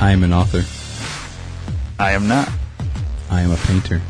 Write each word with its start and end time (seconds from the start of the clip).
I 0.00 0.12
am 0.12 0.22
an 0.24 0.32
author. 0.32 0.64
I 1.98 2.12
am 2.12 2.26
not. 2.26 2.48
I 3.30 3.42
am 3.42 3.50
a 3.50 3.56
painter. 3.56 4.00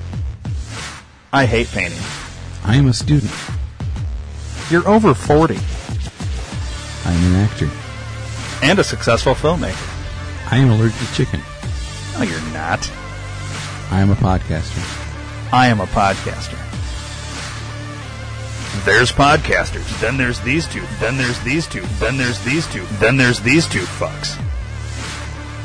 I 1.32 1.46
hate 1.46 1.68
painting. 1.68 1.98
I 2.64 2.76
am 2.76 2.86
a 2.86 2.92
student. 2.92 3.32
You're 4.70 4.86
over 4.86 5.14
40 5.14 5.56
I 5.56 7.12
am 7.12 7.34
an 7.34 7.40
actor. 7.40 7.68
and 8.62 8.78
a 8.78 8.84
successful 8.84 9.34
filmmaker. 9.34 10.52
I 10.52 10.58
am 10.58 10.70
allergic 10.70 10.98
to 10.98 11.14
chicken. 11.14 11.40
No, 12.14 12.22
you're 12.22 12.40
not. 12.52 12.88
I 13.90 14.00
am 14.00 14.10
a 14.10 14.14
podcaster. 14.14 14.78
I 15.52 15.66
am 15.68 15.80
a 15.80 15.86
podcaster. 15.86 16.56
There's 18.84 19.10
podcasters. 19.10 20.00
Then 20.00 20.16
there's 20.16 20.38
these 20.40 20.66
two. 20.68 20.84
Then 21.00 21.16
there's 21.16 21.40
these 21.40 21.66
two. 21.66 21.82
Then 21.98 22.16
there's 22.16 22.38
these 22.44 22.66
two. 22.68 22.86
Then 23.00 23.16
there's 23.16 23.40
these 23.40 23.66
two 23.66 23.82
fucks. 23.82 24.40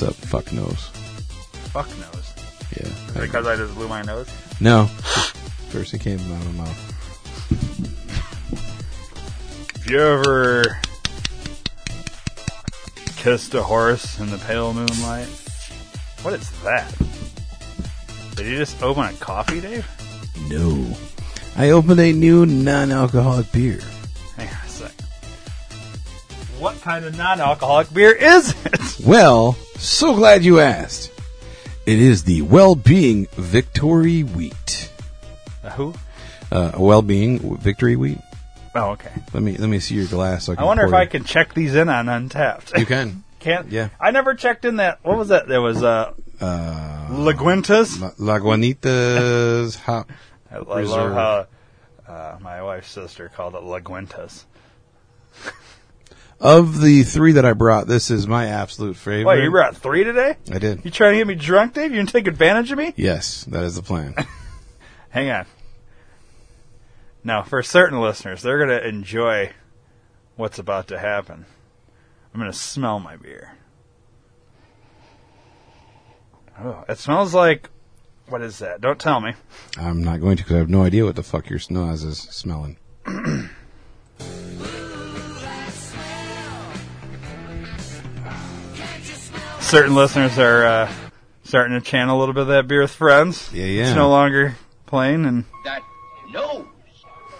What's 0.00 0.18
up, 0.18 0.28
fuck 0.28 0.50
nose? 0.54 0.86
Fuck 1.74 1.86
knows. 1.98 2.32
Yeah. 2.74 3.20
Because 3.20 3.46
I 3.46 3.54
just 3.54 3.74
blew 3.74 3.86
my 3.86 4.00
nose. 4.00 4.30
No. 4.58 4.86
First 5.68 5.92
it 5.92 6.00
came 6.00 6.18
out 6.18 6.40
of 6.40 6.56
my 6.56 6.64
mouth. 6.64 6.86
If 9.76 9.90
you 9.90 9.98
ever 10.00 10.78
kissed 13.16 13.52
a 13.52 13.62
horse 13.62 14.18
in 14.18 14.30
the 14.30 14.38
pale 14.38 14.72
moonlight, 14.72 15.28
what 16.22 16.32
is 16.32 16.50
that? 16.62 16.90
Did 18.36 18.46
you 18.46 18.56
just 18.56 18.82
open 18.82 19.04
a 19.04 19.12
coffee, 19.18 19.60
Dave? 19.60 19.86
No. 20.48 20.96
I 21.56 21.72
opened 21.72 22.00
a 22.00 22.14
new 22.14 22.46
non 22.46 22.90
alcoholic 22.90 23.52
beer. 23.52 23.80
What 26.60 26.80
kind 26.82 27.04
of 27.06 27.16
non-alcoholic 27.16 27.92
beer 27.92 28.12
is 28.12 28.54
it? 28.66 28.80
Well, 29.06 29.54
so 29.78 30.14
glad 30.14 30.44
you 30.44 30.60
asked. 30.60 31.10
It 31.86 31.98
is 31.98 32.24
the 32.24 32.42
Well 32.42 32.74
Being 32.74 33.26
Victory 33.32 34.22
Wheat. 34.22 34.90
Who? 35.76 35.94
Uh, 36.52 36.72
Well 36.76 37.00
Being 37.00 37.56
Victory 37.56 37.96
Wheat. 37.96 38.18
Oh, 38.74 38.90
okay. 38.90 39.10
Let 39.32 39.42
me 39.42 39.56
let 39.56 39.68
me 39.70 39.80
see 39.80 39.94
your 39.94 40.06
glass. 40.06 40.44
So 40.44 40.54
I, 40.56 40.60
I 40.62 40.64
wonder 40.64 40.84
if 40.84 40.90
pour 40.90 40.98
I 41.00 41.06
can 41.06 41.24
check 41.24 41.54
these 41.54 41.74
in 41.74 41.88
on 41.88 42.06
Untappd. 42.06 42.78
You 42.78 42.84
can. 42.86 43.24
Can't. 43.40 43.70
Yeah. 43.72 43.88
I 43.98 44.10
never 44.10 44.34
checked 44.34 44.66
in 44.66 44.76
that. 44.76 44.98
What 45.02 45.16
was 45.16 45.28
that? 45.28 45.48
There 45.48 45.62
was 45.62 45.82
uh, 45.82 46.12
Uh, 46.40 47.08
Laguentas. 47.10 47.98
La, 47.98 48.10
Lagunitas 48.36 49.76
hop. 49.86 50.10
I, 50.52 50.56
I 50.56 50.82
love 50.82 51.12
how 51.14 52.12
uh, 52.12 52.38
my 52.42 52.62
wife's 52.62 52.90
sister 52.90 53.30
called 53.34 53.54
it 53.54 53.62
Laguentas. 53.62 54.44
Of 56.40 56.80
the 56.80 57.02
three 57.02 57.32
that 57.32 57.44
I 57.44 57.52
brought, 57.52 57.86
this 57.86 58.10
is 58.10 58.26
my 58.26 58.46
absolute 58.46 58.96
favorite. 58.96 59.26
What, 59.26 59.42
you 59.42 59.50
brought 59.50 59.76
three 59.76 60.04
today? 60.04 60.36
I 60.50 60.58
did. 60.58 60.84
You 60.84 60.90
trying 60.90 61.12
to 61.12 61.18
get 61.18 61.26
me 61.26 61.34
drunk, 61.34 61.74
Dave? 61.74 61.90
You 61.90 61.98
gonna 61.98 62.10
take 62.10 62.26
advantage 62.26 62.72
of 62.72 62.78
me? 62.78 62.94
Yes, 62.96 63.44
that 63.44 63.62
is 63.62 63.76
the 63.76 63.82
plan. 63.82 64.14
Hang 65.10 65.30
on. 65.30 65.46
Now, 67.22 67.42
for 67.42 67.62
certain 67.62 68.00
listeners, 68.00 68.42
they're 68.42 68.64
going 68.64 68.70
to 68.70 68.88
enjoy 68.88 69.50
what's 70.36 70.58
about 70.58 70.88
to 70.88 70.98
happen. 70.98 71.44
I'm 72.32 72.40
going 72.40 72.50
to 72.50 72.56
smell 72.56 72.98
my 73.00 73.16
beer. 73.16 73.56
Oh, 76.58 76.84
it 76.88 76.98
smells 76.98 77.34
like. 77.34 77.68
What 78.28 78.42
is 78.42 78.60
that? 78.60 78.80
Don't 78.80 79.00
tell 79.00 79.20
me. 79.20 79.32
I'm 79.76 80.04
not 80.04 80.20
going 80.20 80.36
to 80.36 80.44
because 80.44 80.54
I 80.56 80.58
have 80.60 80.70
no 80.70 80.84
idea 80.84 81.04
what 81.04 81.16
the 81.16 81.22
fuck 81.22 81.50
your 81.50 81.58
nose 81.68 82.04
is 82.04 82.18
smelling. 82.18 82.78
Certain 89.70 89.94
listeners 89.94 90.36
are 90.36 90.64
uh, 90.64 90.92
starting 91.44 91.78
to 91.78 91.80
channel 91.80 92.18
a 92.18 92.20
little 92.20 92.34
bit 92.34 92.40
of 92.40 92.48
that 92.48 92.66
beer 92.66 92.80
with 92.82 92.90
friends. 92.90 93.50
Yeah, 93.52 93.66
yeah. 93.66 93.86
It's 93.86 93.94
no 93.94 94.10
longer 94.10 94.56
plain, 94.86 95.24
and 95.24 95.44
That 95.64 95.82
nose. 96.32 96.66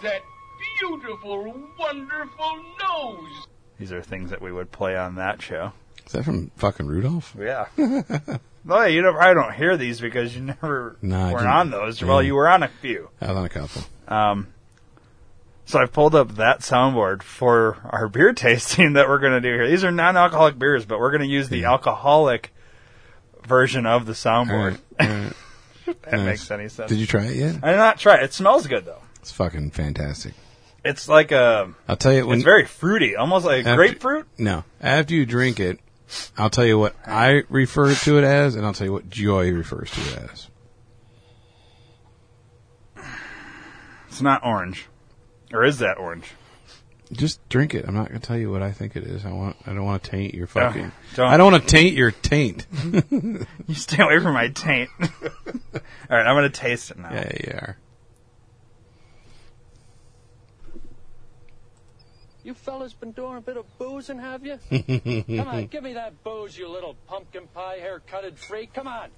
That 0.02 0.20
beautiful, 0.78 1.60
wonderful 1.76 2.64
nose. 2.80 3.46
these 3.80 3.90
are 3.90 4.00
things 4.00 4.30
that 4.30 4.40
we 4.40 4.52
would 4.52 4.70
play 4.70 4.96
on 4.96 5.16
that 5.16 5.42
show. 5.42 5.72
Is 6.06 6.12
that 6.12 6.24
from 6.24 6.52
fucking 6.54 6.86
Rudolph? 6.86 7.34
Yeah. 7.36 7.66
well, 8.64 8.88
you 8.88 9.02
know, 9.02 9.12
probably 9.12 9.34
don't 9.34 9.54
hear 9.54 9.76
these 9.76 10.00
because 10.00 10.36
you 10.36 10.42
never 10.42 10.98
No, 11.02 11.20
I 11.20 11.32
weren't 11.32 11.48
on 11.48 11.70
those. 11.72 12.00
Well, 12.00 12.22
you 12.22 12.36
were 12.36 12.48
on 12.48 12.62
a 12.62 12.68
few. 12.68 13.10
I 13.20 13.26
was 13.26 13.36
on 13.38 13.44
a 13.44 13.48
couple. 13.48 13.82
Um, 14.06 14.46
so 15.70 15.78
I 15.78 15.86
pulled 15.86 16.14
up 16.14 16.34
that 16.36 16.60
soundboard 16.60 17.22
for 17.22 17.78
our 17.84 18.08
beer 18.12 18.32
tasting 18.32 18.94
that 18.94 19.08
we're 19.08 19.18
going 19.20 19.32
to 19.32 19.40
do 19.40 19.48
here. 19.54 19.68
These 19.68 19.84
are 19.84 19.90
non-alcoholic 19.92 20.58
beers, 20.58 20.84
but 20.84 20.98
we're 20.98 21.10
going 21.10 21.22
to 21.22 21.28
use 21.28 21.48
the 21.48 21.64
alcoholic 21.64 22.52
version 23.46 23.86
of 23.86 24.06
the 24.06 24.12
soundboard. 24.12 24.78
All 25.00 25.06
right, 25.06 25.08
all 25.08 25.16
right. 25.24 25.32
that 26.02 26.12
Nice. 26.12 26.24
makes 26.26 26.50
any 26.50 26.68
sense. 26.68 26.88
Did 26.88 26.98
you 26.98 27.06
try 27.06 27.24
it 27.26 27.36
yet? 27.36 27.56
I 27.62 27.70
did 27.70 27.76
not 27.78 27.98
try 27.98 28.16
it. 28.16 28.24
It 28.24 28.32
smells 28.32 28.66
good 28.66 28.84
though. 28.84 29.00
It's 29.20 29.32
fucking 29.32 29.70
fantastic. 29.70 30.34
It's 30.84 31.08
like 31.08 31.30
a. 31.30 31.72
I'll 31.88 31.96
tell 31.96 32.12
you 32.12 32.26
when. 32.26 32.38
It's 32.38 32.44
very 32.44 32.64
fruity, 32.64 33.14
almost 33.16 33.44
like 33.44 33.60
after- 33.66 33.76
grapefruit. 33.76 34.26
No, 34.38 34.64
after 34.80 35.14
you 35.14 35.26
drink 35.26 35.60
it, 35.60 35.78
I'll 36.38 36.50
tell 36.50 36.64
you 36.64 36.78
what 36.78 36.94
I 37.06 37.42
refer 37.48 37.94
to 37.94 38.18
it 38.18 38.24
as, 38.24 38.54
and 38.56 38.64
I'll 38.66 38.72
tell 38.72 38.86
you 38.86 38.92
what 38.92 39.08
Joy 39.10 39.50
refers 39.52 39.90
to 39.90 40.00
it 40.00 40.30
as. 40.32 40.46
It's 44.08 44.20
not 44.22 44.44
orange, 44.44 44.86
or 45.52 45.64
is 45.64 45.78
that 45.78 45.98
orange? 45.98 46.26
Just 47.12 47.46
drink 47.48 47.74
it. 47.74 47.86
I'm 47.88 47.94
not 47.94 48.06
gonna 48.08 48.20
tell 48.20 48.38
you 48.38 48.50
what 48.52 48.62
I 48.62 48.70
think 48.70 48.94
it 48.94 49.02
is. 49.02 49.24
I 49.24 49.32
want. 49.32 49.56
I 49.66 49.72
don't 49.72 49.84
want 49.84 50.02
to 50.04 50.10
taint 50.10 50.32
your 50.32 50.44
oh, 50.44 50.46
fucking. 50.46 50.92
don't. 51.16 51.28
I 51.28 51.36
don't 51.36 51.52
want 51.52 51.64
to 51.64 51.68
taint 51.68 51.96
your 51.96 52.12
taint. 52.12 52.66
You 53.66 53.74
stay 53.74 54.02
away 54.02 54.18
from 54.20 54.34
my 54.34 54.48
taint. 54.48 54.90
All 55.00 55.08
right, 56.08 56.26
I'm 56.26 56.34
going 56.36 56.50
to 56.50 56.60
taste 56.60 56.90
it 56.90 56.98
now. 56.98 57.12
yeah, 57.12 57.30
you 57.40 57.52
are. 57.52 57.76
You 62.42 62.54
fellas 62.54 62.94
been 62.94 63.12
doing 63.12 63.36
a 63.36 63.40
bit 63.40 63.56
of 63.56 63.66
boozing, 63.78 64.18
have 64.18 64.44
you? 64.44 64.58
Come 65.36 65.48
on, 65.48 65.66
give 65.66 65.84
me 65.84 65.94
that 65.94 66.24
booze, 66.24 66.56
you 66.56 66.68
little 66.68 66.96
pumpkin 67.06 67.46
pie 67.48 67.78
haircutted 67.78 68.38
freak. 68.38 68.72
Come 68.72 68.88
on. 68.88 69.10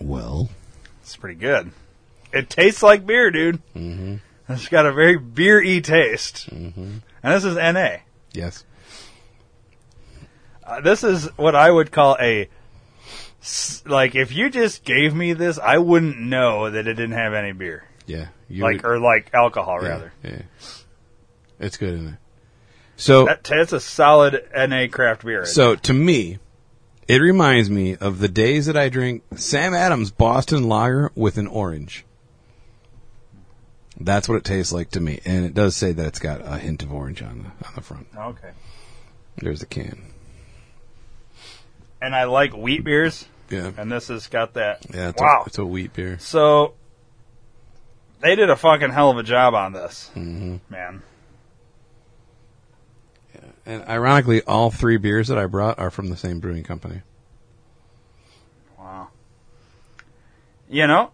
Well, 0.00 0.48
It's 1.02 1.16
pretty 1.16 1.40
good. 1.40 1.72
It 2.32 2.50
tastes 2.50 2.82
like 2.82 3.06
beer, 3.06 3.30
dude. 3.30 3.60
Mm-hmm. 3.74 4.16
It's 4.50 4.68
got 4.68 4.86
a 4.86 4.92
very 4.92 5.16
beer-y 5.18 5.80
taste. 5.80 6.48
Mm-hmm. 6.50 6.98
And 7.22 7.34
this 7.34 7.44
is 7.44 7.56
NA. 7.56 7.98
yes. 8.32 8.64
Uh, 10.64 10.80
this 10.80 11.02
is 11.02 11.26
what 11.36 11.54
I 11.54 11.70
would 11.70 11.90
call 11.92 12.16
a. 12.20 12.48
like 13.86 14.14
if 14.14 14.32
you 14.32 14.50
just 14.50 14.84
gave 14.84 15.14
me 15.14 15.32
this, 15.32 15.58
I 15.58 15.78
wouldn't 15.78 16.18
know 16.18 16.70
that 16.70 16.86
it 16.86 16.94
didn't 16.94 17.12
have 17.16 17.32
any 17.32 17.52
beer, 17.52 17.84
Yeah. 18.06 18.26
Like 18.50 18.82
would- 18.82 18.84
or 18.84 18.98
like 18.98 19.30
alcohol 19.32 19.78
yeah, 19.82 19.88
rather. 19.88 20.12
Yeah. 20.22 20.42
It's 21.60 21.76
good 21.76 21.94
in 21.94 22.08
it. 22.08 22.14
So 22.96 23.26
That 23.26 23.44
that's 23.44 23.72
a 23.72 23.80
solid 23.80 24.44
NA 24.54 24.86
craft 24.90 25.24
beer. 25.24 25.46
So 25.46 25.74
to 25.76 25.94
me, 25.94 26.38
it 27.06 27.20
reminds 27.20 27.70
me 27.70 27.96
of 27.96 28.18
the 28.18 28.28
days 28.28 28.66
that 28.66 28.76
I 28.76 28.88
drink 28.88 29.22
Sam 29.36 29.72
Adams 29.72 30.10
Boston 30.10 30.68
Lager 30.68 31.10
with 31.14 31.38
an 31.38 31.46
orange. 31.46 32.04
That's 34.00 34.28
what 34.28 34.36
it 34.36 34.44
tastes 34.44 34.72
like 34.72 34.90
to 34.90 35.00
me, 35.00 35.20
and 35.24 35.44
it 35.44 35.54
does 35.54 35.74
say 35.74 35.92
that 35.92 36.06
it's 36.06 36.20
got 36.20 36.40
a 36.44 36.58
hint 36.58 36.82
of 36.82 36.92
orange 36.92 37.20
on 37.22 37.38
the 37.38 37.66
on 37.66 37.74
the 37.74 37.80
front. 37.80 38.06
okay. 38.16 38.50
There's 39.36 39.60
the 39.60 39.66
can. 39.66 40.02
And 42.00 42.14
I 42.14 42.24
like 42.24 42.56
wheat 42.56 42.84
beers, 42.84 43.26
Yeah, 43.50 43.72
and 43.76 43.90
this 43.90 44.08
has 44.08 44.26
got 44.28 44.54
that. 44.54 44.84
yeah. 44.92 45.10
It's, 45.10 45.20
wow. 45.20 45.42
a, 45.44 45.46
it's 45.46 45.58
a 45.58 45.66
wheat 45.66 45.92
beer. 45.92 46.18
So 46.20 46.74
they 48.20 48.36
did 48.36 48.50
a 48.50 48.56
fucking 48.56 48.90
hell 48.90 49.10
of 49.10 49.18
a 49.18 49.22
job 49.22 49.54
on 49.54 49.72
this, 49.72 50.10
mm-hmm. 50.14 50.56
man. 50.68 51.02
And 53.66 53.82
ironically, 53.84 54.42
all 54.42 54.70
three 54.70 54.96
beers 54.96 55.28
that 55.28 55.38
I 55.38 55.46
brought 55.46 55.78
are 55.78 55.90
from 55.90 56.08
the 56.08 56.16
same 56.16 56.40
brewing 56.40 56.64
company. 56.64 57.02
Wow. 58.78 59.08
You 60.70 60.86
know, 60.86 61.10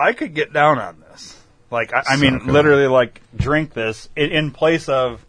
I 0.00 0.12
could 0.12 0.34
get 0.34 0.52
down 0.52 0.78
on 0.78 1.00
this. 1.00 1.36
Like, 1.70 1.92
I, 1.92 2.02
I 2.10 2.16
mean, 2.16 2.46
literally, 2.46 2.86
like, 2.88 3.20
drink 3.36 3.72
this 3.74 4.08
in, 4.16 4.30
in 4.30 4.50
place 4.50 4.88
of 4.88 5.24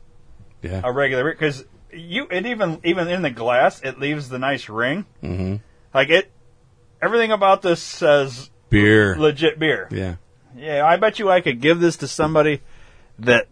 Yeah. 0.64 0.82
a 0.84 0.92
regular 0.92 1.24
beer 1.24 1.34
because 1.34 1.66
you 1.94 2.26
it 2.32 2.46
even 2.46 2.80
even 2.86 3.10
in 3.10 3.22
the 3.22 3.30
glass 3.30 3.82
it 3.82 4.00
leaves 4.00 4.30
the 4.30 4.40
nice 4.40 4.70
ring. 4.70 5.06
Mm-hmm. 5.22 5.58
Like 5.94 6.10
it, 6.10 6.32
everything 7.02 7.32
about 7.34 7.62
this 7.62 7.82
says 7.82 8.50
Beer. 8.70 9.18
legit 9.20 9.60
beer. 9.60 9.90
Yeah. 9.92 10.16
Yeah, 10.56 10.86
I 10.86 10.96
bet 10.98 11.20
you 11.20 11.30
I 11.30 11.42
could 11.42 11.60
give 11.62 11.80
this 11.82 11.98
to 11.98 12.08
somebody 12.08 12.62
that 13.20 13.48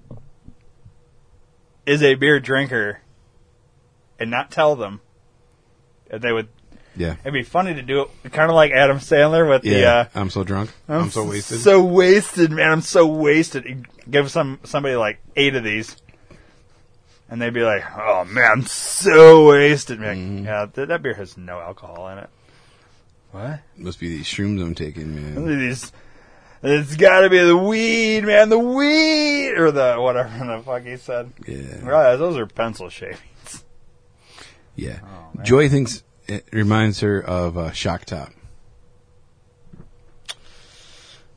is 1.86 2.02
a 2.04 2.16
beer 2.16 2.40
drinker 2.40 3.02
and 4.20 4.30
not 4.32 4.52
tell 4.52 4.76
them. 4.76 5.02
And 6.10 6.22
they 6.22 6.32
would. 6.32 6.48
Yeah. 7.00 7.16
It'd 7.22 7.34
be 7.34 7.44
funny 7.44 7.74
to 7.76 7.82
do 7.82 8.02
it, 8.02 8.34
kind 8.34 8.52
of 8.52 8.56
like 8.56 8.74
Adam 8.74 8.98
Sandler 8.98 9.48
with 9.48 9.62
the. 9.62 9.70
Yeah. 9.70 10.10
Uh, 10.14 10.20
I'm 10.20 10.30
so 10.30 10.44
drunk. 10.44 10.70
I'm, 10.90 11.10
so 11.10 11.24
wasted. 11.24 11.62
So 11.62 11.82
wasted, 11.82 12.52
man. 12.52 12.70
I'm 12.70 12.82
so 12.82 13.08
wasted. 13.08 13.88
Give 14.12 14.30
some 14.30 14.60
somebody 14.66 14.98
like 14.98 15.22
eight 15.38 15.56
of 15.56 15.64
these, 15.64 15.96
and 17.30 17.42
they'd 17.42 17.54
be 17.54 17.64
like, 17.64 17.86
"Oh 17.98 18.26
man, 18.26 18.52
I'm 18.52 18.66
so 18.66 19.48
wasted, 19.48 20.02
man." 20.02 20.18
Mm-hmm. 20.18 20.46
Yeah, 20.46 20.66
th- 20.66 20.90
that 20.90 21.02
beer 21.02 21.14
has 21.14 21.38
no 21.38 21.62
alcohol 21.62 22.10
in 22.10 22.18
it. 22.18 22.30
What? 23.32 23.62
Must 23.78 23.98
be 23.98 24.10
these 24.10 24.26
shrooms 24.26 24.62
I'm 24.62 24.76
taking, 24.76 25.16
man. 25.16 25.46
These. 25.48 25.94
It's 26.62 26.98
got 26.98 27.22
to 27.22 27.30
be 27.30 27.40
the 27.40 27.56
weed, 27.56 28.26
man. 28.26 28.50
The 28.50 28.60
weed, 28.60 29.54
or 29.54 29.72
the 29.72 29.96
whatever 29.96 30.46
the 30.46 30.62
fuck 30.66 30.84
he 30.84 30.98
said. 30.98 31.32
Yeah. 31.48 31.80
Right, 31.82 32.18
those 32.18 32.36
are 32.36 32.46
pencil 32.46 32.90
shavings. 32.90 33.64
Yeah. 34.76 35.00
Oh, 35.02 35.42
Joy 35.44 35.70
thinks 35.70 36.04
it 36.30 36.46
reminds 36.52 37.00
her 37.02 37.20
of 37.22 37.58
uh, 37.58 37.72
Shock 37.72 38.06
Top. 38.06 38.30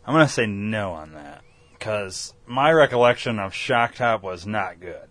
I'm 0.05 0.15
gonna 0.15 0.29
say 0.29 0.47
no 0.47 0.93
on 0.93 1.13
that 1.13 1.43
because 1.73 2.35
my 2.47 2.73
recollection 2.73 3.39
of 3.39 3.55
Shock 3.55 3.95
Top 3.95 4.23
was 4.23 4.47
not 4.47 4.81
good. 4.81 5.09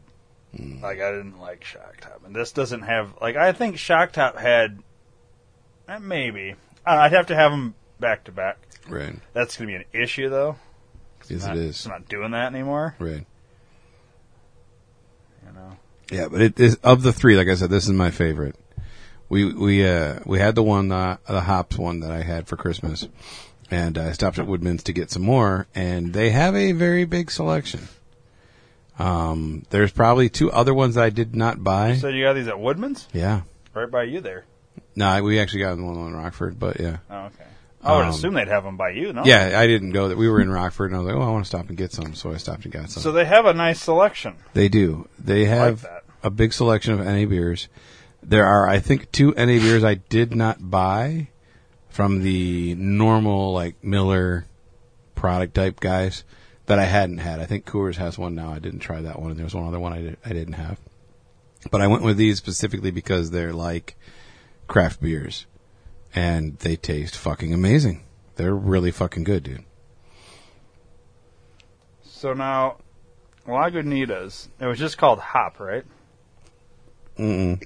Like 0.81 0.99
I 0.99 1.11
didn't 1.11 1.39
like 1.39 1.63
Shock 1.63 2.01
Top, 2.01 2.21
and 2.25 2.35
this 2.35 2.51
doesn't 2.51 2.81
have 2.81 3.13
like 3.21 3.37
I 3.37 3.53
think 3.53 3.77
Shock 3.77 4.11
Top 4.11 4.37
had 4.37 4.79
eh, 5.87 5.97
maybe 5.99 6.55
I 6.85 6.97
I'd 7.05 7.13
have 7.13 7.27
to 7.27 7.35
have 7.35 7.51
them 7.51 7.73
back 8.01 8.25
to 8.25 8.31
back. 8.33 8.57
Right. 8.89 9.15
That's 9.33 9.55
gonna 9.55 9.67
be 9.67 9.75
an 9.75 9.85
issue 9.93 10.27
though. 10.29 10.57
Yes, 11.29 11.45
Not- 11.45 11.55
it 11.55 11.63
It's 11.67 11.79
is. 11.81 11.87
not 11.87 12.09
doing 12.09 12.31
that 12.31 12.53
anymore. 12.53 12.95
Right. 12.99 13.25
You 15.47 15.53
know. 15.53 15.77
Yeah, 16.11 16.27
but 16.27 16.41
it 16.41 16.59
is 16.59 16.75
of 16.83 17.01
the 17.03 17.13
three. 17.13 17.37
Like 17.37 17.47
I 17.47 17.55
said, 17.55 17.69
this 17.69 17.85
is 17.85 17.91
my 17.91 18.11
favorite. 18.11 18.55
We 19.31 19.45
we 19.53 19.87
uh 19.87 20.19
we 20.25 20.39
had 20.39 20.55
the 20.55 20.61
one 20.63 20.91
uh, 20.91 21.15
the 21.25 21.39
hops 21.39 21.77
one 21.77 22.01
that 22.01 22.11
I 22.11 22.21
had 22.21 22.47
for 22.47 22.57
Christmas, 22.57 23.07
and 23.71 23.97
I 23.97 24.11
stopped 24.11 24.37
at 24.39 24.45
Woodman's 24.45 24.83
to 24.83 24.93
get 24.93 25.09
some 25.09 25.21
more, 25.21 25.67
and 25.73 26.11
they 26.13 26.31
have 26.31 26.53
a 26.53 26.73
very 26.73 27.05
big 27.05 27.31
selection. 27.31 27.87
Um, 28.99 29.65
there's 29.69 29.91
probably 29.91 30.27
two 30.29 30.51
other 30.51 30.73
ones 30.73 30.95
that 30.95 31.03
I 31.05 31.09
did 31.09 31.33
not 31.35 31.63
buy. 31.63 31.95
So 31.95 32.09
you 32.09 32.25
got 32.25 32.33
these 32.33 32.47
at 32.49 32.59
Woodman's, 32.59 33.07
yeah, 33.13 33.41
right 33.73 33.89
by 33.89 34.03
you 34.03 34.19
there. 34.21 34.43
no, 34.95 35.23
we 35.23 35.39
actually 35.39 35.61
got 35.61 35.75
the 35.77 35.83
one 35.83 35.95
in 35.95 36.13
Rockford, 36.15 36.59
but 36.59 36.79
yeah, 36.79 36.97
Oh, 37.09 37.19
okay. 37.27 37.45
I 37.83 37.95
would 37.95 38.03
Um, 38.05 38.09
assume 38.11 38.33
they'd 38.35 38.47
have 38.49 38.63
them 38.65 38.77
by 38.77 38.89
you, 38.91 39.11
no? 39.13 39.23
yeah, 39.25 39.57
I 39.57 39.65
didn't 39.65 39.91
go. 39.93 40.09
That 40.09 40.17
we 40.17 40.27
were 40.29 40.39
in 40.41 40.51
Rockford, 40.51 40.91
and 40.91 40.97
I 40.97 40.99
was 41.03 41.07
like, 41.07 41.15
oh, 41.15 41.27
I 41.27 41.31
want 41.31 41.45
to 41.45 41.47
stop 41.47 41.69
and 41.69 41.77
get 41.77 41.91
some, 41.93 42.13
so 42.13 42.31
I 42.31 42.37
stopped 42.37 42.65
and 42.65 42.73
got 42.73 42.89
some. 42.91 43.01
So 43.01 43.11
they 43.13 43.25
have 43.25 43.45
a 43.45 43.53
nice 43.53 43.79
selection. 43.81 44.35
They 44.53 44.67
do. 44.67 45.07
They 45.17 45.45
have 45.45 45.81
that. 45.83 46.03
a 46.21 46.29
big 46.29 46.53
selection 46.53 46.93
of 46.93 46.99
NA 46.99 47.25
beers. 47.25 47.69
There 48.23 48.45
are, 48.45 48.67
I 48.67 48.79
think, 48.79 49.11
two 49.11 49.33
NA 49.35 49.45
beers 49.45 49.83
I 49.83 49.95
did 49.95 50.35
not 50.35 50.69
buy 50.69 51.29
from 51.89 52.21
the 52.21 52.75
normal 52.75 53.53
like 53.53 53.83
Miller 53.83 54.45
product 55.15 55.53
type 55.55 55.79
guys 55.79 56.23
that 56.67 56.79
I 56.79 56.85
hadn't 56.85 57.17
had. 57.17 57.39
I 57.39 57.45
think 57.45 57.65
Coors 57.65 57.97
has 57.97 58.17
one 58.17 58.35
now. 58.35 58.53
I 58.53 58.59
didn't 58.59 58.79
try 58.79 59.01
that 59.01 59.19
one, 59.19 59.31
and 59.31 59.37
there 59.37 59.45
was 59.45 59.55
one 59.55 59.67
other 59.67 59.79
one 59.79 59.93
I, 59.93 60.01
did, 60.01 60.17
I 60.25 60.29
didn't 60.29 60.53
have. 60.53 60.79
But 61.69 61.81
I 61.81 61.87
went 61.87 62.03
with 62.03 62.17
these 62.17 62.37
specifically 62.37 62.91
because 62.91 63.31
they're 63.31 63.53
like 63.53 63.95
craft 64.67 65.01
beers, 65.01 65.45
and 66.15 66.57
they 66.59 66.75
taste 66.75 67.17
fucking 67.17 67.53
amazing. 67.53 68.03
They're 68.35 68.55
really 68.55 68.91
fucking 68.91 69.25
good, 69.25 69.43
dude. 69.43 69.65
So 72.03 72.33
now, 72.33 72.77
Lagunitas, 73.47 74.47
it 74.59 74.65
was 74.65 74.79
just 74.79 74.97
called 74.97 75.19
Hop, 75.19 75.59
right? 75.59 75.83
Mm-mm. 77.17 77.61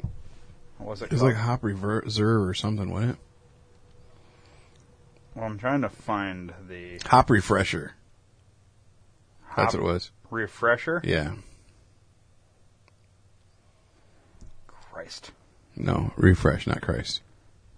What 0.77 0.89
was 0.89 1.01
it 1.01 1.05
It 1.05 1.11
was 1.13 1.21
called? 1.21 1.33
like 1.33 1.41
Hop 1.41 1.63
Reserve 1.63 2.47
or 2.47 2.53
something, 2.53 2.89
wasn't 2.91 3.11
it? 3.13 3.17
well, 5.35 5.45
I'm 5.45 5.57
trying 5.57 5.81
to 5.81 5.89
find 5.89 6.53
the 6.67 6.99
Hop 7.07 7.29
Refresher. 7.29 7.93
Hop 9.47 9.57
That's 9.57 9.73
what 9.75 9.81
it 9.81 9.85
was. 9.93 10.11
refresher. 10.29 11.01
Yeah. 11.03 11.33
Christ. 14.67 15.31
No, 15.75 16.11
refresh, 16.15 16.67
not 16.67 16.81
Christ. 16.81 17.21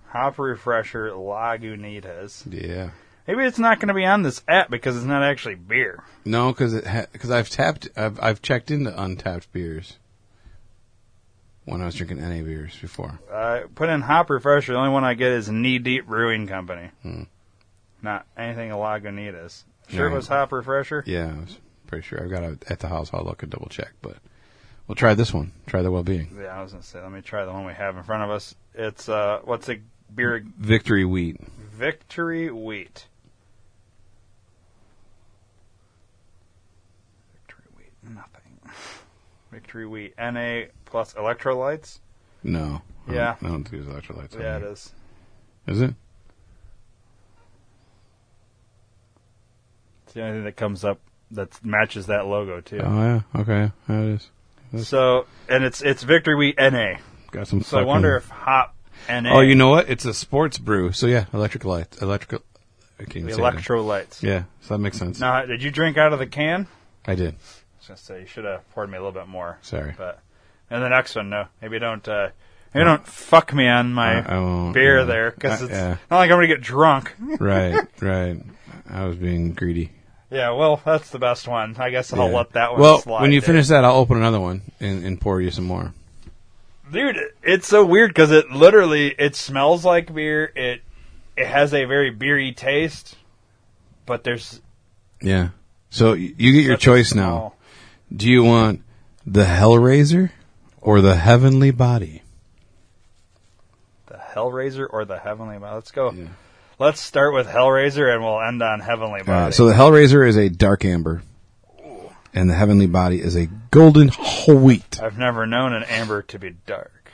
Hop 0.10 0.38
refresher 0.40 1.10
Lagunitas. 1.12 2.44
Yeah. 2.52 2.92
Maybe 3.28 3.44
it's 3.44 3.60
not 3.60 3.80
going 3.80 3.90
to 3.90 3.94
be 3.94 4.06
on 4.06 4.22
this 4.24 4.42
app 4.48 4.70
because 4.70 4.96
it's 4.96 5.06
not 5.06 5.24
actually 5.24 5.56
beer. 5.56 6.04
No, 6.24 6.52
because 6.54 6.74
it 6.74 6.86
because 7.12 7.30
I've 7.32 7.50
tapped 7.50 7.90
I've 7.98 8.20
I've 8.22 8.42
checked 8.42 8.72
into 8.72 9.00
untapped 9.02 9.52
beers 9.52 9.98
when 11.68 11.82
I 11.82 11.86
was 11.86 11.96
drinking 11.96 12.20
any 12.22 12.42
beers 12.42 12.76
before. 12.80 13.20
Uh, 13.32 13.62
put 13.76 13.90
in 13.90 14.02
hop 14.02 14.30
refresher. 14.30 14.72
The 14.74 14.80
only 14.80 14.92
one 14.92 15.04
I 15.04 15.14
get 15.14 15.32
is 15.34 15.50
Knee 15.50 15.80
Deep 15.80 16.08
Brewing 16.08 16.48
Company. 16.48 16.90
Hmm. 17.04 17.24
Not 18.02 18.26
anything 18.38 18.72
a 18.72 18.76
Lagunitas. 18.76 19.64
Sure, 19.90 20.06
it 20.06 20.10
Right. 20.10 20.16
was 20.16 20.28
hop 20.28 20.52
refresher. 20.54 21.04
Yeah, 21.06 21.34
I 21.36 21.40
was 21.40 21.60
pretty 21.88 22.06
sure. 22.08 22.24
I've 22.24 22.30
got 22.30 22.44
it 22.44 22.64
at 22.70 22.80
the 22.80 22.88
house. 22.88 23.10
I'll 23.14 23.24
look 23.24 23.44
and 23.44 23.52
double 23.52 23.68
check, 23.70 23.92
but 24.02 24.18
we'll 24.88 24.96
try 24.96 25.14
this 25.14 25.34
one. 25.34 25.52
Try 25.66 25.82
the 25.82 25.92
well 25.92 26.04
being 26.04 26.38
Yeah, 26.42 26.58
I 26.58 26.62
was 26.64 26.72
to 26.72 26.82
say. 26.84 27.02
Let 27.02 27.12
me 27.12 27.22
try 27.22 27.44
the 27.46 27.52
one 27.52 27.66
we 27.66 27.74
have 27.74 27.98
in 27.98 28.04
front 28.04 28.24
of 28.24 28.30
us. 28.32 28.56
It's 28.74 29.10
uh, 29.10 29.42
what's 29.44 29.68
a 29.70 29.80
beer? 30.14 30.44
Victory 30.58 31.04
Wheat. 31.06 31.38
Victory 31.74 32.50
Wheat. 32.52 33.08
Victory 37.34 37.66
Wheat, 37.76 37.92
nothing. 38.04 38.47
Victory 39.58 39.88
Wheat, 39.88 40.14
NA 40.20 40.66
plus 40.86 41.16
electrolytes. 41.16 41.98
No. 42.44 42.84
I 43.08 43.14
Yeah. 43.14 43.36
don't- 43.42 43.50
I 43.50 43.52
don't 43.54 43.64
think 43.68 43.84
there's 43.84 43.96
electrolytes. 44.04 44.36
on 44.36 44.42
Yeah, 44.42 44.58
it 44.58 44.64
is. 44.64 44.94
Is 45.66 45.82
it? 45.82 45.96
It's 50.06 50.14
the 50.14 50.22
only 50.22 50.34
thing 50.38 50.44
that 50.44 50.56
comes 50.58 50.86
up 50.86 51.00
that 51.32 51.66
matches 51.66 52.06
that 52.06 52.28
logo 52.28 52.62
too. 52.62 52.80
Oh 52.84 53.02
yeah. 53.02 53.22
Okay. 53.42 53.72
Yeah, 53.90 54.02
it 54.02 54.22
is. 54.76 54.86
So, 54.88 55.26
and 55.50 55.64
it's 55.64 55.82
it's 55.82 56.04
Victory 56.04 56.36
Wheat 56.36 56.56
NA. 56.60 57.00
Got 57.32 57.48
some. 57.48 57.64
So 57.64 57.78
I 57.78 57.82
fucking- 57.82 57.88
wonder 57.88 58.16
if 58.16 58.30
Hop 58.30 58.76
NA. 59.10 59.32
Oh, 59.34 59.40
you 59.40 59.56
know 59.56 59.70
what? 59.70 59.90
It's 59.90 60.06
a 60.06 60.14
sports 60.14 60.60
brew. 60.60 60.92
So 60.92 61.08
yeah, 61.08 61.26
electrical 61.34 61.72
lights. 61.72 62.00
Electrical. 62.00 62.46
I 63.00 63.06
can't 63.06 63.26
the 63.26 63.34
say 63.34 63.42
that. 63.42 63.56
electrolytes. 63.56 64.22
Yeah. 64.22 64.44
So 64.62 64.76
that 64.76 64.80
makes 64.80 64.98
sense. 65.00 65.20
Now, 65.20 65.44
did 65.48 65.64
you 65.64 65.72
drink 65.72 65.98
out 65.98 66.14
of 66.14 66.20
the 66.20 66.28
can? 66.28 66.68
I 67.08 67.16
did. 67.16 67.36
I 67.90 67.94
was 67.94 68.02
gonna 68.02 68.18
say 68.18 68.22
you 68.22 68.28
should 68.28 68.46
have 68.46 68.70
poured 68.72 68.90
me 68.90 68.98
a 68.98 69.02
little 69.02 69.20
bit 69.20 69.28
more. 69.28 69.58
Sorry. 69.62 69.94
But 69.98 70.20
and 70.70 70.82
the 70.84 70.90
next 70.90 71.16
one, 71.16 71.30
no, 71.30 71.46
maybe 71.62 71.80
don't. 71.80 72.06
Uh, 72.08 72.30
maybe 72.74 72.84
don't 72.86 73.08
fuck 73.08 73.54
me 73.54 73.68
on 73.68 73.94
my 73.94 74.20
I- 74.28 74.36
I 74.36 74.40
won't, 74.40 74.74
beer 74.74 75.00
yeah. 75.00 75.06
there 75.06 75.32
because 75.32 75.62
I- 75.62 75.66
it's 75.66 75.74
yeah. 75.74 75.98
not 76.12 76.18
like 76.18 76.30
I'm 76.32 76.38
gonna 76.38 76.48
get 76.48 76.62
drunk. 76.62 77.14
right, 77.40 77.86
right. 78.02 78.42
I 78.90 79.06
was 79.06 79.16
being 79.18 79.54
greedy. 79.54 79.92
yeah, 80.30 80.52
well, 80.52 80.82
that's 80.84 81.10
the 81.10 81.20
best 81.20 81.48
one. 81.48 81.76
I 81.78 81.90
guess 81.90 82.12
I'll 82.14 82.30
Yeah. 82.30 82.38
let 82.38 82.52
that 82.54 82.72
one 82.74 82.82
Well, 82.82 83.00
slide. 83.00 83.22
when 83.22 83.32
you 83.32 83.40
there. 83.42 83.48
finish 83.48 83.68
that, 83.68 83.84
I'll 83.86 83.96
open 83.96 84.18
another 84.18 84.40
one 84.40 84.62
and, 84.80 85.06
and 85.06 85.20
pour 85.20 85.40
you 85.42 85.52
some 85.52 85.66
more. 85.66 85.94
dude, 86.92 87.18
it's 87.44 87.68
so 87.68 87.86
weird 87.86 88.10
because 88.12 88.32
it 88.32 88.50
literally 88.52 89.08
it 89.18 89.36
smells 89.36 89.84
like 89.86 90.14
beer. 90.14 90.52
It 90.56 90.82
it 91.38 91.48
has 91.48 91.74
a 91.74 91.86
very 91.86 92.10
beery 92.12 92.52
taste, 92.54 93.16
but 94.06 94.24
there's 94.24 94.62
Yeah. 95.22 95.50
So 95.90 96.12
y- 96.12 96.34
you 96.38 96.52
get 96.54 96.64
your 96.64 96.74
such 96.76 96.82
a 96.84 96.86
choice 96.86 97.14
now. 97.16 97.30
small- 97.38 97.57
Do 98.16 98.30
you 98.30 98.44
want 98.44 98.82
the 99.26 99.44
Hellraiser 99.44 100.32
or 100.82 101.02
the 101.02 101.16
Heavenly 101.16 101.72
Body? 101.72 102.24
The 104.08 104.16
Hellraiser 104.16 104.88
or 104.90 105.06
the 105.06 105.20
Heavenly 105.20 105.58
Body. 105.58 105.76
Let's 105.76 105.92
go. 105.92 106.12
Yeah. 106.12 106.28
Let's 106.80 107.02
start 107.02 107.34
with 107.34 107.48
Hellraiser 107.48 108.14
and 108.14 108.24
we'll 108.24 108.40
end 108.40 108.62
on 108.62 108.80
Heavenly 108.80 109.24
Body. 109.24 109.48
Uh, 109.48 109.52
so 109.52 109.66
the 109.66 109.74
Hellraiser 109.74 110.28
is 110.28 110.38
a 110.38 110.48
dark 110.48 110.86
amber, 110.86 111.24
and 112.34 112.50
the 112.50 112.54
Heavenly 112.54 112.86
Body 112.86 113.20
is 113.20 113.36
a 113.36 113.48
golden 113.72 114.10
wheat. 114.48 115.02
I've 115.02 115.18
never 115.18 115.48
known 115.48 115.74
an 115.74 115.84
amber 115.84 116.22
to 116.22 116.40
be 116.40 116.52
dark. 116.66 117.12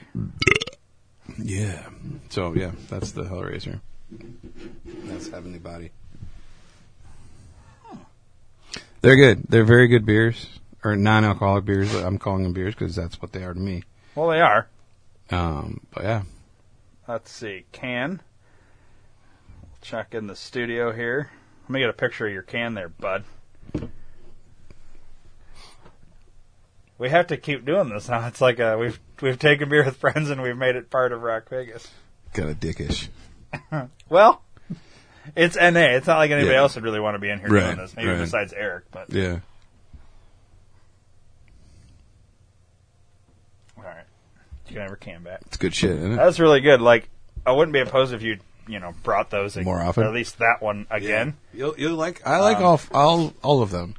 Yeah. 1.37 1.87
So 2.29 2.53
yeah, 2.53 2.71
that's 2.89 3.13
the 3.13 3.23
Hellraiser. 3.23 3.79
That's 4.85 5.29
Heavenly 5.29 5.59
Body. 5.59 5.91
They're 9.01 9.15
good. 9.15 9.43
They're 9.49 9.65
very 9.65 9.87
good 9.87 10.05
beers, 10.05 10.47
or 10.83 10.95
non-alcoholic 10.95 11.65
beers. 11.65 11.93
I'm 11.93 12.17
calling 12.17 12.43
them 12.43 12.53
beers 12.53 12.75
because 12.75 12.95
that's 12.95 13.21
what 13.21 13.31
they 13.31 13.43
are 13.43 13.53
to 13.53 13.59
me. 13.59 13.83
Well, 14.15 14.29
they 14.29 14.41
are. 14.41 14.67
Um, 15.31 15.81
but 15.93 16.03
yeah, 16.03 16.23
Let's 17.07 17.31
see. 17.31 17.65
Can. 17.71 18.21
check 19.81 20.13
in 20.13 20.27
the 20.27 20.35
studio 20.35 20.91
here. 20.91 21.29
Let 21.63 21.69
me 21.69 21.79
get 21.79 21.89
a 21.89 21.93
picture 21.93 22.27
of 22.27 22.33
your 22.33 22.41
can 22.43 22.73
there, 22.73 22.89
bud. 22.89 23.23
We 26.97 27.09
have 27.09 27.27
to 27.27 27.37
keep 27.37 27.65
doing 27.65 27.89
this 27.89 28.07
now. 28.07 28.27
It's 28.27 28.39
like 28.39 28.59
uh 28.59 28.77
we've 28.79 28.99
we've 29.21 29.39
taken 29.39 29.67
beer 29.69 29.83
with 29.83 29.97
friends 29.97 30.29
and 30.29 30.41
we've 30.41 30.55
made 30.57 30.75
it 30.75 30.89
part 30.89 31.11
of 31.11 31.21
Rock 31.21 31.49
Vegas. 31.49 31.89
Kind 32.33 32.49
of 32.49 32.59
dickish. 32.59 33.07
Well, 34.09 34.41
it's 35.35 35.55
NA. 35.55 35.95
It's 35.95 36.07
not 36.07 36.17
like 36.17 36.31
anybody 36.31 36.53
Yeah. 36.53 36.59
else 36.61 36.75
would 36.75 36.83
really 36.83 36.99
want 36.99 37.15
to 37.15 37.19
be 37.19 37.29
in 37.29 37.39
here 37.39 37.49
Right, 37.49 37.63
doing 37.65 37.77
this. 37.77 37.95
Maybe 37.95 38.09
right. 38.09 38.19
besides 38.19 38.53
Eric, 38.53 38.85
but 38.91 39.11
Yeah. 39.11 39.39
all 43.77 43.83
right. 43.83 44.05
You 44.73 44.79
can 44.79 44.89
have 44.89 44.97
your 45.05 45.19
back. 45.19 45.41
It's 45.45 45.57
good 45.57 45.75
shit, 45.75 45.91
isn't 45.91 46.13
it? 46.13 46.15
That's 46.15 46.39
really 46.39 46.59
good. 46.61 46.81
Like 46.81 47.07
I 47.45 47.51
wouldn't 47.51 47.73
be 47.73 47.79
opposed 47.79 48.11
if 48.13 48.23
you 48.23 48.39
you 48.67 48.79
know 48.79 48.93
brought 49.03 49.29
those 49.29 49.55
ag- 49.55 49.65
More 49.65 49.79
often? 49.81 50.03
or 50.03 50.07
at 50.07 50.13
least 50.13 50.39
that 50.39 50.61
one 50.61 50.87
again. 50.89 51.37
You'll 51.53 51.75
you'll 51.77 51.95
like 51.95 52.25
I 52.25 52.39
like 52.39 52.57
Um, 52.57 52.63
all 52.63 52.79
all 52.93 53.33
all 53.43 53.61
of 53.61 53.69
them. 53.69 53.93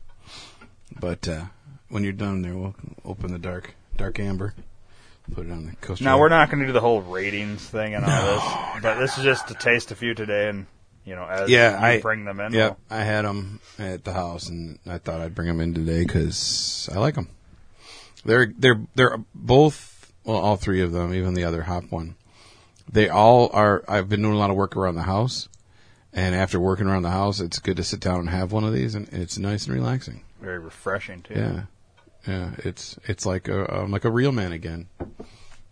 But 0.99 1.29
uh, 1.29 1.45
when 1.91 2.03
you're 2.03 2.13
done 2.13 2.43
there, 2.43 2.57
we'll 2.57 2.75
open 3.05 3.31
the 3.33 3.39
dark 3.39 3.75
dark 3.97 4.19
amber. 4.19 4.55
Put 5.33 5.47
it 5.47 5.53
on 5.53 5.67
the 5.67 5.77
coaster. 5.77 6.05
Now 6.05 6.19
we're 6.19 6.29
not 6.29 6.51
going 6.51 6.61
to 6.61 6.67
do 6.67 6.73
the 6.73 6.81
whole 6.81 7.01
ratings 7.03 7.65
thing 7.67 7.95
and 7.95 8.05
all 8.05 8.35
this, 8.35 8.83
but 8.83 8.99
this 8.99 9.17
is 9.17 9.23
just 9.25 9.49
to 9.49 9.55
taste 9.55 9.91
a 9.91 9.95
few 9.95 10.13
today, 10.13 10.49
and 10.49 10.67
you 11.05 11.15
know 11.15 11.25
as 11.25 11.49
Yeah, 11.49 11.79
you 11.79 11.87
I 11.87 12.01
bring 12.01 12.25
them 12.25 12.41
in. 12.41 12.53
Yeah, 12.53 12.67
we'll- 12.67 12.79
I 12.91 13.05
had 13.05 13.25
them 13.25 13.61
at 13.79 14.03
the 14.05 14.13
house, 14.13 14.49
and 14.49 14.79
I 14.87 14.99
thought 14.99 15.21
I'd 15.21 15.35
bring 15.37 15.47
them 15.49 15.61
in 15.61 15.73
today 15.73 16.05
because 16.05 16.89
I 16.93 16.99
like 16.99 17.15
them. 17.15 17.29
They're 18.25 18.53
they're 18.59 18.81
they're 18.95 19.17
both 19.35 19.94
well, 20.25 20.39
all 20.39 20.57
three 20.57 20.81
of 20.81 20.93
them, 20.93 21.13
even 21.15 21.35
the 21.35 21.45
other 21.45 21.63
hop 21.63 21.85
one. 21.91 22.15
They 22.91 23.09
all 23.09 23.51
are. 23.53 23.83
I've 23.89 24.09
been 24.09 24.23
doing 24.23 24.35
a 24.35 24.39
lot 24.39 24.51
of 24.51 24.57
work 24.57 24.77
around 24.77 24.95
the 24.97 25.03
house, 25.03 25.49
and 26.13 26.35
after 26.35 26.61
working 26.61 26.87
around 26.87 27.03
the 27.03 27.11
house, 27.11 27.41
it's 27.41 27.59
good 27.59 27.77
to 27.79 27.85
sit 27.85 28.01
down 28.01 28.21
and 28.21 28.29
have 28.31 28.53
one 28.53 28.65
of 28.65 28.73
these, 28.73 28.95
and 28.95 29.09
it's 29.13 29.39
nice 29.39 29.67
and 29.67 29.75
relaxing. 29.75 30.23
very 30.41 30.59
refreshing 30.59 31.23
too. 31.23 31.35
Yeah, 31.35 31.63
yeah. 32.27 32.51
It's 32.59 32.99
it's 33.05 33.25
like 33.25 33.49
a 33.49 33.65
I'm 33.83 33.91
like 33.91 34.05
a 34.05 34.11
real 34.11 34.33
man 34.33 34.53
again. 34.53 34.89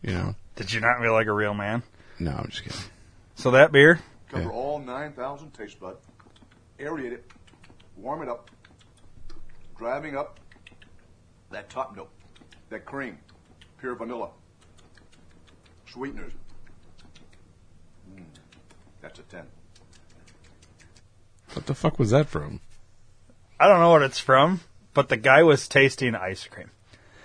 You 0.03 0.13
know? 0.15 0.35
Did 0.57 0.73
you 0.73 0.81
not 0.81 1.01
feel 1.01 1.13
like 1.13 1.27
a 1.29 1.33
real 1.33 1.55
man? 1.55 1.83
No, 2.19 2.33
I'm 2.33 2.49
just 2.49 2.65
kidding. 2.65 2.81
So 3.37 3.51
that 3.53 3.73
beer, 3.73 4.01
Cover 4.31 4.45
Yeah. 4.45 4.51
all 4.51 4.79
9,000 4.81 5.51
taste 5.53 5.79
bud. 5.79 5.97
Aerate 6.79 7.13
it. 7.13 7.31
Warm 7.97 8.23
it 8.23 8.29
up. 8.29 8.51
Driving 9.79 10.17
up 10.17 10.39
that 11.51 11.69
top 11.71 11.97
note. 11.97 12.11
That 12.71 12.85
cream. 12.85 13.19
Pure 13.79 13.95
vanilla. 13.97 14.31
Sweeteners. 15.93 16.33
Mm, 18.15 18.23
that's 19.01 19.19
a 19.19 19.23
10. 19.23 19.43
What 21.55 21.67
the 21.67 21.75
fuck 21.75 21.99
was 21.99 22.11
that 22.11 22.29
from? 22.29 22.61
I 23.61 23.69
don't 23.69 23.81
know 23.81 23.91
what 23.91 24.03
it's 24.03 24.19
from, 24.19 24.61
but 24.95 25.09
the 25.09 25.17
guy 25.19 25.43
was 25.43 25.69
tasting 25.69 26.15
ice 26.15 26.47
cream, 26.47 26.71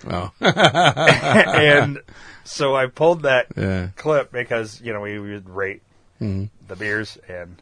Oh, 0.08 0.32
and 0.42 2.00
so 2.44 2.76
I 2.76 2.86
pulled 2.88 3.24
that 3.24 3.48
yeah. 3.56 3.88
clip 3.96 4.32
because 4.32 4.80
you 4.82 4.94
know 4.94 5.02
we 5.02 5.18
would 5.18 5.50
rate 5.50 5.82
Mhm. 6.22 6.50
the 6.68 6.76
beers, 6.76 7.18
and 7.28 7.60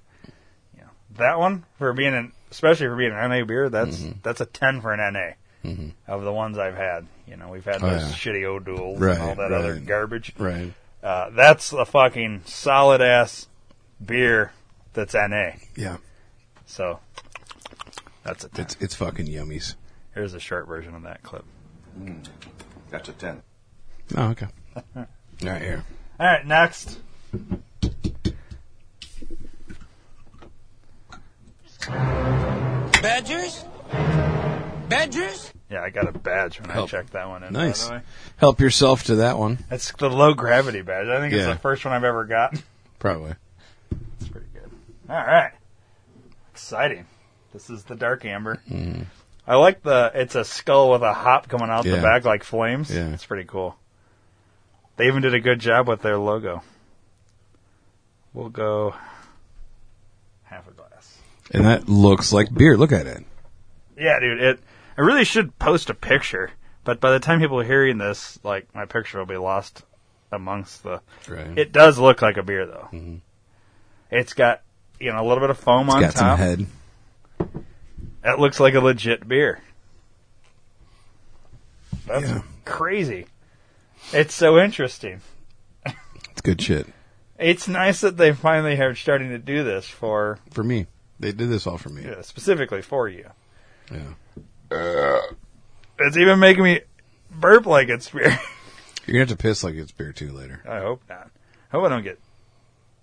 you 0.75 0.81
know 0.81 0.89
that 1.17 1.39
one 1.39 1.63
for 1.77 1.93
being 1.93 2.13
an 2.13 2.31
especially 2.51 2.87
for 2.87 2.95
being 2.97 3.13
an 3.13 3.29
NA 3.29 3.45
beer, 3.45 3.69
that's 3.69 3.97
Mm-hmm. 3.99 4.19
that's 4.23 4.41
a 4.41 4.45
ten 4.45 4.81
for 4.81 4.91
an 4.91 4.99
NA 5.13 5.33
of 6.07 6.23
the 6.23 6.33
ones 6.33 6.57
I've 6.57 6.75
had. 6.75 7.07
You 7.27 7.37
know, 7.37 7.49
we've 7.49 7.63
had 7.65 7.81
Oh, 7.83 7.87
those 7.89 8.01
yeah. 8.01 8.09
shitty 8.09 8.43
O'Douls 8.43 8.99
Right, 8.99 9.17
and 9.17 9.21
all 9.29 9.35
that 9.35 9.51
other 9.53 9.79
garbage. 9.79 10.33
Right. 10.37 10.73
Uh, 11.05 11.29
that's 11.29 11.71
a 11.71 11.85
fucking 11.85 12.41
solid 12.45 12.99
ass 12.99 13.47
beer 14.03 14.51
that's 14.93 15.13
NA. 15.13 15.51
Yeah. 15.75 15.97
So 16.65 16.99
that's 18.23 18.43
a 18.43 18.49
10. 18.49 18.65
It's 18.65 18.77
it's 18.79 18.95
fucking 18.95 19.27
yummies. 19.27 19.75
Here's 20.15 20.33
a 20.33 20.39
short 20.39 20.67
version 20.67 20.95
of 20.95 21.03
that 21.03 21.21
clip. 21.21 21.45
That's 22.89 23.07
a 23.07 23.11
10. 23.11 23.43
Oh, 24.17 24.29
okay. 24.29 24.47
All 24.95 25.05
right, 25.43 25.61
here. 25.61 25.83
All 26.19 26.25
right, 26.25 26.47
next. 26.47 26.97
Badgers? 33.03 33.63
Badgers? 34.89 35.51
Yeah, 35.69 35.81
I 35.81 35.89
got 35.89 36.07
a 36.07 36.11
badge 36.11 36.59
when 36.61 36.69
Help. 36.69 36.89
I 36.89 36.91
checked 36.91 37.13
that 37.13 37.27
one 37.27 37.43
in. 37.43 37.53
Nice. 37.53 37.83
By 37.85 37.89
the 37.89 37.99
way. 37.99 38.05
Help 38.37 38.59
yourself 38.59 39.03
to 39.05 39.15
that 39.15 39.37
one. 39.39 39.57
That's 39.69 39.91
the 39.93 40.09
low 40.09 40.33
gravity 40.35 40.81
badge. 40.81 41.07
I 41.07 41.19
think 41.19 41.33
it's 41.33 41.41
Yeah. 41.45 41.53
the 41.53 41.59
first 41.59 41.83
one 41.83 41.93
I've 41.93 42.03
ever 42.03 42.25
gotten. 42.25 42.61
Probably. 42.99 43.33
It's 44.19 44.29
pretty 44.29 44.47
good. 44.53 44.69
All 45.09 45.15
right. 45.15 45.51
Exciting. 46.51 47.05
This 47.51 47.69
is 47.69 47.83
the 47.85 47.95
dark 47.95 48.25
amber. 48.25 48.61
Mm. 48.69 49.05
I 49.47 49.55
like 49.55 49.81
the. 49.81 50.11
It's 50.13 50.35
a 50.35 50.43
skull 50.43 50.91
with 50.91 51.01
a 51.01 51.13
hop 51.13 51.47
coming 51.47 51.69
out 51.69 51.83
the 51.83 52.01
back 52.01 52.25
like 52.25 52.43
flames. 52.43 52.93
Yeah. 52.93 53.09
It's 53.13 53.25
pretty 53.25 53.45
cool. 53.45 53.75
They 54.97 55.07
even 55.07 55.21
did 55.21 55.33
a 55.33 55.39
good 55.39 55.59
job 55.59 55.87
with 55.87 56.01
their 56.01 56.17
logo. 56.17 56.61
We'll 58.33 58.49
go 58.49 58.93
half 60.43 60.67
a 60.67 60.71
glass. 60.71 61.17
And 61.51 61.65
that 61.65 61.87
looks 61.89 62.31
like 62.33 62.53
beer. 62.53 62.77
Look 62.77 62.91
at 62.91 63.07
it. 63.07 63.23
Yeah, 63.97 64.19
dude. 64.19 64.41
It. 64.41 64.59
I 64.97 65.01
really 65.01 65.23
should 65.25 65.57
post 65.59 65.89
a 65.89 65.93
picture, 65.93 66.51
but 66.83 66.99
by 67.01 67.11
the 67.11 67.19
time 67.19 67.39
people 67.39 67.59
are 67.59 67.63
hearing 67.65 67.97
this, 67.97 68.39
like 68.43 68.73
my 68.73 68.85
picture 68.85 69.19
will 69.19 69.25
be 69.25 69.37
lost 69.37 69.83
amongst 70.31 70.83
the. 70.83 71.01
Right. 71.27 71.57
It 71.57 71.71
does 71.71 71.97
look 71.99 72.21
like 72.21 72.37
a 72.37 72.43
beer 72.43 72.65
though. 72.65 72.87
Mm-hmm. 72.93 73.15
It's 74.11 74.33
got 74.33 74.61
you 74.99 75.11
know 75.11 75.19
a 75.21 75.25
little 75.27 75.41
bit 75.41 75.49
of 75.49 75.57
foam 75.59 75.87
has 75.87 75.95
on 75.95 76.01
got 76.01 76.13
some 76.13 76.27
top. 76.27 76.39
head. 76.39 76.65
That 78.23 78.39
looks 78.39 78.59
like 78.59 78.73
a 78.73 78.79
legit 78.79 79.27
beer. 79.27 79.59
That's 82.07 82.29
Yeah. 82.29 82.41
crazy. 82.65 83.27
It's 84.13 84.33
so 84.33 84.57
interesting. 84.59 85.21
It's 85.85 86.41
good 86.41 86.61
shit. 86.61 86.87
It's 87.39 87.67
nice 87.67 88.01
that 88.01 88.17
they 88.17 88.31
finally 88.33 88.79
are 88.79 88.95
starting 88.95 89.29
to 89.29 89.37
do 89.39 89.63
this 89.63 89.87
for 89.87 90.39
For 90.51 90.63
me. 90.63 90.87
They 91.19 91.31
did 91.31 91.49
this 91.49 91.65
all 91.67 91.77
for 91.77 91.89
me. 91.89 92.03
yeah, 92.03 92.21
specifically 92.21 92.81
for 92.81 93.07
you. 93.09 93.29
Yeah. 93.91 93.99
Uh, 94.75 95.21
it's 95.99 96.17
even 96.17 96.39
making 96.39 96.63
me 96.63 96.81
burp 97.31 97.65
like 97.65 97.89
it's 97.89 98.09
beer. 98.09 98.23
You're 99.05 99.13
gonna 99.13 99.19
have 99.19 99.29
to 99.29 99.37
piss 99.37 99.63
like 99.63 99.75
it's 99.75 99.91
beer 99.91 100.11
too 100.11 100.31
later. 100.31 100.61
I 100.67 100.79
hope 100.79 101.01
not. 101.07 101.29
I 101.71 101.77
hope 101.77 101.85
I 101.85 101.89
don't 101.89 102.03
get, 102.03 102.19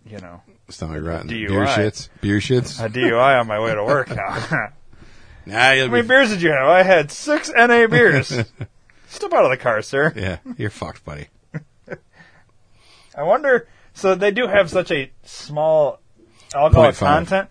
you 0.05 0.19
know, 0.19 0.43
Stomach 0.69 1.03
rotten. 1.05 1.29
DUI. 1.29 1.49
Beer 1.49 1.65
shits. 1.67 2.09
Beer 2.21 2.39
shits. 2.39 2.85
a 2.85 2.89
DUI 2.89 3.41
on 3.41 3.47
my 3.47 3.61
way 3.61 3.75
to 3.75 3.85
work 3.85 4.09
now. 4.11 4.31
How 4.31 4.69
nah, 5.47 5.71
you'll 5.73 5.89
many 5.89 6.03
be. 6.03 6.09
beers 6.09 6.31
did 6.31 6.43
you 6.43 6.51
have? 6.51 6.67
I 6.69 6.83
had 6.83 7.11
six 7.11 7.51
NA 7.55 7.87
beers. 7.87 8.29
Step 9.09 9.33
out 9.33 9.45
of 9.45 9.51
the 9.51 9.57
car, 9.57 9.83
sir. 9.83 10.13
Yeah, 10.17 10.39
you're 10.57 10.71
fucked, 10.71 11.05
buddy. 11.05 11.29
I 13.17 13.23
wonder. 13.25 13.69
So 13.95 14.15
they 14.15 14.31
do 14.31 14.47
have 14.47 14.71
such 14.71 14.91
a 14.91 15.11
small 15.25 16.01
alcohol 16.55 16.93
0.5. 16.93 16.99
content. 16.99 17.49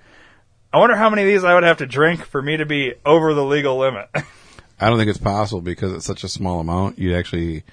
I 0.74 0.78
wonder 0.78 0.96
how 0.96 1.10
many 1.10 1.24
of 1.24 1.28
these 1.28 1.44
I 1.44 1.54
would 1.54 1.64
have 1.64 1.78
to 1.80 1.86
drink 1.86 2.24
for 2.26 2.42
me 2.42 2.58
to 2.58 2.66
be 2.66 2.94
over 3.06 3.34
the 3.34 3.44
legal 3.44 3.78
limit. 3.78 4.10
I 4.80 4.90
don't 4.90 4.98
think 4.98 5.10
it's 5.10 5.20
possible 5.20 5.62
because 5.62 5.94
it's 5.94 6.06
such 6.06 6.24
a 6.24 6.28
small 6.30 6.60
amount. 6.60 6.98
You'd 6.98 7.16
actually, 7.16 7.64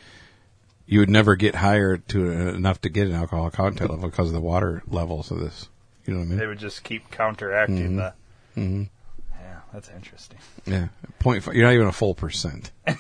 you 0.87 0.99
would 1.01 1.09
never 1.09 1.37
get 1.37 1.55
higher 1.55 1.97
to 1.97 2.31
enough 2.31 2.81
to 2.83 2.89
get 2.89 3.07
an 3.07 3.15
alcohol 3.15 3.51
content 3.51 3.91
level 3.91 4.09
because 4.11 4.27
of 4.29 4.35
the 4.35 4.41
water 4.41 4.83
levels 4.89 5.31
of 5.31 5.39
this. 5.41 5.69
You 6.05 6.15
know 6.15 6.21
what 6.21 6.27
I 6.27 6.29
mean? 6.31 6.39
they 6.39 6.47
would 6.47 6.59
just 6.59 6.83
keep 6.85 7.11
counteracting 7.11 7.97
the. 7.97 8.15
hmm 8.55 8.85
Yeah, 9.41 9.61
that's 9.73 9.89
interesting. 9.91 10.39
Yeah, 10.67 10.89
point 11.19 11.43
five. 11.45 11.55
You're 11.55 11.67
not 11.67 11.75
even 11.75 11.87
a 11.87 11.93
full 11.93 12.15
percent. 12.15 12.71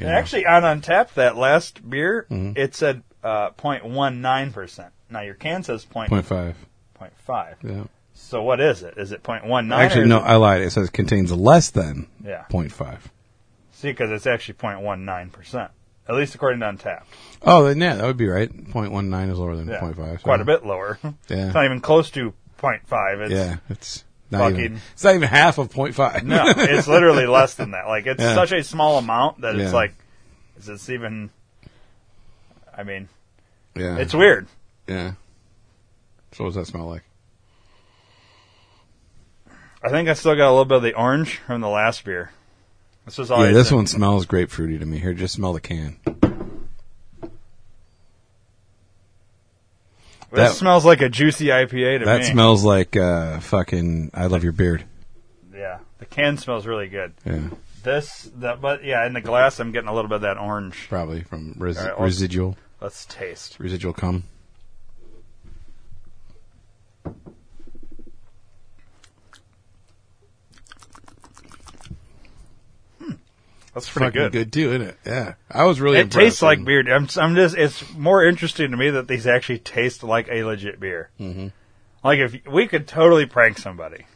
And 0.00 0.08
actually, 0.08 0.46
on 0.46 0.62
Untappd, 0.62 1.14
that 1.14 1.36
last 1.36 1.88
beer, 1.88 2.26
Mm-hmm. 2.30 2.52
it 2.58 2.74
said 2.74 3.02
uh, 3.22 3.50
0.19 3.50 4.52
percent. 4.52 4.92
Now 5.10 5.20
your 5.20 5.34
can 5.34 5.62
says 5.64 5.84
point 5.84 6.08
point 6.08 6.24
five. 6.24 6.56
point 6.94 7.12
five. 7.18 7.56
Yeah. 7.62 7.84
So 8.20 8.42
what 8.42 8.60
is 8.60 8.82
it? 8.82 8.94
Is 8.98 9.12
it 9.12 9.22
0.19? 9.22 9.72
Actually, 9.74 10.06
no, 10.06 10.18
I 10.18 10.36
lied. 10.36 10.60
It 10.60 10.70
says 10.70 10.90
contains 10.90 11.32
less 11.32 11.70
than 11.70 12.08
yeah. 12.22 12.42
point 12.50 12.72
five. 12.72 13.10
See, 13.72 13.88
because 13.90 14.10
it's 14.10 14.26
actually 14.26 14.54
0.19 14.54 15.32
percent, 15.32 15.70
at 16.08 16.14
least 16.14 16.34
according 16.34 16.60
to 16.60 16.66
Untappd. 16.66 17.04
Oh, 17.42 17.64
then 17.64 17.80
yeah, 17.80 17.94
that 17.94 18.04
would 18.04 18.16
be 18.16 18.26
right. 18.26 18.50
Point 18.70 18.92
one 18.92 19.08
nine 19.08 19.30
is 19.30 19.38
lower 19.38 19.56
than 19.56 19.68
Yeah, 19.68 19.80
point 19.80 19.96
five. 19.96 20.18
so- 20.20 20.24
quite 20.24 20.40
a 20.40 20.44
bit 20.44 20.66
lower. 20.66 20.98
Yeah. 21.28 21.46
It's 21.46 21.54
not 21.54 21.64
even 21.64 21.80
close 21.80 22.10
to 22.10 22.34
0.5. 22.60 23.20
It's, 23.20 23.32
yeah, 23.32 23.56
it's 23.70 24.04
not 24.30 24.50
even. 24.50 24.62
fucking- 24.62 24.80
It's 24.94 25.04
not 25.04 25.14
even 25.14 25.28
half 25.28 25.58
of 25.58 25.70
point 25.70 25.94
five. 25.94 26.24
No, 26.24 26.42
it's 26.48 26.88
literally 26.96 27.26
less 27.26 27.54
than 27.54 27.70
that. 27.70 27.86
Like 27.86 28.06
it's 28.06 28.20
Yeah. 28.20 28.34
such 28.34 28.52
a 28.52 28.62
small 28.64 28.98
amount 28.98 29.40
that 29.42 29.54
it's 29.56 29.72
like, 29.72 29.94
is 30.58 30.66
this 30.66 30.90
even? 30.90 31.30
I 32.76 32.82
mean, 32.82 33.08
yeah, 33.76 33.96
it's 33.98 34.12
weird. 34.12 34.48
yeah. 34.86 35.12
So 36.32 36.44
what 36.44 36.50
does 36.50 36.56
that 36.56 36.66
smell 36.66 36.86
like? 36.86 37.04
I 39.82 39.88
think 39.90 40.08
I 40.08 40.14
still 40.14 40.34
got 40.34 40.48
a 40.48 40.50
little 40.50 40.64
bit 40.64 40.76
of 40.78 40.82
the 40.82 40.94
orange 40.94 41.36
from 41.38 41.60
the 41.60 41.68
last 41.68 42.04
beer. 42.04 42.32
This 43.04 43.18
was 43.18 43.30
always 43.30 43.48
yeah, 43.50 43.54
this 43.54 43.70
in- 43.70 43.76
one 43.76 43.86
smells 43.86 44.26
grapefruity 44.26 44.78
to 44.78 44.86
me. 44.86 44.98
Here, 44.98 45.14
just 45.14 45.34
smell 45.34 45.52
the 45.52 45.60
can. 45.60 45.96
That 46.04 47.30
That- 50.32 50.52
smells 50.52 50.84
like 50.84 51.00
a 51.00 51.08
juicy 51.08 51.46
IPA 51.46 52.00
to 52.00 52.04
That 52.04 52.18
me. 52.18 52.24
That 52.24 52.32
smells 52.32 52.64
like 52.64 52.96
uh, 52.96 53.40
fucking. 53.40 54.10
I 54.12 54.26
love 54.26 54.42
your 54.42 54.52
beard. 54.52 54.84
Yeah, 55.54 55.78
the 55.98 56.06
can 56.06 56.36
smells 56.36 56.66
really 56.66 56.88
good. 56.88 57.14
Yeah, 57.24 57.48
This, 57.82 58.30
that, 58.36 58.60
but 58.60 58.84
yeah, 58.84 59.06
in 59.06 59.14
the 59.14 59.20
glass, 59.22 59.58
I'm 59.58 59.72
getting 59.72 59.88
a 59.88 59.94
little 59.94 60.08
bit 60.08 60.16
of 60.16 60.20
that 60.22 60.36
orange. 60.38 60.86
probably 60.88 61.22
from 61.22 61.54
res- 61.56 61.78
All 61.78 61.84
right, 61.84 61.90
let's- 61.92 62.02
residual 62.02 62.56
Let's 62.80 63.06
taste. 63.06 63.56
residual 63.58 63.92
cum. 63.94 64.24
That's 73.86 73.90
pretty 73.92 74.06
Fucking 74.06 74.22
good. 74.22 74.32
good 74.32 74.52
too, 74.52 74.68
isn't 74.70 74.82
it? 74.82 74.98
Yeah, 75.06 75.34
I 75.50 75.64
was 75.64 75.80
really. 75.80 75.98
It 75.98 76.02
impressed. 76.02 76.24
tastes 76.24 76.42
like 76.42 76.64
beer. 76.64 76.80
I'm, 76.94 77.08
I'm 77.16 77.34
just. 77.34 77.56
It's 77.56 77.92
more 77.94 78.24
interesting 78.24 78.70
to 78.72 78.76
me 78.76 78.90
that 78.90 79.08
these 79.08 79.26
actually 79.26 79.58
taste 79.60 80.02
like 80.02 80.28
a 80.30 80.44
legit 80.44 80.78
beer. 80.80 81.10
Mm-hmm. 81.20 81.48
Like 82.04 82.18
if 82.20 82.36
we 82.46 82.66
could 82.66 82.86
totally 82.86 83.26
prank 83.26 83.58
somebody. 83.58 84.06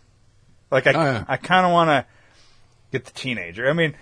Like 0.70 0.86
I, 0.86 0.92
Oh, 0.92 1.02
yeah. 1.04 1.24
I 1.28 1.36
kind 1.36 1.66
of 1.66 1.72
want 1.72 1.88
to 1.88 2.06
get 2.92 3.04
the 3.04 3.12
teenager. 3.12 3.68
I 3.68 3.72
mean, 3.72 3.94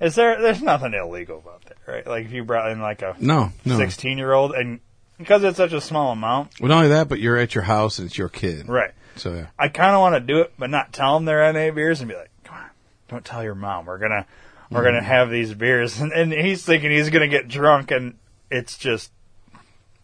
is 0.00 0.14
there? 0.14 0.40
There's 0.40 0.62
nothing 0.62 0.94
illegal 0.94 1.38
about 1.38 1.64
that, 1.66 1.76
right? 1.86 2.06
Like 2.06 2.26
if 2.26 2.32
you 2.32 2.44
brought 2.44 2.70
in 2.70 2.80
like 2.80 3.02
a 3.02 3.16
No, 3.18 3.52
no. 3.64 3.76
16 3.76 4.16
year 4.18 4.32
old 4.32 4.52
and 4.52 4.80
because 5.18 5.42
it's 5.44 5.56
such 5.56 5.72
a 5.72 5.80
small 5.80 6.12
amount, 6.12 6.60
Well, 6.60 6.68
not 6.68 6.76
only 6.76 6.88
that, 6.90 7.08
but 7.08 7.18
you're 7.20 7.36
at 7.38 7.54
your 7.54 7.64
house 7.64 7.98
and 7.98 8.06
it's 8.06 8.16
your 8.18 8.28
kid. 8.28 8.68
right? 8.68 8.92
So 9.16 9.32
yeah. 9.34 9.46
I 9.58 9.68
kind 9.68 9.94
of 9.94 10.00
want 10.00 10.14
to 10.14 10.20
do 10.20 10.40
it, 10.40 10.52
but 10.58 10.68
not 10.70 10.92
tell 10.92 11.14
them 11.14 11.24
they're 11.24 11.50
NA 11.52 11.70
beers 11.74 12.00
and 12.00 12.08
be 12.10 12.14
like, 12.14 12.30
"Come 12.44 12.56
on, 12.56 12.68
don't 13.08 13.24
tell 13.24 13.42
your 13.42 13.54
mom. 13.54 13.86
We're 13.86 13.96
gonna, 13.98 14.26
we're 14.70 14.82
gonna 14.84 14.98
Mm-hmm. 14.98 15.06
have 15.06 15.30
these 15.30 15.54
beers." 15.54 16.00
And, 16.00 16.12
and 16.14 16.32
he's 16.32 16.64
thinking 16.64 16.90
he's 16.90 17.10
gonna 17.10 17.28
get 17.28 17.48
drunk, 17.48 17.90
and 17.90 18.16
it's 18.50 18.76
just, 18.78 19.10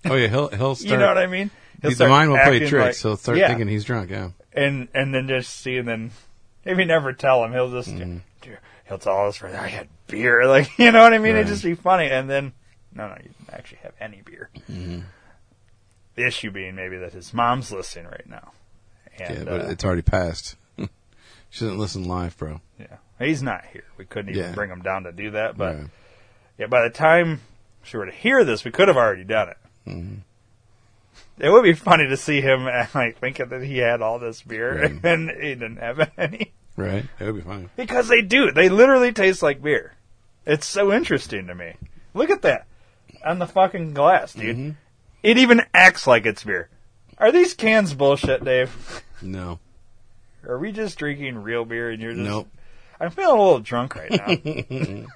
Oh 0.04 0.14
yeah, 0.14 0.28
he'll 0.28 0.48
he'll 0.48 0.74
start. 0.76 0.90
you 0.90 0.96
know 0.98 1.06
what 1.08 1.18
I 1.18 1.26
mean? 1.26 1.50
He'll 1.80 1.90
the 1.90 1.96
start 1.96 2.10
mind 2.10 2.30
will 2.30 2.38
play 2.38 2.58
tricks. 2.60 2.72
like- 2.72 2.96
he'll 3.10 3.16
start 3.16 3.38
yeah. 3.38 3.48
thinking 3.48 3.68
he's 3.68 3.84
drunk. 3.84 4.10
Yeah. 4.10 4.30
and 4.52 4.88
and 4.94 5.14
then 5.14 5.28
just 5.28 5.50
see, 5.60 5.76
and 5.78 5.86
then 5.88 6.10
if 6.64 6.78
you 6.78 6.84
never 6.84 7.12
tell 7.12 7.44
him, 7.44 7.52
he'll 7.52 7.70
just, 7.70 7.88
Mm-hmm. 7.88 8.18
he'll 8.88 8.98
tell 8.98 9.26
us, 9.26 9.40
right. 9.42 9.54
"I 9.54 9.68
had 9.68 9.88
beer," 10.06 10.46
like 10.46 10.78
you 10.78 10.92
know 10.92 11.02
what 11.02 11.12
I 11.14 11.18
mean? 11.18 11.32
Right. 11.34 11.40
It'd 11.40 11.48
just 11.48 11.64
be 11.64 11.74
funny, 11.74 12.06
and 12.10 12.28
then 12.30 12.52
no, 12.94 13.08
no, 13.08 13.14
you 13.16 13.30
didn't 13.30 13.50
actually 13.52 13.78
have 13.82 13.94
any 14.00 14.22
beer. 14.24 14.50
Mm-hmm. 14.70 15.00
The 16.14 16.26
issue 16.26 16.50
being 16.50 16.74
maybe 16.74 16.98
that 16.98 17.12
his 17.14 17.32
mom's 17.32 17.72
listening 17.72 18.04
right 18.06 18.28
now, 18.28 18.52
and 19.18 19.38
yeah, 19.38 19.44
but 19.44 19.60
uh, 19.62 19.68
it's 19.70 19.82
already 19.84 20.02
passed. 20.02 20.56
she 21.48 21.64
doesn't 21.64 21.78
listen 21.78 22.04
live, 22.04 22.36
bro. 22.36 22.60
Yeah, 22.78 22.96
he's 23.22 23.42
not 23.42 23.64
here. 23.72 23.84
We 23.96 24.04
couldn't 24.04 24.30
even 24.30 24.42
Yeah. 24.42 24.52
bring 24.52 24.70
him 24.70 24.82
down 24.82 25.04
to 25.04 25.12
do 25.12 25.30
that. 25.32 25.56
But 25.56 25.76
Right. 25.76 25.86
yeah, 26.58 26.66
by 26.66 26.82
the 26.82 26.90
time 26.90 27.40
she 27.82 27.96
were 27.96 28.06
to 28.06 28.12
hear 28.12 28.44
this, 28.44 28.64
we 28.64 28.70
could 28.70 28.88
have 28.88 28.96
already 28.96 29.24
done 29.24 29.48
it. 29.50 29.56
Mm-hmm. 29.86 30.14
It 31.38 31.50
would 31.50 31.64
be 31.64 31.72
funny 31.72 32.06
to 32.08 32.16
see 32.16 32.40
him 32.40 32.64
like 32.94 33.18
thinking 33.18 33.48
that 33.48 33.62
he 33.62 33.78
had 33.78 34.00
all 34.02 34.18
this 34.18 34.42
beer 34.42 34.82
Right. 34.82 34.92
and 35.04 35.30
he 35.30 35.54
didn't 35.54 35.78
have 35.78 36.10
any 36.18 36.52
Right? 36.76 37.04
It 37.18 37.24
would 37.24 37.34
be 37.36 37.40
funny 37.42 37.68
because 37.76 38.08
they 38.08 38.22
do. 38.22 38.50
They 38.50 38.68
literally 38.70 39.12
taste 39.12 39.42
like 39.42 39.62
beer. 39.62 39.92
It's 40.46 40.66
so 40.66 40.92
interesting 40.92 41.46
to 41.48 41.54
me. 41.54 41.74
Look 42.14 42.30
at 42.30 42.42
that 42.42 42.66
on 43.24 43.38
the 43.38 43.46
fucking 43.46 43.92
glass, 43.94 44.32
dude. 44.32 44.56
Mm-hmm. 44.56 44.70
It 45.22 45.38
even 45.38 45.62
acts 45.74 46.06
like 46.06 46.24
it's 46.26 46.44
beer. 46.44 46.68
Are 47.18 47.30
these 47.30 47.54
cans 47.54 47.92
bullshit, 47.94 48.42
Dave? 48.44 49.02
No. 49.20 49.60
Are 50.48 50.58
we 50.58 50.72
just 50.72 50.98
drinking 50.98 51.36
real 51.42 51.64
beer 51.64 51.90
and 51.90 52.02
you're 52.02 52.14
just? 52.14 52.24
Nope. 52.24 52.48
I'm 53.02 53.10
feeling 53.10 53.36
a 53.38 53.42
little 53.42 53.60
drunk 53.60 53.96
right 53.96 54.10
now. 54.10 55.06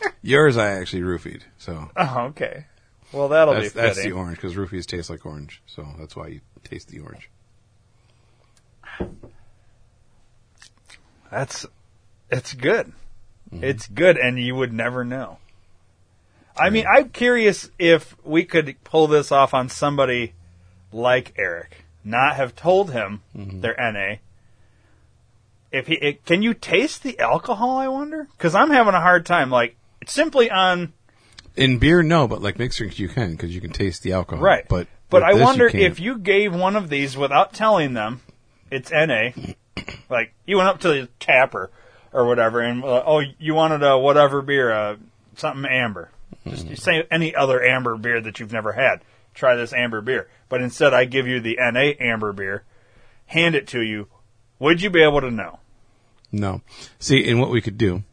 Yours 0.22 0.56
I 0.56 0.70
actually 0.70 1.02
roofied, 1.02 1.42
so 1.58 1.90
Oh, 1.96 2.20
okay. 2.28 2.66
Well, 3.12 3.28
that'll 3.28 3.54
that's 3.54 3.74
be 3.74 3.80
that's 3.80 4.02
the 4.02 4.12
orange 4.12 4.36
because 4.36 4.54
roofies 4.54 4.86
taste 4.86 5.10
like 5.10 5.26
orange, 5.26 5.60
so 5.66 5.86
that's 5.98 6.14
why 6.16 6.28
you 6.28 6.40
taste 6.64 6.88
the 6.88 7.00
orange. 7.00 7.28
That's 11.30 11.66
it's 12.30 12.54
good. 12.54 12.92
Mm-hmm. 13.52 13.64
It's 13.64 13.86
good, 13.88 14.16
and 14.16 14.38
you 14.38 14.54
would 14.54 14.72
never 14.72 15.04
know. 15.04 15.38
I 16.56 16.70
mean, 16.70 16.84
I'm 16.86 17.08
curious 17.10 17.70
if 17.78 18.14
we 18.24 18.44
could 18.44 18.76
pull 18.84 19.06
this 19.06 19.32
off 19.32 19.54
on 19.54 19.68
somebody 19.70 20.34
like 20.92 21.32
Eric, 21.36 21.84
not 22.04 22.36
have 22.36 22.54
told 22.54 22.92
him 22.92 23.22
Mm-hmm. 23.36 23.60
they're 23.60 23.76
NA. 23.78 24.16
If 25.72 25.86
he, 25.86 25.94
it, 25.94 26.24
can 26.26 26.42
you 26.42 26.54
taste 26.54 27.02
the 27.02 27.18
alcohol? 27.18 27.76
I 27.78 27.88
wonder 27.88 28.28
because 28.36 28.54
I'm 28.54 28.70
having 28.70 28.94
a 28.94 29.00
hard 29.00 29.24
time. 29.26 29.50
Like 29.50 29.76
it's 30.00 30.12
simply 30.12 30.50
on 30.50 30.92
In 31.56 31.78
beer, 31.78 32.02
no, 32.02 32.28
but 32.28 32.42
like 32.42 32.58
mixed 32.58 32.78
drinks, 32.78 32.98
you 32.98 33.08
can 33.08 33.32
because 33.32 33.54
you 33.54 33.60
can 33.60 33.70
taste 33.72 34.02
the 34.02 34.12
alcohol. 34.12 34.44
right, 34.44 34.66
But 34.68 34.86
but 35.10 35.22
I 35.22 35.32
this, 35.34 35.42
wonder 35.42 35.68
can't. 35.70 35.82
if 35.84 35.98
you 36.00 36.18
gave 36.18 36.54
one 36.54 36.76
of 36.76 36.88
these 36.90 37.16
without 37.16 37.52
telling 37.54 37.94
them 37.94 38.20
it's 38.70 38.90
NA, 38.90 39.30
like 40.10 40.34
you 40.46 40.56
went 40.58 40.68
up 40.68 40.80
to 40.80 40.88
the 40.88 41.08
tapper 41.20 41.70
or 42.12 42.26
whatever, 42.26 42.60
and 42.60 42.84
uh, 42.84 43.02
oh, 43.06 43.22
you 43.38 43.54
wanted 43.54 43.82
a 43.82 43.98
whatever 43.98 44.42
beer, 44.42 44.70
uh, 44.72 44.96
something 45.36 45.64
amber. 45.70 46.10
Just 46.46 46.66
you 46.66 46.76
say 46.76 47.04
any 47.10 47.34
other 47.34 47.62
amber 47.64 47.96
beer 47.96 48.20
that 48.20 48.40
you've 48.40 48.52
never 48.52 48.72
had. 48.72 49.00
Try 49.34 49.54
this 49.56 49.72
amber 49.72 50.02
beer, 50.02 50.28
but 50.50 50.60
instead 50.60 50.92
I 50.92 51.06
give 51.06 51.26
you 51.26 51.40
the 51.40 51.56
NA 51.58 51.92
amber 51.98 52.32
beer, 52.34 52.64
hand 53.26 53.54
it 53.54 53.66
to 53.68 53.80
you. 53.80 54.08
Would 54.62 54.80
you 54.80 54.90
be 54.90 55.02
able 55.02 55.20
to 55.22 55.30
know? 55.32 55.58
No. 56.30 56.62
See, 57.00 57.28
and 57.28 57.40
what 57.40 57.50
we 57.50 57.60
could 57.60 57.76
do 57.76 58.04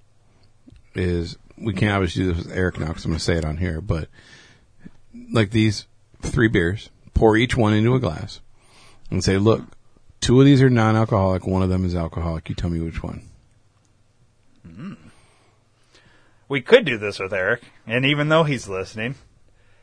is 0.95 1.37
we 1.55 1.73
can't 1.73 1.93
obviously 1.93 2.23
do 2.23 2.33
this 2.33 2.43
with 2.43 2.57
Eric 2.57 2.79
now 2.79 2.87
because 2.87 3.05
I'm 3.05 3.11
going 3.11 3.19
to 3.19 3.23
say 3.23 3.35
it 3.35 3.45
on 3.45 3.57
here, 3.57 3.81
but 3.81 4.09
like 5.31 5.51
these 5.51 5.85
three 6.23 6.47
beers, 6.47 6.89
pour 7.13 7.37
each 7.37 7.55
one 7.55 7.75
into 7.75 7.93
a 7.93 7.99
glass 7.99 8.41
and 9.11 9.23
say, 9.23 9.37
look, 9.37 9.61
two 10.21 10.39
of 10.39 10.45
these 10.47 10.59
are 10.63 10.71
non-alcoholic, 10.71 11.45
one 11.45 11.61
of 11.61 11.69
them 11.69 11.85
is 11.85 11.93
alcoholic. 11.93 12.49
You 12.49 12.55
tell 12.55 12.71
me 12.71 12.79
which 12.79 13.03
one. 13.03 13.29
Hmm. 14.65 14.93
We 16.47 16.61
could 16.61 16.83
do 16.83 16.97
this 16.97 17.19
with 17.19 17.31
Eric, 17.31 17.61
and 17.85 18.07
even 18.07 18.29
though 18.29 18.43
he's 18.43 18.67
listening, 18.67 19.13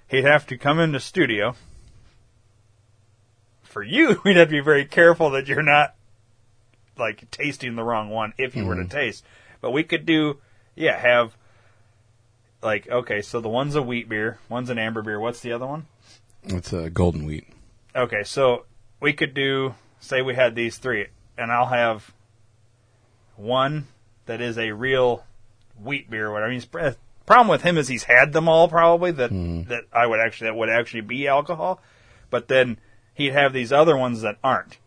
he'd 0.09 0.25
have 0.25 0.49
to 0.49 0.59
come 0.59 0.81
into 0.81 0.99
the 0.99 1.01
studio. 1.01 1.55
For 3.63 3.85
you, 3.85 4.21
we'd 4.25 4.37
have 4.37 4.49
to 4.49 4.53
be 4.53 4.59
very 4.59 4.85
careful 4.85 5.31
that 5.31 5.47
you're 5.47 5.63
not 5.63 5.96
like 6.99 7.31
tasting 7.31 7.77
the 7.77 7.83
wrong 7.83 8.11
one 8.11 8.33
if 8.39 8.57
you 8.57 8.65
were 8.65 8.77
to 8.77 8.83
hmm. 8.83 8.89
taste. 8.89 9.25
But 9.61 9.71
we 9.71 9.83
could 9.83 10.07
do, 10.07 10.39
yeah, 10.75 10.99
have 10.99 11.37
like 12.63 12.89
okay, 12.89 13.23
so 13.23 13.41
the 13.41 13.49
one's 13.49 13.75
a 13.75 13.83
wheat 13.83 14.09
beer, 14.09 14.39
one's 14.49 14.71
an 14.71 14.79
amber 14.79 15.03
beer. 15.03 15.21
What's 15.21 15.41
the 15.41 15.53
other 15.53 15.67
one? 15.67 15.87
It's 16.45 16.73
a 16.73 16.91
golden 16.91 17.25
wheat. 17.25 17.47
Okay, 17.95 18.23
so 18.25 18.67
we 19.01 19.13
could 19.13 19.35
do 19.35 19.75
say 20.01 20.23
we 20.23 20.35
had 20.35 20.55
these 20.55 20.79
three, 20.79 21.07
and 21.37 21.51
I'll 21.51 21.67
have 21.67 22.13
one 23.37 23.87
that 24.27 24.41
is 24.41 24.59
a 24.59 24.73
real 24.73 25.25
wheat 25.83 26.11
beer. 26.11 26.31
Whatever. 26.31 26.47
I 26.47 26.55
mean, 26.55 26.61
he's- 26.61 26.97
problem 27.27 27.49
with 27.49 27.63
him 27.63 27.77
is 27.77 27.89
he's 27.89 28.05
had 28.05 28.33
them 28.33 28.49
all 28.49 28.69
probably 28.69 29.11
that 29.11 29.31
hmm. 29.31 29.65
that 29.65 29.85
I 29.93 30.07
would 30.07 30.21
actually 30.21 30.49
that 30.49 30.57
would 30.57 30.71
actually 30.71 31.03
be 31.03 31.29
alcohol, 31.29 31.81
but 32.31 32.49
then 32.49 32.79
he'd 33.13 33.33
have 33.33 33.53
these 33.53 33.73
other 33.73 33.97
ones 33.97 34.23
that 34.23 34.39
aren't. 34.43 34.79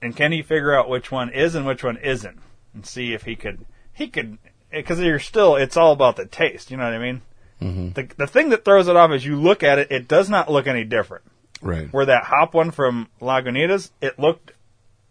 And 0.00 0.14
can 0.16 0.32
he 0.32 0.42
figure 0.42 0.74
out 0.76 0.88
which 0.88 1.10
one 1.10 1.30
is 1.30 1.54
and 1.54 1.66
which 1.66 1.82
one 1.82 1.96
isn't, 1.96 2.38
and 2.74 2.86
see 2.86 3.12
if 3.14 3.24
he 3.24 3.34
could 3.36 3.64
he 3.92 4.08
could 4.08 4.38
because 4.70 5.00
you're 5.00 5.18
still 5.18 5.56
it's 5.56 5.76
all 5.76 5.92
about 5.92 6.16
the 6.16 6.26
taste. 6.26 6.70
You 6.70 6.76
know 6.76 6.84
what 6.84 6.92
I 6.94 6.98
mean? 6.98 7.22
Mm-hmm. 7.60 7.90
The 7.94 8.08
the 8.16 8.26
thing 8.28 8.50
that 8.50 8.64
throws 8.64 8.86
it 8.88 8.94
off 8.96 9.10
is 9.10 9.26
you 9.26 9.36
look 9.36 9.62
at 9.62 9.78
it, 9.78 9.90
it 9.90 10.06
does 10.06 10.30
not 10.30 10.50
look 10.50 10.66
any 10.68 10.84
different 10.84 11.24
Right. 11.60 11.92
where 11.92 12.06
that 12.06 12.22
hop 12.24 12.54
one 12.54 12.70
from 12.70 13.08
Lagunitas, 13.20 13.90
it 14.00 14.16
looked 14.18 14.52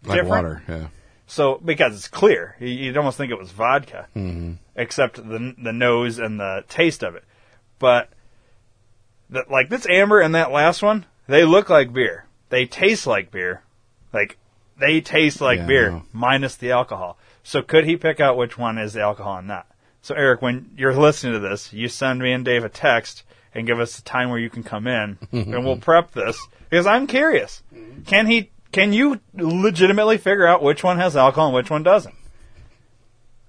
like 0.04 0.20
different. 0.22 0.28
water. 0.30 0.62
Yeah. 0.66 0.86
So 1.26 1.60
because 1.62 1.94
it's 1.94 2.08
clear, 2.08 2.56
you- 2.58 2.68
you'd 2.68 2.96
almost 2.96 3.18
think 3.18 3.30
it 3.30 3.38
was 3.38 3.50
vodka, 3.50 4.06
mm-hmm. 4.16 4.52
except 4.74 5.16
the 5.16 5.54
the 5.62 5.72
nose 5.74 6.18
and 6.18 6.40
the 6.40 6.64
taste 6.70 7.02
of 7.02 7.14
it. 7.16 7.24
But 7.78 8.08
the, 9.28 9.44
like 9.50 9.68
this 9.68 9.86
amber 9.86 10.20
and 10.20 10.34
that 10.34 10.50
last 10.50 10.82
one, 10.82 11.04
they 11.26 11.44
look 11.44 11.68
like 11.68 11.92
beer. 11.92 12.24
They 12.48 12.64
taste 12.64 13.06
like 13.06 13.30
beer. 13.30 13.60
Like 14.14 14.38
they 14.78 15.00
taste 15.00 15.40
like 15.40 15.60
Yeah, 15.60 15.66
beer 15.66 16.02
minus 16.12 16.56
the 16.56 16.70
alcohol. 16.70 17.18
So 17.42 17.62
could 17.62 17.84
he 17.84 17.96
pick 17.96 18.20
out 18.20 18.36
which 18.36 18.58
one 18.58 18.78
is 18.78 18.92
the 18.92 19.00
alcohol 19.00 19.38
and 19.38 19.48
not? 19.48 19.66
So 20.02 20.14
Eric, 20.14 20.42
when 20.42 20.70
you're 20.76 20.94
listening 20.94 21.34
to 21.34 21.38
this, 21.38 21.72
you 21.72 21.88
send 21.88 22.20
me 22.20 22.32
and 22.32 22.44
Dave 22.44 22.64
a 22.64 22.68
text 22.68 23.24
and 23.54 23.66
give 23.66 23.80
us 23.80 23.96
the 23.96 24.02
time 24.02 24.30
where 24.30 24.38
you 24.38 24.50
can 24.50 24.62
come 24.62 24.86
in, 24.86 25.18
and 25.32 25.64
we'll 25.64 25.78
prep 25.78 26.12
this 26.12 26.38
because 26.68 26.86
I'm 26.86 27.06
curious. 27.06 27.62
Can 28.06 28.26
he? 28.26 28.50
Can 28.70 28.92
you 28.92 29.20
legitimately 29.34 30.18
figure 30.18 30.46
out 30.46 30.62
which 30.62 30.84
one 30.84 30.98
has 30.98 31.16
alcohol 31.16 31.46
and 31.46 31.54
which 31.54 31.70
one 31.70 31.82
doesn't? 31.82 32.14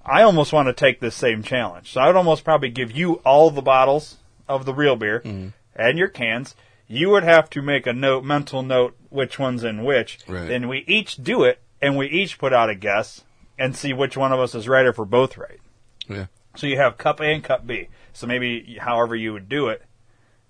I 0.06 0.24
almost 0.24 0.54
want 0.54 0.68
to 0.68 0.74
take 0.74 1.00
this 1.00 1.14
same 1.14 1.44
challenge. 1.44 1.92
So 1.92 2.02
I 2.02 2.08
would 2.08 2.16
almost 2.16 2.44
probably 2.44 2.70
give 2.70 2.92
you 2.92 3.16
all 3.26 3.52
the 3.52 3.62
bottles 3.62 4.18
of 4.48 4.66
the 4.66 4.74
real 4.74 4.96
beer 4.96 5.22
mm-hmm. 5.24 5.50
and 5.76 5.98
your 5.98 6.08
cans. 6.08 6.56
You 6.92 7.12
would 7.12 7.24
have 7.24 7.50
to 7.52 7.62
make 7.62 7.86
a 7.86 7.94
note, 7.94 8.24
mental 8.24 8.64
note, 8.64 8.98
which 9.10 9.38
one's 9.38 9.64
in 9.64 9.84
which. 9.86 10.18
Right. 10.28 10.48
Then 10.48 10.68
we 10.68 10.84
each 10.88 11.18
do 11.18 11.44
it, 11.44 11.62
and 11.82 11.96
we 11.96 12.08
each 12.08 12.40
put 12.40 12.52
out 12.52 12.70
a 12.70 12.76
guess 12.76 13.24
and 13.60 13.76
see 13.76 13.94
which 13.94 14.18
one 14.18 14.32
of 14.34 14.40
us 14.40 14.56
is 14.56 14.68
right 14.68 14.86
if 14.88 14.98
we're 14.98 15.06
both 15.06 15.38
right. 15.38 15.60
Yeah. 16.08 16.26
So 16.56 16.66
you 16.66 16.78
have 16.78 16.98
cup 16.98 17.20
A 17.22 17.26
and 17.26 17.44
cup 17.44 17.68
B. 17.68 17.90
So 18.12 18.26
maybe 18.26 18.78
however 18.82 19.16
you 19.16 19.34
would 19.34 19.48
do 19.48 19.68
it, 19.68 19.84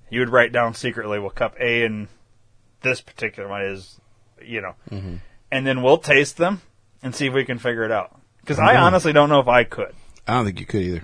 you 0.10 0.22
would 0.22 0.30
write 0.30 0.54
down 0.54 0.74
secretly, 0.76 1.20
well, 1.20 1.30
cup 1.30 1.56
A 1.60 1.84
and 1.84 2.08
this 2.82 3.02
particular 3.02 3.50
one 3.50 3.62
is, 3.64 4.00
you 4.42 4.62
know, 4.62 4.76
and 5.52 5.68
then 5.68 5.82
we'll 5.84 5.98
taste 5.98 6.38
them 6.38 6.62
and 7.04 7.14
see 7.14 7.28
if 7.28 7.34
we 7.34 7.44
can 7.44 7.60
figure 7.60 7.84
it 7.84 7.92
out. 7.92 8.18
Because 8.40 8.60
I 8.60 8.76
Mhm. 8.76 8.82
honestly 8.84 9.12
don't 9.12 9.30
know 9.30 9.42
if 9.42 9.48
I 9.50 9.66
could. 9.66 9.94
I 10.26 10.36
don't 10.36 10.46
think 10.46 10.62
you 10.62 10.66
could 10.66 10.82
either. 10.84 11.04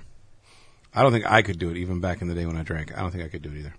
I 0.94 1.02
don't 1.02 1.12
think 1.12 1.26
I 1.30 1.42
could 1.42 1.58
do 1.58 1.68
it 1.70 1.76
even 1.76 2.00
back 2.00 2.22
in 2.22 2.28
the 2.28 2.34
day 2.34 2.46
when 2.46 2.56
I 2.56 2.62
drank. 2.62 2.96
I 2.96 3.00
don't 3.00 3.10
think 3.10 3.22
I 3.22 3.28
could 3.28 3.42
do 3.42 3.50
it 3.50 3.58
either. 3.58 3.74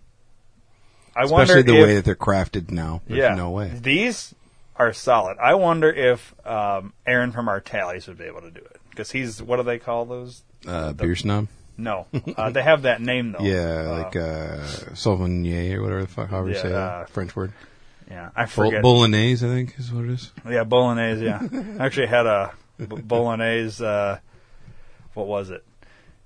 I 1.18 1.24
Especially 1.24 1.32
wonder 1.56 1.64
the 1.64 1.78
if, 1.80 1.84
way 1.88 1.96
that 1.96 2.06
they're 2.06 2.16
crafted 2.16 2.70
now. 2.72 3.02
There's 3.08 3.20
yeah, 3.20 3.36
no 3.36 3.50
way. 3.50 3.72
These 3.82 4.36
are 4.76 4.94
solid. 4.94 5.38
I 5.40 5.56
wonder 5.56 5.90
if 5.92 6.36
um, 6.46 6.94
Aaron 7.06 7.32
from 7.32 7.48
our 7.50 7.60
tallies 7.60 8.08
would 8.08 8.18
be 8.20 8.26
able 8.26 8.42
to 8.42 8.52
do 8.52 8.60
it 8.62 8.80
because 8.92 9.10
he's 9.12 9.42
what 9.42 9.58
do 9.58 9.64
they 9.64 9.80
call 9.80 10.06
those? 10.06 10.44
Uh, 10.68 10.94
beer 10.94 11.16
snob? 11.16 11.48
No, 11.80 12.08
uh, 12.38 12.50
they 12.50 12.62
have 12.64 12.84
that 12.84 13.02
name 13.02 13.32
though. 13.34 13.40
Yeah, 13.44 13.86
Uh, 13.88 13.98
like 14.04 14.16
uh, 14.16 14.58
sauvignon 14.94 15.74
or 15.76 15.82
whatever 15.84 16.02
the 16.02 16.08
fuck, 16.08 16.30
however 16.30 16.50
you 16.50 16.56
say 16.56 16.70
uh, 16.70 17.00
that. 17.00 17.10
French 17.10 17.36
word. 17.36 17.52
yeah, 18.10 18.30
I 18.36 18.46
Bol- 18.46 18.66
forget. 18.66 18.82
Bolognese, 18.82 19.46
I 19.46 19.50
think, 19.50 19.76
is 19.80 19.92
what 19.92 20.06
it 20.06 20.12
is. 20.12 20.32
Yeah, 20.50 20.64
bolognese. 20.64 21.24
Yeah, 21.26 21.40
I 21.80 21.86
actually 21.86 22.08
had 22.08 22.26
a 22.26 22.52
b- 22.80 22.86
bolognese. 22.86 23.84
Uh, 23.84 24.18
what 25.14 25.28
was 25.28 25.50
it? 25.52 25.64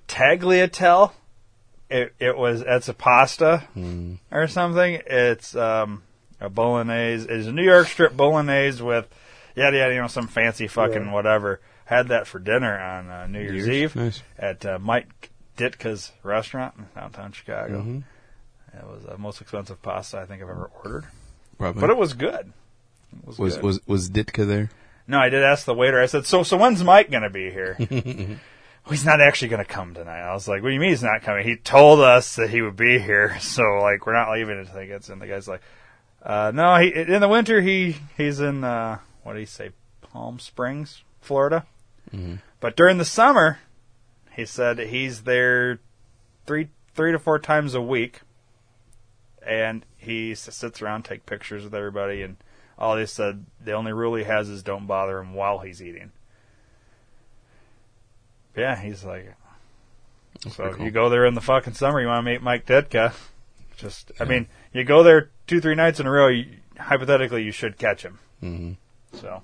Tagliatelle. 0.07 1.11
It 1.91 2.13
it 2.19 2.37
was 2.37 2.63
it's 2.65 2.87
a 2.89 2.93
pasta 2.93 3.63
or 4.31 4.47
something. 4.47 5.01
It's 5.05 5.55
um, 5.55 6.03
a 6.39 6.49
bolognese. 6.49 7.27
It's 7.29 7.47
a 7.47 7.51
New 7.51 7.63
York 7.65 7.87
strip 7.87 8.15
bolognese 8.15 8.81
with 8.81 9.07
yada 9.55 9.77
yada. 9.77 9.93
You 9.93 10.01
know, 10.01 10.07
some 10.07 10.27
fancy 10.27 10.67
fucking 10.67 11.11
whatever. 11.11 11.59
Had 11.85 12.07
that 12.07 12.25
for 12.27 12.39
dinner 12.39 12.79
on 12.79 13.09
uh, 13.09 13.27
New 13.27 13.41
Year's 13.41 13.67
Year's? 13.67 13.67
Eve 13.69 13.95
Nice. 13.97 14.23
at 14.39 14.65
uh, 14.65 14.79
Mike 14.79 15.29
Ditka's 15.57 16.13
restaurant 16.23 16.73
in 16.77 16.85
downtown 16.95 17.33
Chicago. 17.33 17.81
Mhm. 17.81 18.03
It 18.73 18.85
was 18.87 19.03
the 19.03 19.17
most 19.17 19.41
expensive 19.41 19.81
pasta 19.81 20.19
I 20.19 20.25
think 20.25 20.41
I've 20.41 20.49
ever 20.49 20.71
ordered, 20.85 21.05
Probably. 21.57 21.81
but 21.81 21.89
it 21.89 21.97
was 21.97 22.13
good. 22.13 22.53
It 23.21 23.27
was 23.27 23.37
was 23.37 23.55
good. 23.55 23.63
was 23.65 23.85
was 23.87 24.09
Ditka 24.09 24.47
there? 24.47 24.71
No, 25.07 25.19
I 25.19 25.27
did 25.27 25.43
ask 25.43 25.65
the 25.65 25.73
waiter. 25.73 25.99
I 26.01 26.05
said, 26.05 26.25
"So, 26.25 26.43
so 26.43 26.55
when's 26.55 26.81
Mike 26.81 27.11
going 27.11 27.23
to 27.23 27.29
be 27.29 27.49
here?" 27.51 27.75
"Oh, 28.91 28.93
he's 28.93 29.05
not 29.05 29.21
actually 29.21 29.47
going 29.47 29.63
to 29.65 29.69
come 29.73 29.93
tonight. 29.93 30.21
I 30.21 30.33
was 30.33 30.47
like, 30.47 30.61
"What 30.61 30.69
do 30.69 30.73
you 30.73 30.79
mean 30.79 30.89
he's 30.89 31.03
not 31.03 31.21
coming?" 31.21 31.45
He 31.47 31.55
told 31.55 31.99
us 32.01 32.35
that 32.35 32.49
he 32.49 32.61
would 32.61 32.75
be 32.75 32.99
here, 32.99 33.37
so 33.41 33.63
like 33.81 34.05
we're 34.05 34.13
not 34.13 34.31
leaving 34.31 34.59
until 34.59 34.79
he 34.79 34.87
gets 34.87 35.09
in. 35.09 35.19
The 35.19 35.27
guy's 35.27 35.47
like, 35.47 35.61
uh, 36.23 36.51
"No, 36.53 36.75
he 36.75 36.87
in 36.93 37.21
the 37.21 37.27
winter 37.29 37.61
he 37.61 37.97
he's 38.17 38.39
in 38.39 38.63
uh, 38.63 38.99
what 39.23 39.33
do 39.33 39.39
he 39.39 39.45
say, 39.45 39.71
Palm 40.01 40.39
Springs, 40.39 41.03
Florida." 41.21 41.65
But 42.59 42.75
during 42.75 42.97
the 42.97 43.05
summer, 43.05 43.59
he 44.35 44.45
said 44.45 44.77
he's 44.79 45.21
there 45.23 45.79
three 46.45 46.67
three 46.93 47.11
to 47.13 47.19
four 47.19 47.39
times 47.39 47.73
a 47.73 47.81
week, 47.81 48.21
and 49.45 49.85
he 49.97 50.33
s- 50.33 50.53
sits 50.53 50.81
around, 50.81 51.03
take 51.03 51.25
pictures 51.25 51.63
with 51.63 51.73
everybody, 51.73 52.21
and 52.21 52.35
all 52.77 52.95
they 52.95 53.05
said 53.05 53.45
the 53.63 53.71
only 53.71 53.93
rule 53.93 54.15
he 54.15 54.23
has 54.25 54.49
is 54.49 54.61
don't 54.63 54.87
bother 54.87 55.19
him 55.19 55.33
while 55.33 55.59
he's 55.59 55.81
eating. 55.81 56.11
Yeah, 58.55 58.75
he's 58.75 59.03
like, 59.03 59.33
so 60.49 60.65
if 60.65 60.75
cool. 60.77 60.85
you 60.85 60.91
go 60.91 61.09
there 61.09 61.25
in 61.25 61.33
the 61.35 61.41
fucking 61.41 61.73
summer, 61.73 62.01
you 62.01 62.07
want 62.07 62.25
to 62.25 62.31
meet 62.31 62.41
Mike 62.41 62.65
Ditka. 62.65 63.13
Just, 63.77 64.11
I 64.19 64.25
mean, 64.25 64.47
you 64.73 64.83
go 64.83 65.03
there 65.03 65.29
two, 65.47 65.61
three 65.61 65.75
nights 65.75 65.99
in 65.99 66.05
a 66.07 66.11
row. 66.11 66.27
You, 66.27 66.45
hypothetically, 66.77 67.43
you 67.43 67.51
should 67.51 67.77
catch 67.77 68.03
him. 68.03 68.19
hmm 68.39 68.71
So 69.13 69.41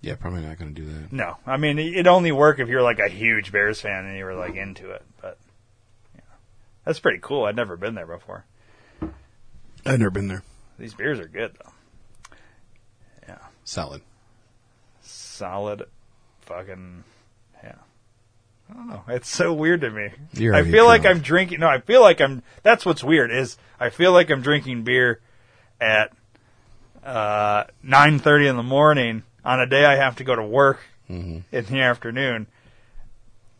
Yeah, 0.00 0.14
probably 0.16 0.42
not 0.42 0.58
going 0.58 0.74
to 0.74 0.80
do 0.80 0.86
that. 0.92 1.12
no, 1.12 1.36
I 1.46 1.56
mean, 1.56 1.78
it'd 1.78 2.06
only 2.06 2.32
work 2.32 2.58
if 2.58 2.68
you're 2.68 2.82
like 2.82 2.98
a 3.00 3.08
huge 3.08 3.50
Bears 3.52 3.80
fan 3.80 4.04
and 4.06 4.16
you 4.16 4.24
were 4.24 4.34
like 4.34 4.54
into 4.56 4.90
it. 4.90 5.02
But 5.20 5.38
yeah, 6.14 6.20
that's 6.84 7.00
pretty 7.00 7.18
cool. 7.20 7.44
I'd 7.44 7.56
never 7.56 7.76
been 7.76 7.94
there 7.94 8.06
before. 8.06 8.44
I've 9.84 9.98
never 9.98 10.10
been 10.10 10.28
there. 10.28 10.42
These 10.78 10.94
beers 10.94 11.18
are 11.20 11.28
good 11.28 11.56
though. 11.62 12.36
Yeah, 13.28 13.38
Solid. 13.64 14.02
solid, 15.02 15.82
fucking 16.42 17.04
yeah. 17.06 17.11
I 18.72 18.74
don't 18.74 18.88
know. 18.88 19.02
It's 19.08 19.28
so 19.28 19.52
weird 19.52 19.82
to 19.82 19.90
me. 19.90 20.08
You're 20.32 20.54
I 20.54 20.62
feel 20.62 20.86
like. 20.86 21.04
I'm 21.04 21.20
drinking. 21.20 21.60
No, 21.60 21.68
I 21.68 21.80
feel 21.80 22.00
like 22.00 22.20
I'm. 22.22 22.42
That's 22.62 22.86
what's 22.86 23.04
weird 23.04 23.30
is 23.30 23.58
I 23.78 23.90
feel 23.90 24.12
like 24.12 24.30
I'm 24.30 24.40
drinking 24.40 24.84
beer 24.84 25.20
at 25.78 26.12
uh, 27.04 27.64
nine 27.82 28.18
thirty 28.18 28.46
in 28.46 28.56
the 28.56 28.62
morning 28.62 29.24
on 29.44 29.60
a 29.60 29.66
day 29.66 29.84
I 29.84 29.96
have 29.96 30.16
to 30.16 30.24
go 30.24 30.34
to 30.34 30.42
work 30.44 30.80
hmm 31.06 31.40
in 31.50 31.64
the 31.66 31.80
afternoon, 31.80 32.46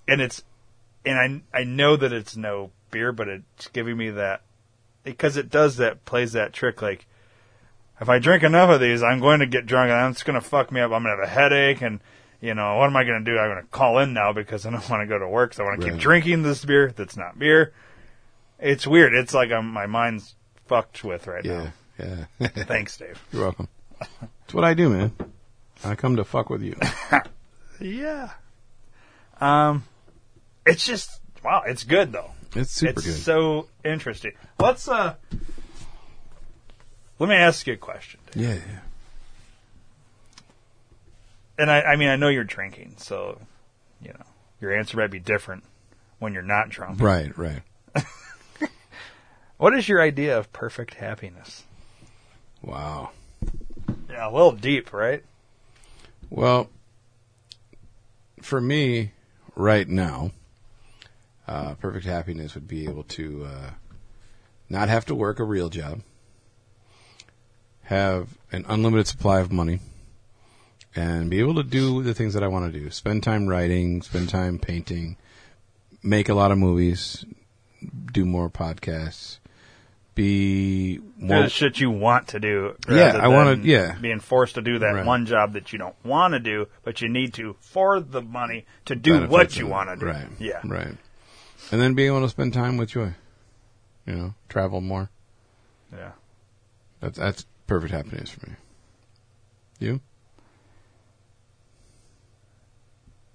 and 0.08 0.20
it's 0.22 0.42
and 1.04 1.44
I 1.52 1.58
I 1.60 1.64
know 1.64 1.96
that 1.96 2.12
it's 2.12 2.36
no 2.36 2.70
beer, 2.90 3.12
but 3.12 3.28
it's 3.28 3.68
giving 3.68 3.98
me 3.98 4.08
that 4.10 4.40
because 5.04 5.36
it 5.36 5.50
does 5.50 5.76
that 5.76 6.04
plays 6.04 6.32
that 6.32 6.52
trick 6.52 6.80
like. 6.80 7.06
If 8.00 8.08
I 8.08 8.18
drink 8.18 8.42
enough 8.42 8.68
of 8.70 8.80
these, 8.80 9.00
I'm 9.00 9.20
going 9.20 9.38
to 9.38 9.46
get 9.46 9.64
drunk, 9.64 9.92
and 9.92 10.12
it's 10.12 10.24
going 10.24 10.34
to 10.34 10.44
fuck 10.44 10.72
me 10.72 10.80
up. 10.80 10.90
I'm 10.90 11.04
going 11.04 11.16
to 11.16 11.22
have 11.22 11.30
a 11.30 11.32
headache, 11.32 11.82
and 11.82 12.00
you 12.42 12.52
know 12.54 12.76
what 12.76 12.86
am 12.86 12.96
I 12.96 13.04
going 13.04 13.24
to 13.24 13.30
do? 13.32 13.38
I'm 13.38 13.50
going 13.50 13.62
to 13.62 13.68
call 13.70 13.98
in 14.00 14.12
now 14.12 14.34
because 14.34 14.66
I 14.66 14.70
don't 14.70 14.86
want 14.90 15.00
to 15.02 15.06
go 15.06 15.18
to 15.18 15.26
work. 15.28 15.54
So 15.54 15.62
I 15.64 15.68
want 15.68 15.80
to 15.80 15.90
keep 15.90 15.98
drinking 15.98 16.42
this 16.42 16.62
beer 16.64 16.92
that's 16.94 17.16
not 17.16 17.38
beer. 17.38 17.72
It's 18.58 18.86
weird. 18.86 19.14
It's 19.14 19.32
like 19.32 19.50
I'm, 19.50 19.68
my 19.68 19.86
mind's 19.86 20.34
fucked 20.66 21.02
with 21.02 21.26
right 21.26 21.44
Yeah, 21.44 21.70
now. 21.98 22.26
yeah. 22.38 22.48
Thanks, 22.48 22.96
Dave. 22.98 23.20
You're 23.32 23.42
welcome. 23.42 23.68
It's 24.44 24.52
what 24.52 24.64
I 24.64 24.74
do, 24.74 24.90
man. 24.90 25.12
I 25.84 25.94
come 25.94 26.16
to 26.16 26.24
fuck 26.24 26.50
with 26.50 26.62
you. 26.62 26.76
Yeah. 27.80 28.30
Um, 29.40 29.84
it's 30.64 30.84
just 30.86 31.20
wow. 31.42 31.62
It's 31.66 31.82
good 31.82 32.12
though. 32.12 32.30
It's 32.54 32.70
super 32.70 32.92
it's 32.92 33.04
good. 33.04 33.14
so 33.16 33.68
interesting. 33.84 34.32
Let's 34.60 34.86
uh. 34.86 35.14
Let 37.18 37.28
me 37.28 37.34
ask 37.34 37.66
you 37.66 37.72
a 37.74 37.76
question. 37.76 38.20
yeah, 38.34 38.54
yeah. 38.54 38.60
And 41.62 41.70
I, 41.70 41.80
I 41.82 41.96
mean, 41.96 42.08
I 42.08 42.16
know 42.16 42.26
you're 42.26 42.42
drinking, 42.42 42.94
so 42.96 43.38
you 44.00 44.08
know 44.08 44.26
your 44.60 44.76
answer 44.76 44.96
might 44.96 45.12
be 45.12 45.20
different 45.20 45.62
when 46.18 46.32
you're 46.32 46.42
not 46.42 46.70
drunk. 46.70 47.00
Right, 47.00 47.38
right. 47.38 47.62
What 49.58 49.72
is 49.74 49.88
your 49.88 50.02
idea 50.02 50.36
of 50.36 50.52
perfect 50.52 50.94
happiness? 50.94 51.62
Wow. 52.62 53.10
Yeah, 54.10 54.28
a 54.28 54.32
little 54.32 54.50
deep, 54.50 54.92
right? 54.92 55.22
Well, 56.30 56.68
for 58.40 58.60
me, 58.60 59.12
right 59.54 59.88
now, 59.88 60.32
uh, 61.46 61.76
perfect 61.76 62.06
happiness 62.06 62.56
would 62.56 62.66
be 62.66 62.86
able 62.86 63.04
to 63.04 63.44
uh, 63.44 63.70
not 64.68 64.88
have 64.88 65.04
to 65.06 65.14
work 65.14 65.38
a 65.38 65.44
real 65.44 65.68
job, 65.68 66.00
have 67.82 68.36
an 68.50 68.64
unlimited 68.68 69.06
supply 69.06 69.38
of 69.38 69.52
money, 69.52 69.78
and 70.94 71.30
be 71.30 71.40
able 71.40 71.54
to 71.56 71.62
do 71.62 72.02
the 72.02 72.14
things 72.14 72.34
that 72.34 72.42
I 72.42 72.48
want 72.48 72.72
to 72.72 72.78
do. 72.78 72.90
Spend 72.90 73.22
time 73.22 73.46
writing, 73.48 74.02
spend 74.02 74.28
time 74.28 74.58
painting, 74.58 75.16
make 76.02 76.28
a 76.28 76.34
lot 76.34 76.50
of 76.52 76.58
movies, 76.58 77.24
do 78.12 78.24
more 78.24 78.50
podcasts, 78.50 79.38
be 80.14 80.96
Do 80.98 81.02
more 81.18 81.42
the 81.44 81.48
shit 81.48 81.80
you 81.80 81.90
want 81.90 82.28
to 82.28 82.40
do. 82.40 82.76
Yeah, 82.88 83.16
I 83.20 83.28
wanna- 83.28 83.56
yeah. 83.62 83.96
Being 83.98 84.20
forced 84.20 84.56
to 84.56 84.60
do 84.62 84.78
that 84.80 84.94
Right. 84.94 85.06
one 85.06 85.24
job 85.24 85.54
that 85.54 85.72
you 85.72 85.78
don't 85.78 85.96
want 86.04 86.34
to 86.34 86.38
do, 86.40 86.68
but 86.84 87.00
you 87.00 87.08
need 87.08 87.32
to 87.34 87.56
for 87.60 87.98
the 88.00 88.20
money 88.20 88.66
to 88.84 88.94
do 88.94 89.12
benefits 89.12 89.32
what 89.32 89.56
you 89.56 89.66
want 89.66 89.88
to 89.88 89.96
do. 89.96 90.06
Right. 90.06 90.28
Yeah. 90.38 90.60
Right. 90.64 90.96
And 91.70 91.80
then 91.80 91.94
being 91.94 92.08
able 92.08 92.20
to 92.20 92.28
spend 92.28 92.52
time 92.52 92.76
with 92.76 92.90
joy. 92.90 93.14
You 94.06 94.14
know, 94.14 94.34
travel 94.50 94.80
more. 94.82 95.08
Yeah. 95.92 96.10
That's 97.00 97.16
that's 97.18 97.46
perfect 97.66 97.92
happiness 97.92 98.30
for 98.30 98.50
me. 98.50 98.56
You? 99.78 100.00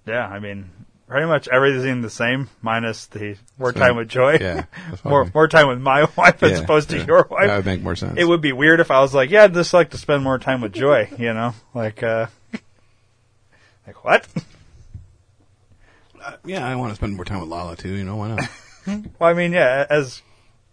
Yeah, 0.07 0.25
I 0.27 0.39
mean, 0.39 0.69
pretty 1.07 1.27
much 1.27 1.47
everything 1.47 2.01
the 2.01 2.09
same, 2.09 2.49
minus 2.61 3.05
the 3.07 3.35
more 3.59 3.73
So, 3.73 3.79
time 3.79 3.95
with 3.97 4.07
Joy. 4.07 4.37
yeah, 4.39 4.65
more 5.03 5.29
more 5.33 5.47
time 5.47 5.67
with 5.67 5.79
my 5.81 6.07
wife 6.17 6.41
as 6.43 6.51
Yeah, 6.51 6.59
opposed 6.63 6.89
to 6.91 7.03
your 7.03 7.27
wife. 7.29 7.47
That 7.47 7.57
would 7.57 7.65
make 7.65 7.81
more 7.81 7.95
sense. 7.95 8.15
It 8.17 8.25
would 8.25 8.41
be 8.41 8.53
weird 8.53 8.79
if 8.79 8.89
I 8.91 9.01
was 9.01 9.13
like, 9.13 9.29
yeah, 9.29 9.43
I'd 9.43 9.53
just 9.53 9.73
like 9.73 9.89
to 9.91 9.97
spend 9.97 10.23
more 10.23 10.39
time 10.39 10.61
with 10.61 10.73
Joy. 10.73 11.09
You 11.19 11.33
know, 11.33 11.53
like, 11.73 12.01
uh, 12.03 12.27
like 13.85 14.03
what? 14.03 14.27
Uh, 16.23 16.33
yeah, 16.45 16.65
I 16.67 16.75
want 16.75 16.91
to 16.91 16.95
spend 16.95 17.15
more 17.15 17.25
time 17.25 17.39
with 17.39 17.49
Lala 17.49 17.75
too. 17.75 17.93
You 17.93 18.03
know 18.03 18.15
why 18.17 18.29
not? 18.29 18.49
Well, 19.19 19.29
I 19.29 19.33
mean, 19.33 19.51
yeah, 19.53 19.85
as 19.89 20.21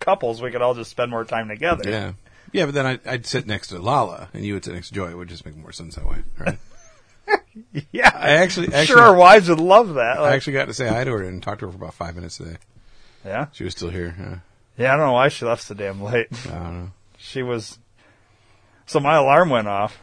couples, 0.00 0.40
we 0.40 0.50
could 0.50 0.62
all 0.62 0.74
just 0.74 0.90
spend 0.90 1.10
more 1.10 1.24
time 1.24 1.48
together. 1.48 1.88
yeah, 1.88 2.12
yeah. 2.52 2.64
But 2.66 2.74
then 2.74 2.86
I'd, 2.86 3.06
I'd 3.06 3.26
sit 3.26 3.46
next 3.46 3.68
to 3.68 3.78
Lala, 3.78 4.28
and 4.32 4.44
you 4.44 4.54
would 4.54 4.64
sit 4.64 4.74
next 4.74 4.88
to 4.88 4.94
Joy. 4.94 5.10
It 5.10 5.16
would 5.16 5.28
just 5.28 5.44
make 5.44 5.56
more 5.56 5.72
sense 5.72 5.96
that 5.96 6.06
way, 6.08 6.22
right? 6.38 6.58
yeah. 7.92 8.10
I 8.14 8.30
actually, 8.32 8.68
I'm 8.68 8.74
actually, 8.74 8.86
sure 8.86 9.00
our 9.00 9.14
wives 9.14 9.48
would 9.48 9.60
love 9.60 9.94
that. 9.94 10.18
I 10.18 10.34
actually 10.34 10.54
got 10.54 10.66
to 10.66 10.74
say 10.74 10.88
hi 10.88 11.04
to 11.04 11.10
her 11.10 11.22
and 11.22 11.42
talk 11.42 11.58
to 11.60 11.66
her 11.66 11.72
for 11.72 11.78
about 11.78 11.94
five 11.94 12.14
minutes 12.14 12.38
today. 12.38 12.56
yeah, 13.24 13.46
She 13.52 13.64
was 13.64 13.72
still 13.72 13.90
here. 13.90 14.14
Yeah. 14.18 14.38
yeah. 14.76 14.94
I 14.94 14.96
don't 14.96 15.06
know 15.06 15.12
why 15.12 15.28
she 15.28 15.44
left 15.44 15.62
so 15.62 15.74
damn 15.74 16.02
late. 16.02 16.28
I 16.46 16.54
don't 16.54 16.80
know. 16.80 16.90
She 17.18 17.42
was. 17.42 17.78
So 18.86 19.00
my 19.00 19.16
alarm 19.16 19.48
went 19.50 19.68
off, 19.68 19.98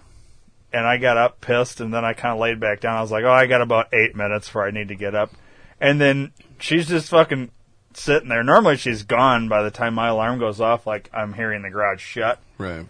and 0.74 0.86
I 0.88 0.98
got 0.98 1.18
up 1.18 1.40
pissed, 1.42 1.82
and 1.82 1.94
then 1.94 2.04
I 2.04 2.14
kind 2.14 2.34
of 2.34 2.40
laid 2.40 2.60
back 2.60 2.80
down. 2.80 2.98
I 2.98 3.02
was 3.02 3.12
like, 3.12 3.24
"Oh, 3.24 3.32
I 3.32 3.46
got 3.46 3.62
about 3.62 3.94
eight 3.94 4.16
minutes 4.16 4.48
before 4.48 4.66
I 4.68 4.72
need 4.72 4.88
to 4.88 4.96
get 4.96 5.14
up," 5.14 5.32
and 5.80 6.02
then 6.02 6.32
she's 6.58 6.88
just 6.88 7.10
fucking 7.10 7.52
sitting 7.94 8.30
there. 8.30 8.44
Normally, 8.44 8.78
she's 8.78 9.04
gone 9.04 9.50
by 9.50 9.62
the 9.62 9.70
time 9.70 9.94
my 9.94 10.08
alarm 10.08 10.40
goes 10.40 10.60
off. 10.60 10.88
Like 10.88 11.10
I'm 11.14 11.34
hearing 11.34 11.62
the 11.62 11.70
garage 11.70 12.02
shut, 12.02 12.40
Right. 12.58 12.86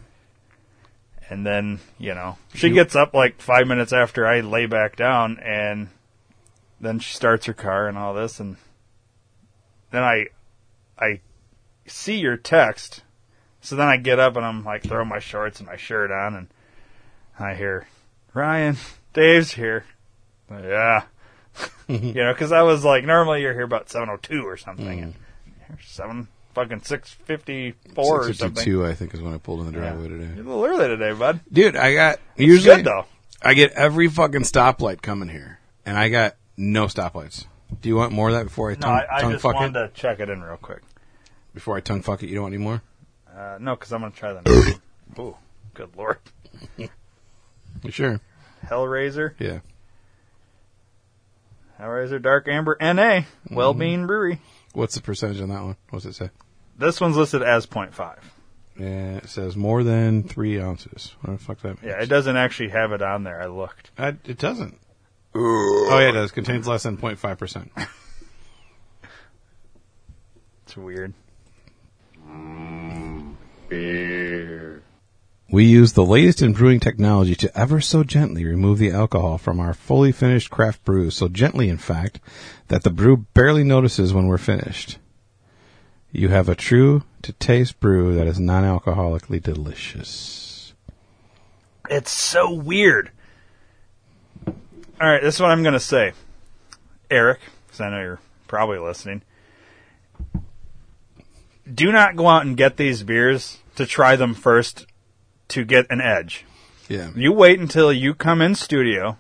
And 1.32 1.46
then, 1.46 1.80
you 1.98 2.14
know, 2.14 2.38
she 2.54 2.72
gets 2.72 2.94
up 2.94 3.14
like 3.14 3.40
five 3.40 3.66
minutes 3.66 3.94
after 3.94 4.28
I 4.28 4.42
lay 4.42 4.66
back 4.66 4.98
down 4.98 5.40
and 5.40 5.88
then 6.82 7.00
she 7.00 7.14
starts 7.14 7.46
her 7.46 7.54
car 7.54 7.88
and 7.88 7.98
all 7.98 8.14
this 8.14 8.42
and 8.42 8.58
then 9.92 10.04
I 10.04 10.26
I 11.00 11.22
see 11.88 12.18
your 12.18 12.36
text. 12.36 13.04
So 13.62 13.78
then 13.78 13.88
I 13.88 13.96
get 13.96 14.20
up 14.20 14.36
and 14.36 14.46
I'm 14.46 14.66
like 14.66 14.84
throwing 14.84 15.08
my 15.08 15.20
shorts 15.20 15.62
and 15.62 15.70
my 15.70 15.78
shirt 15.78 16.12
on 16.12 16.36
and 16.36 16.48
I 17.40 17.56
hear, 17.56 17.88
Ryan, 18.34 18.76
Dave's 19.14 19.54
here. 19.54 19.86
Like, 20.50 20.66
yeah. 20.66 21.04
you 21.88 22.14
know, 22.14 22.34
because 22.34 22.52
I 22.52 22.64
was 22.64 22.84
like, 22.84 23.06
normally 23.06 23.42
you're 23.42 23.54
here 23.54 23.64
about 23.64 23.90
702 23.90 24.46
or 24.46 24.58
something. 24.58 25.00
And 25.00 25.14
mm. 25.14 25.18
here's 25.66 25.88
7 25.88 26.28
fucking 26.54 26.82
654 26.82 28.04
or 28.04 28.24
something. 28.34 28.56
652, 28.56 28.86
I 28.86 28.94
think, 28.94 29.14
is 29.14 29.22
when 29.22 29.34
I 29.34 29.38
pulled 29.38 29.62
in 29.62 29.68
the 29.68 29.72
driveway 29.74 30.10
You're 30.10 30.18
today. 30.20 30.34
a 30.34 30.44
little 30.44 30.66
early 30.66 30.88
today, 30.88 31.14
bud. 31.14 31.40
Dude, 31.52 31.76
I 31.76 31.94
got 31.94 32.20
It's 32.36 32.48
usually 32.48 32.78
good 32.78 32.86
though. 32.86 33.06
I 33.42 33.54
get 33.54 33.72
every 33.72 34.08
fucking 34.08 34.42
stoplight 34.42 35.02
coming 35.02 35.30
here, 35.30 35.60
and 35.86 35.98
I 35.98 36.10
got 36.10 36.36
no 36.58 36.86
stoplights. 36.86 37.46
Do 37.82 37.90
you 37.90 37.96
want 37.96 38.12
more 38.12 38.30
of 38.30 38.36
that 38.36 38.44
before 38.44 38.70
I 38.72 38.74
No, 38.76 38.80
tongue, 38.82 38.92
I, 39.12 39.18
I 39.18 39.22
tongue 39.22 39.32
just 39.32 39.44
fuck 39.44 39.56
wanted 39.56 39.80
it? 39.80 39.96
to 39.96 40.02
check 40.02 40.20
it 40.20 40.30
in 40.30 40.44
real 40.44 40.58
quick. 40.58 40.82
Before 41.54 41.76
I 41.76 41.80
tongue 41.80 42.02
fuck 42.02 42.22
it, 42.24 42.28
you 42.28 42.36
don't 42.36 42.44
want 42.44 42.54
any 42.56 42.64
more? 42.64 42.82
Uh, 43.36 43.58
no, 43.60 43.76
because 43.76 43.92
I'm 43.94 44.02
going 44.02 44.12
to 44.12 44.18
try 44.18 44.34
the 44.34 44.42
next 44.42 44.80
one. 44.80 44.82
Ooh, 45.28 45.36
good 45.74 45.90
lord. 45.98 46.18
You 47.84 47.90
sure? 47.92 48.20
Hellraiser. 48.68 49.34
Yeah. 49.40 49.60
Hellraiser 51.80 52.22
Dark 52.22 52.48
Amber 52.48 52.78
NA. 52.80 52.92
Mm-hmm. 52.94 53.56
Wellbeing 53.56 54.06
Brewery. 54.06 54.40
What's 54.74 54.96
the 54.96 55.02
percentage 55.02 55.42
on 55.42 55.50
that 55.50 55.64
one? 55.64 55.78
What's 55.90 56.06
it 56.06 56.14
say? 56.14 56.30
This 56.82 57.00
one's 57.00 57.16
listed 57.16 57.44
as 57.44 57.68
0.5. 57.68 58.18
Yeah, 58.80 59.18
it 59.18 59.30
says 59.30 59.56
more 59.56 59.84
than 59.84 60.24
three 60.24 60.60
ounces. 60.60 61.16
What 61.22 61.38
the 61.38 61.44
fuck 61.44 61.60
that 61.62 61.82
means? 61.82 61.94
Yeah, 61.94 62.02
it 62.02 62.08
doesn't 62.08 62.36
actually 62.36 62.70
have 62.70 62.92
it 62.92 63.04
on 63.04 63.24
there. 63.24 63.40
I 63.40 63.46
looked. 63.46 63.92
I, 64.00 64.16
it 64.26 64.40
doesn't. 64.40 64.80
Oh 65.36 66.00
yeah, 66.00 66.10
it 66.10 66.14
does. 66.14 66.32
Contains 66.32 66.68
less 66.68 66.84
than 66.84 66.98
0.5 66.98 67.38
percent. 67.38 67.72
It's 70.64 70.78
weird. 70.78 71.14
Beer. 73.68 74.84
We 75.52 75.66
use 75.66 75.92
the 75.92 76.06
latest 76.06 76.42
in 76.42 76.54
brewing 76.54 76.80
technology 76.80 77.36
to 77.36 77.60
ever 77.60 77.82
so 77.82 78.06
gently 78.06 78.46
remove 78.46 78.78
the 78.78 78.92
alcohol 78.92 79.38
from 79.38 79.60
our 79.60 79.74
fully 79.74 80.14
finished 80.14 80.50
craft 80.50 80.86
brews, 80.86 81.14
so 81.14 81.28
gently, 81.28 81.68
in 81.68 81.78
fact, 81.78 82.22
that 82.70 82.84
the 82.84 82.90
brew 82.90 83.26
barely 83.34 83.66
notices 83.66 84.14
when 84.14 84.28
we're 84.28 84.38
finished. 84.38 84.98
You 86.12 86.28
have 86.30 86.50
a 86.50 86.56
true 86.56 87.04
to 87.22 87.34
taste 87.34 87.80
brew 87.80 88.16
that 88.16 88.28
is 88.28 88.40
non 88.40 88.64
alcoholically 88.64 89.42
delicious. 89.42 90.74
It's 91.90 92.12
so 92.12 92.52
weird. 92.52 93.12
All 94.48 94.54
right, 95.00 95.22
this 95.22 95.36
is 95.36 95.42
what 95.42 95.52
I'm 95.52 95.64
going 95.64 95.74
to 95.74 95.80
say. 95.80 96.14
Eric, 97.10 97.40
because 97.66 97.82
I 97.82 97.90
know 97.90 98.02
you're 98.02 98.20
probably 98.48 98.78
listening. 98.78 99.22
Do 101.72 101.92
not 101.92 102.16
go 102.16 102.28
out 102.28 102.46
and 102.46 102.58
get 102.58 102.78
these 102.78 103.04
beers 103.04 103.60
to 103.76 103.86
try 103.86 104.16
them 104.16 104.34
first 104.34 104.86
to 105.50 105.66
get 105.66 105.86
an 105.90 106.02
edge. 106.02 106.46
Yeah. 106.88 107.12
You 107.16 107.32
wait 107.32 107.60
until 107.60 107.92
you 107.92 108.14
come 108.14 108.42
in 108.42 108.56
studio 108.56 109.18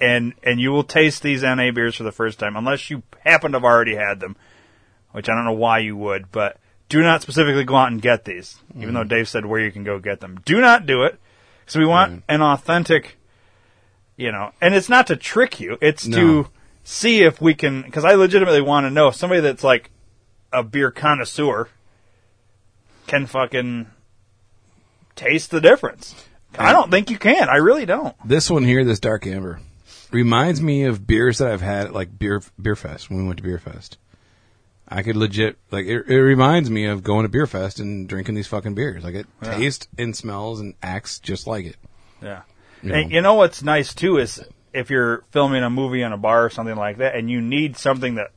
and 0.00 0.34
and 0.42 0.60
you 0.60 0.70
will 0.70 0.84
taste 0.84 1.22
these 1.22 1.42
NA 1.42 1.70
beers 1.70 1.94
for 1.94 2.02
the 2.02 2.12
first 2.12 2.38
time 2.38 2.56
unless 2.56 2.90
you 2.90 3.02
happen 3.20 3.52
to 3.52 3.56
have 3.56 3.64
already 3.64 3.94
had 3.94 4.20
them, 4.20 4.36
which 5.12 5.28
I 5.28 5.34
don't 5.34 5.44
know 5.44 5.52
why 5.52 5.78
you 5.78 5.96
would, 5.96 6.30
but 6.32 6.58
do 6.88 7.02
not 7.02 7.22
specifically 7.22 7.64
go 7.64 7.76
out 7.76 7.90
and 7.90 8.02
get 8.02 8.24
these, 8.24 8.58
even 8.76 8.90
mm. 8.90 8.94
though 8.94 9.04
Dave 9.04 9.28
said 9.28 9.46
where 9.46 9.60
you 9.60 9.72
can 9.72 9.84
go 9.84 9.98
get 9.98 10.20
them. 10.20 10.40
Do 10.44 10.60
not 10.60 10.84
do 10.84 11.04
it 11.04 11.18
because 11.60 11.76
we 11.76 11.86
want 11.86 12.12
Right. 12.12 12.22
an 12.28 12.42
authentic, 12.42 13.16
you 14.16 14.30
know, 14.30 14.52
and 14.60 14.74
it's 14.74 14.88
not 14.88 15.06
to 15.06 15.16
trick 15.16 15.60
you, 15.60 15.78
it's 15.80 16.06
No. 16.06 16.16
to 16.16 16.48
see 16.84 17.22
if 17.22 17.40
we 17.40 17.54
can 17.54 17.82
because 17.82 18.04
I 18.04 18.14
legitimately 18.14 18.60
want 18.60 18.84
to 18.86 18.90
know 18.90 19.08
if 19.08 19.14
somebody 19.14 19.40
that's 19.40 19.64
like 19.64 19.90
a 20.52 20.62
beer 20.62 20.90
connoisseur 20.90 21.68
can 23.06 23.26
fucking 23.26 23.86
taste 25.16 25.50
the 25.50 25.60
difference. 25.60 26.14
I 26.58 26.72
don't 26.72 26.90
think 26.90 27.10
you 27.10 27.18
can. 27.18 27.48
I 27.48 27.56
really 27.56 27.86
don't. 27.86 28.14
This 28.26 28.50
one 28.50 28.64
here, 28.64 28.84
this 28.84 29.00
dark 29.00 29.26
amber, 29.26 29.60
reminds 30.10 30.60
me 30.60 30.84
of 30.84 31.06
beers 31.06 31.38
that 31.38 31.50
I've 31.50 31.62
had 31.62 31.86
at 31.86 31.92
like 31.94 32.18
beer 32.18 32.42
beer 32.60 32.76
fest 32.76 33.08
when 33.08 33.20
we 33.20 33.24
went 33.26 33.38
to 33.38 33.42
beer 33.42 33.58
fest. 33.58 33.96
I 34.94 35.02
could 35.02 35.16
legit 35.16 35.56
like 35.70 35.86
it, 35.86 36.06
it 36.08 36.20
reminds 36.20 36.70
me 36.70 36.86
of 36.86 37.02
going 37.02 37.24
to 37.24 37.28
beer 37.28 37.46
fest 37.46 37.80
and 37.80 38.08
drinking 38.08 38.34
these 38.34 38.46
fucking 38.46 38.74
beers. 38.74 39.02
Like 39.04 39.14
it 39.14 39.26
Yeah. 39.42 39.56
tastes 39.56 39.88
and 39.98 40.14
smells 40.16 40.60
and 40.60 40.74
acts 40.82 41.18
just 41.18 41.46
like 41.46 41.64
it. 41.66 41.76
Yeah. 42.22 42.42
You 42.82 42.94
And 42.94 43.10
know. 43.10 43.14
you 43.16 43.20
know 43.22 43.34
what's 43.34 43.62
nice 43.62 43.94
too 43.94 44.18
is 44.18 44.42
if 44.72 44.90
you're 44.90 45.22
filming 45.30 45.62
a 45.62 45.70
movie 45.70 46.02
in 46.02 46.12
a 46.12 46.16
bar 46.18 46.44
or 46.44 46.50
something 46.50 46.76
like 46.76 46.98
that, 46.98 47.14
and 47.14 47.30
you 47.30 47.40
need 47.40 47.76
something 47.76 48.14
that 48.16 48.30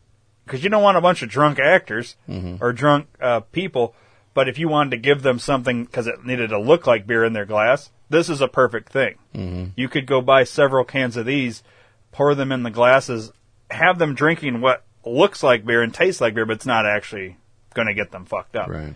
because 0.45 0.63
you 0.63 0.69
don't 0.69 0.83
want 0.83 0.97
a 0.97 1.01
bunch 1.01 1.21
of 1.23 1.29
drunk 1.29 1.59
actors 1.59 2.15
or 2.61 2.71
drunk 2.71 3.07
uh, 3.19 3.39
people, 3.39 3.95
but 4.35 4.47
if 4.47 4.59
you 4.59 4.67
wanted 4.69 4.91
to 4.91 4.97
give 4.97 5.23
them 5.23 5.39
something 5.39 5.85
because 5.85 6.05
it 6.07 6.23
needed 6.25 6.49
to 6.51 6.59
look 6.59 6.85
like 6.85 7.07
beer 7.07 7.23
in 7.25 7.33
their 7.33 7.45
glass, 7.45 7.89
this 8.09 8.29
is 8.29 8.41
a 8.41 8.47
perfect 8.47 8.91
thing. 8.91 9.15
Mm-hmm. 9.33 9.65
You 9.75 9.89
could 9.89 10.05
go 10.05 10.21
buy 10.21 10.43
several 10.43 10.83
cans 10.85 11.17
of 11.17 11.25
these, 11.25 11.63
pour 12.11 12.35
them 12.35 12.51
in 12.51 12.61
the 12.63 12.69
glasses, 12.69 13.31
have 13.71 13.97
them 13.97 14.13
drinking 14.13 14.61
what 14.61 14.83
looks 15.05 15.43
like 15.43 15.65
beer 15.65 15.81
and 15.81 15.93
tastes 15.93 16.21
like 16.21 16.33
beer, 16.35 16.45
but 16.45 16.53
it's 16.57 16.65
not 16.65 16.85
actually 16.85 17.37
going 17.73 17.87
to 17.87 17.93
get 17.93 18.11
them 18.11 18.25
fucked 18.25 18.55
up 18.55 18.69
Right. 18.69 18.95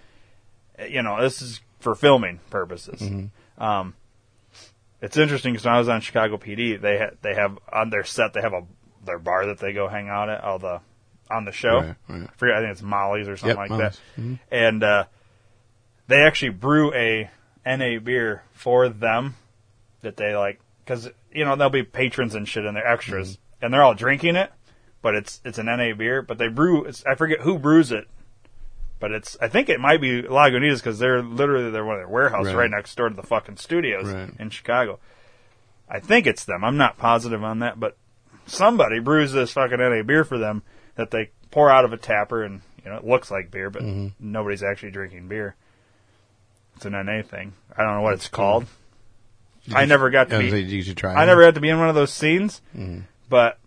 you 0.90 1.02
know, 1.04 1.22
this 1.22 1.42
is 1.42 1.60
for 1.80 1.96
filming 1.96 2.40
purposes. 2.50 3.02
Mm-hmm. 3.02 3.64
Um, 3.64 3.94
it's 5.02 5.18
interesting 5.18 5.54
because 5.54 5.66
when 5.66 5.74
I 5.74 5.80
was 5.80 5.90
on 5.90 6.02
Chicago 6.02 6.38
PD, 6.38 6.80
they 6.80 6.98
ha- 6.98 7.12
they 7.22 7.34
have 7.36 7.58
on 7.72 7.90
their 7.90 8.04
set 8.04 8.34
they 8.34 8.42
have 8.42 8.54
a 8.54 8.64
their 9.06 9.20
bar 9.20 9.46
that 9.48 9.60
they 9.60 9.72
go 9.74 9.88
hang 9.88 10.10
out 10.10 10.30
at 10.30 10.44
all 10.44 10.60
the 10.60 10.82
on 11.32 11.46
the 11.46 11.52
show. 11.52 11.80
Right, 11.82 11.96
right. 12.10 12.30
I 12.30 12.34
forget, 12.38 12.56
I 12.58 12.60
think 12.62 12.72
it's 12.74 12.82
Molly's 12.82 13.28
or 13.30 13.38
something 13.38 13.58
Yep, 13.58 13.58
like 13.58 13.70
Molly's. 13.70 14.00
Mm-hmm. 14.18 14.34
that. 14.34 14.40
And 14.52 14.84
uh, 14.84 15.04
they 16.08 16.22
actually 16.24 16.50
brew 16.50 16.94
a 16.94 17.30
NA 17.66 18.00
beer 18.00 18.44
for 18.54 18.90
them 18.90 19.36
that 20.02 20.18
they 20.18 20.36
like 20.36 20.60
because 20.84 21.10
you 21.32 21.46
know 21.46 21.56
there'll 21.56 21.70
be 21.72 21.84
patrons 21.84 22.36
and 22.36 22.48
shit 22.48 22.66
and 22.66 22.76
they're 22.76 22.86
extras 22.88 23.34
Mm-hmm. 23.34 23.66
and 23.66 23.74
they're 23.74 23.84
all 23.84 23.94
drinking 23.94 24.36
it, 24.36 24.52
but 25.02 25.16
it's 25.16 25.42
it's 25.46 25.58
an 25.58 25.66
NA 25.68 25.94
beer. 25.96 26.22
But 26.22 26.38
they 26.38 26.48
brew. 26.48 26.86
It's, 26.86 27.04
I 27.06 27.16
forget 27.16 27.42
who 27.42 27.58
brews 27.60 27.92
it, 27.92 28.08
but 29.00 29.12
it's 29.12 29.38
I 29.42 29.48
think 29.48 29.70
it 29.70 29.80
might 29.80 30.02
be 30.02 30.22
Lagunitas 30.24 30.78
because 30.78 31.00
they're 31.00 31.22
literally 31.22 31.72
they're 31.72 31.86
one 31.86 31.96
of 31.96 32.02
their 32.02 32.08
warehouse 32.10 32.46
Right. 32.48 32.56
right. 32.56 32.72
next 32.72 32.96
door 32.96 33.10
to 33.10 33.16
the 33.16 33.24
fucking 33.24 33.58
studios 33.58 34.08
Right. 34.12 34.30
in 34.40 34.50
Chicago. 34.50 35.00
I 35.90 36.00
think 36.00 36.28
it's 36.28 36.46
them. 36.46 36.64
I'm 36.64 36.78
not 36.78 36.98
positive 36.98 37.44
on 37.44 37.60
that, 37.60 37.80
but 37.80 37.98
somebody 38.46 39.00
brews 39.00 39.32
this 39.32 39.54
fucking 39.54 39.78
NA 39.80 40.04
beer 40.04 40.24
for 40.24 40.38
them 40.38 40.62
that 40.96 41.12
they 41.12 41.32
pour 41.52 41.72
out 41.72 41.86
of 41.86 41.94
a 41.94 41.98
tapper 41.98 42.44
and 42.44 42.62
you 42.84 42.92
know 42.92 42.98
it 42.98 43.06
looks 43.06 43.32
like 43.32 43.52
beer, 43.52 43.70
but 43.70 43.82
Mm-hmm. 43.84 44.08
nobody's 44.20 44.64
actually 44.64 44.92
drinking 44.92 45.28
beer. 45.28 45.56
It's 46.76 46.86
an 46.86 46.94
NA 46.94 47.24
thing. 47.24 47.54
I 47.76 47.84
don't 47.84 47.96
know 47.96 48.02
what 48.02 48.14
it's 48.14 48.28
called. 48.30 48.66
I 49.74 49.86
never 49.86 50.10
got 50.10 50.30
to 50.30 50.40
be. 50.40 50.62
you 50.62 50.94
try. 50.96 51.14
I 51.14 51.26
never 51.26 51.44
had 51.44 51.56
to 51.56 51.62
be 51.62 51.70
in 51.70 51.78
one 51.80 51.90
of 51.90 51.96
those 51.96 52.12
scenes, 52.14 52.62
Mm-hmm. 52.76 53.02
but 53.30 53.60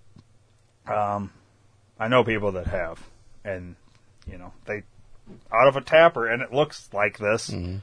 um, 0.87 1.31
I 1.99 2.09
know 2.09 2.25
people 2.25 2.53
that 2.53 2.67
have, 2.69 3.01
and 3.45 3.77
you 4.27 4.39
know 4.39 4.53
they 4.67 4.83
out 5.53 5.69
of 5.69 5.77
a 5.77 5.81
tapper, 5.81 6.27
and 6.27 6.43
it 6.43 6.53
looks 6.53 6.89
like 6.93 7.19
this, 7.19 7.51
Mm-hmm. 7.51 7.77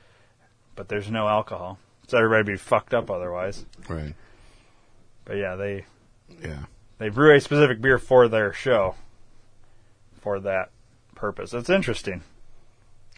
but 0.76 0.90
there's 0.90 1.10
no 1.10 1.28
alcohol, 1.28 1.80
so 2.08 2.18
everybody 2.18 2.54
be 2.54 2.58
fucked 2.58 2.94
up 2.94 3.10
otherwise. 3.10 3.66
Right. 3.88 4.14
But 5.26 5.38
yeah, 5.38 5.56
they 5.56 5.86
Yeah. 6.42 6.66
they 6.98 7.10
brew 7.10 7.36
a 7.36 7.40
specific 7.42 7.82
beer 7.82 7.98
for 7.98 8.28
their 8.28 8.52
show 8.54 8.96
for 10.22 10.40
that 10.42 10.70
purpose. 11.16 11.54
It's 11.54 11.70
interesting. 11.70 12.24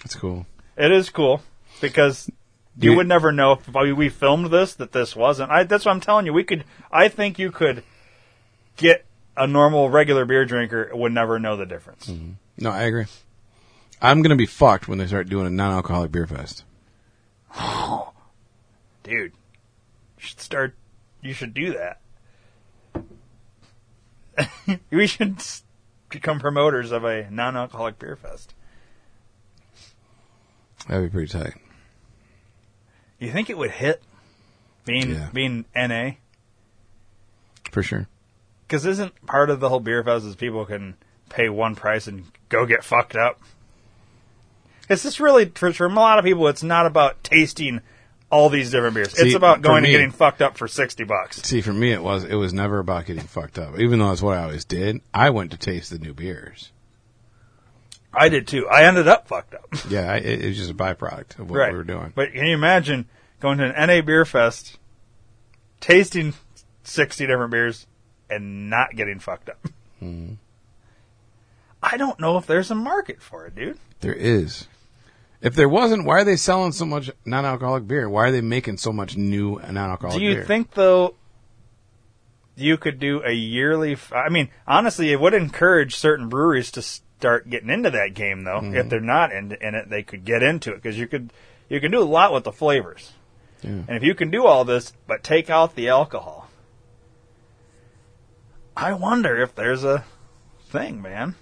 That's 0.04 0.16
cool. 0.16 0.46
It 0.78 0.92
is 0.92 1.10
cool 1.10 1.42
because 1.82 2.30
you 2.78 2.92
you- 2.92 2.98
would 2.98 3.08
never 3.08 3.32
know 3.32 3.54
if 3.54 3.68
we- 3.68 3.92
we 3.94 4.10
filmed 4.10 4.48
this 4.52 4.76
that 4.76 4.92
this 4.92 5.16
wasn't. 5.16 5.52
I, 5.52 5.64
that's 5.64 5.86
what 5.86 5.92
I'm 5.92 6.00
telling 6.02 6.26
you. 6.26 6.34
We 6.34 6.44
could. 6.44 6.64
I 6.92 7.08
think 7.10 7.38
you 7.40 7.52
could 7.52 7.84
get 8.78 9.06
a 9.38 9.48
normal 9.48 9.90
regular 9.90 10.26
beer 10.26 10.46
drinker 10.46 10.90
would 10.94 11.12
never 11.12 11.40
know 11.40 11.56
the 11.56 11.66
difference. 11.66 12.08
Mm-hmm. 12.08 12.32
No, 12.58 12.70
I 12.72 12.84
agree. 12.84 13.06
I'm 14.02 14.22
gonna 14.22 14.36
be 14.36 14.46
fucked 14.46 14.88
when 14.88 14.98
they 14.98 15.08
start 15.08 15.30
doing 15.30 15.46
a 15.48 15.50
non-alcoholic 15.50 16.12
beer 16.12 16.28
fest. 16.28 16.64
Dude, 19.04 19.32
you 19.32 19.32
should 20.18 20.40
start. 20.40 20.76
You 21.22 21.34
should 21.34 21.54
do 21.54 21.74
that. 21.74 22.00
we 24.92 25.08
should 25.08 25.38
become 26.10 26.40
promoters 26.40 26.92
of 26.92 27.04
a 27.04 27.30
non-alcoholic 27.30 28.00
beer 28.00 28.16
fest. 28.16 28.54
That'd 30.88 31.12
be 31.12 31.14
pretty 31.14 31.32
tight. 31.32 31.54
You 33.20 33.32
think 33.32 33.50
it 33.52 33.58
would 33.58 33.72
hit 33.72 34.02
being 34.86 35.12
Yeah. 35.12 35.30
being 35.32 35.66
NA? 35.76 36.12
For 37.72 37.84
sure. 37.84 38.08
Because 38.72 38.86
isn't 38.86 39.26
part 39.26 39.50
of 39.50 39.60
the 39.60 39.68
whole 39.68 39.82
beer 39.82 40.02
fest 40.02 40.26
is 40.26 40.38
people 40.38 40.66
can 40.66 40.96
pay 41.28 41.50
one 41.50 41.76
price 41.76 42.08
and 42.08 42.24
go 42.48 42.66
get 42.66 42.86
fucked 42.86 43.18
up? 43.18 43.42
It's 44.90 45.04
just 45.04 45.20
really 45.20 45.44
for, 45.54 45.74
for 45.74 45.88
a 45.88 45.94
lot 45.94 46.20
of 46.20 46.24
people, 46.24 46.48
it's 46.48 46.64
not 46.64 46.86
about 46.86 47.22
tasting 47.22 47.82
all 48.30 48.48
these 48.48 48.72
different 48.72 48.96
beers. 48.96 49.12
See, 49.12 49.26
it's 49.26 49.36
about 49.36 49.62
going 49.62 49.84
me- 49.84 49.90
and 49.90 49.92
getting 49.92 50.12
fucked 50.12 50.42
up 50.42 50.58
for 50.58 50.70
sixty 50.70 51.04
bucks. 51.04 51.42
See, 51.42 51.60
for 51.60 51.74
me, 51.74 51.92
it 51.92 52.02
was 52.02 52.24
it 52.24 52.36
was 52.36 52.54
never 52.54 52.80
about 52.80 53.08
getting 53.08 53.24
fucked 53.24 53.60
up. 53.60 53.78
Even 53.78 54.00
though 54.00 54.08
that's 54.08 54.22
what 54.22 54.38
I 54.38 54.44
always 54.44 54.64
did, 54.64 55.02
I 55.14 55.32
went 55.32 55.52
to 55.52 55.58
taste 55.58 55.90
the 55.90 56.00
new 56.00 56.14
beers. 56.14 56.72
I 58.14 58.30
did 58.30 58.48
too. 58.48 58.70
I 58.70 58.86
ended 58.86 59.10
up 59.10 59.28
fucked 59.28 59.54
up. 59.54 59.66
Yeah, 59.90 60.14
I, 60.14 60.16
it, 60.16 60.46
it 60.46 60.48
was 60.48 60.58
just 60.58 60.72
a 60.72 60.74
byproduct 60.74 61.40
of 61.40 61.50
what 61.50 61.58
right. 61.58 61.74
we 61.74 61.78
were 61.78 61.84
doing. 61.84 62.14
But 62.16 62.32
can 62.32 62.46
you 62.46 62.54
imagine 62.54 63.10
going 63.42 63.58
to 63.58 63.66
an 63.66 63.88
NA 63.88 64.02
beer 64.02 64.24
fest, 64.24 64.78
tasting 65.82 66.36
sixty 66.84 67.28
different 67.28 67.52
beers, 67.52 67.86
and 68.32 68.70
not 68.70 68.96
getting 68.96 69.20
fucked 69.20 69.50
up? 69.50 69.64
Mm-hmm. 70.02 70.34
I 71.84 71.98
don't 71.98 72.20
know 72.20 72.38
if 72.38 72.46
there's 72.46 72.72
a 72.72 72.76
market 72.76 73.22
for 73.22 73.46
it, 73.46 73.56
dude. 73.56 73.78
There 74.02 74.14
is. 74.14 74.68
If 75.42 75.56
there 75.56 75.70
wasn't, 75.70 76.06
why 76.06 76.22
are 76.22 76.24
they 76.24 76.36
selling 76.36 76.72
so 76.72 76.86
much 76.86 77.10
non-alcoholic 77.26 77.88
beer? 77.88 78.08
Why 78.08 78.28
are 78.28 78.32
they 78.32 78.42
making 78.42 78.78
so 78.78 78.94
much 78.94 79.18
new 79.18 79.60
non-alcoholic 79.60 80.20
beer? 80.20 80.20
Do 80.20 80.26
you 80.26 80.36
beer? 80.36 80.46
think 80.46 80.72
though 80.72 81.16
you 82.56 82.78
could 82.78 83.00
do 83.00 83.24
a 83.24 83.32
yearly? 83.32 83.94
F- 83.94 84.14
I 84.14 84.30
mean, 84.30 84.50
honestly, 84.68 85.12
it 85.12 85.20
would 85.20 85.34
encourage 85.34 85.96
certain 85.96 86.30
breweries 86.30 86.70
to 86.72 86.84
start 86.84 87.50
getting 87.50 87.70
into 87.70 87.90
that 87.90 88.14
game, 88.14 88.44
though. 88.44 88.62
Mm-hmm. 88.62 88.76
If 88.76 88.90
they're 88.90 89.00
not 89.00 89.32
in, 89.32 89.52
in 89.54 89.74
it, 89.74 89.90
they 89.90 90.04
could 90.04 90.26
get 90.26 90.44
into 90.44 90.72
it 90.72 90.82
because 90.82 90.98
you 90.98 91.08
could 91.08 91.34
you 91.70 91.80
can 91.80 91.92
do 91.92 92.02
a 92.02 92.04
lot 92.04 92.34
with 92.34 92.44
the 92.44 92.52
flavors. 92.52 93.12
Yeah. 93.64 93.70
And 93.70 93.92
if 93.92 94.04
you 94.04 94.14
can 94.14 94.30
do 94.30 94.46
all 94.46 94.66
this, 94.66 94.94
but 95.08 95.24
take 95.24 95.50
out 95.50 95.76
the 95.76 95.90
alcohol, 95.90 96.50
I 98.76 98.94
wonder 98.94 99.42
if 99.42 99.56
there's 99.56 99.84
a 99.84 100.06
thing, 100.70 101.02
man. 101.02 101.36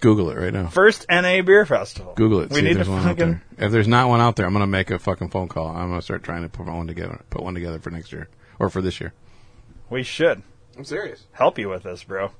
Google 0.00 0.30
it 0.30 0.36
right 0.36 0.52
now. 0.52 0.66
First 0.66 1.06
NA 1.08 1.40
beer 1.42 1.64
festival. 1.64 2.14
Google 2.14 2.40
it. 2.40 2.50
We 2.50 2.56
see 2.56 2.62
need 2.62 2.70
if 2.72 2.76
there's 2.76 2.88
to 2.88 3.00
fucking. 3.00 3.16
there. 3.16 3.66
If 3.66 3.72
there's 3.72 3.88
not 3.88 4.08
one 4.08 4.20
out 4.20 4.36
there, 4.36 4.44
I'm 4.44 4.52
gonna 4.52 4.66
make 4.66 4.90
a 4.90 4.98
fucking 4.98 5.30
phone 5.30 5.48
call. 5.48 5.68
I'm 5.68 5.88
gonna 5.88 6.02
start 6.02 6.22
trying 6.22 6.42
to 6.42 6.48
put 6.48 6.66
one 6.66 6.86
together. 6.86 7.22
Put 7.30 7.42
one 7.42 7.54
together 7.54 7.78
for 7.78 7.90
next 7.90 8.12
year 8.12 8.28
or 8.58 8.68
for 8.68 8.82
this 8.82 9.00
year. 9.00 9.12
We 9.88 10.02
should. 10.02 10.42
I'm 10.76 10.84
serious. 10.84 11.24
help 11.32 11.58
you 11.58 11.68
with 11.68 11.84
this, 11.84 12.02
bro. 12.02 12.32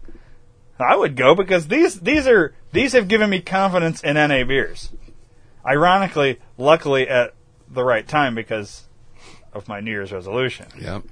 I 0.79 0.97
would 0.97 1.17
go 1.17 1.35
because 1.35 1.69
these 1.69 2.01
these 2.01 2.27
are 2.27 2.55
these 2.73 2.93
have 2.93 3.07
given 3.09 3.31
me 3.31 3.41
confidence 3.41 4.03
in 4.03 4.15
NA 4.15 4.45
beers. 4.45 4.91
Ironically, 5.65 6.41
luckily 6.59 7.09
at 7.09 7.35
the 7.71 7.85
right 7.85 8.07
time 8.07 8.35
because 8.35 8.89
of 9.53 9.69
my 9.69 9.81
New 9.81 9.93
Year's 9.93 10.13
resolution. 10.13 10.67
Yep. 10.79 11.05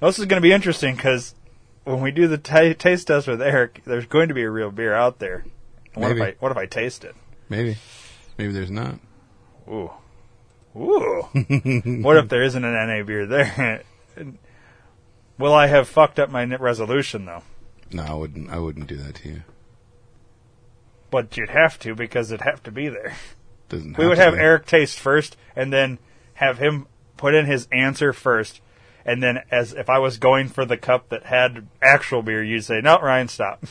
This 0.00 0.18
is 0.18 0.26
going 0.26 0.40
to 0.40 0.46
be 0.46 0.52
interesting 0.52 0.96
because 0.96 1.34
when 1.84 2.00
we 2.00 2.10
do 2.10 2.26
the 2.26 2.38
ta 2.38 2.72
taste 2.72 3.06
test 3.06 3.26
with 3.26 3.42
Eric, 3.42 3.82
there's 3.84 4.06
going 4.06 4.28
to 4.28 4.34
be 4.34 4.42
a 4.42 4.50
real 4.50 4.70
beer 4.70 4.94
out 4.94 5.18
there. 5.18 5.44
What 5.94 6.12
if 6.12 6.20
I 6.20 6.34
what 6.38 6.52
if 6.52 6.58
I 6.58 6.66
taste 6.66 7.04
it? 7.04 7.14
Maybe. 7.48 7.76
Maybe 8.38 8.52
there's 8.52 8.70
not. 8.70 8.98
Ooh, 9.68 9.90
ooh. 10.76 11.22
what 12.02 12.16
if 12.16 12.28
there 12.28 12.42
isn't 12.42 12.64
an 12.64 12.88
NA 12.88 13.02
beer 13.02 13.26
there? 13.26 13.82
Will 15.38 15.54
I 15.54 15.66
have 15.66 15.88
fucked 15.88 16.18
up 16.18 16.30
my 16.30 16.44
resolution 16.44 17.26
though? 17.26 17.42
No, 17.92 18.02
I 18.04 18.14
wouldn't. 18.14 18.50
I 18.50 18.58
wouldn't 18.58 18.86
do 18.86 18.96
that 18.96 19.16
to 19.16 19.28
you. 19.28 19.42
But 21.10 21.36
you'd 21.36 21.50
have 21.50 21.78
to 21.80 21.94
because 21.94 22.30
it'd 22.30 22.46
have 22.46 22.62
to 22.62 22.70
be 22.70 22.88
there. 22.88 23.14
Doesn't. 23.68 23.98
We 23.98 24.06
would 24.06 24.18
have 24.18 24.34
be. 24.34 24.40
Eric 24.40 24.66
taste 24.66 24.98
first, 24.98 25.36
and 25.56 25.72
then 25.72 25.98
have 26.34 26.58
him 26.58 26.86
put 27.16 27.34
in 27.34 27.46
his 27.46 27.68
answer 27.72 28.12
first, 28.12 28.60
and 29.04 29.22
then 29.22 29.40
as 29.50 29.72
if 29.72 29.88
I 29.88 29.98
was 29.98 30.18
going 30.18 30.48
for 30.48 30.64
the 30.64 30.76
cup 30.76 31.08
that 31.10 31.24
had 31.26 31.66
actual 31.82 32.22
beer, 32.22 32.42
you'd 32.42 32.64
say, 32.64 32.80
"No, 32.82 32.98
Ryan, 33.00 33.28
stop." 33.28 33.64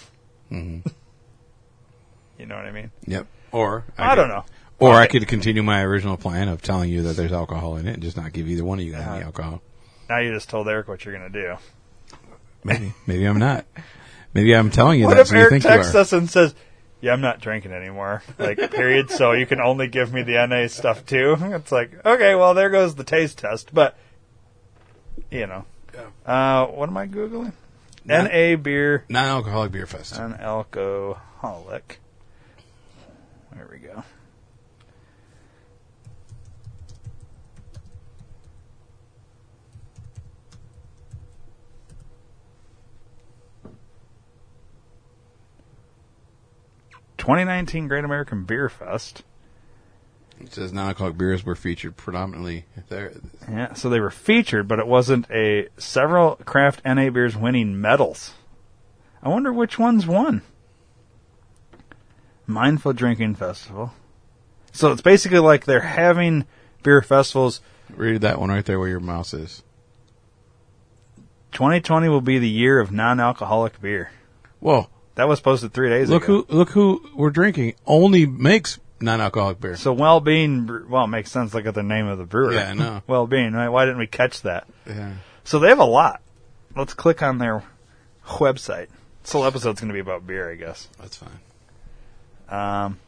Mm-hmm. 0.52 0.88
you 2.40 2.46
know 2.46 2.56
what 2.56 2.66
I 2.66 2.72
mean? 2.72 2.92
Yep. 3.06 3.28
Or 3.52 3.86
I, 3.98 4.10
could- 4.10 4.16
don't 4.16 4.30
know. 4.30 4.46
Or 4.80 4.94
I 4.96 5.08
could 5.08 5.28
continue 5.28 5.62
my 5.62 5.84
original 5.84 6.16
plan 6.16 6.48
of 6.48 6.62
telling 6.62 6.90
you 6.90 7.02
that 7.04 7.18
there's 7.18 7.34
alcohol 7.34 7.76
in 7.76 7.86
it 7.88 7.96
and 7.96 8.02
just 8.04 8.16
not 8.16 8.32
give 8.32 8.48
either 8.48 8.64
one 8.64 8.80
of 8.80 8.86
you 8.86 8.94
guys 8.94 9.06
any 9.06 9.24
alcohol. 9.26 9.62
Now 10.08 10.20
you 10.20 10.32
just 10.34 10.50
told 10.50 10.70
Eric 10.70 10.88
what 10.88 11.04
you're 11.04 11.14
going 11.18 11.30
to 11.32 11.42
do. 11.42 11.56
Maybe. 12.64 12.94
Maybe 13.06 13.26
I'm 13.26 13.40
not. 13.40 13.66
Maybe 14.34 14.56
I'm 14.56 14.70
telling 14.72 15.00
you 15.00 15.06
What 15.08 15.16
that 15.16 15.22
if 15.22 15.28
so 15.28 15.36
you 15.36 15.42
Eric 15.42 15.52
think 15.52 15.64
texts 15.64 15.96
us 15.96 16.14
and 16.14 16.30
says, 16.30 16.56
"Yeah, 17.02 17.12
I'm 17.14 17.20
not 17.22 17.42
drinking 17.42 17.74
anymore." 17.74 18.24
Like, 18.38 18.58
period. 18.72 19.10
so 19.12 19.34
you 19.34 19.46
can 19.46 19.60
only 19.60 19.88
give 19.88 20.14
me 20.14 20.24
the 20.24 20.46
NA 20.48 20.68
stuff 20.68 21.06
too. 21.06 21.36
It's 21.42 21.72
like, 21.74 21.92
okay, 22.06 22.36
well, 22.36 22.54
there 22.54 22.70
goes 22.70 22.96
the 22.96 23.04
taste 23.04 23.40
test. 23.40 23.74
But 23.74 23.98
you 25.32 25.48
know, 25.48 25.66
uh, 26.26 26.66
what 26.68 26.90
am 26.90 26.98
I 26.98 27.08
googling? 27.08 27.54
Not- 28.06 28.32
NA 28.32 28.56
beer. 28.56 29.06
Non-alcoholic 29.10 29.72
beer 29.72 29.86
fest. 29.86 30.18
Non-alcoholic. 30.18 32.00
There 33.54 33.68
we 33.72 33.80
go. 33.80 34.04
Twenty 47.18 47.44
nineteen 47.44 47.88
Great 47.88 48.06
American 48.06 48.44
Beer 48.46 48.70
Fest. 48.70 49.24
It 50.50 50.56
says 50.56 50.74
non-alcoholic 50.74 51.16
beers 51.16 51.46
were 51.46 51.54
featured 51.54 51.96
predominantly 51.96 52.66
there. 52.88 53.14
Yeah, 53.48 53.74
so 53.76 53.88
they 53.88 54.00
were 54.00 54.10
featured, 54.10 54.68
but 54.68 54.80
it 54.80 54.88
wasn't 54.88 55.30
a 55.30 55.68
several 55.78 56.38
craft 56.38 56.82
NA 56.84 57.12
beers 57.12 57.38
winning 57.38 57.80
medals. 57.80 58.34
I 59.22 59.30
wonder 59.30 59.54
which 59.54 59.78
ones 59.78 60.08
won. 60.08 60.42
Mindful 62.48 62.94
Drinking 62.94 63.36
Festival. 63.36 63.94
So 64.72 64.92
it's 64.92 65.04
basically 65.04 65.38
like 65.38 65.66
they're 65.66 65.82
having 65.82 66.48
beer 66.82 67.04
festivals. 67.04 67.62
Read 67.96 68.22
that 68.22 68.40
one 68.40 68.50
right 68.50 68.66
there 68.66 68.80
where 68.80 68.90
your 68.90 69.00
mouse 69.00 69.36
is. 69.36 69.62
2020 71.52 72.10
will 72.10 72.22
be 72.22 72.40
the 72.40 72.50
year 72.50 72.80
of 72.80 72.92
non-alcoholic 72.92 73.80
beer. 73.80 74.10
Whoa! 74.60 74.90
That 75.14 75.28
was 75.28 75.42
posted 75.42 75.74
three 75.74 75.90
days 75.90 76.10
Look 76.10 76.24
ago. 76.24 76.46
who 76.50 76.58
look 76.58 76.70
who 76.72 77.08
we're 77.16 77.30
drinking. 77.30 77.76
Only 77.86 78.26
makes 78.26 78.80
non-alcoholic 79.02 79.60
beer. 79.60 79.76
So 79.76 79.94
Well-Being, 79.94 80.66
Bre- 80.66 80.86
well, 80.88 81.06
it 81.06 81.08
makes 81.08 81.32
sense. 81.32 81.54
Look 81.54 81.66
at 81.66 81.74
the 81.74 81.84
name 81.84 82.08
of 82.08 82.18
the 82.18 82.26
brewery. 82.26 82.56
Yeah, 82.56 82.70
I 82.70 82.74
know. 82.74 83.02
Well-Being, 83.08 83.54
right? 83.54 83.70
Why 83.70 83.86
didn't 83.86 84.00
we 84.00 84.08
catch 84.08 84.42
that? 84.42 84.68
Yeah. 84.88 85.14
So 85.44 85.60
they 85.60 85.70
have 85.70 85.80
a 85.80 85.86
lot. 85.86 86.22
Let's 86.76 86.94
click 86.94 87.22
on 87.24 87.38
their 87.38 87.64
website. 88.26 88.88
This 89.24 89.32
whole 89.32 89.46
episode's 89.46 89.82
going 89.82 89.90
to 89.90 89.94
be 89.94 90.00
about 90.00 90.26
beer, 90.28 90.52
I 90.52 90.56
guess. 90.56 90.88
That's 91.00 91.18
fine. 91.18 91.40
Um, 92.50 93.00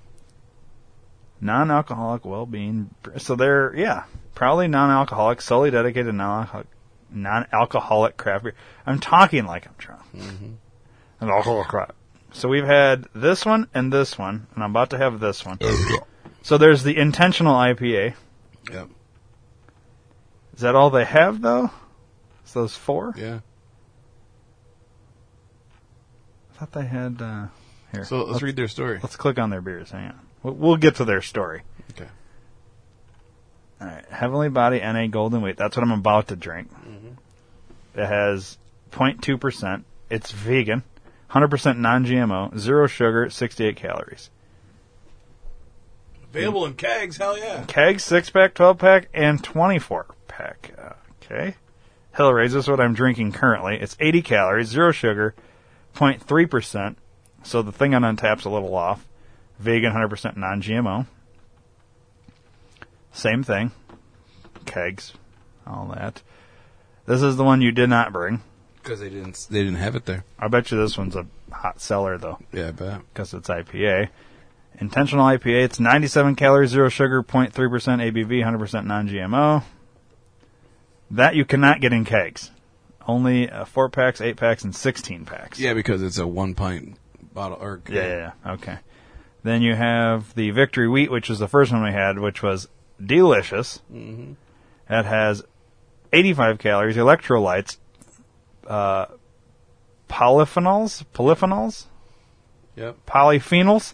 non-alcoholic 1.39 2.25
well-being. 2.25 2.93
So 3.17 3.35
they're 3.35 3.75
yeah, 3.75 4.03
probably 4.35 4.67
non-alcoholic, 4.67 5.41
solely 5.41 5.71
dedicated 5.71 6.07
to 6.07 6.13
non-alcoholic, 6.13 6.67
non-alcoholic 7.11 8.17
craft 8.17 8.43
beer. 8.45 8.55
I'm 8.85 8.99
talking 8.99 9.45
like 9.45 9.67
I'm 9.67 9.75
drunk. 9.77 10.01
Mm-hmm. 10.15 11.29
Alcoholic 11.29 11.67
crap. 11.67 11.95
So 12.31 12.47
we've 12.47 12.65
had 12.65 13.07
this 13.13 13.45
one 13.45 13.67
and 13.73 13.91
this 13.91 14.17
one, 14.17 14.47
and 14.55 14.63
I'm 14.63 14.71
about 14.71 14.91
to 14.91 14.97
have 14.97 15.19
this 15.19 15.45
one. 15.45 15.59
so 16.41 16.57
there's 16.57 16.83
the 16.83 16.97
intentional 16.97 17.55
IPA. 17.55 18.13
Yep. 18.71 18.89
Is 20.55 20.61
that 20.61 20.75
all 20.75 20.89
they 20.89 21.05
have 21.05 21.41
though? 21.41 21.71
Is 22.45 22.53
those 22.53 22.75
four? 22.75 23.13
Yeah. 23.17 23.39
I 26.51 26.57
thought 26.57 26.71
they 26.71 26.85
had. 26.85 27.21
Uh, 27.21 27.47
here, 27.91 28.05
So 28.05 28.23
let's, 28.23 28.41
read 28.41 28.55
their 28.55 28.67
story. 28.67 28.99
Let's 29.01 29.15
click 29.15 29.39
on 29.39 29.49
their 29.49 29.61
beers. 29.61 29.91
Hang 29.91 30.09
on. 30.09 30.19
We'll, 30.43 30.53
we'll 30.53 30.77
get 30.77 30.95
to 30.95 31.05
their 31.05 31.21
story. 31.21 31.63
Okay. 31.91 32.07
All 33.81 33.87
right, 33.87 34.05
Heavenly 34.09 34.49
Body 34.49 34.79
NA 34.79 35.07
Golden 35.07 35.41
Wheat. 35.41 35.57
That's 35.57 35.75
what 35.75 35.83
I'm 35.83 35.91
about 35.91 36.27
to 36.27 36.35
drink. 36.35 36.69
It 37.95 38.05
has 38.05 38.57
0.2 38.91 39.39
percent. 39.39 39.85
It's 40.09 40.31
vegan, 40.31 40.83
100 41.31 41.47
percent 41.47 41.79
non-GMO, 41.79 42.57
zero 42.57 42.87
sugar, 42.87 43.29
68 43.29 43.77
calories. 43.77 44.29
Available 46.25 46.65
in 46.65 46.73
kegs. 46.73 47.15
Hell 47.15 47.37
yeah. 47.37 47.63
Kegs, 47.67 48.03
six 48.03 48.29
pack, 48.29 48.53
12 48.53 48.77
pack, 48.77 49.07
and 49.13 49.41
24 49.41 50.07
pack. 50.27 50.73
Okay. 51.23 51.55
Hellraiser 52.17 52.57
is 52.57 52.67
what 52.67 52.81
I'm 52.81 52.93
drinking 52.93 53.31
currently. 53.31 53.77
It's 53.79 53.95
80 54.01 54.21
calories, 54.23 54.67
zero 54.67 54.91
sugar, 54.91 55.33
0.3 55.95 56.49
percent. 56.49 56.97
So 57.43 57.61
the 57.61 57.71
thing 57.71 57.95
on 57.95 58.03
Untappd's 58.03 58.43
a 58.43 58.49
little 58.49 58.75
off. 58.75 59.07
Vegan, 59.57 59.93
100% 59.93 60.35
non-GMO. 60.35 61.05
Same 63.13 63.43
thing. 63.43 63.71
Kegs, 64.65 65.13
all 65.65 65.93
that. 65.95 66.23
This 67.05 67.21
is 67.21 67.37
the 67.37 67.45
one 67.45 67.61
you 67.61 67.71
did 67.71 67.89
not 67.89 68.11
bring. 68.11 68.41
Because 68.83 68.99
they 68.99 69.09
didn't 69.09 69.47
they 69.49 69.59
didn't 69.63 69.79
have 69.79 69.95
it 69.95 70.05
there. 70.05 70.23
I 70.39 70.47
bet 70.47 70.71
you 70.71 70.77
this 70.77 70.97
one's 70.97 71.15
a 71.15 71.25
hot 71.51 71.79
seller 71.81 72.17
though, 72.17 72.39
Yeah, 72.51 72.69
I 72.69 72.71
bet. 72.71 73.01
because 73.13 73.33
it's 73.33 73.49
IPA. 73.49 74.09
Intentional 74.79 75.25
IPA. 75.25 75.65
It's 75.65 75.79
97 75.79 76.35
calories, 76.35 76.69
zero 76.71 76.89
sugar, 76.89 77.21
0.3% 77.21 77.51
ABV, 77.51 78.43
100% 78.43 78.85
non-GMO. 78.85 79.63
That 81.11 81.35
you 81.35 81.45
cannot 81.45 81.81
get 81.81 81.93
in 81.93 82.05
kegs. 82.05 82.51
Only 83.05 83.49
uh, 83.49 83.65
four 83.65 83.89
packs, 83.89 84.21
eight 84.21 84.37
packs, 84.37 84.63
and 84.63 84.75
16 84.75 85.25
packs. 85.25 85.59
Yeah, 85.59 85.73
because 85.73 86.01
it's 86.01 86.17
a 86.17 86.25
one 86.25 86.55
pint 86.55 86.97
bottle 87.33 87.57
or. 87.59 87.81
Yeah, 87.89 88.07
yeah, 88.07 88.31
yeah. 88.45 88.51
Okay. 88.53 88.77
Then 89.43 89.61
you 89.61 89.75
have 89.75 90.33
the 90.35 90.51
Victory 90.51 90.87
Wheat, 90.87 91.11
which 91.11 91.27
was 91.29 91.39
the 91.39 91.47
first 91.47 91.71
one 91.71 91.83
we 91.83 91.91
had, 91.91 92.17
which 92.19 92.41
was 92.41 92.67
delicious. 93.03 93.81
It 93.93 94.35
has 95.05 95.43
85 96.13 96.59
calories, 96.59 96.95
electrolytes, 96.95 97.77
uh, 98.71 99.05
polyphenols, 100.09 101.03
polyphenols, 101.13 101.85
Yep. 102.75 102.97
polyphenols, 103.05 103.93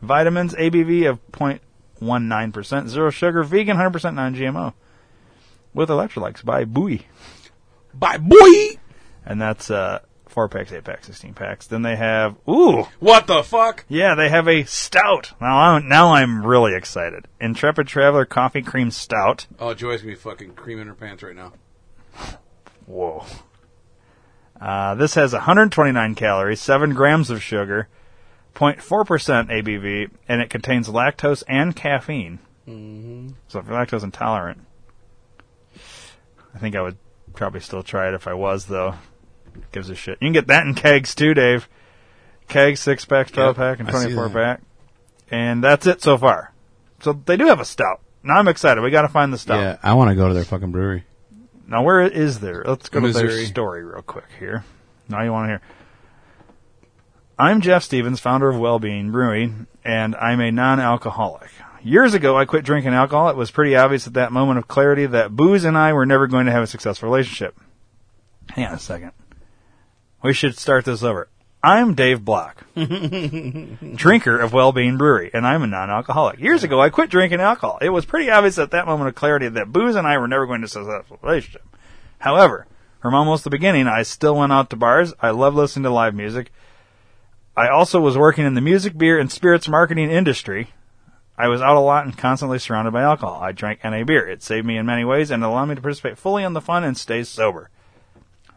vitamins, 0.00 0.54
ABV 0.54 1.08
of 1.08 1.20
0.19%, 1.32 2.88
zero 2.88 3.10
sugar, 3.10 3.42
vegan, 3.42 3.76
100% 3.76 4.14
non-GMO, 4.14 4.74
with 5.72 5.88
electrolytes 5.88 6.44
by 6.44 6.64
Bowie. 6.64 7.06
Bye, 7.94 8.18
boy. 8.18 8.78
And 9.24 9.40
that's 9.40 9.70
uh, 9.70 10.00
4 10.26 10.48
packs, 10.48 10.72
8 10.72 10.84
packs, 10.84 11.06
16 11.06 11.32
packs. 11.34 11.66
Then 11.66 11.82
they 11.82 11.96
have, 11.96 12.36
ooh, 12.48 12.82
What 13.00 13.26
the 13.26 13.42
fuck? 13.42 13.84
yeah, 13.88 14.14
they 14.14 14.28
have 14.28 14.46
a 14.48 14.64
stout. 14.64 15.32
Now 15.40 15.56
I'm, 15.58 15.88
now 15.88 16.12
I'm 16.14 16.44
really 16.44 16.74
excited. 16.74 17.26
Intrepid 17.40 17.86
Traveler 17.86 18.26
Coffee 18.26 18.62
Cream 18.62 18.90
Stout. 18.90 19.46
Oh, 19.58 19.72
Joy's 19.74 20.02
gonna 20.02 20.12
be 20.12 20.16
fucking 20.18 20.54
creaming 20.54 20.88
her 20.88 20.94
pants 20.94 21.22
right 21.22 21.34
now. 21.36 21.52
Whoa. 22.86 23.24
Uh, 24.60 24.94
this 24.94 25.14
has 25.14 25.32
129 25.32 26.14
calories, 26.14 26.60
7 26.60 26.94
grams 26.94 27.30
of 27.30 27.42
sugar, 27.42 27.88
0.4% 28.54 28.80
ABV, 29.50 30.10
and 30.28 30.40
it 30.40 30.50
contains 30.50 30.88
lactose 30.88 31.42
and 31.48 31.74
caffeine. 31.74 32.38
Mm-hmm. 32.68 33.30
So 33.48 33.58
if 33.58 33.66
you're 33.66 33.74
lactose 33.74 34.04
intolerant, 34.04 34.60
I 36.54 36.58
think 36.58 36.76
I 36.76 36.82
would 36.82 36.96
probably 37.34 37.60
still 37.60 37.82
try 37.82 38.08
it 38.08 38.14
if 38.14 38.26
I 38.26 38.34
was, 38.34 38.66
though. 38.66 38.94
Gives 39.72 39.90
a 39.90 39.94
shit. 39.94 40.18
You 40.20 40.26
can 40.26 40.32
get 40.32 40.46
that 40.48 40.66
in 40.66 40.74
kegs 40.74 41.14
too, 41.14 41.34
Dave. 41.34 41.68
Kegs, 42.48 42.80
6 42.80 43.04
packs, 43.06 43.30
12 43.32 43.48
Yep, 43.48 43.56
pack, 43.56 43.80
and 43.80 43.88
24 43.88 44.28
that. 44.28 44.34
pack. 44.34 44.62
And 45.30 45.62
that's 45.64 45.86
it 45.86 46.02
so 46.02 46.16
far. 46.18 46.52
So 47.00 47.12
they 47.12 47.36
do 47.36 47.46
have 47.46 47.60
a 47.60 47.64
stout. 47.64 48.00
Now 48.22 48.34
I'm 48.38 48.48
excited. 48.48 48.80
We 48.82 48.90
gotta 48.90 49.08
find 49.08 49.32
the 49.32 49.38
stout. 49.38 49.60
Yeah, 49.60 49.76
I 49.82 49.94
want 49.94 50.10
to 50.10 50.14
go 50.16 50.28
to 50.28 50.34
their 50.34 50.44
fucking 50.44 50.70
brewery. 50.72 51.04
Now, 51.66 51.82
where 51.82 52.00
is 52.00 52.40
there? 52.40 52.62
Let's 52.66 52.88
go 52.88 53.00
to 53.00 53.12
their 53.12 53.44
story 53.46 53.84
real 53.84 54.02
quick 54.02 54.26
here. 54.38 54.64
Now 55.08 55.22
you 55.22 55.32
want 55.32 55.44
to 55.44 55.48
hear. 55.48 55.60
I'm 57.38 57.60
Jeff 57.60 57.82
Stevens, 57.82 58.20
founder 58.20 58.48
of 58.48 58.58
Wellbeing 58.58 59.10
Brewing, 59.10 59.66
and 59.84 60.14
I'm 60.14 60.40
a 60.40 60.50
non-alcoholic. 60.50 61.50
Years 61.82 62.14
ago, 62.14 62.36
I 62.38 62.44
quit 62.44 62.64
drinking 62.64 62.94
alcohol. 62.94 63.28
It 63.28 63.36
was 63.36 63.50
pretty 63.50 63.76
obvious 63.76 64.06
at 64.06 64.14
that 64.14 64.32
moment 64.32 64.58
of 64.58 64.68
clarity 64.68 65.06
that 65.06 65.34
booze 65.34 65.64
and 65.64 65.76
I 65.76 65.92
were 65.92 66.06
never 66.06 66.26
going 66.26 66.46
to 66.46 66.52
have 66.52 66.62
a 66.62 66.66
successful 66.66 67.08
relationship. 67.08 67.58
Hang 68.50 68.66
on 68.66 68.74
a 68.74 68.78
second. 68.78 69.12
We 70.22 70.32
should 70.32 70.56
start 70.56 70.84
this 70.84 71.02
over. 71.02 71.28
I'm 71.64 71.94
Dave 71.94 72.22
Block, 72.22 72.62
drinker 72.74 74.38
of 74.38 74.52
Wellbeing 74.52 74.98
Brewery, 74.98 75.30
and 75.32 75.46
I'm 75.46 75.62
a 75.62 75.66
non-alcoholic. 75.66 76.38
Years 76.38 76.62
ago, 76.62 76.78
I 76.78 76.90
quit 76.90 77.08
drinking 77.08 77.40
alcohol. 77.40 77.78
It 77.80 77.88
was 77.88 78.04
pretty 78.04 78.30
obvious 78.30 78.58
at 78.58 78.72
that 78.72 78.84
moment 78.84 79.08
of 79.08 79.14
clarity 79.14 79.48
that 79.48 79.72
booze 79.72 79.96
and 79.96 80.06
I 80.06 80.18
were 80.18 80.28
never 80.28 80.44
going 80.44 80.60
to 80.60 80.68
successful 80.68 81.18
relationship. 81.22 81.64
However, 82.18 82.66
from 83.00 83.14
almost 83.14 83.44
the 83.44 83.50
beginning, 83.50 83.86
I 83.86 84.02
still 84.02 84.36
went 84.36 84.52
out 84.52 84.68
to 84.70 84.76
bars. 84.76 85.14
I 85.22 85.30
love 85.30 85.54
listening 85.54 85.84
to 85.84 85.90
live 85.90 86.14
music. 86.14 86.52
I 87.56 87.68
also 87.68 87.98
was 87.98 88.18
working 88.18 88.44
in 88.44 88.52
the 88.52 88.60
music, 88.60 88.98
beer, 88.98 89.18
and 89.18 89.32
spirits 89.32 89.66
marketing 89.66 90.10
industry. 90.10 90.74
I 91.38 91.48
was 91.48 91.62
out 91.62 91.78
a 91.78 91.80
lot 91.80 92.04
and 92.04 92.14
constantly 92.14 92.58
surrounded 92.58 92.90
by 92.90 93.04
alcohol. 93.04 93.40
I 93.40 93.52
drank 93.52 93.82
NA 93.82 94.04
beer. 94.04 94.28
It 94.28 94.42
saved 94.42 94.66
me 94.66 94.76
in 94.76 94.84
many 94.84 95.06
ways 95.06 95.30
and 95.30 95.42
allowed 95.42 95.70
me 95.70 95.76
to 95.76 95.80
participate 95.80 96.18
fully 96.18 96.44
in 96.44 96.52
the 96.52 96.60
fun 96.60 96.84
and 96.84 96.94
stay 96.94 97.24
sober. 97.24 97.70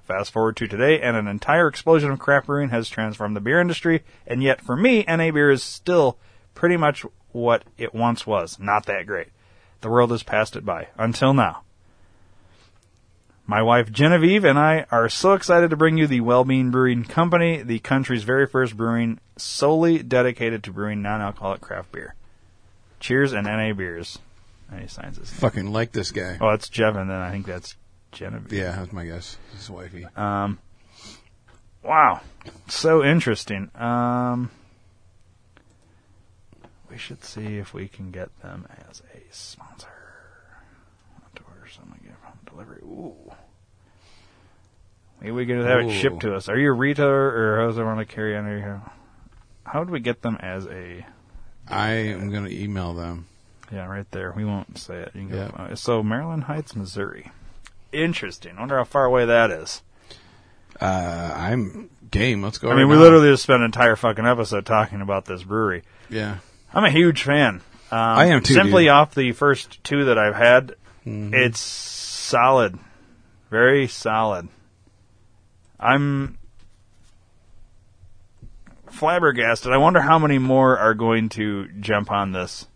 Fast 0.08 0.32
forward 0.32 0.56
to 0.56 0.68
today, 0.70 1.02
and 1.02 1.18
an 1.18 1.28
entire 1.28 1.68
explosion 1.68 2.12
of 2.12 2.20
craft 2.20 2.48
brewing 2.48 2.70
has 2.70 2.88
transformed 2.88 3.36
the 3.36 3.42
beer 3.42 3.60
industry, 3.60 4.06
and 4.26 4.42
yet 4.42 4.62
for 4.62 4.78
me, 4.78 5.04
NA 5.06 5.32
beer 5.32 5.52
is 5.52 5.62
still 5.62 6.18
pretty 6.56 6.78
much 6.78 7.06
what 7.34 7.66
it 7.78 7.94
once 7.94 8.26
was. 8.26 8.58
Not 8.58 8.86
that 8.86 9.06
great. 9.06 9.28
The 9.82 9.90
world 9.90 10.12
has 10.12 10.24
passed 10.24 10.56
it 10.56 10.66
by. 10.66 10.88
Until 10.98 11.34
now. 11.34 11.64
My 13.46 13.62
wife 13.62 13.92
Genevieve 13.92 14.46
and 14.46 14.58
I 14.58 14.86
are 14.92 15.10
so 15.10 15.34
excited 15.34 15.72
to 15.72 15.78
bring 15.78 15.98
you 15.98 16.08
the 16.08 16.22
Wellbeing 16.22 16.72
Brewing 16.72 17.04
Company, 17.04 17.62
the 17.62 17.80
country's 17.80 18.24
very 18.24 18.48
first 18.48 18.78
brewing 18.78 19.20
solely 19.36 20.04
dedicated 20.04 20.64
to 20.64 20.72
brewing 20.72 21.02
non-alcoholic 21.02 21.60
craft 21.60 21.92
beer. 21.92 22.16
Cheers 23.02 23.34
and 23.34 23.46
NA 23.46 23.74
beers. 23.74 24.20
And 24.72 24.82
he 24.82 24.88
signs 24.88 25.18
this. 25.18 25.32
Fucking 25.32 25.72
like 25.74 25.92
this 25.92 26.12
guy. 26.12 26.38
Oh, 26.40 26.52
that's 26.52 26.70
and 26.78 27.10
then 27.10 27.12
I 27.12 27.32
think 27.32 27.46
that's 27.46 27.76
Genevieve. 28.18 28.58
Yeah, 28.58 28.76
that's 28.76 28.92
my 28.92 29.06
guess. 29.06 29.38
His 29.56 29.70
wifey. 29.70 30.06
Um, 30.16 30.60
wow, 31.84 32.22
so 32.68 33.04
interesting. 33.04 33.70
Um, 33.76 34.50
we 36.90 36.98
should 36.98 37.24
see 37.24 37.58
if 37.58 37.74
we 37.74 37.88
can 37.88 38.12
get 38.12 38.30
them 38.42 38.68
as 38.90 39.02
a 39.14 39.34
sponsor. 39.34 39.88
Want 41.22 41.36
to 41.36 41.44
order 41.44 41.68
some 41.70 41.94
again 42.02 42.16
from 42.22 42.40
delivery. 42.52 42.82
Ooh. 42.84 43.32
Maybe 45.22 45.32
we 45.32 45.46
could 45.46 45.58
have 45.58 45.80
it 45.82 45.92
shipped 45.92 46.22
to 46.22 46.36
us. 46.36 46.50
Are 46.50 46.58
you 46.58 46.70
a 46.70 46.74
retailer 46.74 47.12
or 47.12 47.58
how 47.62 47.68
does 47.68 47.78
it 47.78 47.84
want 47.84 48.00
to 48.00 48.06
carry 48.06 48.36
under 48.36 48.60
here? 48.60 48.82
How 49.64 49.80
would 49.80 49.90
we 49.90 50.00
get 50.00 50.22
them 50.22 50.38
as 50.40 50.66
a? 50.66 51.06
I 51.68 51.90
am 51.90 52.32
gonna 52.32 52.50
email 52.50 52.94
them. 52.94 53.28
Yeah, 53.72 53.86
right 53.88 54.10
there. 54.12 54.34
We 54.36 54.46
won't 54.46 54.78
say 54.78 55.02
it. 55.02 55.12
You 55.14 55.28
can 55.28 55.30
go, 55.30 55.54
uh, 55.58 55.76
so 55.76 56.02
Maryland 56.02 56.46
Heights, 56.46 56.76
Missouri. 56.76 57.32
Interesting. 57.98 58.56
Wonder 58.58 58.78
how 58.78 58.84
far 58.84 59.06
away 59.06 59.26
that 59.26 59.50
is. 59.52 59.82
Uh, 60.80 61.34
I'm 61.36 61.90
game. 62.12 62.42
Let's 62.44 62.58
go. 62.60 62.70
I 62.70 62.76
mean, 62.76 62.84
right 62.84 62.90
we 62.92 62.96
now. 62.96 63.02
literally 63.02 63.30
just 63.32 63.44
spent 63.44 63.60
an 63.62 63.66
entire 63.66 63.96
fucking 63.96 64.26
episode 64.26 64.66
talking 64.66 65.02
about 65.02 65.26
this 65.26 65.44
brewery. 65.44 65.84
Yeah. 66.10 66.38
I'm 66.74 66.86
a 66.86 66.92
huge 66.92 67.24
fan. 67.24 67.56
Um, 67.90 67.98
I 68.00 68.26
am 68.26 68.44
too, 68.44 68.54
Simply 68.54 68.84
dude. 68.84 68.92
off 68.92 69.16
the 69.16 69.32
first 69.32 69.84
two 69.84 70.06
that 70.06 70.18
I've 70.18 70.36
had, 70.36 70.76
Mm-hmm. 71.06 71.34
it's 71.34 71.62
solid, 71.62 72.78
very 73.50 73.88
solid. 73.88 74.50
I'm 75.80 76.38
flabbergasted. 78.92 79.72
I 79.72 79.78
wonder 79.78 80.02
how 80.02 80.20
many 80.20 80.38
more 80.38 80.78
are 80.78 80.94
going 80.94 81.30
to 81.30 81.68
jump 81.80 82.12
on 82.12 82.32
this. 82.34 82.68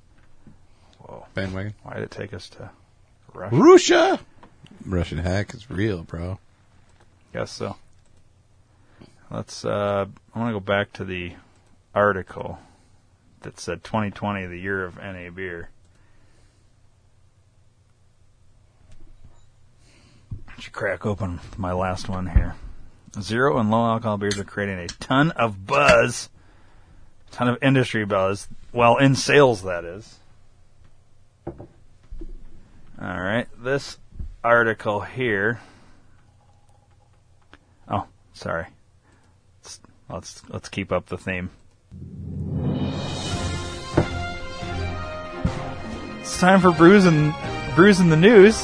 Whoa. 1.00 1.26
Bandwagon. 1.34 1.74
Why 1.84 1.96
did 1.96 2.04
it 2.04 2.12
take 2.12 2.34
us 2.34 2.48
to 2.50 2.70
Russia? 3.34 3.56
Russia. 3.56 4.20
Russian 4.86 5.20
hack 5.20 5.54
is 5.54 5.70
real, 5.70 6.04
bro. 6.04 6.40
Guess 7.34 7.52
so. 7.52 7.78
Let's. 9.30 9.64
Uh, 9.64 10.08
I 10.34 10.40
want 10.40 10.50
to 10.50 10.54
go 10.54 10.60
back 10.60 10.92
to 10.94 11.06
the 11.06 11.34
article 11.94 12.60
that 13.42 13.60
said 13.60 13.84
2020, 13.84 14.46
the 14.46 14.58
year 14.58 14.84
of 14.84 14.98
NA 14.98 15.30
beer. 15.30 15.70
Should 20.60 20.74
crack 20.74 21.06
open 21.06 21.40
my 21.58 21.72
last 21.72 22.08
one 22.08 22.28
here. 22.28 22.56
Zero 23.20 23.58
and 23.58 23.72
low 23.72 23.84
alcohol 23.86 24.18
beers 24.18 24.38
are 24.38 24.44
creating 24.44 24.80
a 24.80 24.88
ton 24.88 25.32
of 25.32 25.66
buzz, 25.66 26.30
ton 27.32 27.48
of 27.48 27.58
industry 27.62 28.06
buzz. 28.06 28.48
Well, 28.72 28.98
in 28.98 29.16
sales, 29.16 29.64
that 29.64 29.84
is. 29.84 30.20
All 31.48 31.58
right, 33.00 33.48
this 33.58 33.98
article 34.44 35.02
here. 35.02 35.60
Oh, 37.88 38.06
sorry. 38.34 38.68
Let's 39.64 39.80
let's, 40.10 40.42
let's 40.50 40.70
keep 40.70 40.92
up 40.92 41.08
the 41.08 41.18
theme. 41.18 41.50
It's 46.22 46.40
time 46.40 46.62
for 46.62 46.72
bruising 46.72 47.34
bruising 47.76 48.10
the 48.10 48.18
news. 48.18 48.56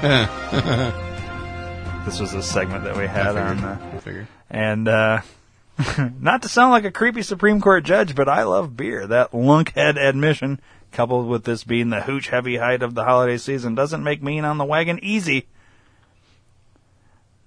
this 2.04 2.20
was 2.20 2.34
a 2.34 2.42
segment 2.42 2.84
that 2.84 2.96
we 2.96 3.06
had 3.06 3.36
I 3.36 3.42
on, 3.42 3.56
figured. 3.56 3.78
uh, 3.94 3.98
figured. 4.00 4.26
and 4.50 4.88
uh, 4.88 5.20
not 6.20 6.42
to 6.42 6.48
sound 6.48 6.72
like 6.72 6.84
a 6.84 6.90
creepy 6.90 7.22
Supreme 7.22 7.60
Court 7.60 7.84
judge, 7.84 8.14
but 8.14 8.28
I 8.28 8.42
love 8.44 8.76
beer. 8.76 9.06
That 9.06 9.32
lunkhead 9.32 9.96
admission, 9.98 10.60
coupled 10.92 11.28
with 11.28 11.44
this 11.44 11.64
being 11.64 11.90
the 11.90 12.02
hooch 12.02 12.28
heavy 12.28 12.56
height 12.56 12.82
of 12.82 12.94
the 12.94 13.04
holiday 13.04 13.36
season, 13.36 13.74
doesn't 13.74 14.04
make 14.04 14.22
mean 14.22 14.44
on 14.44 14.58
the 14.58 14.64
wagon 14.64 14.98
easy. 15.02 15.46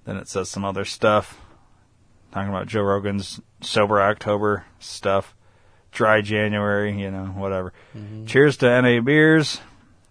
Then 0.06 0.18
it 0.18 0.28
says 0.28 0.50
some 0.50 0.66
other 0.66 0.86
stuff, 0.86 1.40
talking 2.32 2.50
about 2.50 2.68
Joe 2.68 2.82
Rogan's 2.82 3.40
sober 3.62 4.02
October 4.02 4.66
stuff, 4.80 5.36
dry 5.92 6.22
January, 6.22 7.00
you 7.00 7.12
know, 7.12 7.26
whatever. 7.26 7.74
Mm-hmm. 7.96 8.26
Cheers 8.26 8.58
to 8.58 8.82
NA 8.82 9.02
beers. 9.02 9.62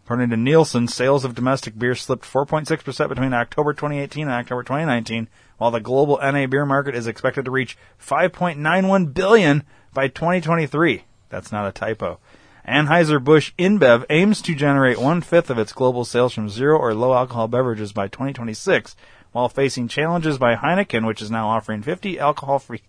According 0.05 0.31
to 0.31 0.37
Nielsen, 0.37 0.89
sales 0.89 1.25
of 1.25 1.35
domestic 1.35 1.79
beer 1.79 1.95
slipped 1.95 2.25
4.6% 2.25 3.09
between 3.09 3.33
October 3.33 3.73
2018 3.73 4.25
and 4.25 4.33
October 4.33 4.63
2019, 4.63 5.29
while 5.59 5.71
the 5.71 5.81
global 5.81 6.19
NA 6.21 6.47
beer 6.47 6.67
market 6.67 6.95
is 6.95 7.07
expected 7.07 7.45
to 7.45 7.51
reach 7.51 7.79
5.91 8.05 9.15
billion 9.15 9.63
by 9.95 10.09
2023. 10.09 11.05
That's 11.29 11.53
not 11.53 11.69
a 11.69 11.73
typo. 11.73 12.19
Anheuser-Busch 12.67 13.53
InBev 13.59 14.05
aims 14.09 14.41
to 14.43 14.55
generate 14.55 15.01
one-fifth 15.01 15.51
of 15.51 15.59
its 15.59 15.73
global 15.73 16.05
sales 16.05 16.33
from 16.33 16.49
zero 16.49 16.79
or 16.79 16.95
low 16.95 17.13
alcohol 17.13 17.49
beverages 17.49 17.93
by 17.93 18.07
2026, 18.09 18.95
while 19.33 19.49
facing 19.49 19.89
challenges 19.89 20.39
by 20.39 20.55
Heineken, 20.55 21.07
which 21.07 21.21
is 21.21 21.31
now 21.31 21.49
offering 21.49 21.83
50 21.83 22.19
alcohol-free 22.21 22.83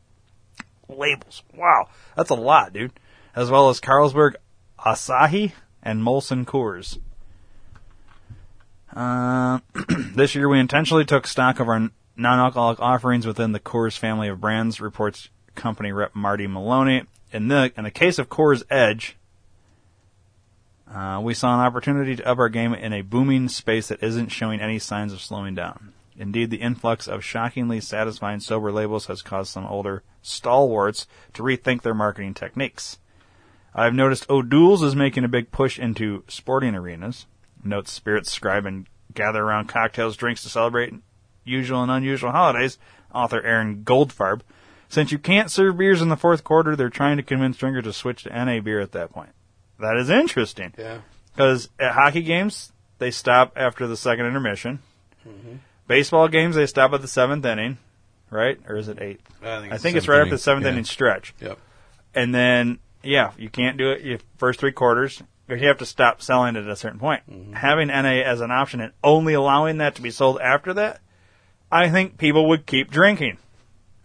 labels. 0.88 1.44
Wow, 1.56 1.90
that's 2.16 2.30
a 2.30 2.36
lot, 2.36 2.74
dude. 2.74 2.94
As 3.36 3.50
well 3.50 3.70
as 3.70 3.82
Carlsberg 3.82 4.36
Asahi 4.80 5.54
and 5.82 6.04
Molson 6.04 6.46
Coors. 6.46 7.00
Uh, 8.96 9.60
this 10.16 10.36
year, 10.36 10.48
we 10.48 10.60
intentionally 10.60 11.06
took 11.06 11.26
stock 11.26 11.60
of 11.60 11.68
our 11.68 11.90
non-alcoholic 12.16 12.80
offerings 12.80 13.26
within 13.26 13.54
the 13.54 13.60
Coors 13.60 13.98
family 13.98 14.28
of 14.28 14.40
brands, 14.40 14.80
reports 14.80 15.30
company 15.56 15.92
rep 15.92 16.16
Marty 16.16 16.48
Maloney. 16.48 17.04
In 17.32 17.48
the 17.48 17.74
in 17.76 17.84
the 17.84 17.92
case 17.92 18.20
of 18.20 18.30
Coors 18.30 18.62
Edge, 18.70 19.18
uh, 20.92 21.20
we 21.24 21.34
saw 21.34 21.54
an 21.54 21.66
opportunity 21.66 22.16
to 22.16 22.28
up 22.28 22.38
our 22.38 22.50
game 22.50 22.74
in 22.74 22.94
a 22.94 23.02
booming 23.02 23.50
space 23.50 23.88
that 23.88 24.04
isn't 24.04 24.30
showing 24.30 24.60
any 24.60 24.80
signs 24.80 25.14
of 25.14 25.22
slowing 25.22 25.56
down. 25.56 25.94
Indeed, 26.18 26.52
the 26.52 26.62
influx 26.62 27.08
of 27.08 27.24
shockingly 27.24 27.80
satisfying 27.80 28.40
sober 28.40 28.72
labels 28.72 29.08
has 29.08 29.22
caused 29.22 29.52
some 29.52 29.66
older 29.66 30.04
stalwarts 30.22 31.08
to 31.34 31.44
rethink 31.44 31.82
their 31.82 31.96
marketing 31.96 32.34
techniques. 32.34 33.00
I've 33.74 33.96
noticed 33.96 34.30
O'Doul's 34.30 34.84
is 34.84 34.96
making 34.96 35.24
a 35.24 35.30
big 35.30 35.52
push 35.52 35.80
into 35.80 36.24
sporting 36.28 36.76
arenas. 36.76 37.26
Notes 37.64 37.92
spirits 37.92 38.32
scribe 38.32 38.66
and 38.66 38.86
gather 39.14 39.44
around 39.44 39.68
cocktails, 39.68 40.16
drinks 40.16 40.44
to 40.44 40.50
celebrate 40.50 40.94
usual 41.44 41.82
and 41.82 41.92
unusual 41.92 42.32
holidays. 42.32 42.78
Author 43.14 43.42
Aaron 43.42 43.84
Goldfarb. 43.84 44.42
Since 44.90 45.12
you 45.12 45.18
can't 45.18 45.50
serve 45.50 45.78
beers 45.78 46.02
in 46.02 46.10
the 46.10 46.18
fourth 46.18 46.44
quarter, 46.44 46.76
they're 46.76 46.90
trying 46.90 47.18
to 47.18 47.24
convince 47.24 47.58
drinkers 47.58 47.86
to 47.86 47.94
switch 47.94 48.24
to 48.24 48.46
NA 48.46 48.60
beer 48.60 48.80
at 48.80 48.92
that 48.92 49.12
point. 49.12 49.32
That 49.80 49.98
is 49.98 50.10
interesting. 50.10 50.74
Yeah. 50.78 51.00
Because 51.34 51.70
at 51.80 51.94
hockey 51.94 52.22
games, 52.22 52.72
they 53.00 53.12
stop 53.12 53.54
after 53.56 53.88
the 53.88 53.98
second 53.98 54.26
intermission. 54.26 54.80
Baseball 55.88 56.28
games, 56.28 56.56
they 56.56 56.66
stop 56.66 56.94
at 56.94 57.02
the 57.02 57.08
seventh 57.08 57.46
inning, 57.46 57.78
right? 58.30 58.60
Or 58.68 58.78
is 58.78 58.88
it 58.88 59.02
eighth? 59.02 59.22
I 59.44 59.78
think 59.78 59.98
it's 59.98 60.08
right 60.08 60.22
after 60.22 60.32
the 60.32 60.38
seventh 60.38 60.66
inning 60.66 60.86
stretch. 60.86 61.34
Yep. 61.40 61.60
And 62.16 62.34
then, 62.34 62.80
yeah, 63.04 63.32
you 63.38 63.50
can't 63.50 63.78
do 63.78 63.92
it 63.92 64.02
your 64.02 64.20
first 64.38 64.60
three 64.60 64.72
quarters. 64.72 65.22
You 65.50 65.58
have 65.68 65.80
to 65.80 65.86
stop 65.86 66.22
selling 66.22 66.56
it 66.56 66.64
at 66.64 66.70
a 66.70 66.76
certain 66.76 67.00
point. 67.00 67.24
Mm-hmm. 67.30 67.54
Having 67.54 67.88
NA 67.88 68.22
as 68.24 68.42
an 68.42 68.52
option 68.52 68.80
and 68.80 68.94
only 69.04 69.34
allowing 69.34 69.78
that 69.80 69.96
to 69.96 70.02
be 70.02 70.12
sold 70.12 70.40
after 70.40 70.74
that, 70.76 71.02
I 71.72 71.90
think 71.90 72.18
people 72.18 72.48
would 72.50 72.66
keep 72.66 72.90
drinking 72.90 73.38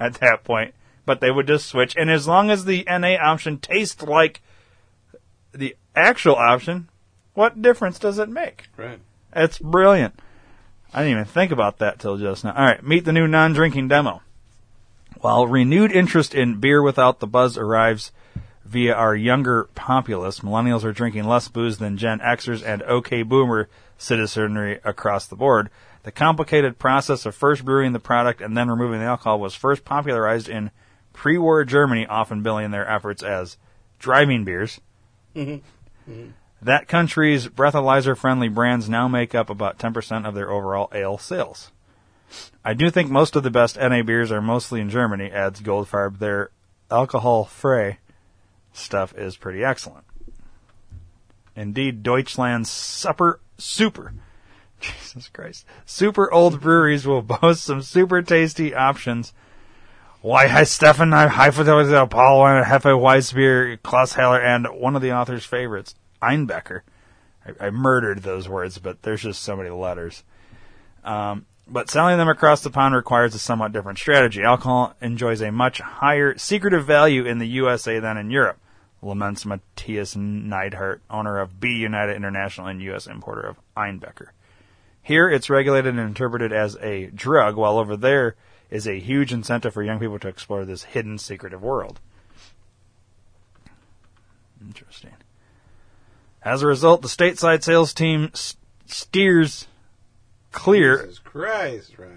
at 0.01 0.14
that 0.14 0.43
point, 0.43 0.75
but 1.07 1.21
they 1.21 1.31
would 1.31 1.47
just 1.47 1.66
switch. 1.66 1.95
And 1.97 2.11
as 2.11 2.27
long 2.27 2.51
as 2.51 2.64
the 2.64 2.85
NA 2.89 3.16
option 3.21 3.59
tastes 3.59 4.03
like 4.03 4.41
the 5.59 5.77
actual 5.95 6.37
option, 6.37 6.89
what 7.35 7.61
difference 7.61 7.99
does 7.99 8.19
it 8.19 8.29
make? 8.29 8.69
Right. 8.77 9.01
It's 9.35 9.59
brilliant. 9.59 10.19
I 10.95 11.03
didn't 11.03 11.13
even 11.13 11.25
think 11.27 11.53
about 11.53 11.79
that 11.79 11.99
till 11.99 12.17
just 12.17 12.45
now. 12.45 12.55
All 12.55 12.65
right, 12.65 12.83
meet 12.83 13.05
the 13.05 13.13
new 13.13 13.27
non-drinking 13.27 13.89
demo. 13.89 14.23
While 15.21 15.47
renewed 15.47 15.93
interest 15.93 16.35
in 16.35 16.61
beer 16.61 16.81
without 16.81 17.19
the 17.19 17.27
buzz 17.27 17.59
arrives 17.59 18.13
via 18.65 18.95
our 18.95 19.17
younger 19.17 19.65
populace, 19.75 20.41
millennials 20.41 20.85
are 20.85 20.93
drinking 20.93 21.25
less 21.25 21.49
booze 21.49 21.79
than 21.79 21.97
Gen 21.97 22.21
Xers 22.21 22.65
and 22.65 22.83
OK 22.85 23.23
Boomer 23.23 23.69
citizenry 23.99 24.81
across 24.85 25.27
the 25.27 25.37
board. 25.37 25.71
The 26.05 26.13
complicated 26.13 26.79
process 26.79 27.27
of 27.27 27.35
first 27.35 27.65
brewing 27.65 27.93
the 27.93 27.99
product 27.99 28.41
and 28.41 28.57
then 28.57 28.71
removing 28.71 29.01
the 29.01 29.07
alcohol 29.07 29.41
was 29.41 29.55
first 29.55 29.85
popularized 29.85 30.49
in 30.49 30.71
pre-war 31.13 31.65
Germany, 31.65 32.07
often 32.07 32.43
billing 32.43 32.71
their 32.71 32.89
efforts 32.89 33.23
as 33.23 33.59
driving 33.99 34.45
beers. 34.45 34.81
Mm-hmm. 35.39 36.30
That 36.61 36.89
country's 36.89 37.47
breathalyzer 37.47 38.16
friendly 38.16 38.49
brands 38.49 38.89
now 38.89 39.07
make 39.07 39.34
up 39.34 39.49
about 39.49 39.78
10% 39.78 40.26
of 40.26 40.34
their 40.34 40.51
overall 40.51 40.91
ale 40.93 41.18
sales. 41.18 41.70
I 42.64 42.74
do 42.74 42.91
think 42.91 43.11
most 43.11 43.36
of 43.36 43.43
the 43.43 43.51
best 43.51 43.76
NA 43.76 44.03
beers 44.03 44.32
are 44.32 44.43
mostly 44.43 44.80
in 44.80 44.91
Germany, 44.91 45.30
adds 45.30 45.61
Goldfarb. 45.61 46.18
Their 46.18 46.51
alcohol 46.91 47.45
free 47.45 47.99
stuff 48.72 49.16
is 49.16 49.36
pretty 49.36 49.64
excellent. 49.64 50.05
Indeed, 51.55 52.03
Deutschland's 52.03 52.70
super, 52.70 53.41
super, 53.57 54.12
Jesus 54.80 55.28
Christ, 55.28 55.64
super 55.86 56.32
old 56.32 56.61
breweries 56.61 57.07
will 57.07 57.22
boast 57.41 57.64
some 57.64 57.82
super 57.82 58.22
tasty 58.22 58.74
options. 58.74 59.32
Why, 60.21 60.49
hi, 60.49 60.64
Stefan, 60.64 61.12
I 61.12 61.29
Heifeldorf, 61.29 62.03
Apollo, 62.03 62.47
and 62.47 62.66
Hefe 62.66 63.01
Weissbier, 63.01 63.81
Klaus 63.85 64.14
Heller, 64.14 64.41
and 64.43 64.66
one 64.66 64.97
of 64.97 65.03
the 65.03 65.12
author's 65.12 65.45
favorites, 65.45 65.95
Einbecker. 66.21 66.81
I, 67.47 67.66
I 67.66 67.71
murdered 67.71 68.25
those 68.25 68.49
words, 68.49 68.79
but 68.79 69.03
there's 69.03 69.23
just 69.23 69.41
so 69.41 69.55
many 69.55 69.71
letters. 69.71 70.25
Um, 71.05 71.47
but 71.69 71.89
selling 71.89 72.19
them 72.19 72.29
across 72.29 72.64
the 72.64 72.71
pond 72.71 72.97
requires 72.97 73.33
a 73.37 73.39
somewhat 73.39 73.73
different 73.73 74.01
strategy. 74.01 74.43
Alcohol 74.43 74.97
enjoys 75.01 75.41
a 75.41 75.53
much 75.53 75.79
higher 75.79 76.37
secretive 76.37 76.85
value 76.85 77.25
in 77.25 77.39
the 77.39 77.47
USA 77.47 78.01
than 78.01 78.16
in 78.16 78.33
Europe, 78.33 78.59
laments 79.01 79.47
Matthias 79.47 80.16
Neidhart, 80.16 81.01
owner 81.09 81.39
of 81.39 81.61
B 81.61 81.69
United 81.75 82.16
International 82.16 82.66
and 82.66 82.83
U.S. 82.83 83.07
importer 83.07 83.43
of 83.43 83.57
Einbecker. 83.77 84.31
Here, 85.01 85.29
it's 85.31 85.49
regulated 85.49 85.97
and 85.97 86.09
interpreted 86.09 86.53
as 86.53 86.77
a 86.83 87.07
drug, 87.07 87.55
while 87.55 87.79
over 87.79 87.97
there 87.97 88.35
is 88.71 88.87
a 88.87 88.99
huge 88.99 89.33
incentive 89.33 89.75
for 89.75 89.83
young 89.83 89.99
people 89.99 90.19
to 90.19 90.29
explore 90.29 90.64
this 90.64 90.85
hidden, 90.85 91.19
secretive 91.19 91.62
world. 91.62 92.01
Interesting. 94.61 95.14
As 96.43 96.62
a 96.62 96.66
result, 96.66 97.03
the 97.03 97.09
stateside 97.09 97.62
sales 97.62 97.93
team 97.95 98.31
s- 98.33 98.57
steers 98.87 99.66
clear 100.53 100.99
Jesus 101.03 101.19
Christ, 101.19 101.99
right. 101.99 102.11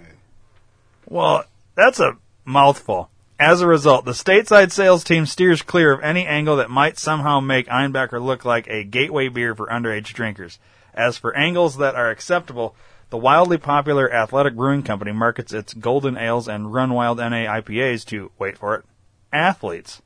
well, 1.08 1.44
that's 1.74 2.00
a 2.00 2.16
mouthful. 2.44 3.10
As 3.38 3.60
a 3.60 3.66
result, 3.66 4.04
the 4.04 4.12
stateside 4.12 4.70
sales 4.70 5.02
team 5.02 5.26
steers 5.26 5.62
clear 5.62 5.92
of 5.92 6.02
any 6.02 6.26
angle 6.26 6.56
that 6.56 6.70
might 6.70 6.98
somehow 6.98 7.40
make 7.40 7.66
Einbecker 7.66 8.22
look 8.22 8.44
like 8.44 8.68
a 8.68 8.84
gateway 8.84 9.28
beer 9.28 9.54
for 9.54 9.66
underage 9.66 10.12
drinkers. 10.12 10.58
As 10.94 11.16
for 11.16 11.36
angles 11.36 11.78
that 11.78 11.94
are 11.94 12.10
acceptable, 12.10 12.76
the 13.12 13.18
wildly 13.18 13.58
popular 13.58 14.10
Athletic 14.10 14.56
Brewing 14.56 14.82
Company 14.82 15.12
markets 15.12 15.52
its 15.52 15.74
Golden 15.74 16.16
Ales 16.16 16.48
and 16.48 16.72
Run 16.72 16.94
Wild 16.94 17.18
NA 17.18 17.44
IPAs 17.44 18.06
to, 18.06 18.30
wait 18.38 18.56
for 18.56 18.74
it, 18.74 18.86
athletes. 19.30 20.00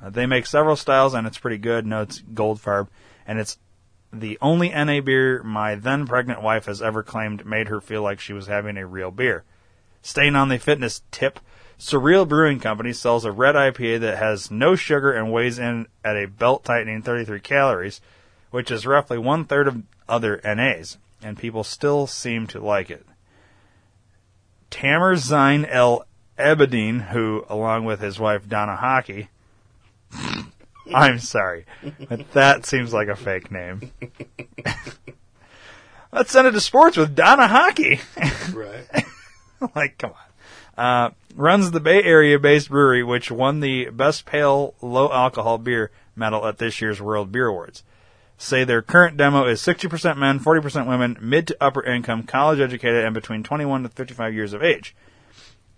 Uh, 0.00 0.10
they 0.10 0.26
make 0.26 0.46
several 0.46 0.76
styles 0.76 1.12
and 1.12 1.26
it's 1.26 1.40
pretty 1.40 1.58
good, 1.58 1.84
notes 1.86 2.22
Goldfarb, 2.32 2.86
and 3.26 3.40
it's 3.40 3.58
the 4.12 4.38
only 4.40 4.68
NA 4.68 5.00
beer 5.00 5.42
my 5.42 5.74
then 5.74 6.06
pregnant 6.06 6.40
wife 6.40 6.66
has 6.66 6.80
ever 6.80 7.02
claimed 7.02 7.44
made 7.44 7.66
her 7.66 7.80
feel 7.80 8.02
like 8.02 8.20
she 8.20 8.32
was 8.32 8.46
having 8.46 8.76
a 8.76 8.86
real 8.86 9.10
beer. 9.10 9.42
Staying 10.02 10.36
on 10.36 10.50
the 10.50 10.58
fitness 10.60 11.02
tip, 11.10 11.40
Surreal 11.80 12.28
Brewing 12.28 12.60
Company 12.60 12.92
sells 12.92 13.24
a 13.24 13.32
red 13.32 13.56
IPA 13.56 13.98
that 14.02 14.18
has 14.18 14.52
no 14.52 14.76
sugar 14.76 15.10
and 15.10 15.32
weighs 15.32 15.58
in 15.58 15.88
at 16.04 16.14
a 16.14 16.28
belt 16.28 16.62
tightening 16.62 17.02
33 17.02 17.40
calories, 17.40 18.00
which 18.50 18.70
is 18.70 18.86
roughly 18.86 19.18
one 19.18 19.44
third 19.44 19.68
of 19.68 19.82
other 20.08 20.40
NAs, 20.44 20.98
and 21.22 21.38
people 21.38 21.64
still 21.64 22.06
seem 22.06 22.46
to 22.48 22.60
like 22.60 22.90
it. 22.90 23.06
Tamer 24.70 25.16
Zain 25.16 25.64
El 25.64 26.04
Ebedine, 26.38 27.08
who, 27.08 27.44
along 27.48 27.84
with 27.84 28.00
his 28.00 28.18
wife 28.18 28.48
Donna 28.48 28.76
Hockey, 28.76 29.28
I'm 30.94 31.18
sorry, 31.18 31.66
but 32.08 32.32
that 32.32 32.66
seems 32.66 32.92
like 32.92 33.08
a 33.08 33.16
fake 33.16 33.50
name. 33.50 33.92
Let's 36.12 36.32
send 36.32 36.48
it 36.48 36.52
to 36.52 36.60
sports 36.60 36.96
with 36.96 37.14
Donna 37.14 37.46
Hockey. 37.46 38.00
Right. 38.52 39.04
like, 39.74 39.98
come 39.98 40.12
on. 40.12 40.16
Uh, 40.76 41.10
runs 41.36 41.70
the 41.70 41.80
Bay 41.80 42.02
Area 42.02 42.38
based 42.38 42.70
brewery, 42.70 43.04
which 43.04 43.30
won 43.30 43.60
the 43.60 43.90
Best 43.90 44.26
Pale 44.26 44.74
Low 44.80 45.12
Alcohol 45.12 45.58
Beer 45.58 45.90
medal 46.16 46.46
at 46.46 46.58
this 46.58 46.80
year's 46.80 47.00
World 47.00 47.30
Beer 47.30 47.46
Awards. 47.46 47.84
Say 48.42 48.64
their 48.64 48.80
current 48.80 49.18
demo 49.18 49.44
is 49.44 49.60
60% 49.60 50.16
men, 50.16 50.40
40% 50.40 50.86
women, 50.88 51.18
mid 51.20 51.46
to 51.48 51.56
upper 51.60 51.84
income, 51.84 52.22
college 52.22 52.58
educated, 52.58 53.04
and 53.04 53.12
between 53.12 53.42
21 53.42 53.82
to 53.82 53.90
55 53.90 54.32
years 54.32 54.54
of 54.54 54.62
age. 54.62 54.96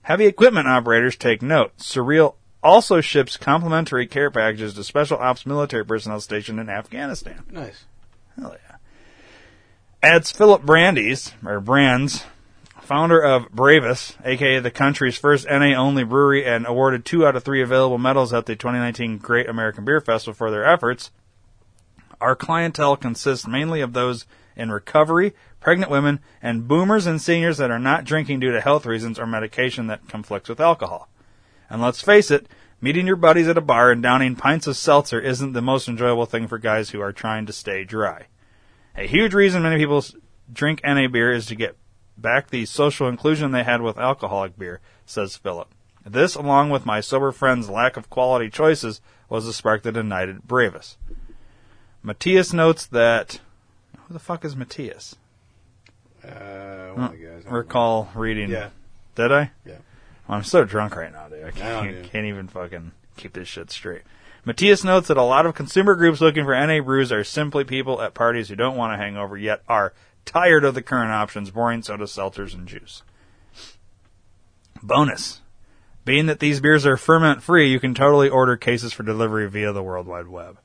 Heavy 0.02 0.26
equipment 0.26 0.68
operators 0.68 1.16
take 1.16 1.42
note. 1.42 1.76
Surreal 1.78 2.36
also 2.62 3.00
ships 3.00 3.36
complimentary 3.36 4.06
care 4.06 4.30
packages 4.30 4.74
to 4.74 4.84
special 4.84 5.18
ops 5.18 5.44
military 5.44 5.84
personnel 5.84 6.20
stationed 6.20 6.60
in 6.60 6.68
Afghanistan. 6.68 7.42
Nice. 7.50 7.86
Hell 8.38 8.56
yeah. 8.68 8.76
Adds 10.00 10.30
Philip 10.30 10.62
Brandes, 10.62 11.32
or 11.44 11.58
Brands, 11.58 12.24
founder 12.80 13.20
of 13.20 13.50
Bravus, 13.50 14.14
aka 14.24 14.60
the 14.60 14.70
country's 14.70 15.18
first 15.18 15.48
NA 15.50 15.74
only 15.74 16.04
brewery, 16.04 16.46
and 16.46 16.64
awarded 16.68 17.04
two 17.04 17.26
out 17.26 17.34
of 17.34 17.42
three 17.42 17.60
available 17.60 17.98
medals 17.98 18.32
at 18.32 18.46
the 18.46 18.54
2019 18.54 19.18
Great 19.18 19.48
American 19.48 19.84
Beer 19.84 20.00
Festival 20.00 20.34
for 20.34 20.52
their 20.52 20.64
efforts. 20.64 21.10
Our 22.22 22.36
clientele 22.36 22.96
consists 22.96 23.48
mainly 23.48 23.80
of 23.80 23.94
those 23.94 24.26
in 24.54 24.70
recovery, 24.70 25.34
pregnant 25.58 25.90
women, 25.90 26.20
and 26.40 26.68
boomers 26.68 27.04
and 27.04 27.20
seniors 27.20 27.58
that 27.58 27.72
are 27.72 27.80
not 27.80 28.04
drinking 28.04 28.38
due 28.38 28.52
to 28.52 28.60
health 28.60 28.86
reasons 28.86 29.18
or 29.18 29.26
medication 29.26 29.88
that 29.88 30.06
conflicts 30.06 30.48
with 30.48 30.60
alcohol. 30.60 31.08
And 31.68 31.82
let's 31.82 32.00
face 32.00 32.30
it, 32.30 32.46
meeting 32.80 33.08
your 33.08 33.16
buddies 33.16 33.48
at 33.48 33.58
a 33.58 33.60
bar 33.60 33.90
and 33.90 34.00
downing 34.00 34.36
pints 34.36 34.68
of 34.68 34.76
seltzer 34.76 35.18
isn't 35.18 35.52
the 35.52 35.60
most 35.60 35.88
enjoyable 35.88 36.26
thing 36.26 36.46
for 36.46 36.58
guys 36.58 36.90
who 36.90 37.00
are 37.00 37.12
trying 37.12 37.44
to 37.46 37.52
stay 37.52 37.82
dry. 37.82 38.26
A 38.96 39.08
huge 39.08 39.34
reason 39.34 39.64
many 39.64 39.78
people 39.78 40.04
drink 40.52 40.80
NA 40.84 41.08
beer 41.08 41.32
is 41.32 41.46
to 41.46 41.56
get 41.56 41.76
back 42.16 42.50
the 42.50 42.66
social 42.66 43.08
inclusion 43.08 43.50
they 43.50 43.64
had 43.64 43.82
with 43.82 43.98
alcoholic 43.98 44.56
beer, 44.56 44.80
says 45.04 45.36
Philip. 45.36 45.74
This, 46.06 46.36
along 46.36 46.70
with 46.70 46.86
my 46.86 47.00
sober 47.00 47.32
friend's 47.32 47.68
lack 47.68 47.96
of 47.96 48.10
quality 48.10 48.48
choices, 48.48 49.00
was 49.28 49.44
the 49.44 49.52
spark 49.52 49.82
that 49.82 49.96
ignited 49.96 50.46
Bravus. 50.46 50.96
Matthias 52.02 52.52
notes 52.52 52.86
that 52.86 53.40
who 53.96 54.12
the 54.12 54.18
fuck 54.18 54.44
is 54.44 54.56
Matthias? 54.56 55.16
Uh, 56.24 56.90
one 56.94 57.04
of 57.06 57.12
the 57.12 57.18
guys. 57.18 57.42
I 57.46 57.50
don't. 57.50 57.52
Recall 57.52 58.10
reading. 58.14 58.50
Yeah. 58.50 58.70
Did 59.14 59.32
I? 59.32 59.50
Yeah. 59.64 59.76
Well, 60.26 60.38
I'm 60.38 60.44
so 60.44 60.64
drunk 60.64 60.96
right 60.96 61.12
now, 61.12 61.28
dude. 61.28 61.44
I 61.44 61.50
can't, 61.50 62.04
can't 62.04 62.26
even 62.26 62.48
fucking 62.48 62.92
keep 63.16 63.32
this 63.32 63.48
shit 63.48 63.70
straight. 63.70 64.02
Matthias 64.44 64.82
notes 64.82 65.08
that 65.08 65.16
a 65.16 65.22
lot 65.22 65.46
of 65.46 65.54
consumer 65.54 65.94
groups 65.94 66.20
looking 66.20 66.44
for 66.44 66.54
NA 66.54 66.80
brews 66.80 67.12
are 67.12 67.22
simply 67.22 67.64
people 67.64 68.00
at 68.02 68.14
parties 68.14 68.48
who 68.48 68.56
don't 68.56 68.76
want 68.76 68.92
a 68.92 68.96
hangover 68.96 69.36
yet 69.36 69.62
are 69.68 69.92
tired 70.24 70.64
of 70.64 70.74
the 70.74 70.82
current 70.82 71.12
options, 71.12 71.50
boring 71.50 71.82
soda, 71.82 72.04
seltzers, 72.04 72.54
and 72.54 72.66
juice. 72.66 73.02
Bonus. 74.82 75.40
Being 76.04 76.26
that 76.26 76.40
these 76.40 76.60
beers 76.60 76.84
are 76.84 76.96
ferment 76.96 77.42
free, 77.42 77.70
you 77.70 77.78
can 77.78 77.94
totally 77.94 78.28
order 78.28 78.56
cases 78.56 78.92
for 78.92 79.04
delivery 79.04 79.48
via 79.48 79.72
the 79.72 79.82
World 79.82 80.08
Wide 80.08 80.26
Web. 80.26 80.58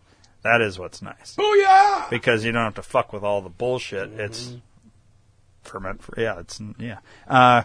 That 0.47 0.61
is 0.61 0.79
what's 0.79 1.01
nice. 1.01 1.35
Oh 1.37 1.53
yeah. 1.61 2.07
Because 2.09 2.45
you 2.45 2.53
don't 2.53 2.63
have 2.63 2.75
to 2.75 2.81
fuck 2.81 3.11
with 3.11 3.21
all 3.21 3.41
the 3.41 3.49
bullshit. 3.49 4.11
It's 4.13 4.55
ferment 5.63 6.01
free. 6.01 6.23
Yeah, 6.23 6.39
it's, 6.39 6.61
yeah. 6.79 6.99
Uh, 7.27 7.63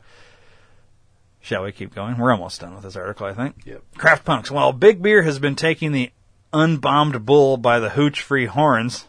shall 1.40 1.62
we 1.62 1.70
keep 1.70 1.94
going? 1.94 2.18
We're 2.18 2.32
almost 2.32 2.60
done 2.60 2.74
with 2.74 2.82
this 2.82 2.96
article, 2.96 3.24
I 3.24 3.34
think. 3.34 3.54
Yep. 3.64 3.82
Craft 3.96 4.24
Punks. 4.24 4.50
While 4.50 4.72
Big 4.72 5.00
Beer 5.00 5.22
has 5.22 5.38
been 5.38 5.54
taking 5.54 5.92
the 5.92 6.10
unbombed 6.52 7.24
bull 7.24 7.56
by 7.56 7.78
the 7.78 7.90
hooch 7.90 8.20
free 8.20 8.46
horns, 8.46 9.06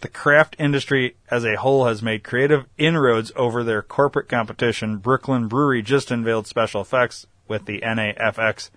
the 0.00 0.08
craft 0.08 0.54
industry 0.60 1.16
as 1.28 1.44
a 1.44 1.56
whole 1.56 1.86
has 1.86 2.02
made 2.02 2.22
creative 2.22 2.66
inroads 2.78 3.32
over 3.34 3.64
their 3.64 3.82
corporate 3.82 4.28
competition. 4.28 4.98
Brooklyn 4.98 5.48
Brewery 5.48 5.82
just 5.82 6.12
unveiled 6.12 6.46
special 6.46 6.82
effects 6.82 7.26
with 7.48 7.66
the 7.66 7.80
NAFX, 7.80 8.70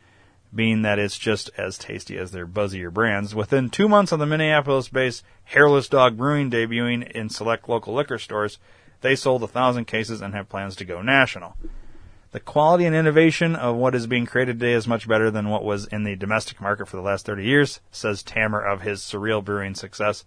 being 0.56 0.82
that 0.84 0.99
it's 0.99 1.18
just 1.18 1.49
as 1.58 1.78
tasty 1.78 2.18
as 2.18 2.32
their 2.32 2.47
buzzier 2.47 2.91
brands. 2.91 3.36
Within 3.36 3.70
two 3.70 3.89
months 3.89 4.12
of 4.12 4.20
the 4.20 4.26
Minneapolis 4.26 4.88
based 4.88 5.24
Hairless 5.45 5.89
Dog 5.89 6.18
Brewing 6.18 6.49
debuting 6.49 7.10
in 7.12 7.30
select 7.30 7.68
local 7.68 7.93
liquor 7.93 8.18
stores, 8.18 8.58
they 9.01 9.16
sold 9.16 9.43
a 9.43 9.47
thousand 9.47 9.86
cases 9.86 10.22
and 10.22 10.34
have 10.34 10.49
plans 10.49 10.76
to 10.78 10.86
go 10.86 11.01
national. 11.01 11.56
The 12.32 12.39
quality 12.39 12.86
and 12.86 12.95
innovation 12.95 13.56
of 13.56 13.76
what 13.76 13.95
is 13.95 14.08
being 14.08 14.26
created 14.26 14.60
today 14.60 14.74
is 14.74 14.88
much 14.88 15.08
better 15.08 15.32
than 15.32 15.49
what 15.49 15.64
was 15.64 15.88
in 15.88 16.03
the 16.03 16.16
domestic 16.16 16.60
market 16.60 16.88
for 16.88 16.97
the 16.97 17.03
last 17.03 17.26
30 17.26 17.45
years, 17.45 17.80
says 17.91 18.24
Tamer 18.24 18.60
of 18.60 18.82
his 18.82 18.99
Surreal 19.01 19.43
Brewing 19.43 19.76
success. 19.76 20.26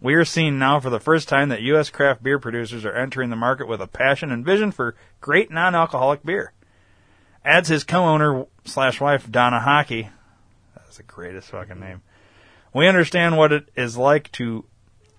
We 0.00 0.14
are 0.14 0.24
seeing 0.24 0.58
now 0.58 0.80
for 0.80 0.90
the 0.90 1.00
first 1.00 1.28
time 1.28 1.48
that 1.48 1.62
U.S. 1.62 1.90
craft 1.90 2.22
beer 2.22 2.38
producers 2.38 2.84
are 2.84 2.92
entering 2.92 3.30
the 3.30 3.36
market 3.36 3.68
with 3.68 3.80
a 3.80 3.86
passion 3.86 4.32
and 4.32 4.44
vision 4.44 4.70
for 4.70 4.94
great 5.20 5.50
non-alcoholic 5.50 6.24
beer. 6.24 6.52
Adds 7.48 7.70
his 7.70 7.82
co-owner 7.82 8.44
slash 8.66 9.00
wife 9.00 9.30
Donna 9.30 9.58
Hockey. 9.58 10.10
That's 10.76 10.98
the 10.98 11.02
greatest 11.02 11.48
fucking 11.48 11.80
name. 11.80 12.02
We 12.74 12.86
understand 12.86 13.38
what 13.38 13.52
it 13.52 13.70
is 13.74 13.96
like 13.96 14.30
to 14.32 14.66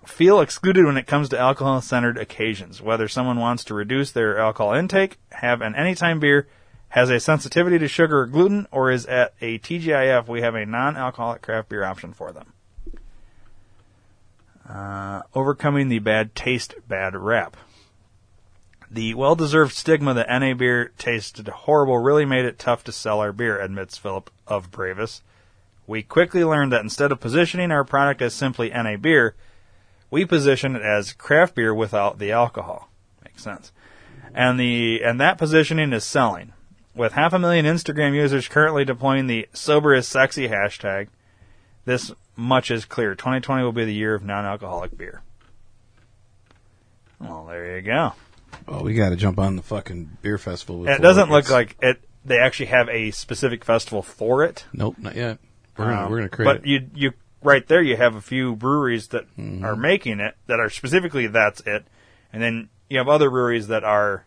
feel 0.05 0.39
excluded 0.39 0.85
when 0.85 0.95
it 0.95 1.07
comes 1.07 1.29
to 1.29 1.39
alcohol 1.39 1.81
centered 1.81 2.19
occasions. 2.19 2.83
Whether 2.83 3.07
someone 3.07 3.39
wants 3.39 3.63
to 3.63 3.73
reduce 3.73 4.11
their 4.11 4.37
alcohol 4.37 4.73
intake, 4.75 5.17
have 5.31 5.61
an 5.61 5.73
anytime 5.73 6.19
beer, 6.19 6.47
has 6.89 7.09
a 7.09 7.19
sensitivity 7.19 7.79
to 7.79 7.87
sugar 7.87 8.19
or 8.19 8.27
gluten, 8.27 8.67
or 8.71 8.91
is 8.91 9.07
at 9.07 9.33
a 9.41 9.57
TGIF, 9.57 10.27
we 10.27 10.41
have 10.41 10.53
a 10.53 10.67
non 10.67 10.97
alcoholic 10.97 11.41
craft 11.41 11.69
beer 11.69 11.83
option 11.83 12.13
for 12.13 12.31
them. 12.31 12.53
Uh, 14.69 15.23
overcoming 15.33 15.89
the 15.89 15.97
bad 15.97 16.35
taste, 16.35 16.75
bad 16.87 17.15
rap. 17.15 17.57
The 18.91 19.13
well 19.13 19.35
deserved 19.35 19.73
stigma 19.73 20.13
that 20.15 20.29
NA 20.29 20.53
beer 20.55 20.91
tasted 20.97 21.47
horrible 21.47 21.99
really 21.99 22.25
made 22.25 22.45
it 22.45 22.57
tough 22.57 22.83
to 22.85 22.91
sell 22.91 23.19
our 23.19 23.31
beer, 23.31 23.59
admits 23.59 23.97
Philip 23.97 24.31
of 24.47 24.71
Bravus. 24.71 25.21
We 25.85 26.01
quickly 26.01 26.43
learned 26.43 26.71
that 26.71 26.81
instead 26.81 27.11
of 27.11 27.19
positioning 27.19 27.71
our 27.71 27.83
product 27.83 28.21
as 28.21 28.33
simply 28.33 28.69
NA 28.69 28.97
beer, 28.97 29.35
we 30.09 30.25
position 30.25 30.75
it 30.75 30.81
as 30.81 31.13
craft 31.13 31.55
beer 31.55 31.73
without 31.73 32.17
the 32.17 32.31
alcohol. 32.31 32.89
Makes 33.23 33.43
sense. 33.43 33.71
And 34.33 34.59
the 34.59 35.01
and 35.03 35.19
that 35.19 35.37
positioning 35.37 35.93
is 35.93 36.03
selling. 36.03 36.53
With 36.95 37.13
half 37.13 37.33
a 37.33 37.39
million 37.39 37.65
Instagram 37.65 38.15
users 38.15 38.47
currently 38.47 38.85
deploying 38.85 39.27
the 39.27 39.47
sober 39.53 39.93
is 39.93 40.07
sexy 40.07 40.47
hashtag, 40.47 41.07
this 41.85 42.11
much 42.35 42.71
is 42.71 42.85
clear. 42.85 43.13
2020 43.13 43.63
will 43.63 43.71
be 43.71 43.85
the 43.85 43.93
year 43.93 44.15
of 44.15 44.23
non-alcoholic 44.23 44.97
beer. 44.97 45.21
Well, 47.19 47.45
there 47.45 47.77
you 47.77 47.81
go. 47.83 48.13
Well, 48.67 48.83
we 48.83 48.93
got 48.93 49.09
to 49.09 49.15
jump 49.15 49.39
on 49.39 49.55
the 49.55 49.61
fucking 49.63 50.17
beer 50.21 50.37
festival. 50.37 50.81
And 50.81 50.89
it 50.95 51.01
doesn't 51.01 51.29
look 51.31 51.49
like 51.49 51.75
it. 51.81 52.01
They 52.25 52.37
actually 52.37 52.67
have 52.67 52.87
a 52.89 53.11
specific 53.11 53.63
festival 53.65 54.01
for 54.03 54.43
it. 54.43 54.65
Nope, 54.73 54.95
not 54.99 55.15
yet. 55.15 55.39
We're 55.77 55.85
gonna 55.85 56.05
Um, 56.05 56.11
we're 56.11 56.17
gonna 56.17 56.29
create. 56.29 56.45
But 56.45 56.57
it. 56.57 56.65
you 56.65 56.89
you 56.93 57.11
right 57.41 57.65
there 57.67 57.81
you 57.81 57.95
have 57.95 58.15
a 58.15 58.21
few 58.21 58.55
breweries 58.55 59.07
that 59.07 59.25
Mm-hmm. 59.37 59.63
are 59.63 59.75
making 59.75 60.19
it 60.19 60.35
that 60.47 60.59
are 60.59 60.69
specifically 60.69 61.25
that's 61.27 61.61
it, 61.61 61.85
and 62.33 62.43
then 62.43 62.69
you 62.89 62.97
have 62.97 63.07
other 63.07 63.29
breweries 63.29 63.67
that 63.67 63.83
are. 63.83 64.25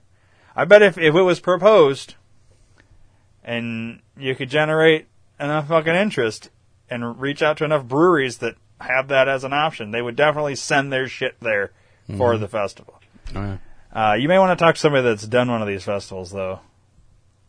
I 0.57 0.64
bet 0.64 0.83
if 0.83 0.97
if 0.99 1.14
it 1.14 1.23
was 1.23 1.39
proposed, 1.41 2.14
and 3.45 4.01
you 4.16 4.35
could 4.35 4.49
generate 4.51 5.07
enough 5.39 5.68
fucking 5.68 5.95
interest 5.95 6.51
and 6.89 7.20
reach 7.20 7.43
out 7.43 7.57
to 7.59 7.64
enough 7.64 7.85
breweries 7.87 8.39
that 8.39 8.55
have 8.81 9.09
that 9.09 9.29
as 9.29 9.45
an 9.45 9.53
option, 9.53 9.91
they 9.91 10.03
would 10.03 10.16
definitely 10.16 10.55
send 10.57 10.93
their 10.93 11.07
shit 11.09 11.37
there 11.41 11.70
for 12.16 12.33
Mm-hmm. 12.33 12.41
the 12.43 12.49
festival. 12.49 13.01
Oh, 13.35 13.41
yeah. 13.41 13.57
Uh, 13.93 14.14
you 14.18 14.26
may 14.28 14.38
want 14.38 14.59
to 14.59 14.62
talk 14.64 14.74
to 14.76 14.80
somebody 14.80 15.05
that's 15.05 15.26
done 15.26 15.51
one 15.51 15.61
of 15.62 15.68
these 15.68 15.84
festivals 15.84 16.30
though, 16.30 16.61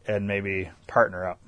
and 0.08 0.28
maybe 0.28 0.70
partner 0.88 1.26
up. 1.28 1.40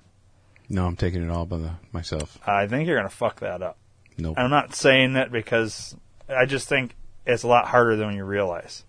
No, 0.69 0.85
I'm 0.85 0.95
taking 0.95 1.21
it 1.23 1.29
all 1.29 1.45
by 1.45 1.57
the 1.57 1.71
myself. 1.91 2.39
I 2.47 2.65
think 2.67 2.87
you're 2.87 2.97
gonna 2.97 3.09
fuck 3.09 3.41
that 3.41 3.61
up. 3.61 3.77
Nope. 4.17 4.35
I'm 4.39 4.49
not 4.49 4.73
saying 4.73 5.13
that 5.13 5.31
because 5.31 5.95
I 6.29 6.45
just 6.45 6.67
think 6.69 6.95
it's 7.25 7.43
a 7.43 7.47
lot 7.47 7.67
harder 7.67 7.95
than 7.97 8.15
you 8.15 8.23
realize. 8.23 8.83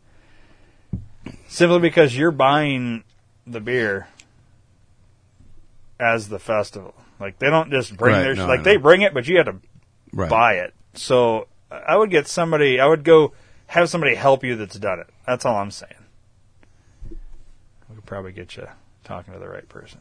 Simply 1.49 1.81
because 1.81 2.17
you're 2.17 2.31
buying 2.31 3.03
the 3.47 3.61
beer 3.61 4.09
as 5.99 6.29
the 6.29 6.39
festival. 6.39 6.95
Like 7.19 7.39
they 7.39 7.51
don't 7.51 7.71
just 7.71 7.97
bring 7.97 8.15
Right, 8.15 8.23
their 8.23 8.35
no, 8.35 8.47
like 8.47 8.63
they 8.63 8.77
bring 8.77 9.03
it, 9.03 9.13
but 9.15 9.27
you 9.27 9.39
have 9.39 9.47
to 9.47 9.57
Right. 10.13 10.31
buy 10.31 10.55
it. 10.55 10.73
So 10.95 11.49
I 11.71 11.97
would 11.97 12.11
get 12.11 12.29
somebody. 12.29 12.79
I 12.81 12.87
would 12.87 13.03
go 13.05 13.33
have 13.67 13.89
somebody 13.91 14.15
help 14.15 14.45
you 14.45 14.55
that's 14.57 14.79
done 14.79 15.01
it. 15.01 15.09
That's 15.27 15.45
all 15.45 15.57
I'm 15.57 15.71
saying. 15.71 15.93
We 17.11 17.95
could 17.97 18.07
probably 18.07 18.33
get 18.33 18.57
you 18.57 18.67
talking 19.05 19.33
to 19.35 19.41
the 19.41 19.49
right 19.49 19.69
person. 19.69 20.01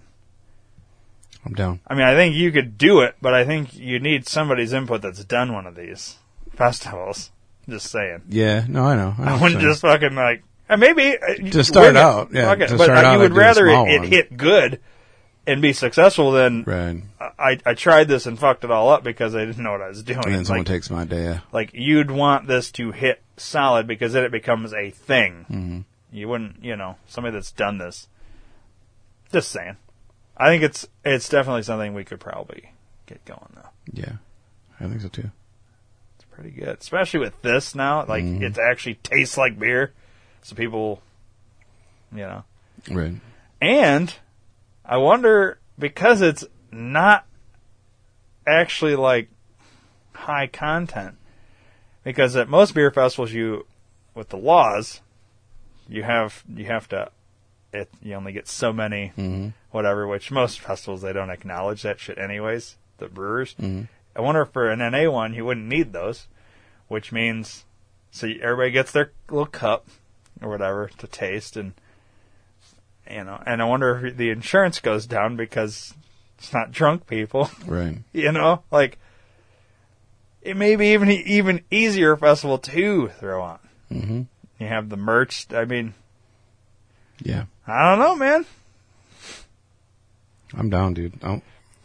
I'm 1.46 1.54
down. 1.54 1.80
I 1.88 1.94
mean, 1.94 2.06
I 2.06 2.16
think 2.16 2.36
you 2.36 2.52
could 2.52 2.78
do 2.78 3.02
it, 3.02 3.16
but 3.22 3.34
I 3.34 3.46
think 3.46 3.76
you 3.76 4.00
need 4.00 4.28
somebody's 4.28 4.74
input 4.74 5.02
that's 5.02 5.24
done 5.24 5.54
one 5.54 5.68
of 5.68 5.76
these 5.76 6.18
festivals. 6.54 7.32
Just 7.70 7.92
saying. 7.92 8.24
Yeah. 8.30 8.66
No, 8.68 8.86
I 8.86 8.96
know. 8.96 9.16
I, 9.18 9.26
know 9.26 9.32
I 9.32 9.42
wouldn't 9.42 9.62
just 9.62 9.82
fucking 9.82 10.16
like 10.16 10.44
uh, 10.70 10.78
maybe 10.78 11.18
uh, 11.18 11.36
To 11.52 11.64
start 11.64 11.96
out, 11.96 12.30
yeah, 12.32 12.52
it. 12.54 12.68
to 12.68 12.78
but 12.78 12.86
start 12.86 12.90
uh, 12.90 13.08
out, 13.08 13.14
you 13.14 13.20
I'd 13.20 13.32
would 13.32 13.34
rather 13.34 13.68
small 13.68 13.88
it, 13.88 14.04
it 14.04 14.10
hit 14.10 14.38
good 14.38 14.80
and 15.48 15.62
be 15.62 15.74
successful 15.74 16.32
then 16.32 16.64
right. 16.66 17.02
I 17.40 17.60
I 17.66 17.74
tried 17.74 18.08
this 18.08 18.26
and 18.26 18.38
fucked 18.40 18.64
it 18.64 18.72
all 18.72 18.90
up 18.90 19.04
because 19.04 19.36
I 19.36 19.46
didn't 19.46 19.64
know 19.64 19.72
what 19.72 19.82
I 19.82 19.90
was 19.90 20.04
doing. 20.04 20.20
And 20.26 20.34
then 20.36 20.46
someone 20.46 20.60
like, 20.62 20.68
takes 20.68 20.90
my 20.90 21.06
day. 21.06 21.40
Like 21.52 21.72
you'd 21.74 22.12
want 22.12 22.48
this 22.48 22.72
to 22.74 22.92
hit 22.92 23.22
solid 23.38 23.88
because 23.88 24.14
then 24.14 24.24
it 24.24 24.32
becomes 24.32 24.74
a 24.74 24.90
thing. 24.90 25.46
Mm-hmm. 25.50 25.80
You 26.12 26.28
wouldn't, 26.30 26.64
you 26.64 26.76
know, 26.76 26.96
somebody 27.08 27.34
that's 27.34 27.52
done 27.52 27.78
this. 27.78 28.08
Just 29.32 29.52
saying. 29.52 29.78
I 30.38 30.48
think 30.50 30.64
it's 30.64 30.88
it's 31.04 31.30
definitely 31.30 31.64
something 31.64 31.94
we 31.94 32.04
could 32.06 32.20
probably 32.20 32.72
get 33.06 33.24
going 33.26 33.52
though. 33.56 33.70
Yeah. 33.94 34.14
I 34.80 34.88
think 34.88 35.02
so 35.02 35.08
too. 35.10 35.32
It's 36.16 36.26
pretty 36.32 36.52
good, 36.52 36.78
especially 36.80 37.22
with 37.22 37.42
this 37.42 37.76
now. 37.76 38.06
Like 38.06 38.24
Mhm. 38.24 38.42
it 38.42 38.58
actually 38.58 38.96
tastes 38.96 39.38
like 39.38 39.58
beer, 39.60 39.94
so 40.42 40.56
people, 40.56 41.02
you 42.12 42.20
know. 42.24 42.44
Right. 42.90 43.16
And 43.62 44.14
I 44.88 44.98
wonder 44.98 45.60
because 45.80 46.22
it's 46.22 46.46
not 46.72 47.26
actually 48.46 48.96
like 48.96 49.30
high 50.14 50.48
content. 50.48 51.16
Because 52.04 52.36
at 52.36 52.48
most 52.50 52.74
beer 52.76 52.92
festivals, 52.92 53.32
you 53.32 53.66
with 54.14 54.30
the 54.30 54.38
laws, 54.38 55.02
you 55.88 56.04
have 56.04 56.44
you 56.54 56.66
have 56.66 56.88
to 56.90 57.10
it 57.74 57.90
you 58.02 58.14
only 58.14 58.32
get 58.32 58.48
so 58.48 58.72
many 58.72 59.12
Mm-hmm. 59.18 59.50
whatever. 59.72 60.08
Which 60.08 60.32
most 60.32 60.60
festivals 60.60 61.02
they 61.02 61.14
don't 61.14 61.30
acknowledge 61.32 61.82
that 61.82 62.00
shit 62.00 62.18
anyways. 62.18 62.78
The 62.98 63.08
brewers. 63.08 63.56
Mhm. 63.60 63.88
I 64.16 64.22
wonder 64.22 64.44
if 64.44 64.50
for 64.50 64.70
an 64.70 64.80
NA 64.80 65.10
one 65.12 65.34
you 65.34 65.44
wouldn't 65.46 65.68
need 65.68 65.92
those, 65.94 66.28
which 66.88 67.12
means 67.12 67.66
so 68.12 68.28
everybody 68.28 68.72
gets 68.72 68.92
their 68.92 69.12
little 69.30 69.46
cup 69.48 69.88
or 70.42 70.50
whatever 70.50 70.90
to 71.00 71.08
taste 71.08 71.58
and 71.58 71.74
you 73.10 73.24
know, 73.24 73.42
and 73.46 73.62
I 73.62 73.66
wonder 73.66 74.06
if 74.08 74.18
the 74.18 74.30
insurance 74.30 74.80
goes 74.80 75.06
down 75.06 75.36
because 75.36 75.94
it's 76.38 76.54
not 76.54 76.72
drunk 76.72 77.08
people, 77.08 77.50
Right. 77.66 77.98
you 78.14 78.32
know, 78.32 78.64
like 78.72 78.98
it 80.42 80.56
may 80.58 80.76
be 80.76 80.88
even 80.94 81.10
even 81.10 81.62
easier 81.72 82.16
festival 82.16 82.58
to 82.60 83.08
throw 83.20 83.42
on. 83.44 83.60
Mm-hmm. 83.92 84.22
You 84.60 84.68
have 84.68 84.90
the 84.90 84.98
merch. 84.98 85.48
I 85.52 85.66
mean, 85.66 85.94
Yeah. 87.24 87.46
I 87.68 87.90
don't 87.90 88.00
know, 88.00 88.16
man. 88.16 88.46
I'm 90.54 90.70
down, 90.70 90.94
dude. 90.94 91.20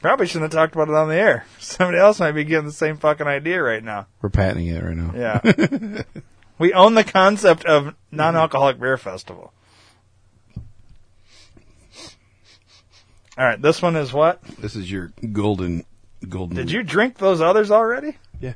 Probably 0.01 0.27
shouldn't 0.27 0.53
have 0.53 0.59
talked 0.61 0.75
about 0.75 0.89
it 0.89 0.95
on 0.95 1.09
the 1.09 1.15
air. 1.17 1.45
Somebody 1.59 1.99
else 1.99 2.21
might 2.21 2.33
be 2.33 2.45
getting 2.45 2.67
the 2.67 2.73
same 2.73 2.97
fucking 2.97 3.27
idea 3.27 3.63
right 3.63 3.83
now. 3.83 4.07
We're 4.23 4.31
patenting 4.31 4.69
it 4.69 4.83
right 4.83 4.97
now. 4.97 5.13
Yeah. 5.15 6.03
we 6.59 6.73
own 6.73 6.95
the 6.95 7.05
concept 7.05 7.65
of 7.65 7.95
non-alcoholic 8.11 8.79
beer 8.81 8.97
festival. 8.97 9.53
All 13.41 13.47
right, 13.47 13.63
this 13.63 13.81
one 13.81 13.97
is 13.97 14.13
what? 14.13 14.43
This 14.59 14.77
is 14.77 14.93
your 14.93 15.13
golden, 15.33 15.87
golden. 16.29 16.59
Did 16.59 16.71
you 16.71 16.83
drink 16.83 17.17
those 17.17 17.41
others 17.41 17.71
already? 17.71 18.19
Yeah. 18.39 18.53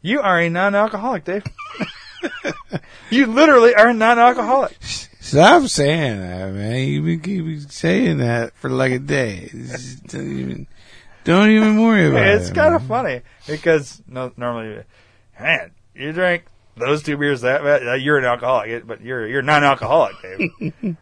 You 0.00 0.20
are 0.20 0.40
a 0.40 0.48
non-alcoholic, 0.48 1.22
Dave. 1.22 1.44
you 3.10 3.26
literally 3.26 3.72
are 3.76 3.90
a 3.90 3.94
non-alcoholic. 3.94 4.76
Stop 4.80 5.68
saying 5.68 6.18
that, 6.18 6.52
man. 6.52 6.88
You've 6.88 7.04
been 7.04 7.20
keep 7.20 7.70
saying 7.70 8.18
that 8.18 8.52
for 8.56 8.68
like 8.68 8.90
a 8.90 8.98
day. 8.98 9.48
Don't 10.08 10.38
even, 10.40 10.66
don't 11.22 11.50
even 11.50 11.80
worry 11.84 12.08
about 12.08 12.26
it. 12.26 12.40
It's 12.40 12.50
kind 12.50 12.74
of 12.74 12.82
funny 12.88 13.20
because 13.46 14.02
no, 14.08 14.32
normally, 14.36 14.82
man, 15.38 15.70
you 15.94 16.12
drink 16.12 16.46
those 16.76 17.04
two 17.04 17.16
beers 17.16 17.42
that 17.42 17.62
bad, 17.62 18.02
you're 18.02 18.18
an 18.18 18.24
alcoholic, 18.24 18.84
but 18.88 19.02
you're 19.02 19.24
you're 19.28 19.42
non-alcoholic, 19.42 20.16
Dave. 20.20 20.96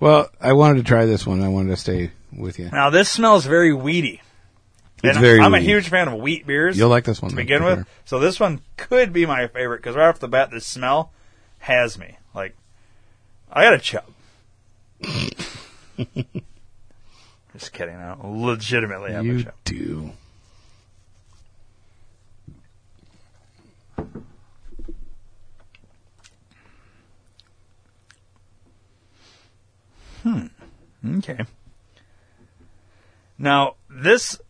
Well, 0.00 0.28
I 0.40 0.52
wanted 0.52 0.78
to 0.78 0.82
try 0.84 1.06
this 1.06 1.26
one. 1.26 1.42
I 1.42 1.48
wanted 1.48 1.70
to 1.70 1.76
stay 1.76 2.10
with 2.36 2.58
you. 2.58 2.68
now 2.70 2.90
this 2.90 3.08
smells 3.08 3.46
very 3.46 3.72
weedy. 3.72 4.20
It's 5.02 5.16
And 5.16 5.24
very 5.24 5.40
I'm 5.40 5.54
a 5.54 5.60
huge 5.60 5.88
fan 5.88 6.08
of 6.08 6.14
wheat 6.20 6.46
beers. 6.46 6.76
You'll 6.78 6.88
like 6.88 7.04
this 7.04 7.20
one 7.22 7.30
to 7.30 7.36
begin 7.36 7.62
with. 7.64 7.78
sure. 7.78 7.86
So 8.06 8.18
this 8.18 8.40
one 8.40 8.60
could 8.76 9.12
be 9.12 9.26
my 9.26 9.46
favorite 9.46 9.78
because 9.78 9.94
right 9.96 10.08
off 10.08 10.18
the 10.18 10.28
bat, 10.28 10.50
the 10.50 10.60
smell 10.60 11.12
has 11.60 11.98
me. 11.98 12.16
Like, 12.34 12.54
I 13.52 13.64
got 13.64 13.74
a 13.74 13.78
chub. 13.78 14.04
Just 17.52 17.72
kidding. 17.72 17.96
I 17.96 18.14
don't 18.14 18.42
legitimately 18.42 19.12
have 19.12 19.24
a 19.24 19.26
You 19.28 19.42
chub. 19.44 19.54
do. 19.64 20.12
Hmm. 30.26 30.46
Okay. 31.18 31.38
Now 33.38 33.76
this 33.88 34.40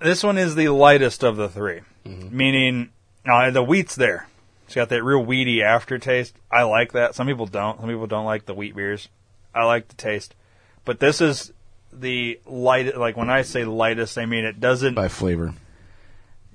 this 0.00 0.22
one 0.22 0.38
is 0.38 0.54
the 0.54 0.68
lightest 0.68 1.24
of 1.24 1.36
the 1.36 1.48
3 1.48 1.80
mm-hmm. 2.04 2.36
meaning 2.36 2.90
now 3.24 3.50
the 3.50 3.62
wheat's 3.62 3.96
there. 3.96 4.28
It's 4.66 4.74
got 4.74 4.90
that 4.90 5.02
real 5.02 5.24
weedy 5.24 5.62
aftertaste. 5.62 6.36
I 6.50 6.62
like 6.62 6.92
that. 6.92 7.14
Some 7.14 7.26
people 7.26 7.46
don't. 7.46 7.80
Some 7.80 7.88
people 7.88 8.06
don't 8.06 8.24
like 8.24 8.46
the 8.46 8.54
wheat 8.54 8.76
beers. 8.76 9.08
I 9.54 9.64
like 9.64 9.88
the 9.88 9.94
taste, 9.94 10.34
but 10.84 11.00
this 11.00 11.20
is 11.20 11.52
the 11.92 12.40
light. 12.46 12.96
Like 12.96 13.16
when 13.16 13.30
I 13.30 13.42
say 13.42 13.64
lightest, 13.64 14.16
I 14.16 14.26
mean 14.26 14.44
it 14.44 14.60
doesn't. 14.60 14.94
By 14.94 15.08
flavor. 15.08 15.54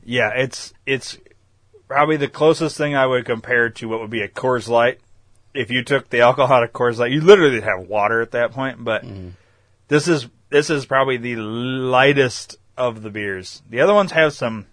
Yeah, 0.03 0.31
it's 0.33 0.73
it's 0.85 1.17
probably 1.87 2.17
the 2.17 2.29
closest 2.29 2.77
thing 2.77 2.95
I 2.95 3.05
would 3.05 3.25
compare 3.25 3.69
to 3.69 3.89
what 3.89 3.99
would 3.99 4.09
be 4.09 4.21
a 4.21 4.29
Coors 4.29 4.69
Light. 4.69 4.99
If 5.53 5.71
you 5.71 5.83
took 5.83 6.09
the 6.09 6.21
alcohol 6.21 6.63
out 6.63 6.73
Coors 6.73 6.97
Light, 6.97 7.11
you 7.11 7.21
literally 7.21 7.61
have 7.61 7.87
water 7.87 8.21
at 8.21 8.31
that 8.31 8.51
point. 8.51 8.83
But 8.83 9.03
mm-hmm. 9.03 9.29
this 9.87 10.07
is 10.07 10.27
this 10.49 10.69
is 10.69 10.85
probably 10.85 11.17
the 11.17 11.35
lightest 11.37 12.57
of 12.77 13.01
the 13.01 13.09
beers. 13.09 13.61
The 13.69 13.81
other 13.81 13.93
ones 13.93 14.11
have 14.11 14.33
some 14.33 14.65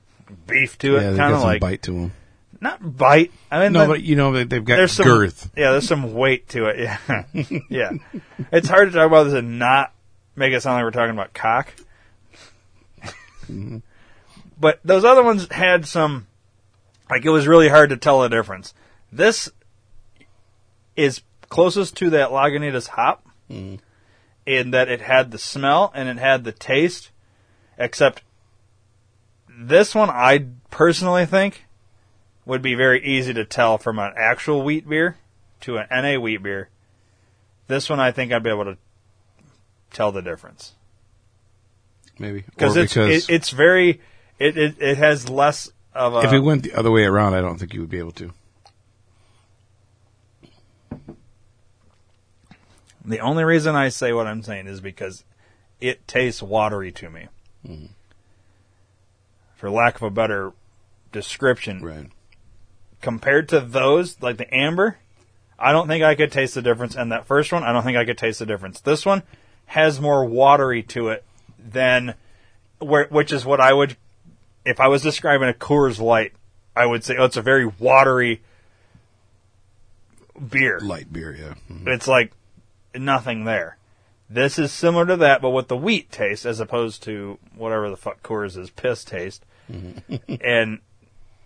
beef 0.47 0.79
to 0.79 0.97
it, 0.97 1.17
kind 1.17 1.35
of 1.35 1.43
like 1.43 1.61
bite 1.61 1.83
to 1.83 1.93
them. 1.93 2.13
not 2.61 2.97
bite. 2.97 3.33
I 3.51 3.61
mean, 3.65 3.73
No, 3.73 3.83
the- 3.83 3.87
but 3.87 4.03
you 4.03 4.17
know 4.17 4.33
they- 4.33 4.45
they've 4.45 4.65
got 4.65 4.77
there's 4.77 4.93
some 4.93 5.07
girth. 5.07 5.51
Yeah, 5.57 5.73
there's 5.73 5.89
some 5.89 6.15
weight 6.15 6.49
to 6.51 6.67
it. 6.67 6.77
Yeah, 6.79 7.23
yeah. 7.69 7.91
It's 8.53 8.69
hard 8.69 8.91
to 8.91 8.95
talk 8.95 9.07
about 9.07 9.25
this 9.25 9.35
and 9.35 9.59
not 9.59 9.93
make 10.35 10.53
it 10.53 10.63
sound 10.63 10.77
like 10.77 10.85
we're 10.85 11.01
talking 11.01 11.15
about 11.15 11.33
cock. 11.35 11.73
Mm-hmm. 13.51 13.79
But 14.59 14.81
those 14.85 15.05
other 15.05 15.23
ones 15.23 15.47
had 15.51 15.87
some, 15.87 16.27
like 17.11 17.25
it 17.25 17.31
was 17.31 17.47
really 17.47 17.69
hard 17.69 17.91
to 17.91 17.97
tell 17.97 18.23
the 18.23 18.29
difference. 18.29 18.75
This 19.13 19.51
is 20.97 21.23
closest 21.49 21.97
to 21.99 22.11
that 22.11 22.31
Lagunitas 22.31 22.89
hop 22.89 23.27
in 23.49 24.71
that 24.71 24.89
it 24.89 25.01
had 25.01 25.31
the 25.31 25.39
smell 25.39 25.93
and 25.95 26.09
it 26.09 26.19
had 26.19 26.45
the 26.45 26.53
taste, 26.53 27.11
except 27.79 28.23
this 29.49 29.95
one 29.95 30.11
I 30.11 30.47
personally 30.71 31.27
think 31.27 31.65
would 32.45 32.63
be 32.63 32.75
very 32.75 33.05
easy 33.05 33.35
to 33.35 33.45
tell 33.45 33.79
from 33.79 33.99
an 33.99 34.13
actual 34.17 34.63
wheat 34.63 34.89
beer 34.89 35.17
to 35.63 35.79
an 35.79 35.87
NA 35.91 36.19
wheat 36.19 36.43
beer. 36.43 36.69
This 37.67 37.89
one 37.89 38.01
I 38.01 38.13
think 38.13 38.33
I'd 38.33 38.43
be 38.43 38.51
able 38.51 38.65
to 38.65 38.79
tell 39.93 40.13
the 40.13 40.23
difference 40.23 40.75
Maybe 42.19 42.43
because 42.43 42.77
it's 42.77 42.97
it, 42.97 43.29
it's 43.29 43.51
very 43.51 44.01
it, 44.39 44.57
it 44.57 44.77
it 44.81 44.99
has 44.99 45.29
less 45.29 45.71
of 45.95 46.15
a 46.15 46.21
if 46.21 46.33
it 46.33 46.41
went 46.41 46.63
the 46.63 46.75
other 46.75 46.91
way 46.91 47.05
around, 47.05 47.35
I 47.35 47.41
don't 47.41 47.59
think 47.59 47.75
you 47.75 47.81
would 47.81 47.91
be 47.91 47.99
able 47.99 48.13
to. 48.13 48.33
The 53.07 53.21
only 53.21 53.45
reason 53.45 53.75
I 53.77 53.89
say 53.89 54.13
what 54.13 54.27
I'm 54.27 54.43
saying 54.43 54.67
is 54.67 54.81
because 54.81 55.25
it 55.81 56.07
tastes 56.09 56.43
watery 56.43 56.91
to 56.93 57.09
me. 57.09 57.29
For 59.57 59.71
lack 59.71 59.97
of 59.97 60.03
a 60.03 60.11
better 60.11 60.53
description, 61.13 61.83
Right. 61.83 62.11
compared 63.01 63.49
to 63.51 63.61
those, 63.61 64.21
like 64.21 64.37
the 64.37 64.53
amber, 64.55 64.99
I 65.59 65.73
don't 65.73 65.89
think 65.89 66.05
I 66.05 66.15
could 66.15 66.33
taste 66.33 66.55
the 66.55 66.63
difference. 66.63 66.95
And 66.97 67.11
that 67.13 67.27
first 67.27 67.53
one, 67.53 67.63
I 67.63 67.73
don't 67.73 67.83
think 67.85 67.97
I 67.97 68.05
could 68.05 68.19
taste 68.19 68.41
the 68.41 68.47
difference. 68.47 68.81
This 68.81 69.07
one 69.07 69.23
has 69.67 70.01
more 70.01 70.25
watery 70.25 70.83
to 70.83 71.09
it 71.09 71.25
than, 71.59 72.15
where, 72.79 73.07
which 73.07 73.33
is 73.33 73.47
what 73.47 73.61
I 73.61 73.73
would, 73.73 73.97
if 74.65 74.81
I 74.81 74.89
was 74.89 75.01
describing 75.03 75.49
a 75.49 75.53
Coors 75.55 75.99
Light, 76.01 76.33
I 76.75 76.85
would 76.87 77.05
say, 77.05 77.17
oh, 77.17 77.25
it's 77.25 77.37
a 77.39 77.43
very 77.43 77.67
watery 77.67 78.43
beer. 80.51 80.79
Light 80.81 81.11
beer, 81.13 81.35
yeah. 81.35 81.55
Mhm. 81.75 81.89
It's 81.89 82.07
like 82.07 82.33
nothing 83.01 83.45
there. 83.45 83.77
This 84.29 84.59
is 84.59 84.73
similar 84.73 85.07
to 85.07 85.17
that, 85.19 85.41
but 85.41 85.51
with 85.51 85.69
the 85.69 85.77
wheat 85.77 86.11
taste 86.11 86.45
as 86.47 86.59
opposed 86.61 87.03
to 87.05 87.39
whatever 87.55 87.89
the 87.91 87.97
fuck 87.97 88.23
Coors 88.23 88.57
is 88.59 88.71
piss 88.71 89.05
taste. 89.05 89.45
Mm-hmm. 89.71 90.35
and 90.45 90.81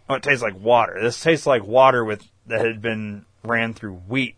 oh, 0.09 0.15
it 0.15 0.23
tastes 0.23 0.43
like 0.43 0.59
water. 0.59 0.99
This 1.03 1.21
tastes 1.21 1.47
like 1.47 1.65
water 1.65 2.05
with 2.05 2.27
that 2.47 2.65
had 2.65 2.81
been 2.81 3.25
ran 3.45 3.75
through 3.75 3.95
wheat 4.09 4.37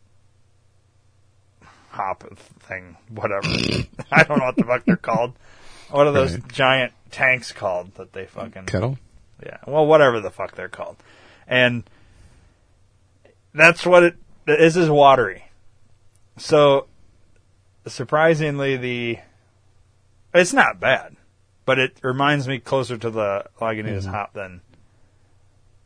hop 1.91 2.25
thing, 2.61 2.97
whatever. 3.09 3.47
I 4.11 4.25
don't 4.25 4.39
know 4.39 4.47
what 4.47 4.57
the 4.57 4.65
fuck 4.65 4.85
they're 4.87 4.97
called. 4.97 5.35
What 5.91 6.07
are 6.07 6.13
those 6.13 6.35
Right. 6.35 6.49
giant 6.53 6.93
tanks 7.11 7.53
called 7.53 7.95
that 7.97 8.13
they 8.13 8.25
fucking 8.27 8.65
Kettle. 8.67 8.99
yeah. 9.45 9.59
Well, 9.67 9.87
whatever 9.87 10.21
the 10.21 10.31
fuck 10.31 10.55
they're 10.55 10.69
called. 10.69 10.97
And 11.47 11.85
that's 13.55 13.85
what 13.85 14.03
it 14.03 14.17
this 14.47 14.77
is 14.77 14.89
watery. 14.89 15.45
So 16.39 16.87
surprisingly 17.87 18.77
the 18.77 19.19
it's 20.35 20.53
not 20.53 20.81
bad, 20.81 21.17
but 21.65 21.79
it 21.79 21.99
reminds 22.03 22.49
me 22.49 22.59
closer 22.59 22.97
to 22.97 23.11
the 23.11 23.47
Lagunitas 23.61 24.03
mm-hmm. 24.03 24.11
hop 24.11 24.33
than 24.33 24.61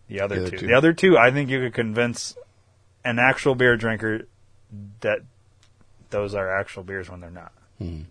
the 0.09 0.20
other, 0.20 0.36
The 0.36 0.42
other 0.42 0.51
two. 0.51 0.59
two. 0.59 0.66
The 0.66 0.74
other 0.74 0.92
two 0.92 1.18
I 1.18 1.30
think 1.30 1.51
you 1.51 1.61
could 1.61 1.74
convince 1.74 2.36
an 3.05 3.18
actual 3.18 3.55
beer 3.55 3.76
drinker 3.76 4.26
that 5.01 5.20
those 6.11 6.34
are 6.34 6.57
actual 6.57 6.82
beers 6.82 7.11
when 7.11 7.20
they're 7.20 7.30
not. 7.30 7.53
Hmm. 7.78 8.03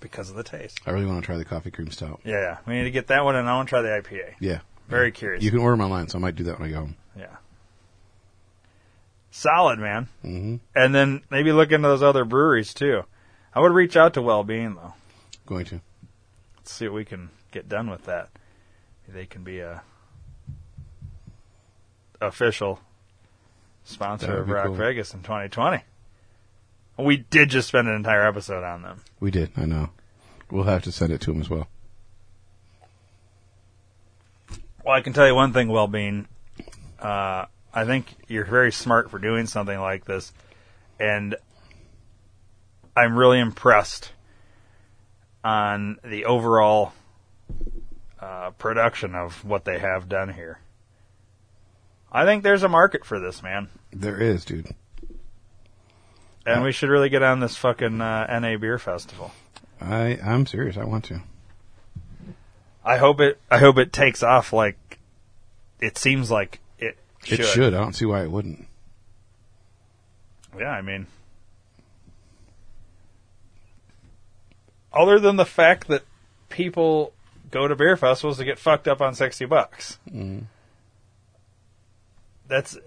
Because 0.00 0.30
of 0.30 0.36
the 0.36 0.44
taste. 0.44 0.80
I 0.86 0.90
really 0.90 1.06
want 1.06 1.22
to 1.22 1.26
try 1.26 1.36
the 1.36 1.44
coffee 1.44 1.70
cream 1.70 1.90
stout. 1.90 2.20
Yeah, 2.24 2.40
yeah. 2.40 2.58
We 2.66 2.74
need 2.74 2.84
to 2.84 2.90
get 2.90 3.08
that 3.08 3.24
one 3.24 3.34
and 3.34 3.48
I 3.48 3.56
want 3.56 3.68
to 3.68 3.70
try 3.70 3.82
the 3.82 3.88
IPA. 3.88 4.34
Yeah. 4.40 4.60
Very 4.88 5.10
curious. 5.10 5.42
You 5.42 5.50
can 5.50 5.58
order 5.60 5.76
them 5.76 5.84
online, 5.84 6.08
so 6.08 6.18
I 6.18 6.20
might 6.20 6.36
do 6.36 6.44
that 6.44 6.60
when 6.60 6.68
I 6.68 6.72
go 6.72 6.80
home. 6.80 6.96
Yeah. 7.18 7.36
Solid, 9.36 9.78
man. 9.78 10.08
Mm-hmm. 10.24 10.56
And 10.74 10.94
then 10.94 11.20
maybe 11.28 11.52
look 11.52 11.70
into 11.70 11.86
those 11.86 12.02
other 12.02 12.24
breweries 12.24 12.72
too. 12.72 13.02
I 13.54 13.60
would 13.60 13.72
reach 13.72 13.94
out 13.94 14.14
to 14.14 14.22
Wellbeing 14.22 14.76
though. 14.76 14.94
Going 15.44 15.66
to. 15.66 15.82
Let's 16.56 16.72
see 16.72 16.88
what 16.88 16.94
we 16.94 17.04
can 17.04 17.28
get 17.50 17.68
done 17.68 17.90
with 17.90 18.06
that. 18.06 18.30
Maybe 19.06 19.20
they 19.20 19.26
can 19.26 19.44
be 19.44 19.58
a 19.58 19.82
official 22.18 22.80
sponsor 23.84 24.38
of 24.38 24.48
Rock 24.48 24.68
cool. 24.68 24.74
Vegas 24.76 25.12
in 25.12 25.20
2020. 25.20 25.82
We 26.96 27.18
did 27.18 27.50
just 27.50 27.68
spend 27.68 27.88
an 27.88 27.94
entire 27.94 28.26
episode 28.26 28.64
on 28.64 28.80
them. 28.80 29.02
We 29.20 29.30
did. 29.30 29.50
I 29.54 29.66
know. 29.66 29.90
We'll 30.50 30.64
have 30.64 30.82
to 30.84 30.92
send 30.92 31.12
it 31.12 31.20
to 31.20 31.32
him 31.32 31.42
as 31.42 31.50
well. 31.50 31.68
Well, 34.82 34.94
I 34.94 35.02
can 35.02 35.12
tell 35.12 35.26
you 35.26 35.34
one 35.34 35.52
thing, 35.52 35.68
Wellbeing. 35.68 36.26
Uh, 36.98 37.44
I 37.76 37.84
think 37.84 38.06
you're 38.26 38.46
very 38.46 38.72
smart 38.72 39.10
for 39.10 39.18
doing 39.18 39.46
something 39.46 39.78
like 39.78 40.06
this, 40.06 40.32
and 40.98 41.36
I'm 42.96 43.18
really 43.18 43.38
impressed 43.38 44.12
on 45.44 45.98
the 46.02 46.24
overall 46.24 46.94
uh, 48.18 48.50
production 48.52 49.14
of 49.14 49.44
what 49.44 49.66
they 49.66 49.78
have 49.78 50.08
done 50.08 50.32
here. 50.32 50.58
I 52.10 52.24
think 52.24 52.42
there's 52.42 52.62
a 52.62 52.68
market 52.68 53.04
for 53.04 53.20
this, 53.20 53.42
man, 53.42 53.68
There 53.92 54.18
is, 54.18 54.46
dude. 54.46 54.74
and 56.46 56.62
we 56.64 56.72
should 56.72 56.88
really 56.88 57.10
get 57.10 57.22
on 57.22 57.40
this 57.40 57.56
fucking 57.56 58.00
uh, 58.00 58.38
NA 58.40 58.56
beer 58.56 58.78
festival. 58.78 59.32
I 59.82 60.18
I'm 60.24 60.46
serious. 60.46 60.78
I 60.78 60.84
want 60.84 61.04
to. 61.04 61.20
I 62.82 62.96
hope 62.96 63.20
it. 63.20 63.38
I 63.50 63.58
hope 63.58 63.76
it 63.76 63.92
takes 63.92 64.22
off 64.22 64.54
like 64.54 64.98
it 65.78 65.98
seems 65.98 66.30
like 66.30 66.60
it 67.32 67.36
should. 67.36 67.46
Should. 67.46 67.74
I 67.74 67.78
don't 67.78 67.94
see 67.94 68.04
why 68.06 68.22
it 68.22 68.30
wouldn't. 68.30 68.66
Yeah, 70.58 70.70
I 70.70 70.80
mean, 70.82 71.06
other 74.92 75.18
than 75.18 75.36
the 75.36 75.44
fact 75.44 75.88
that 75.88 76.02
people 76.48 77.12
go 77.50 77.68
to 77.68 77.76
beer 77.76 77.96
festivals 77.96 78.38
to 78.38 78.44
get 78.44 78.58
fucked 78.58 78.88
up 78.88 79.00
on 79.00 79.14
sixty 79.14 79.44
bucks. 79.44 79.98
Mm. 80.10 80.44
That's 82.48 82.78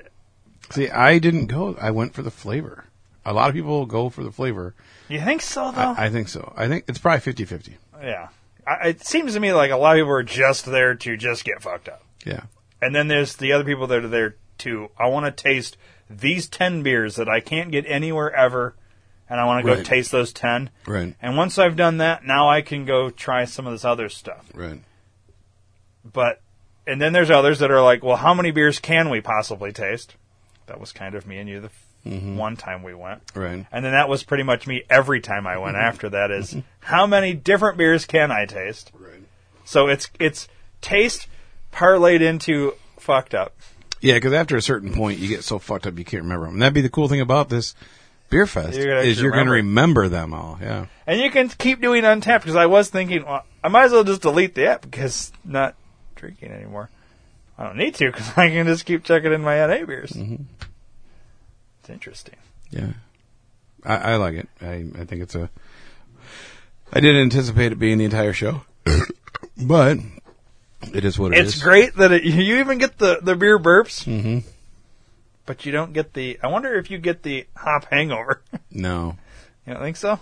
See, 0.71 0.89
I 0.89 1.19
didn't 1.19 1.47
go. 1.47 1.75
I 1.79 1.91
went 1.91 2.13
for 2.13 2.21
the 2.21 2.31
flavor. 2.31 2.85
A 3.25 3.33
lot 3.33 3.49
of 3.49 3.55
people 3.55 3.85
go 3.85 4.09
for 4.09 4.23
the 4.23 4.31
flavor. 4.31 4.73
you 5.07 5.19
think 5.19 5.41
so 5.41 5.71
though? 5.71 5.93
I, 5.97 6.05
I 6.05 6.09
think 6.09 6.27
so. 6.29 6.53
I 6.55 6.67
think 6.67 6.85
it's 6.87 6.99
probably 6.99 7.33
50-50. 7.33 7.73
yeah, 8.01 8.29
I, 8.65 8.89
it 8.89 9.05
seems 9.05 9.33
to 9.33 9.39
me 9.39 9.51
like 9.53 9.71
a 9.71 9.77
lot 9.77 9.97
of 9.97 10.01
people 10.01 10.11
are 10.11 10.23
just 10.23 10.65
there 10.65 10.95
to 10.95 11.17
just 11.17 11.43
get 11.43 11.61
fucked 11.61 11.89
up. 11.89 12.03
Yeah. 12.25 12.43
And 12.81 12.95
then 12.95 13.07
there's 13.07 13.35
the 13.35 13.51
other 13.51 13.63
people 13.63 13.87
that 13.87 14.03
are 14.03 14.07
there 14.07 14.35
too. 14.57 14.89
I 14.97 15.07
want 15.07 15.25
to 15.25 15.43
taste 15.43 15.77
these 16.09 16.47
10 16.47 16.83
beers 16.83 17.15
that 17.15 17.29
I 17.29 17.39
can't 17.39 17.71
get 17.71 17.85
anywhere 17.87 18.33
ever, 18.33 18.75
and 19.29 19.39
I 19.39 19.45
want 19.45 19.63
to 19.63 19.71
go 19.71 19.77
Right. 19.77 19.85
taste 19.85 20.11
those 20.11 20.33
10. 20.33 20.69
Right. 20.87 21.15
And 21.21 21.37
once 21.37 21.59
I've 21.59 21.75
done 21.75 21.97
that, 21.97 22.25
now 22.25 22.49
I 22.49 22.61
can 22.61 22.85
go 22.85 23.09
try 23.09 23.45
some 23.45 23.67
of 23.67 23.73
this 23.73 23.85
other 23.85 24.09
stuff. 24.09 24.45
Right. 24.53 24.81
But, 26.03 26.41
and 26.87 27.01
then 27.01 27.13
there's 27.13 27.29
others 27.29 27.59
that 27.59 27.71
are 27.71 27.81
like, 27.81 28.03
well, 28.03 28.17
how 28.17 28.33
many 28.33 28.51
beers 28.51 28.79
can 28.79 29.09
we 29.09 29.21
possibly 29.21 29.71
taste? 29.71 30.15
That 30.65 30.79
was 30.79 30.91
kind 30.91 31.15
of 31.15 31.27
me 31.27 31.37
and 31.37 31.49
you 31.49 31.61
the 31.61 31.67
f 31.67 31.85
mm-hmm. 32.05 32.37
one 32.37 32.55
time 32.55 32.81
we 32.81 32.93
went. 32.93 33.21
Right. 33.35 33.65
And 33.71 33.85
then 33.85 33.91
that 33.91 34.09
was 34.09 34.23
pretty 34.23 34.43
much 34.43 34.65
me 34.65 34.83
every 34.89 35.21
time 35.21 35.45
I 35.45 35.57
went 35.57 35.77
after 35.77 36.09
that 36.09 36.31
is, 36.31 36.51
mm-hmm. 36.51 36.59
how 36.79 37.05
many 37.05 37.33
different 37.33 37.77
beers 37.77 38.05
can 38.05 38.31
I 38.31 38.45
taste? 38.45 38.91
Right. 38.93 39.23
So 39.65 39.87
it's, 39.87 40.09
it's 40.19 40.47
taste 40.81 41.27
parlayed 41.71 42.21
into 42.21 42.73
fucked 42.97 43.33
up. 43.33 43.53
Yeah, 44.01 44.15
because 44.15 44.33
after 44.33 44.55
a 44.55 44.61
certain 44.61 44.93
point, 44.93 45.19
you 45.19 45.27
get 45.27 45.43
so 45.43 45.59
fucked 45.59 45.85
up 45.85 45.97
you 45.97 46.05
can't 46.05 46.23
remember 46.23 46.45
them. 46.45 46.55
And 46.55 46.61
that'd 46.61 46.73
be 46.73 46.81
the 46.81 46.89
cool 46.89 47.07
thing 47.09 47.21
about 47.21 47.49
this 47.49 47.75
beer 48.29 48.45
fest 48.45 48.77
You're 48.77 48.85
gonna 48.87 48.99
is 49.01 49.09
actually 49.17 49.23
you're 49.23 49.31
going 49.31 49.45
to 49.47 49.51
remember. 49.51 50.07
them 50.07 50.33
all. 50.33 50.57
Yeah. 50.61 50.85
And 51.05 51.19
you 51.19 51.29
can 51.31 51.49
keep 51.49 51.81
doing 51.81 52.03
Untappd 52.03 52.41
because 52.41 52.55
I 52.55 52.67
was 52.67 52.89
thinking, 52.89 53.25
well, 53.25 53.43
I 53.63 53.67
might 53.67 53.85
as 53.85 53.91
well 53.91 54.03
just 54.03 54.21
delete 54.21 54.55
the 54.55 54.67
app 54.67 54.81
because 54.81 55.31
I'm 55.43 55.51
not 55.51 55.75
drinking 56.15 56.51
anymore. 56.51 56.89
I 57.57 57.65
don't 57.65 57.77
need 57.77 57.95
to 57.95 58.05
because 58.11 58.29
I 58.37 58.49
can 58.49 58.67
just 58.67 58.85
keep 58.85 59.03
checking 59.03 59.33
in 59.33 59.41
my 59.41 59.57
NA 59.65 59.85
beers. 59.85 60.11
Mm-hmm. 60.11 60.43
It's 61.81 61.89
interesting. 61.89 62.35
Yeah. 62.69 62.93
I, 63.83 63.95
I 63.95 64.15
like 64.15 64.35
it. 64.35 64.49
I, 64.61 64.85
I 64.97 65.05
think 65.05 65.23
it's 65.23 65.35
a. 65.35 65.49
I 66.91 66.99
didn't 67.01 67.21
anticipate 67.21 67.71
it 67.71 67.79
being 67.79 67.97
the 67.99 68.05
entire 68.05 68.33
show, 68.33 68.63
but 69.57 69.97
it 70.81 71.05
is 71.05 71.19
what 71.19 71.33
it 71.33 71.39
is. 71.39 71.55
It's 71.55 71.63
great 71.63 71.95
that 71.95 72.11
it, 72.11 72.23
you 72.25 72.57
even 72.59 72.77
get 72.77 72.97
the, 72.97 73.19
the 73.21 73.35
beer 73.35 73.59
burps, 73.59 74.05
mm-hmm. 74.05 74.47
but 75.45 75.65
you 75.65 75.71
don't 75.71 75.93
get 75.93 76.13
the. 76.13 76.39
I 76.41 76.47
wonder 76.47 76.75
if 76.75 76.89
you 76.89 76.97
get 76.97 77.23
the 77.23 77.47
hop 77.55 77.85
hangover. 77.85 78.41
No, 78.71 79.17
you 79.65 79.73
don't 79.73 79.81
think 79.81 79.97
so? 79.97 80.19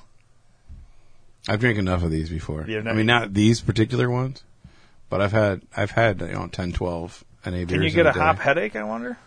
I've 1.49 1.59
drank 1.59 1.77
enough 1.77 2.01
of 2.01 2.11
these 2.11 2.29
before. 2.29 2.65
Yeah, 2.67 2.79
no, 2.79 2.91
I 2.91 2.93
mean, 2.93 3.05
not 3.05 3.33
these 3.33 3.59
particular 3.59 4.09
ones, 4.09 4.43
but 5.09 5.21
I've 5.21 5.33
had 5.33 5.61
I've 5.75 5.91
had 5.91 6.21
you 6.21 6.27
know 6.27 6.47
10, 6.47 6.71
12 6.71 7.23
NA 7.45 7.51
beers. 7.51 7.69
Can 7.69 7.83
you 7.83 7.89
get 7.89 8.07
a 8.07 8.13
day. 8.13 8.19
hop 8.19 8.39
headache? 8.39 8.75
I 8.75 8.83
wonder. 8.83 9.17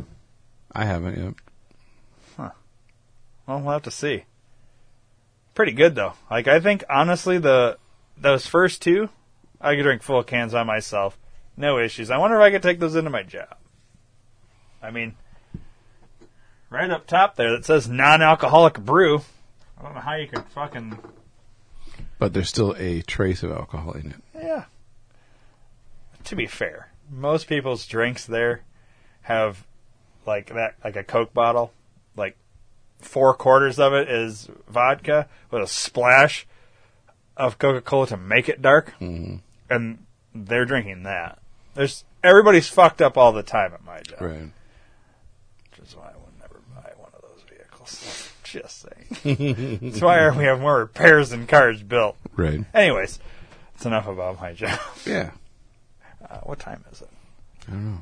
I 0.73 0.85
haven't 0.85 1.19
yet. 1.19 1.35
Huh. 2.37 2.51
Well, 3.47 3.61
we'll 3.61 3.73
have 3.73 3.83
to 3.83 3.91
see. 3.91 4.25
Pretty 5.55 5.73
good 5.73 5.95
though. 5.95 6.15
Like 6.31 6.49
I 6.49 6.61
think 6.61 6.85
honestly 6.89 7.39
the 7.39 7.79
those 8.17 8.47
first 8.47 8.83
two, 8.83 9.09
I 9.61 9.75
could 9.75 9.83
drink 9.83 10.03
full 10.03 10.23
cans 10.23 10.53
by 10.53 10.63
myself, 10.63 11.19
no 11.61 11.79
issues. 11.79 12.11
I 12.11 12.19
wonder 12.19 12.37
if 12.37 12.43
I 12.43 12.51
could 12.51 12.63
take 12.63 12.81
those 12.81 12.97
into 12.97 13.11
my 13.11 13.23
job. 13.23 13.57
I 14.83 14.91
mean, 14.91 15.15
right 16.71 16.91
up 16.91 17.07
top 17.07 17.37
there 17.37 17.53
that 17.53 17.65
says 17.65 17.89
non-alcoholic 17.89 18.81
brew. 18.81 19.23
I 19.79 19.83
don't 19.83 19.95
know 19.95 20.01
how 20.01 20.15
you 20.15 20.27
could 20.27 20.45
fucking 20.47 20.99
But 22.19 22.33
there's 22.33 22.49
still 22.49 22.75
a 22.79 23.03
trace 23.03 23.43
of 23.43 23.53
alcohol 23.53 23.93
in 23.93 24.11
it. 24.11 24.23
yeah. 24.35 24.65
To 26.25 26.37
be 26.37 26.47
fair, 26.47 26.93
most 27.11 27.47
people's 27.47 27.87
drinks 27.87 28.27
there 28.27 28.63
have 29.23 29.65
like 30.27 30.49
that, 30.55 30.75
like 30.85 30.97
a 30.97 31.05
Coke 31.05 31.33
bottle, 31.33 31.73
like 32.17 32.37
four 32.99 33.35
quarters 33.35 33.79
of 33.79 33.93
it 33.95 34.09
is 34.09 34.49
vodka 34.69 35.29
with 35.51 35.63
a 35.63 35.67
splash 35.67 36.47
of 37.37 37.59
Coca 37.59 37.81
Cola 37.81 38.07
to 38.09 38.17
make 38.17 38.49
it 38.49 38.61
dark, 38.61 38.93
mm-hmm. 39.01 39.37
and 39.69 40.07
they're 40.35 40.67
drinking 40.67 41.05
that. 41.05 41.40
There's 41.75 42.05
everybody's 42.23 42.69
fucked 42.69 43.01
up 43.01 43.17
all 43.17 43.33
the 43.33 43.43
time 43.43 43.73
at 43.75 43.85
my 43.85 44.01
job, 44.01 44.21
Right. 44.21 44.51
which 45.71 45.89
is 45.89 45.97
why 45.97 46.09
I 46.13 46.17
would 46.17 46.39
never 46.41 46.61
buy 46.75 46.91
one 46.97 47.11
of 47.15 47.23
those 47.23 47.43
vehicles. 47.49 48.33
Just 48.45 48.87
saying. 49.23 49.79
That's 49.83 50.01
why 50.01 50.29
we 50.37 50.45
have 50.45 50.61
more 50.61 50.79
repairs 50.79 51.31
than 51.31 51.47
cars 51.47 51.83
built. 51.83 52.17
Right. 52.37 52.65
Anyways, 52.75 53.19
it's 53.77 53.87
enough 53.87 54.07
about 54.09 54.41
my 54.41 54.53
job. 54.53 54.79
Yeah. 55.07 55.31
Uh, 56.29 56.39
what 56.41 56.59
time 56.59 56.85
is 56.93 57.01
it? 57.03 57.09
I 57.69 57.71
don't 57.73 57.93
know. 57.93 58.01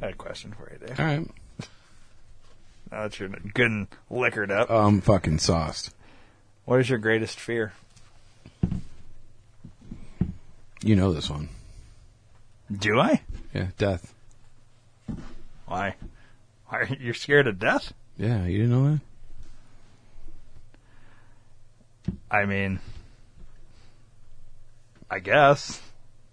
I 0.00 0.04
had 0.06 0.14
a 0.14 0.16
question 0.16 0.52
for 0.52 0.70
you, 0.72 0.86
Dave. 0.86 0.98
All 1.00 1.06
right. 1.06 1.28
Now 2.90 3.02
that 3.04 3.18
you're 3.18 3.28
good 3.28 3.70
and 3.70 3.86
liquored 4.10 4.50
up, 4.50 4.70
I'm 4.70 5.00
fucking 5.00 5.38
sauced. 5.38 5.94
what 6.64 6.80
is 6.80 6.88
your 6.90 6.98
greatest 6.98 7.38
fear? 7.40 7.72
You 10.82 10.96
know 10.96 11.12
this 11.12 11.30
one. 11.30 11.48
Do 12.70 12.98
I? 12.98 13.20
Yeah, 13.54 13.68
death. 13.78 14.14
Why? 15.66 15.94
Why 16.66 16.78
are 16.78 16.88
you 16.98 17.12
scared 17.12 17.46
of 17.46 17.58
death? 17.58 17.92
Yeah, 18.18 18.46
you 18.46 18.58
didn't 18.58 18.70
know 18.70 19.00
that? 22.04 22.14
I 22.30 22.46
mean, 22.46 22.80
I 25.10 25.18
guess. 25.18 25.80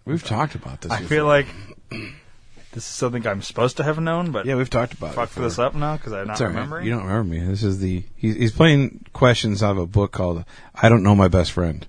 We've 0.06 0.24
talked 0.24 0.56
about 0.56 0.82
this. 0.82 0.92
I 0.92 1.02
before. 1.02 1.10
feel 1.10 1.26
like 1.26 1.48
this 1.90 2.84
is 2.84 2.86
something 2.86 3.28
I'm 3.28 3.42
supposed 3.42 3.78
to 3.78 3.84
have 3.84 4.00
known, 4.00 4.32
but 4.32 4.46
yeah, 4.46 4.56
we've 4.56 4.70
talked 4.70 4.94
about 4.94 5.14
fuck 5.14 5.32
this 5.32 5.60
up 5.60 5.76
now 5.76 5.98
because 5.98 6.14
I'm 6.14 6.28
not 6.28 6.40
right. 6.40 6.48
remembering. 6.48 6.86
You 6.86 6.94
don't 6.94 7.06
remember 7.06 7.36
me. 7.36 7.40
This 7.42 7.64
is 7.64 7.80
the 7.80 8.04
he's, 8.16 8.36
he's 8.36 8.52
playing 8.52 9.06
questions 9.14 9.62
out 9.62 9.72
of 9.72 9.78
a 9.78 9.88
book 9.88 10.12
called 10.12 10.46
"I 10.74 10.90
Don't 10.90 11.04
Know 11.04 11.16
My 11.16 11.28
Best 11.28 11.52
Friend." 11.52 11.86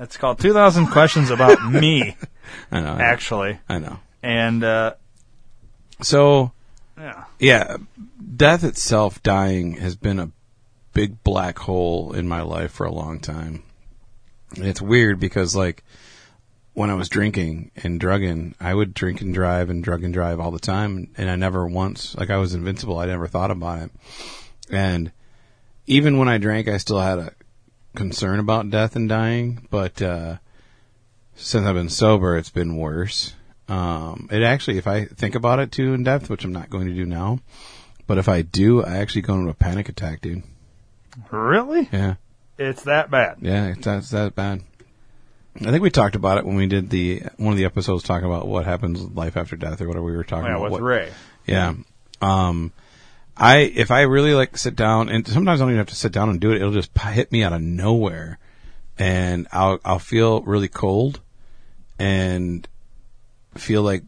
It's 0.00 0.16
called 0.16 0.38
2,000 0.40 0.86
Questions 0.88 1.30
About 1.30 1.62
Me, 1.72 2.16
I 2.72 2.80
know. 2.80 2.92
I 2.92 2.96
know. 2.96 3.02
actually. 3.02 3.58
I 3.68 3.78
know. 3.78 3.98
And, 4.22 4.64
uh, 4.64 4.94
So 6.00 6.52
yeah. 6.98 7.24
yeah, 7.38 7.76
death 8.36 8.64
itself, 8.64 9.22
dying, 9.22 9.74
has 9.74 9.96
been 9.96 10.18
a 10.18 10.30
big 10.94 11.22
black 11.22 11.58
hole 11.58 12.12
in 12.12 12.26
my 12.26 12.40
life 12.42 12.72
for 12.72 12.84
a 12.86 12.92
long 12.92 13.20
time. 13.20 13.62
And 14.56 14.66
it's 14.66 14.80
weird 14.82 15.20
because 15.20 15.54
like 15.54 15.84
when 16.72 16.90
I 16.90 16.94
was 16.94 17.08
drinking 17.08 17.70
and 17.76 18.00
drugging, 18.00 18.54
I 18.58 18.74
would 18.74 18.94
drink 18.94 19.20
and 19.20 19.34
drive 19.34 19.70
and 19.70 19.84
drug 19.84 20.02
and 20.02 20.14
drive 20.14 20.40
all 20.40 20.50
the 20.50 20.58
time, 20.58 21.10
and 21.16 21.30
I 21.30 21.36
never 21.36 21.66
once 21.66 22.16
like 22.16 22.30
I 22.30 22.38
was 22.38 22.54
invincible. 22.54 22.98
I 22.98 23.06
never 23.06 23.26
thought 23.26 23.50
about 23.50 23.82
it, 23.82 23.90
and 24.70 25.12
even 25.86 26.16
when 26.18 26.28
I 26.28 26.38
drank, 26.38 26.68
I 26.68 26.78
still 26.78 27.00
had 27.00 27.18
a 27.18 27.32
concern 27.94 28.38
about 28.38 28.70
death 28.70 28.96
and 28.96 29.08
dying. 29.08 29.66
But 29.70 30.00
uh, 30.02 30.36
since 31.34 31.66
I've 31.66 31.74
been 31.74 31.88
sober, 31.88 32.36
it's 32.36 32.50
been 32.50 32.76
worse. 32.76 33.34
Um, 33.68 34.28
it 34.32 34.42
actually, 34.42 34.78
if 34.78 34.86
I 34.86 35.04
think 35.04 35.34
about 35.34 35.58
it 35.60 35.70
too 35.72 35.94
in 35.94 36.02
depth, 36.04 36.28
which 36.28 36.44
I'm 36.44 36.52
not 36.52 36.70
going 36.70 36.86
to 36.88 36.94
do 36.94 37.06
now, 37.06 37.38
but 38.06 38.18
if 38.18 38.28
I 38.28 38.42
do, 38.42 38.82
I 38.82 38.96
actually 38.96 39.22
go 39.22 39.34
into 39.34 39.50
a 39.50 39.54
panic 39.54 39.88
attack, 39.88 40.20
dude. 40.20 40.42
Really? 41.30 41.88
Yeah. 41.92 42.14
It's 42.58 42.82
that 42.84 43.10
bad. 43.10 43.38
Yeah, 43.40 43.68
it's 43.68 43.84
that's 43.84 44.10
that 44.10 44.34
bad. 44.34 44.62
I 45.56 45.70
think 45.70 45.82
we 45.82 45.90
talked 45.90 46.14
about 46.14 46.38
it 46.38 46.44
when 46.46 46.56
we 46.56 46.66
did 46.66 46.90
the 46.90 47.22
one 47.36 47.52
of 47.52 47.58
the 47.58 47.64
episodes 47.64 48.02
talking 48.04 48.26
about 48.26 48.46
what 48.46 48.64
happens 48.66 49.02
with 49.02 49.14
life 49.16 49.36
after 49.36 49.56
death 49.56 49.80
or 49.80 49.88
whatever 49.88 50.04
we 50.04 50.16
were 50.16 50.24
talking 50.24 50.46
Yeah, 50.46 50.52
about. 50.56 50.62
with 50.64 50.72
What- 50.72 50.82
Ray. 50.82 51.10
Yeah. 51.46 51.74
Um, 52.20 52.72
I 53.40 53.56
if 53.58 53.90
I 53.90 54.02
really 54.02 54.34
like 54.34 54.56
sit 54.58 54.76
down 54.76 55.08
and 55.08 55.26
sometimes 55.26 55.60
I 55.60 55.64
don't 55.64 55.70
even 55.70 55.78
have 55.78 55.88
to 55.88 55.94
sit 55.94 56.12
down 56.12 56.28
and 56.28 56.40
do 56.40 56.52
it. 56.52 56.56
It'll 56.56 56.72
just 56.72 56.96
hit 56.96 57.32
me 57.32 57.42
out 57.42 57.54
of 57.54 57.62
nowhere, 57.62 58.38
and 58.98 59.48
I'll 59.50 59.80
I'll 59.84 59.98
feel 59.98 60.42
really 60.42 60.68
cold, 60.68 61.20
and 61.98 62.68
feel 63.56 63.82
like 63.82 64.02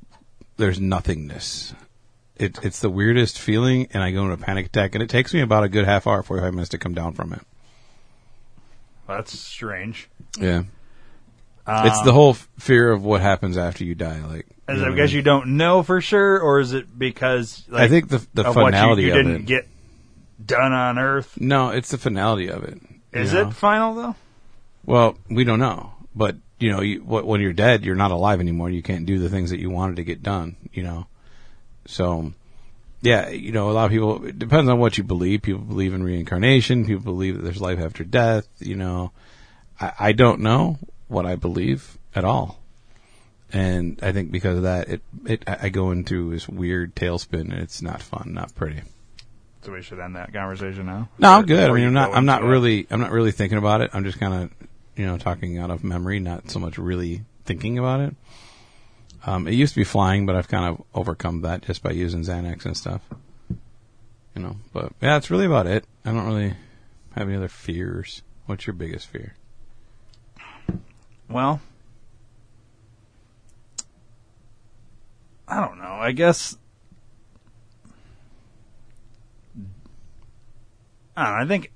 there's 0.59 0.79
nothingness. 0.79 1.75
It, 2.37 2.59
it's 2.63 2.81
the 2.81 2.91
weirdest 2.91 3.39
feeling, 3.39 3.89
and 3.93 4.03
I 4.03 4.11
go 4.11 4.23
into 4.23 4.35
a 4.35 4.37
panic 4.37 4.67
attack, 4.67 4.95
and 4.95 5.03
it 5.03 5.09
takes 5.09 5.33
me 5.33 5.41
about 5.41 5.65
a 5.65 5.69
good 5.69 5.85
half 5.85 6.07
hour, 6.07 6.23
forty 6.23 6.43
five 6.43 6.53
minutes 6.53 6.71
to 6.71 6.79
come 6.79 6.95
down 6.95 7.15
from 7.15 7.33
it. 7.33 7.41
That's 9.07 9.39
strange. 9.39 10.09
Yeah. 10.39 10.65
Um, 11.67 11.87
it's 11.87 12.03
the 12.03 12.13
whole 12.13 12.31
f- 12.31 12.49
fear 12.59 12.91
of 12.91 13.05
what 13.05 13.21
happens 13.21 13.57
after 13.57 13.85
you 13.85 13.95
die. 13.95 14.25
Like, 14.27 14.47
Is 14.69 14.77
you 14.77 14.83
it 14.83 14.87
know 14.87 14.93
because 14.93 15.13
you 15.13 15.23
don't 15.23 15.57
know 15.57 15.83
for 15.83 16.01
sure, 16.01 16.41
or 16.41 16.61
is 16.61 16.73
it 16.73 16.99
because 16.99 17.65
like, 17.69 17.83
I 17.83 17.89
think 17.89 18.09
the 18.09 18.27
the 18.33 18.49
of 18.49 18.57
what 18.57 18.75
you, 18.75 19.07
you 19.07 19.13
of 19.13 19.17
didn't 19.17 19.37
it. 19.37 19.47
get 19.47 19.69
done 20.45 20.73
on 20.73 20.99
Earth. 20.99 21.39
No, 21.41 21.71
it's 21.71 21.91
the 21.91 21.99
finality 21.99 22.49
of 22.49 22.65
it. 22.65 22.81
Is 23.13 23.33
know? 23.33 23.49
it 23.49 23.55
final 23.55 23.95
though? 23.95 24.17
Well, 24.85 25.17
we 25.29 25.45
don't 25.45 25.59
know, 25.59 25.93
but 26.15 26.37
you 26.59 26.71
know, 26.71 26.81
you, 26.81 27.01
wh- 27.01 27.27
when 27.27 27.41
you're 27.41 27.53
dead, 27.53 27.85
you're 27.85 27.97
not 27.97 28.13
alive 28.13 28.41
anymore. 28.41 28.71
You 28.71 28.83
can't 28.83 29.05
do 29.07 29.19
the 29.19 29.29
things 29.29 29.51
that 29.51 29.61
you 29.61 29.71
wanted 29.71 29.97
to 29.97 30.05
get 30.05 30.23
done. 30.23 30.57
You 30.73 30.85
know, 30.85 31.07
so 31.87 32.33
yeah, 33.03 33.31
you 33.31 33.51
know, 33.51 33.69
a 33.71 33.73
lot 33.73 33.87
of 33.87 33.91
people. 33.91 34.25
It 34.25 34.39
depends 34.39 34.71
on 34.71 34.79
what 34.79 34.97
you 34.97 35.03
believe. 35.05 35.43
People 35.43 35.63
believe 35.63 35.93
in 35.93 36.05
reincarnation. 36.05 36.87
People 36.87 37.03
believe 37.03 37.37
that 37.37 37.43
there's 37.43 37.61
life 37.61 37.81
after 37.81 38.05
death. 38.05 38.47
You 38.61 38.77
know, 38.77 39.11
I, 39.81 39.93
I 39.99 40.13
don't 40.13 40.41
know 40.41 40.79
what 41.09 41.27
I 41.27 41.35
believe 41.35 41.99
at 42.15 42.25
all, 42.25 42.62
and 43.53 43.99
I 44.03 44.13
think 44.13 44.31
because 44.31 44.57
of 44.57 44.63
that, 44.63 44.89
it 44.89 45.03
it 45.27 45.45
I 45.47 45.69
go 45.69 45.91
into 45.91 46.31
this 46.31 46.49
weird 46.49 46.95
tailspin, 46.95 47.53
and 47.53 47.55
it's 47.55 47.83
not 47.83 48.03
fun, 48.03 48.33
not 48.33 48.55
pretty. 48.55 48.83
So 49.63 49.73
we 49.73 49.83
should 49.83 50.01
end 50.01 50.17
that 50.17 50.33
conversation 50.33 50.87
now. 50.87 51.09
No, 51.19 51.33
I'm 51.33 51.47
good. 51.47 51.71
I 51.71 51.73
mean, 51.73 51.87
I'm 51.87 51.93
not. 51.93 52.15
I'm 52.15 52.27
not 52.27 52.43
really. 52.43 52.87
I'm 52.91 53.01
not 53.01 53.13
really 53.13 53.31
thinking 53.31 53.59
about 53.59 53.81
it. 53.81 53.91
I'm 53.93 54.05
just 54.05 54.19
kind 54.19 54.35
of, 54.35 54.69
you 54.97 55.07
know, 55.07 55.19
talking 55.19 55.59
out 55.59 55.71
of 55.71 55.85
memory, 55.85 56.19
not 56.19 56.51
so 56.51 56.59
much 56.59 56.79
really 56.79 57.23
thinking 57.45 57.79
about 57.79 58.01
it. 58.01 58.17
Um, 59.25 59.47
it 59.47 59.55
used 59.55 59.75
to 59.75 59.81
be 59.81 59.85
flying, 59.85 60.27
but 60.27 60.35
I've 60.35 60.49
kind 60.49 60.65
of 60.65 60.85
overcome 60.95 61.43
that 61.43 61.63
just 61.63 61.83
by 61.83 61.93
using 61.93 62.23
Xanax 62.23 62.65
and 62.65 62.77
stuff. 62.77 63.03
You 64.35 64.43
know, 64.43 64.57
but 64.73 64.93
yeah, 65.01 65.15
that's 65.15 65.31
really 65.31 65.47
about 65.47 65.67
it. 65.67 65.85
I 66.05 66.11
don't 66.11 66.27
really 66.27 66.55
have 67.15 67.29
any 67.29 67.37
other 67.37 67.49
fears. 67.49 68.23
What's 68.47 68.67
your 68.67 68.75
biggest 68.75 69.07
fear? 69.07 69.37
Well, 71.29 71.61
I 75.53 75.61
don't 75.61 75.79
know. 75.79 75.93
I 76.01 76.13
guess 76.13 76.57
I 81.15 81.25
don't 81.25 81.33
know. 81.35 81.45
I 81.45 81.47
think 81.47 81.73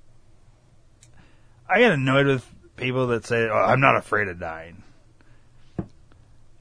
I 1.69 1.81
get 1.81 1.93
annoyed 1.93 2.27
with 2.27 2.51
people 2.77 3.09
that 3.09 3.27
say, 3.27 3.49
oh, 3.51 3.55
"I'm 3.55 3.81
not 3.81 3.97
afraid 3.97 4.29
of 4.29 4.41
dying." 4.41 4.83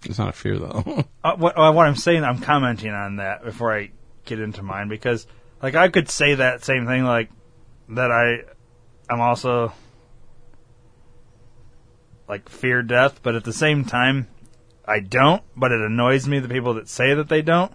It's 0.03 0.19
not 0.19 0.29
a 0.29 0.33
fear 0.33 0.59
though. 0.59 1.05
Uh, 1.25 1.35
what, 1.37 1.57
uh, 1.57 1.71
what 1.71 1.87
I'm 1.87 1.95
saying, 1.95 2.23
I'm 2.23 2.37
commenting 2.37 2.91
on 2.91 3.15
that 3.15 3.43
before 3.43 3.75
I 3.75 3.89
get 4.25 4.39
into 4.39 4.61
mine 4.61 4.89
because, 4.89 5.25
like, 5.59 5.73
I 5.73 5.87
could 5.87 6.07
say 6.07 6.35
that 6.35 6.63
same 6.63 6.85
thing, 6.85 7.03
like 7.03 7.31
that 7.89 8.11
I, 8.11 8.43
I'm 9.09 9.21
also 9.21 9.73
like 12.27 12.47
fear 12.47 12.83
death, 12.83 13.21
but 13.23 13.33
at 13.33 13.43
the 13.43 13.53
same 13.53 13.85
time, 13.85 14.27
I 14.87 14.99
don't. 14.99 15.41
But 15.55 15.71
it 15.71 15.81
annoys 15.81 16.27
me 16.27 16.39
the 16.39 16.49
people 16.49 16.75
that 16.75 16.87
say 16.87 17.13
that 17.13 17.29
they 17.29 17.41
don't 17.41 17.71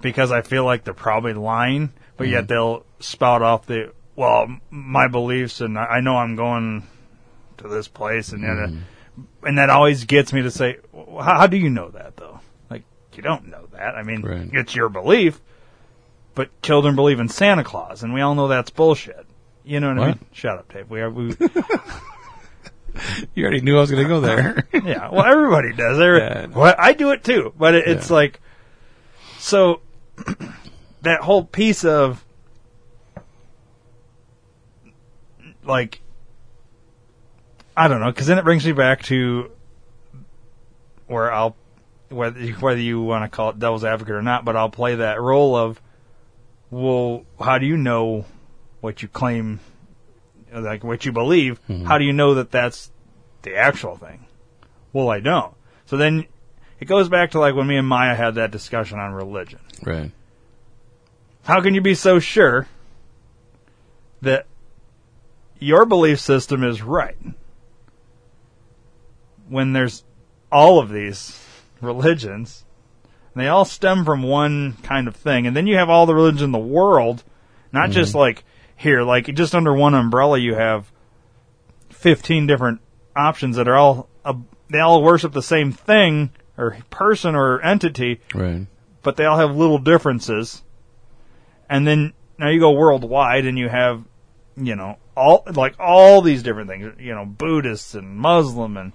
because 0.00 0.32
I 0.32 0.42
feel 0.42 0.64
like 0.64 0.84
they're 0.84 0.94
probably 0.94 1.34
lying, 1.34 1.92
but 2.16 2.28
yet 2.28 2.44
mm-hmm. 2.44 2.46
they'll 2.48 2.86
spout 3.00 3.42
off 3.42 3.66
the 3.66 3.92
well, 4.16 4.48
my 4.70 5.08
beliefs, 5.08 5.60
and 5.60 5.78
I 5.78 6.00
know 6.00 6.16
I'm 6.16 6.36
going 6.36 6.86
to 7.58 7.68
this 7.68 7.88
place, 7.88 8.32
and 8.32 8.42
yet, 8.42 8.50
uh, 8.50 8.66
mm-hmm. 8.66 9.46
and 9.46 9.58
that 9.58 9.70
always 9.70 10.04
gets 10.04 10.32
me 10.32 10.42
to 10.42 10.50
say, 10.50 10.76
well, 10.92 11.22
how, 11.22 11.38
how 11.38 11.46
do 11.46 11.56
you 11.56 11.70
know 11.70 11.90
that 11.90 12.16
though? 12.16 12.40
Like 12.70 12.82
you 13.14 13.22
don't 13.22 13.48
know 13.48 13.66
that. 13.72 13.94
I 13.94 14.02
mean, 14.02 14.22
Right. 14.22 14.50
it's 14.52 14.74
your 14.74 14.88
belief, 14.88 15.40
but 16.34 16.50
children 16.62 16.96
believe 16.96 17.20
in 17.20 17.28
Santa 17.28 17.64
Claus, 17.64 18.02
and 18.02 18.12
we 18.12 18.20
all 18.20 18.34
know 18.34 18.48
that's 18.48 18.70
bullshit. 18.70 19.26
You 19.64 19.80
know 19.80 19.94
what, 19.94 20.00
I 20.00 20.06
mean? 20.08 20.18
Shut 20.32 20.58
up, 20.58 20.72
Dave. 20.72 20.90
We 20.90 21.00
are 21.00 21.10
we. 21.10 21.34
you 23.34 23.42
already 23.44 23.60
knew 23.60 23.76
I 23.76 23.80
was 23.80 23.90
going 23.90 24.02
to 24.02 24.08
go 24.08 24.20
there. 24.20 24.66
yeah, 24.84 25.08
well, 25.10 25.24
everybody 25.24 25.72
does. 25.72 25.98
Every, 26.00 26.18
Yeah. 26.18 26.46
well, 26.46 26.74
I 26.78 26.92
do 26.92 27.10
it 27.12 27.24
too, 27.24 27.52
but 27.58 27.74
it, 27.74 27.86
it's 27.86 28.10
Yeah. 28.10 28.16
like 28.16 28.40
so 29.38 29.80
that 31.02 31.20
whole 31.20 31.44
piece 31.44 31.84
of 31.84 32.24
like 35.64 36.00
I 37.76 37.88
don't 37.88 38.00
know, 38.00 38.10
because 38.10 38.26
then 38.26 38.38
it 38.38 38.44
brings 38.44 38.66
me 38.66 38.72
back 38.72 39.02
to 39.04 39.50
where 41.06 41.32
I'll 41.32 41.56
whether 42.08 42.40
whether 42.54 42.80
you 42.80 43.00
want 43.02 43.24
to 43.30 43.34
call 43.34 43.50
it 43.50 43.58
devil's 43.58 43.84
advocate 43.84 44.14
or 44.14 44.22
not, 44.22 44.44
but 44.44 44.56
I'll 44.56 44.70
play 44.70 44.96
that 44.96 45.20
role 45.20 45.56
of 45.56 45.80
well, 46.70 47.24
how 47.40 47.58
do 47.58 47.66
you 47.66 47.76
know 47.76 48.26
what 48.80 49.02
you 49.02 49.08
claim, 49.08 49.60
like 50.52 50.84
what 50.84 51.04
you 51.04 51.12
believe? 51.12 51.60
Mm-hmm. 51.68 51.84
How 51.84 51.98
do 51.98 52.04
you 52.04 52.12
know 52.12 52.34
that 52.34 52.50
that's 52.50 52.90
the 53.42 53.56
actual 53.56 53.96
thing? 53.96 54.26
Well, 54.92 55.08
I 55.08 55.20
don't. 55.20 55.54
So 55.86 55.96
then 55.96 56.26
it 56.78 56.86
goes 56.86 57.08
back 57.08 57.32
to 57.32 57.40
like 57.40 57.54
when 57.54 57.66
me 57.66 57.76
and 57.76 57.86
Maya 57.86 58.14
had 58.14 58.36
that 58.36 58.50
discussion 58.50 58.98
on 58.98 59.12
religion. 59.12 59.60
right. 59.82 60.10
How 61.42 61.62
can 61.62 61.74
you 61.74 61.80
be 61.80 61.94
so 61.94 62.18
sure 62.18 62.68
that 64.20 64.46
your 65.58 65.86
belief 65.86 66.20
system 66.20 66.62
is 66.62 66.82
right 66.82 67.16
when 69.48 69.72
there's 69.72 70.04
all 70.52 70.78
of 70.78 70.90
these 70.90 71.42
religions 71.80 72.64
and 73.34 73.42
they 73.42 73.48
all 73.48 73.64
stem 73.64 74.04
from 74.04 74.22
one 74.22 74.74
kind 74.82 75.08
of 75.08 75.16
thing 75.16 75.46
and 75.46 75.56
then 75.56 75.66
you 75.66 75.76
have 75.76 75.88
all 75.90 76.06
the 76.06 76.14
religions 76.14 76.42
in 76.42 76.52
the 76.52 76.58
world 76.58 77.24
not 77.72 77.90
just 77.90 78.10
mm-hmm. 78.10 78.18
like 78.18 78.44
here 78.80 79.02
like 79.02 79.26
just 79.34 79.54
under 79.54 79.74
one 79.74 79.92
umbrella 79.94 80.38
you 80.38 80.54
have 80.54 80.90
15 81.90 82.46
different 82.46 82.80
options 83.14 83.56
that 83.56 83.68
are 83.68 83.76
all 83.76 84.08
uh, 84.24 84.32
they 84.70 84.78
all 84.80 85.02
worship 85.02 85.32
the 85.32 85.42
same 85.42 85.70
thing 85.72 86.30
or 86.56 86.76
person 86.88 87.34
or 87.34 87.60
entity 87.62 88.20
Right. 88.34 88.66
but 89.02 89.16
they 89.16 89.24
all 89.26 89.38
have 89.38 89.54
little 89.56 89.78
differences. 89.78 90.62
And 91.68 91.86
then 91.86 92.12
now 92.38 92.48
you 92.48 92.58
go 92.60 92.72
worldwide 92.72 93.46
and 93.46 93.58
you 93.58 93.68
have, 93.68 94.04
you 94.56 94.74
know, 94.76 94.96
all 95.16 95.44
like 95.54 95.74
all 95.78 96.20
these 96.22 96.42
different 96.42 96.68
things, 96.68 96.94
you 96.98 97.14
know, 97.14 97.24
Buddhists 97.26 97.94
and 97.94 98.16
Muslim 98.16 98.76
and 98.76 98.92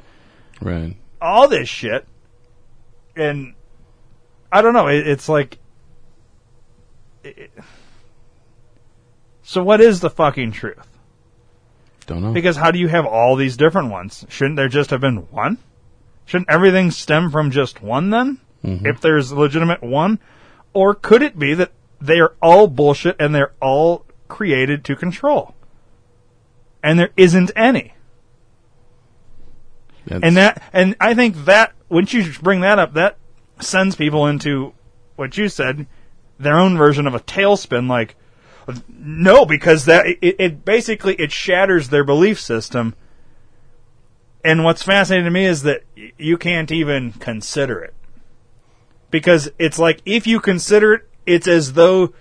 Right. 0.61 0.95
all 1.21 1.47
this 1.47 1.69
shit. 1.69 2.07
And 3.15 3.53
I 4.51 4.61
don't 4.61 4.73
know, 4.73 4.87
it, 4.87 5.07
it's 5.07 5.29
like 5.29 5.57
it, 7.23 7.51
So 9.47 9.63
what 9.63 9.79
is 9.79 9.99
the 9.99 10.09
fucking 10.09 10.51
truth? 10.53 10.87
Don't 12.07 12.21
know. 12.23 12.33
Because 12.33 12.57
how 12.57 12.71
do 12.71 12.79
you 12.79 12.87
have 12.87 13.05
all 13.05 13.35
these 13.35 13.55
different 13.57 13.91
ones? 13.91 14.25
Shouldn't 14.27 14.55
there 14.55 14.67
just 14.67 14.89
have 14.89 15.01
been 15.01 15.17
one? 15.31 15.59
Shouldn't 16.25 16.49
everything 16.49 16.89
stem 16.89 17.29
from 17.29 17.51
just 17.51 17.81
one 17.81 18.09
then? 18.09 18.39
Mm-hmm. 18.63 18.87
If 18.87 19.01
there's 19.01 19.29
a 19.31 19.39
legitimate 19.39 19.83
one? 19.83 20.19
Or 20.73 20.95
could 20.95 21.21
it 21.21 21.37
be 21.37 21.53
that 21.53 21.71
they 22.01 22.19
are 22.19 22.33
all 22.41 22.67
bullshit 22.67 23.15
and 23.19 23.33
they're 23.33 23.53
all 23.61 24.05
created 24.27 24.83
to 24.85 24.95
control? 24.95 25.53
And 26.83 26.97
there 26.99 27.11
isn't 27.15 27.51
any. 27.55 27.93
That's- 30.05 30.27
And 30.27 30.37
that, 30.37 30.63
and 30.73 30.95
I 30.99 31.13
think 31.13 31.45
that, 31.45 31.73
once 31.89 32.13
you 32.13 32.31
bring 32.41 32.61
that 32.61 32.79
up, 32.79 32.93
that 32.95 33.17
sends 33.59 33.95
people 33.95 34.25
into 34.27 34.73
what 35.15 35.37
you 35.37 35.49
said, 35.49 35.85
their 36.39 36.57
own 36.57 36.77
version 36.77 37.05
of 37.07 37.13
a 37.15 37.19
tailspin, 37.19 37.87
like, 37.87 38.15
no, 38.89 39.45
because 39.45 39.85
that, 39.85 40.05
it, 40.07 40.35
it 40.39 40.65
basically, 40.65 41.15
it 41.15 41.31
shatters 41.31 41.89
their 41.89 42.03
belief 42.03 42.39
system. 42.39 42.95
And 44.43 44.63
what's 44.63 44.83
fascinating 44.83 45.25
to 45.25 45.31
me 45.31 45.45
is 45.45 45.63
that 45.63 45.83
you 46.17 46.37
can't 46.37 46.71
even 46.71 47.13
consider 47.13 47.79
it. 47.81 47.93
Because 49.11 49.49
it's 49.57 49.79
like, 49.79 50.01
if 50.05 50.27
you 50.27 50.39
consider 50.39 50.93
it, 50.95 51.09
it's 51.25 51.47
as 51.47 51.73
though 51.73 52.13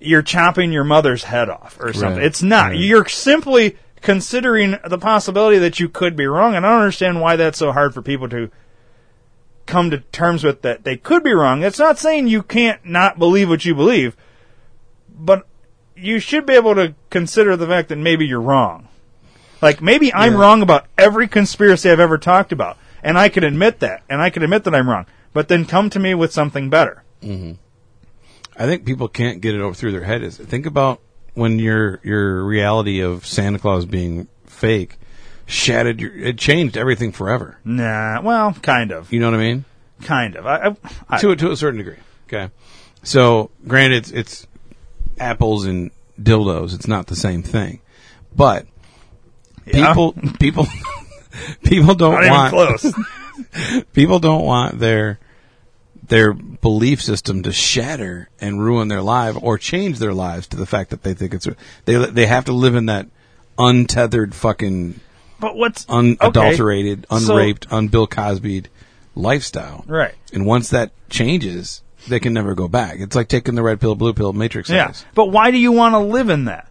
you're 0.00 0.22
chopping 0.22 0.72
your 0.72 0.84
mother's 0.84 1.24
head 1.24 1.48
off 1.48 1.78
or 1.80 1.92
something. 1.92 2.18
Right, 2.18 2.26
It's 2.26 2.42
not. 2.42 2.70
right. 2.72 2.78
You're 2.78 3.06
simply 3.08 3.76
considering 4.02 4.76
the 4.88 4.98
possibility 4.98 5.58
that 5.58 5.80
you 5.80 5.88
could 5.88 6.16
be 6.16 6.26
wrong, 6.26 6.54
and 6.54 6.66
I 6.66 6.70
don't 6.70 6.80
understand 6.80 7.20
why 7.20 7.36
that's 7.36 7.58
so 7.58 7.72
hard 7.72 7.94
for 7.94 8.02
people 8.02 8.28
to 8.28 8.50
come 9.64 9.90
to 9.90 9.98
terms 9.98 10.44
with 10.44 10.62
that 10.62 10.84
they 10.84 10.96
could 10.96 11.24
be 11.24 11.32
wrong. 11.32 11.62
It's 11.62 11.78
not 11.78 11.98
saying 11.98 12.28
you 12.28 12.42
can't 12.42 12.84
not 12.84 13.18
believe 13.18 13.48
what 13.48 13.64
you 13.64 13.74
believe, 13.74 14.16
but 15.18 15.46
you 15.96 16.18
should 16.18 16.44
be 16.46 16.52
able 16.54 16.74
to 16.74 16.94
consider 17.10 17.56
the 17.56 17.66
fact 17.66 17.88
that 17.88 17.96
maybe 17.96 18.26
you're 18.26 18.40
wrong. 18.40 18.88
Like 19.62 19.80
maybe 19.80 20.12
I'm 20.12 20.34
Yeah. 20.34 20.40
wrong 20.40 20.62
about 20.62 20.86
every 20.98 21.26
conspiracy 21.28 21.90
I've 21.90 22.00
ever 22.00 22.18
talked 22.18 22.52
about, 22.52 22.76
and 23.02 23.16
I 23.18 23.28
can 23.28 23.42
admit 23.44 23.80
that, 23.80 24.02
and 24.08 24.20
I 24.20 24.30
can 24.30 24.42
admit 24.42 24.64
that 24.64 24.74
I'm 24.74 24.88
wrong. 24.88 25.06
But 25.32 25.48
then 25.48 25.64
come 25.64 25.90
to 25.90 25.98
me 25.98 26.14
with 26.14 26.32
something 26.32 26.68
better. 26.70 27.02
Mm-hmm. 27.22 27.52
I 28.58 28.66
think 28.66 28.84
people 28.84 29.08
can't 29.08 29.40
get 29.40 29.54
it 29.54 29.60
over 29.60 29.74
through 29.74 29.92
their 29.92 30.04
head. 30.04 30.22
Is 30.22 30.36
think 30.38 30.66
about 30.66 31.00
when 31.34 31.58
your 31.58 32.00
your 32.02 32.44
reality 32.44 33.00
of 33.00 33.26
Santa 33.26 33.58
Claus 33.58 33.84
being 33.86 34.28
fake 34.46 34.96
shattered 35.46 36.00
your 36.00 36.12
it 36.16 36.38
changed 36.38 36.76
everything 36.76 37.12
forever. 37.12 37.58
Nah, 37.64 38.20
well, 38.22 38.52
kind 38.62 38.90
of, 38.92 39.12
You 39.12 39.20
know 39.20 39.30
what 39.30 39.38
I 39.40 39.42
mean? 39.42 39.64
kind 40.02 40.36
of. 40.36 40.46
I, 40.46 40.56
I, 40.68 40.76
I, 41.08 41.18
to 41.20 41.30
a, 41.30 41.36
to 41.36 41.50
a 41.50 41.56
certain 41.56 41.78
degree. 41.78 41.96
Okay. 42.28 42.50
So, 43.02 43.50
granted, 43.66 43.98
it's, 43.98 44.10
it's 44.10 44.46
apples 45.18 45.64
and 45.64 45.90
dildos. 46.20 46.74
It's 46.74 46.88
not 46.88 47.06
the 47.06 47.16
same 47.16 47.42
thing, 47.42 47.80
but 48.34 48.66
Yeah. 49.66 49.88
people 49.88 50.12
people 50.40 50.66
people 51.64 51.94
don't 51.94 52.20
not 52.26 52.52
want 52.52 52.80
close. 52.80 52.94
people 53.92 54.18
don't 54.18 54.44
want 54.44 54.78
their 54.78 55.18
their 56.08 56.32
belief 56.32 57.02
system 57.02 57.42
to 57.42 57.52
shatter 57.52 58.28
and 58.40 58.62
ruin 58.62 58.88
their 58.88 59.02
life 59.02 59.36
or 59.42 59.58
change 59.58 59.98
their 59.98 60.14
lives 60.14 60.46
to 60.46 60.56
the 60.56 60.66
fact 60.66 60.90
that 60.90 61.02
they 61.02 61.14
think 61.14 61.34
it's 61.34 61.48
they 61.84 61.96
they 61.96 62.26
have 62.26 62.44
to 62.44 62.52
live 62.52 62.74
in 62.74 62.86
that 62.86 63.08
untethered 63.58 64.34
fucking 64.34 65.00
But 65.40 65.56
what's 65.56 65.84
unadulterated, 65.88 67.06
okay, 67.10 67.24
so- 67.24 67.32
unraped, 67.36 67.66
unbill 67.70 68.06
Cosby'd 68.06 68.68
lifestyle. 69.14 69.84
Right. 69.86 70.14
And 70.32 70.46
once 70.46 70.70
that 70.70 70.92
changes, 71.10 71.82
they 72.08 72.20
can 72.20 72.32
never 72.32 72.54
go 72.54 72.68
back. 72.68 72.96
It's 73.00 73.14
like 73.16 73.28
taking 73.28 73.54
the 73.54 73.62
red 73.62 73.80
pill, 73.80 73.94
blue 73.94 74.12
pill 74.14 74.32
matrix. 74.32 74.68
Yeah. 74.70 74.92
But 75.14 75.26
why 75.26 75.50
do 75.50 75.58
you 75.58 75.72
want 75.72 75.94
to 75.94 75.98
live 75.98 76.28
in 76.30 76.44
that? 76.46 76.68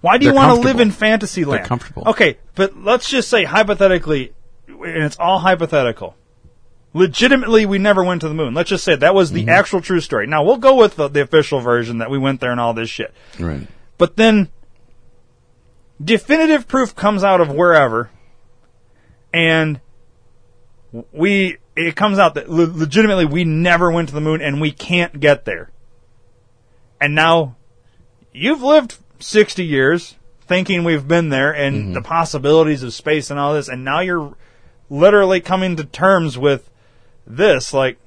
Why 0.00 0.16
do 0.18 0.26
you 0.26 0.34
want 0.34 0.54
to 0.56 0.60
live 0.66 0.78
in 0.80 0.90
fantasy 0.92 1.44
land? 1.44 1.60
They're 1.62 1.66
comfortable. 1.68 2.04
Okay, 2.08 2.38
but 2.54 2.76
let's 2.76 3.08
just 3.10 3.28
say 3.28 3.44
hypothetically, 3.44 4.32
and 4.68 5.02
it's 5.04 5.18
all 5.18 5.40
hypothetical. 5.40 6.14
Legitimately, 6.94 7.66
we 7.66 7.78
never 7.78 8.02
went 8.04 8.20
to 8.22 8.28
the 8.28 8.34
moon. 8.34 8.54
Let's 8.54 8.70
just 8.70 8.84
say 8.84 8.94
that 8.96 9.14
was 9.14 9.32
the 9.32 9.40
Mm-hmm. 9.40 9.48
actual 9.50 9.80
true 9.80 10.00
story. 10.00 10.26
Now 10.26 10.44
we'll 10.44 10.56
go 10.56 10.76
with 10.76 10.96
the, 10.96 11.08
the 11.08 11.20
official 11.22 11.60
version 11.60 11.98
that 11.98 12.10
we 12.10 12.16
went 12.18 12.40
there 12.40 12.50
and 12.52 12.60
all 12.60 12.74
this 12.74 12.88
shit. 12.88 13.12
Right. 13.38 13.66
But 13.98 14.16
then, 14.16 14.48
definitive 16.02 16.68
proof 16.68 16.94
comes 16.94 17.24
out 17.24 17.40
of 17.40 17.50
wherever, 17.52 18.10
and 19.34 19.80
we 21.12 21.58
it 21.78 21.96
comes 21.96 22.18
out 22.18 22.34
that 22.34 22.50
le- 22.50 22.64
legitimately 22.64 23.24
we 23.24 23.44
never 23.44 23.90
went 23.90 24.08
to 24.08 24.14
the 24.14 24.20
moon 24.20 24.42
and 24.42 24.60
we 24.60 24.72
can't 24.72 25.20
get 25.20 25.44
there. 25.44 25.70
And 27.00 27.14
now, 27.14 27.56
you've 28.32 28.62
lived 28.62 28.96
sixty 29.20 29.64
years 29.64 30.16
thinking 30.40 30.82
we've 30.82 31.06
been 31.06 31.28
there 31.28 31.52
and 31.52 31.76
mm-hmm. 31.76 31.92
the 31.92 32.02
possibilities 32.02 32.82
of 32.82 32.92
space 32.94 33.30
and 33.30 33.38
all 33.38 33.54
this, 33.54 33.68
and 33.68 33.84
now 33.84 34.00
you're 34.00 34.34
literally 34.90 35.40
coming 35.40 35.76
to 35.76 35.84
terms 35.84 36.36
with 36.36 36.70
this, 37.26 37.72
like. 37.72 37.98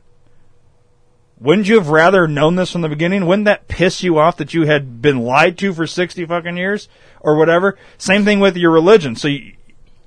Wouldn't 1.39 1.67
you 1.67 1.79
have 1.79 1.89
rather 1.89 2.27
known 2.27 2.53
this 2.53 2.71
from 2.71 2.81
the 2.81 2.87
beginning? 2.87 3.25
Wouldn't 3.25 3.45
that 3.45 3.67
piss 3.67 4.03
you 4.03 4.19
off 4.19 4.37
that 4.37 4.53
you 4.53 4.67
had 4.67 5.01
been 5.01 5.21
lied 5.21 5.57
to 5.57 5.73
for 5.73 5.87
60 5.87 6.23
fucking 6.27 6.55
years 6.55 6.87
or 7.19 7.35
whatever? 7.35 7.79
Same 7.97 8.23
thing 8.23 8.39
with 8.39 8.55
your 8.55 8.69
religion. 8.69 9.15
So, 9.15 9.27
you, 9.27 9.53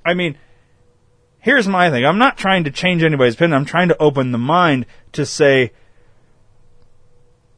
I 0.05 0.13
mean, 0.13 0.37
here's 1.45 1.67
my 1.67 1.91
thing. 1.91 2.03
I'm 2.03 2.17
not 2.17 2.37
trying 2.37 2.63
to 2.63 2.71
change 2.71 3.03
anybody's 3.03 3.35
opinion. 3.35 3.53
I'm 3.53 3.65
trying 3.65 3.89
to 3.89 3.97
open 4.01 4.31
the 4.31 4.39
mind 4.39 4.87
to 5.11 5.27
say, 5.27 5.73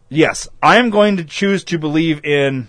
yes, 0.10 0.50
I 0.62 0.76
am 0.76 0.90
going 0.90 1.16
to 1.16 1.24
choose 1.24 1.64
to 1.64 1.80
believe 1.80 2.24
in 2.26 2.68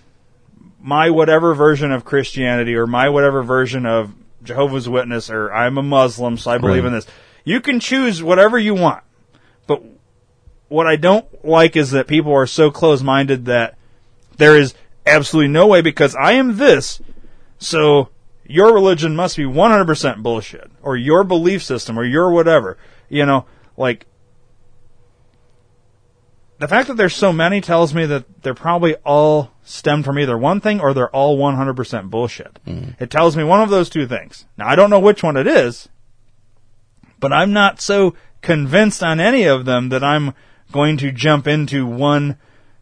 my 0.80 1.10
whatever 1.10 1.54
version 1.54 1.90
of 1.90 2.04
Christianity 2.04 2.76
or 2.76 2.86
my 2.86 3.08
whatever 3.08 3.42
version 3.42 3.84
of 3.84 4.14
Jehovah's 4.44 4.88
Witness 4.88 5.28
or 5.28 5.52
I'm 5.52 5.76
a 5.76 5.82
Muslim, 5.82 6.36
so 6.38 6.52
I 6.52 6.58
believe 6.58 6.84
Right. 6.84 6.90
in 6.90 6.94
this. 6.94 7.06
You 7.44 7.60
can 7.60 7.80
choose 7.80 8.22
whatever 8.22 8.56
you 8.56 8.74
want. 8.74 9.02
But 9.66 9.82
what 10.68 10.86
I 10.86 10.94
don't 10.94 11.26
like 11.44 11.74
is 11.74 11.90
that 11.90 12.06
people 12.06 12.32
are 12.32 12.46
so 12.46 12.70
close 12.70 13.02
minded 13.02 13.46
that 13.46 13.76
there 14.36 14.56
is 14.56 14.72
absolutely 15.04 15.48
no 15.48 15.66
way 15.66 15.80
because 15.80 16.14
I 16.14 16.34
am 16.34 16.58
this, 16.58 17.02
so 17.58 18.10
your 18.48 18.72
religion 18.72 19.14
must 19.14 19.36
be 19.36 19.44
100% 19.44 20.22
bullshit, 20.22 20.70
or 20.88 20.96
your 20.96 21.24
belief 21.24 21.62
system, 21.62 21.98
or 21.98 22.04
your 22.04 22.30
whatever. 22.30 22.78
You 23.08 23.26
know, 23.26 23.44
like, 23.76 24.06
the 26.58 26.68
fact 26.68 26.88
that 26.88 26.96
there's 26.96 27.14
so 27.14 27.32
many 27.32 27.60
tells 27.60 27.94
me 27.94 28.06
that 28.06 28.42
they're 28.42 28.54
probably 28.54 28.94
all 28.96 29.52
stemmed 29.62 30.04
from 30.04 30.18
either 30.18 30.36
one 30.36 30.60
thing 30.60 30.80
or 30.80 30.94
they're 30.94 31.10
all 31.10 31.38
100% 31.38 32.10
bullshit. 32.10 32.58
Mm. 32.66 33.00
It 33.00 33.10
tells 33.10 33.36
me 33.36 33.44
one 33.44 33.60
of 33.60 33.70
those 33.70 33.90
two 33.90 34.06
things. 34.06 34.46
Now, 34.56 34.66
I 34.66 34.74
don't 34.74 34.90
know 34.90 34.98
which 34.98 35.22
one 35.22 35.36
it 35.36 35.46
is, 35.46 35.88
but 37.20 37.32
I'm 37.32 37.52
not 37.52 37.80
so 37.80 38.14
convinced 38.40 39.02
on 39.02 39.20
any 39.20 39.44
of 39.44 39.66
them 39.66 39.90
that 39.90 40.02
I'm 40.02 40.32
going 40.72 40.96
to 40.98 41.12
jump 41.12 41.46
into 41.46 41.86
one 41.86 42.38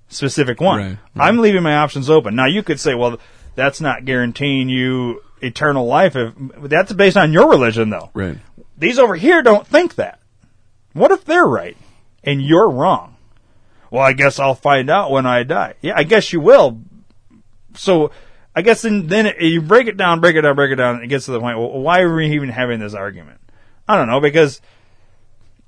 specific 0.09 0.61
one. 0.61 0.79
Right, 0.79 0.99
I'm 1.17 1.39
leaving 1.39 1.63
my 1.63 1.77
options 1.77 2.09
open. 2.09 2.37
Now 2.37 2.47
you 2.47 2.63
could 2.63 2.81
say, 2.81 2.95
well, 2.95 3.19
that's 3.57 3.81
not 3.81 4.05
guaranteeing 4.05 4.69
you 4.69 5.23
eternal 5.41 5.87
life. 5.87 6.17
If 6.17 6.35
that's 6.63 6.93
based 6.93 7.17
on 7.17 7.33
your 7.33 7.51
religion, 7.51 7.91
though. 7.91 8.11
Right. 8.15 8.39
These 8.79 8.99
over 8.99 9.15
here 9.15 9.43
don't 9.43 9.67
think 9.67 9.95
that. 9.97 10.21
What 10.93 11.11
if 11.11 11.25
they're 11.25 11.47
right 11.47 11.77
and 12.25 12.43
you're 12.43 12.71
wrong? 12.71 13.17
Well, 13.91 14.03
I 14.03 14.13
guess 14.13 14.39
I'll 14.39 14.55
find 14.55 14.91
out 14.91 15.11
when 15.11 15.27
I 15.27 15.43
die. 15.43 15.75
Yeah, 15.81 15.95
I 15.97 16.03
guess 16.03 16.33
you 16.33 16.41
will. 16.41 16.81
So, 17.75 18.11
I 18.55 18.63
guess 18.63 18.83
then, 18.83 19.07
then 19.07 19.27
it, 19.27 19.41
you 19.41 19.63
break 19.63 19.87
it 19.87 19.97
down, 19.97 20.21
break 20.21 20.37
it 20.37 20.43
down, 20.43 20.57
break 20.57 20.73
it 20.73 20.77
down, 20.77 20.97
and 20.97 21.05
it 21.05 21.09
gets 21.09 21.27
to 21.27 21.33
the 21.33 21.41
point. 21.41 21.59
Well, 21.59 21.79
why 21.81 22.01
are 22.01 22.15
we 22.15 22.35
even 22.35 22.49
having 22.49 22.81
this 22.81 22.95
argument? 22.95 23.41
I 23.89 23.97
don't 23.97 24.09
know 24.09 24.21
because 24.21 24.61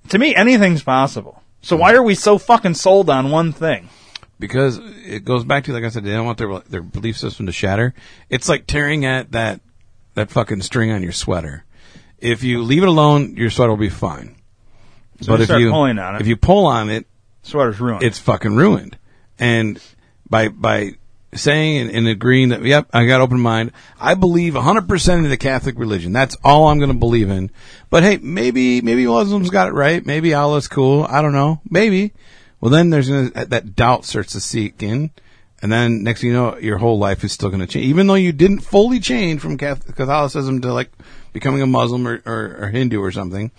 to 0.08 0.18
me 0.18 0.34
anything's 0.34 0.82
possible. 0.82 1.42
So 1.62 1.76
why 1.76 1.94
are 1.94 2.02
we 2.02 2.14
so 2.14 2.38
fucking 2.38 2.74
sold 2.74 3.10
on 3.10 3.30
one 3.30 3.52
thing? 3.52 3.88
Because 4.38 4.78
it 5.04 5.24
goes 5.24 5.44
back 5.44 5.64
to 5.64 5.72
like 5.72 5.84
I 5.84 5.88
said, 5.88 6.04
they 6.04 6.12
don't 6.12 6.26
want 6.26 6.38
their 6.38 6.58
their 6.60 6.82
belief 6.82 7.18
system 7.18 7.46
to 7.46 7.52
shatter. 7.52 7.94
It's 8.28 8.48
like 8.48 8.66
tearing 8.66 9.04
at 9.04 9.32
that 9.32 9.60
that 10.14 10.30
fucking 10.30 10.62
string 10.62 10.90
on 10.90 11.02
your 11.02 11.12
sweater. 11.12 11.64
If 12.18 12.42
you 12.42 12.62
leave 12.62 12.82
it 12.82 12.88
alone, 12.88 13.36
your 13.36 13.50
sweater 13.50 13.70
will 13.70 13.76
be 13.76 13.88
fine. 13.88 14.36
So 15.20 15.36
but 15.36 15.48
you 15.48 15.54
if 15.54 15.60
you 15.60 15.70
pulling 15.70 15.98
on 15.98 16.16
it. 16.16 16.20
if 16.20 16.26
you 16.26 16.36
pull 16.36 16.66
on 16.66 16.90
it, 16.90 17.06
Sweater's 17.42 17.80
ruined. 17.80 18.02
it's 18.02 18.18
fucking 18.18 18.54
ruined. 18.54 18.96
And 19.38 19.82
by 20.28 20.48
by 20.48 20.96
saying 21.34 21.78
and, 21.78 21.90
and 21.90 22.08
agreeing 22.08 22.50
that 22.50 22.62
yep, 22.62 22.88
I 22.92 23.06
got 23.06 23.20
open 23.20 23.40
mind. 23.40 23.72
I 24.00 24.14
believe 24.14 24.54
100% 24.54 25.18
in 25.18 25.28
the 25.28 25.36
Catholic 25.36 25.78
religion. 25.78 26.12
That's 26.12 26.36
all 26.44 26.68
I'm 26.68 26.78
going 26.78 26.92
to 26.92 26.98
believe 26.98 27.30
in. 27.30 27.50
But 27.90 28.02
hey, 28.02 28.18
maybe 28.18 28.80
maybe 28.80 29.06
Muslims 29.06 29.50
got 29.50 29.68
it 29.68 29.72
right. 29.72 30.04
Maybe 30.04 30.34
Allah's 30.34 30.68
cool. 30.68 31.04
I 31.08 31.22
don't 31.22 31.32
know. 31.32 31.60
Maybe. 31.68 32.12
Well, 32.60 32.70
then 32.70 32.90
there's 32.90 33.08
gonna, 33.08 33.46
that 33.46 33.76
doubt 33.76 34.04
starts 34.04 34.32
to 34.32 34.40
seek 34.40 34.82
in. 34.82 35.10
And 35.60 35.72
then 35.72 36.04
next 36.04 36.20
thing 36.20 36.30
you 36.30 36.36
know, 36.36 36.56
your 36.58 36.78
whole 36.78 36.98
life 36.98 37.24
is 37.24 37.32
still 37.32 37.48
going 37.48 37.60
to 37.60 37.66
change, 37.66 37.86
even 37.86 38.06
though 38.06 38.14
you 38.14 38.30
didn't 38.30 38.60
fully 38.60 39.00
change 39.00 39.40
from 39.40 39.58
Catholicism 39.58 40.60
to 40.60 40.72
like 40.72 40.90
becoming 41.32 41.62
a 41.62 41.66
Muslim 41.66 42.06
or, 42.06 42.22
or, 42.24 42.56
or 42.60 42.68
Hindu 42.68 43.02
or 43.02 43.10
something. 43.10 43.50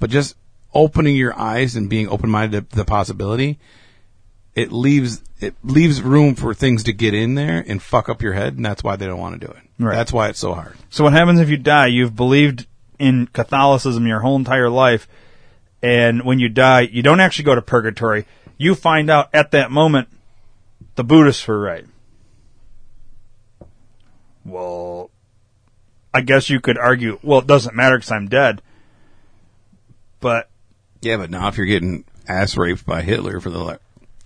But 0.00 0.10
just 0.10 0.34
opening 0.74 1.14
your 1.14 1.38
eyes 1.38 1.76
and 1.76 1.88
being 1.88 2.08
open 2.08 2.30
minded 2.30 2.68
to 2.70 2.76
the 2.76 2.84
possibility, 2.84 3.58
it 4.56 4.72
leaves 4.72 5.22
it 5.38 5.54
leaves 5.62 6.02
room 6.02 6.34
for 6.34 6.54
things 6.54 6.82
to 6.84 6.92
get 6.92 7.14
in 7.14 7.34
there 7.34 7.62
and 7.66 7.82
fuck 7.82 8.08
up 8.08 8.22
your 8.22 8.32
head, 8.32 8.56
and 8.56 8.64
that's 8.64 8.82
why 8.82 8.96
they 8.96 9.06
don't 9.06 9.20
want 9.20 9.38
to 9.38 9.46
do 9.46 9.52
it. 9.52 9.62
Right. 9.78 9.94
That's 9.94 10.12
why 10.12 10.28
it's 10.28 10.38
so 10.38 10.54
hard. 10.54 10.76
So 10.88 11.04
what 11.04 11.12
happens 11.12 11.40
if 11.40 11.50
you 11.50 11.58
die? 11.58 11.88
You've 11.88 12.16
believed 12.16 12.66
in 12.98 13.26
Catholicism 13.28 14.06
your 14.06 14.20
whole 14.20 14.36
entire 14.36 14.70
life, 14.70 15.06
and 15.82 16.24
when 16.24 16.38
you 16.38 16.48
die, 16.48 16.82
you 16.82 17.02
don't 17.02 17.20
actually 17.20 17.44
go 17.44 17.54
to 17.54 17.62
purgatory. 17.62 18.26
You 18.58 18.74
find 18.74 19.10
out 19.10 19.28
at 19.34 19.50
that 19.52 19.70
moment 19.70 20.08
the 20.94 21.04
Buddhists 21.04 21.46
were 21.46 21.60
right. 21.60 21.84
Well, 24.44 25.10
I 26.14 26.20
guess 26.20 26.48
you 26.48 26.60
could 26.60 26.78
argue, 26.78 27.18
well, 27.22 27.40
it 27.40 27.46
doesn't 27.46 27.74
matter 27.74 27.96
because 27.96 28.12
I'm 28.12 28.28
dead. 28.28 28.62
But 30.20 30.48
Yeah, 31.02 31.16
but 31.18 31.30
now 31.30 31.48
if 31.48 31.56
you're 31.56 31.66
getting 31.66 32.04
ass 32.28 32.56
raped 32.56 32.86
by 32.86 33.02
Hitler 33.02 33.40
for 33.40 33.50
the 33.50 33.58
like, 33.58 33.80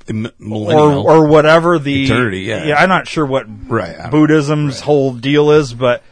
m- 0.08 0.26
or 0.26 0.30
millennial, 0.38 1.06
or 1.08 1.26
whatever 1.26 1.78
the 1.78 2.04
Eternity, 2.04 2.40
yeah. 2.40 2.76
I'm 2.76 2.88
not 2.88 3.08
sure 3.08 3.26
what 3.26 3.46
Right, 3.68 4.10
Buddhism's 4.10 4.80
whole 4.80 5.14
deal 5.14 5.50
is, 5.50 5.74
but 5.74 6.02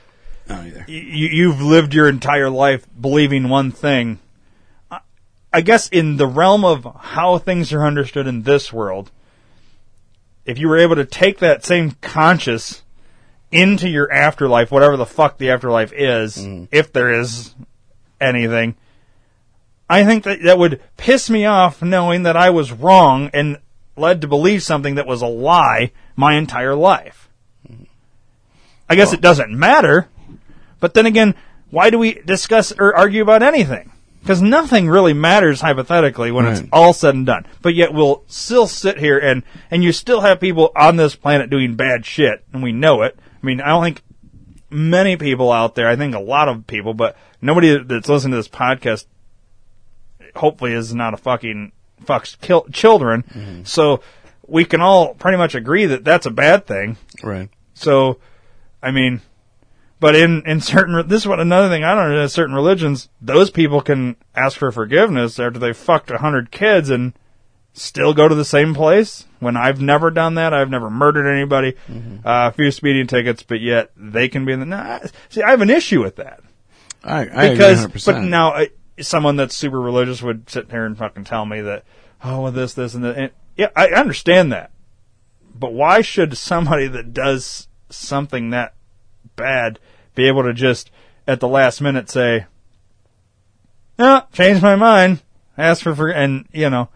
don't 0.48 0.66
either. 0.66 0.84
you, 0.88 1.28
you've 1.28 1.60
lived 1.62 1.94
your 1.94 2.08
entire 2.08 2.50
life 2.50 2.86
believing 3.00 3.48
one 3.48 3.70
thing. 3.70 4.18
I- 5.52 5.60
guess 5.60 5.88
in 5.88 6.16
the 6.16 6.26
realm 6.26 6.64
of 6.64 6.86
how 7.00 7.38
things 7.38 7.72
are 7.72 7.86
understood 7.86 8.26
in 8.26 8.42
this 8.42 8.72
world, 8.72 9.10
if 10.44 10.58
you 10.58 10.68
were 10.68 10.78
able 10.78 10.96
to 10.96 11.04
take 11.04 11.38
that 11.38 11.64
same 11.64 11.92
conscious 12.00 12.82
into 13.50 13.88
your 13.88 14.10
afterlife, 14.12 14.70
whatever 14.70 14.96
the 14.96 15.06
fuck 15.06 15.38
the 15.38 15.50
afterlife 15.50 15.92
is, 15.92 16.38
mm. 16.38 16.68
if 16.70 16.92
there 16.92 17.10
is 17.10 17.54
anything, 18.20 18.74
I 19.88 20.04
think 20.04 20.24
that 20.24 20.42
that 20.42 20.58
would 20.58 20.80
piss 20.96 21.30
me 21.30 21.46
off 21.46 21.82
knowing 21.82 22.24
that 22.24 22.36
I 22.36 22.50
was 22.50 22.72
wrong 22.72 23.30
and 23.32 23.58
led 23.96 24.20
to 24.20 24.28
believe 24.28 24.62
something 24.62 24.96
that 24.96 25.06
was 25.06 25.22
a 25.22 25.26
lie 25.26 25.92
my 26.14 26.34
entire 26.34 26.74
life. 26.74 27.28
I 28.88 28.94
guess 28.94 29.12
it 29.12 29.20
doesn't 29.20 29.50
matter, 29.50 30.08
but 30.80 30.94
then 30.94 31.04
again, 31.04 31.34
why 31.70 31.90
do 31.90 31.98
we 31.98 32.14
discuss 32.14 32.72
or 32.72 32.96
argue 32.96 33.22
about 33.22 33.42
anything? 33.42 33.92
Because 34.28 34.42
nothing 34.42 34.90
really 34.90 35.14
matters 35.14 35.62
hypothetically 35.62 36.30
when 36.30 36.44
it's 36.44 36.62
all 36.70 36.92
said 36.92 37.14
and 37.14 37.24
done. 37.24 37.46
But 37.62 37.74
yet 37.74 37.94
we'll 37.94 38.24
still 38.26 38.66
sit 38.66 38.98
here 38.98 39.18
and, 39.18 39.42
and 39.70 39.82
you 39.82 39.90
still 39.90 40.20
have 40.20 40.38
people 40.38 40.70
on 40.76 40.96
this 40.96 41.16
planet 41.16 41.48
doing 41.48 41.76
bad 41.76 42.04
shit, 42.04 42.44
and 42.52 42.62
we 42.62 42.70
know 42.70 43.00
it. 43.00 43.18
I 43.18 43.46
mean, 43.46 43.62
I 43.62 43.68
don't 43.68 43.82
think 43.82 44.02
many 44.68 45.16
people 45.16 45.50
out 45.50 45.76
there, 45.76 45.88
I 45.88 45.96
think 45.96 46.14
a 46.14 46.20
lot 46.20 46.50
of 46.50 46.66
people, 46.66 46.92
but 46.92 47.16
nobody 47.40 47.82
that's 47.82 48.06
listening 48.06 48.32
to 48.32 48.36
this 48.36 48.48
podcast 48.48 49.06
hopefully 50.36 50.74
is 50.74 50.94
not 50.94 51.14
a 51.14 51.16
fucking 51.16 51.72
fucks 52.04 52.38
kill, 52.38 52.66
children. 52.70 53.22
Mm-hmm. 53.22 53.64
So 53.64 54.02
we 54.46 54.66
can 54.66 54.82
all 54.82 55.14
pretty 55.14 55.38
much 55.38 55.54
agree 55.54 55.86
that 55.86 56.04
that's 56.04 56.26
a 56.26 56.30
bad 56.30 56.66
thing. 56.66 56.98
Right. 57.22 57.48
So, 57.72 58.18
I 58.82 58.90
mean, 58.90 59.22
but 60.00 60.14
in, 60.14 60.42
in 60.46 60.60
certain, 60.60 61.08
this 61.08 61.22
is 61.22 61.28
what 61.28 61.40
another 61.40 61.68
thing 61.68 61.84
I 61.84 61.94
don't 61.94 62.12
know, 62.12 62.22
in 62.22 62.28
certain 62.28 62.54
religions, 62.54 63.08
those 63.20 63.50
people 63.50 63.80
can 63.80 64.16
ask 64.34 64.56
for 64.58 64.70
forgiveness 64.70 65.38
after 65.38 65.58
they 65.58 65.72
fucked 65.72 66.10
a 66.10 66.18
hundred 66.18 66.50
kids 66.50 66.90
and 66.90 67.12
still 67.72 68.12
go 68.14 68.28
to 68.28 68.34
the 68.34 68.44
same 68.44 68.74
place 68.74 69.26
when 69.40 69.56
I've 69.56 69.80
never 69.80 70.10
done 70.10 70.34
that. 70.34 70.52
I've 70.52 70.70
never 70.70 70.90
murdered 70.90 71.26
anybody. 71.30 71.74
Uh, 71.88 72.50
a 72.50 72.52
few 72.52 72.70
speeding 72.70 73.06
tickets, 73.06 73.42
but 73.42 73.60
yet 73.60 73.90
they 73.96 74.28
can 74.28 74.44
be 74.44 74.52
in 74.52 74.60
the. 74.60 74.66
Nah, 74.66 75.00
see, 75.28 75.42
I 75.42 75.50
have 75.50 75.60
an 75.60 75.70
issue 75.70 76.02
with 76.02 76.16
that 76.16 76.40
I, 77.04 77.20
I 77.20 77.50
because, 77.50 77.84
agree 77.84 78.00
100%. 78.00 78.06
but 78.06 78.22
now 78.22 78.52
uh, 78.52 78.66
someone 79.00 79.36
that's 79.36 79.54
super 79.54 79.80
religious 79.80 80.22
would 80.22 80.48
sit 80.50 80.70
here 80.70 80.84
and 80.84 80.96
fucking 80.96 81.24
tell 81.24 81.46
me 81.46 81.60
that, 81.60 81.84
oh, 82.22 82.42
well, 82.42 82.52
this, 82.52 82.74
this, 82.74 82.94
and 82.94 83.04
that. 83.04 83.16
And, 83.16 83.30
yeah, 83.56 83.68
I 83.74 83.88
understand 83.88 84.52
that, 84.52 84.70
but 85.54 85.72
why 85.72 86.00
should 86.00 86.36
somebody 86.36 86.86
that 86.88 87.12
does 87.12 87.68
something 87.90 88.50
that 88.50 88.74
bad 89.38 89.78
be 90.14 90.28
able 90.28 90.42
to 90.42 90.52
just 90.52 90.90
at 91.26 91.40
the 91.40 91.48
last 91.48 91.80
minute 91.80 92.10
say, 92.10 92.44
"No, 93.98 94.22
change 94.32 94.60
my 94.60 94.76
mind," 94.76 95.22
ask 95.56 95.82
for, 95.82 95.94
for 95.94 96.08
and 96.10 96.46
you 96.52 96.68
know, 96.68 96.88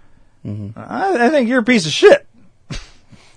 Mm-hmm. 0.45 0.79
I, 0.79 1.27
I 1.27 1.31
think 1.31 1.49
you're 1.49 1.61
a 1.61 1.65
piece 1.65 1.87
of 1.87 1.93
shit. 1.93 2.27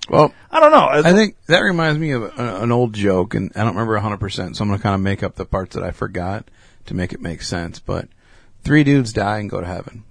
well, 0.08 0.32
I 0.50 0.60
don't 0.60 0.72
know. 0.72 0.88
I 0.88 1.12
think 1.12 1.36
that 1.46 1.60
reminds 1.60 1.98
me 1.98 2.12
of 2.12 2.22
a, 2.24 2.62
an 2.62 2.72
old 2.72 2.92
joke, 2.92 3.34
and 3.34 3.52
I 3.54 3.60
don't 3.60 3.76
remember 3.76 3.98
100%, 3.98 4.56
so 4.56 4.62
I'm 4.62 4.68
going 4.68 4.78
to 4.78 4.82
kind 4.82 4.94
of 4.94 5.00
make 5.00 5.22
up 5.22 5.36
the 5.36 5.44
parts 5.44 5.74
that 5.74 5.84
I 5.84 5.90
forgot 5.92 6.48
to 6.86 6.94
make 6.94 7.12
it 7.12 7.20
make 7.20 7.42
sense. 7.42 7.78
But 7.78 8.08
three 8.62 8.84
dudes 8.84 9.12
die 9.12 9.38
and 9.38 9.50
go 9.50 9.60
to 9.60 9.66
heaven. 9.66 10.04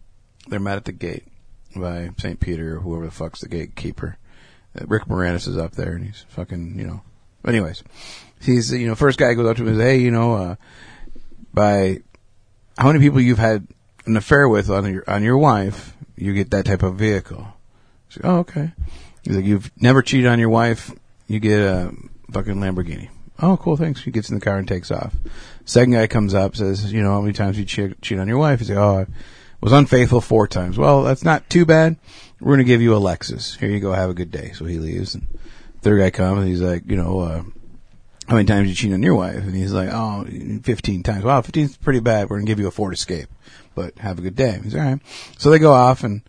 They're 0.48 0.60
met 0.60 0.78
at 0.78 0.86
the 0.86 0.92
gate 0.92 1.26
by 1.76 2.12
St. 2.18 2.40
Peter 2.40 2.78
or 2.78 2.80
whoever 2.80 3.06
the 3.06 3.12
fuck's 3.12 3.42
the 3.42 3.50
gatekeeper. 3.50 4.18
Rick 4.86 5.06
Moranis 5.06 5.48
is 5.48 5.58
up 5.58 5.72
there, 5.74 5.94
and 5.94 6.06
he's 6.06 6.26
fucking, 6.30 6.78
you 6.78 6.86
know. 6.86 7.02
Anyways, 7.48 7.84
he's, 8.46 8.72
you 8.72 8.88
know, 8.88 8.96
first 8.96 9.18
guy 9.18 9.34
goes 9.34 9.48
up 9.48 9.58
to 9.58 9.64
him 9.64 9.70
and 9.70 9.78
says, 9.78 9.86
hey, 9.86 9.98
you 9.98 10.12
know, 10.12 10.36
uh, 10.36 10.56
by 11.54 12.00
how 12.78 12.88
many 12.88 13.00
people 13.00 13.22
you've 13.22 13.40
had 13.40 13.68
an 14.06 14.18
affair 14.18 14.48
with 14.48 14.70
on 14.70 14.94
your, 14.94 15.04
on 15.08 15.24
your 15.24 15.38
wife, 15.38 15.96
you 16.16 16.34
get 16.34 16.52
that 16.52 16.66
type 16.66 16.84
of 16.84 16.96
vehicle. 16.96 17.48
He's 18.08 18.18
like, 18.18 18.32
oh, 18.32 18.38
okay. 18.40 18.72
He's 19.24 19.36
like, 19.36 19.46
you've 19.46 19.72
never 19.78 20.02
cheated 20.02 20.28
on 20.28 20.40
your 20.40 20.50
wife, 20.50 20.92
you 21.28 21.40
get 21.40 21.60
a 21.60 21.92
fucking 22.32 22.56
Lamborghini. 22.56 23.10
Oh, 23.42 23.58
cool, 23.58 23.76
thanks. 23.76 24.02
He 24.02 24.12
gets 24.12 24.30
in 24.30 24.36
the 24.36 24.46
car 24.46 24.58
and 24.58 24.68
takes 24.68 24.92
off. 24.92 25.14
Second 25.66 25.94
guy 25.94 26.08
comes 26.08 26.34
up, 26.34 26.56
says, 26.56 26.94
you 26.94 27.02
know, 27.02 27.12
how 27.12 27.22
many 27.22 27.34
times 27.34 27.58
you 27.60 27.66
cheat, 27.66 28.02
cheat 28.02 28.20
on 28.20 28.28
your 28.28 28.38
wife? 28.38 28.60
He's 28.60 28.70
like, 28.70 28.78
oh, 28.78 29.00
I 29.00 29.08
was 29.60 29.74
unfaithful 29.74 30.22
four 30.22 30.48
times. 30.48 30.78
Well, 30.78 31.04
that's 31.04 31.24
not 31.24 31.50
too 31.50 31.66
bad. 31.66 31.98
We're 32.40 32.56
going 32.56 32.60
to 32.60 32.64
give 32.66 32.82
you 32.82 32.96
a 32.96 33.00
Lexus. 33.00 33.58
Here 33.58 33.70
you 33.70 33.80
go. 33.80 33.92
Have 33.92 34.10
a 34.10 34.14
good 34.14 34.32
day. 34.32 34.52
So 34.54 34.66
he 34.66 34.78
leaves. 34.78 35.16
And 35.16 35.28
third 35.82 36.00
guy 36.00 36.12
comes 36.12 36.42
and 36.42 36.48
he's 36.48 36.62
like, 36.62 36.84
you 36.86 36.96
know, 36.96 37.20
uh, 37.20 37.44
how 38.28 38.36
many 38.36 38.46
times 38.46 38.68
you 38.68 38.76
cheat 38.76 38.94
on 38.94 39.04
your 39.04 39.16
wife? 39.16 39.36
And 39.36 39.56
he's 39.56 39.72
like, 39.72 39.90
oh, 39.92 40.26
15 40.64 41.04
times. 41.04 41.24
Wow, 41.24 41.42
15 41.42 41.66
is 41.66 41.78
pretty 41.78 42.00
bad. 42.00 42.30
We're 42.30 42.38
going 42.38 42.46
to 42.46 42.52
give 42.52 42.60
you 42.60 42.68
a 42.68 42.72
Ford 42.72 42.94
Escape, 42.94 43.28
but 43.76 43.98
have 44.00 44.18
a 44.18 44.22
good 44.22 44.36
day. 44.36 44.60
He's 44.64 44.76
all 44.76 44.82
right. 44.82 45.00
So 45.38 45.52
they 45.52 45.60
go 45.60 45.74
off 45.74 46.04
and 46.04 46.22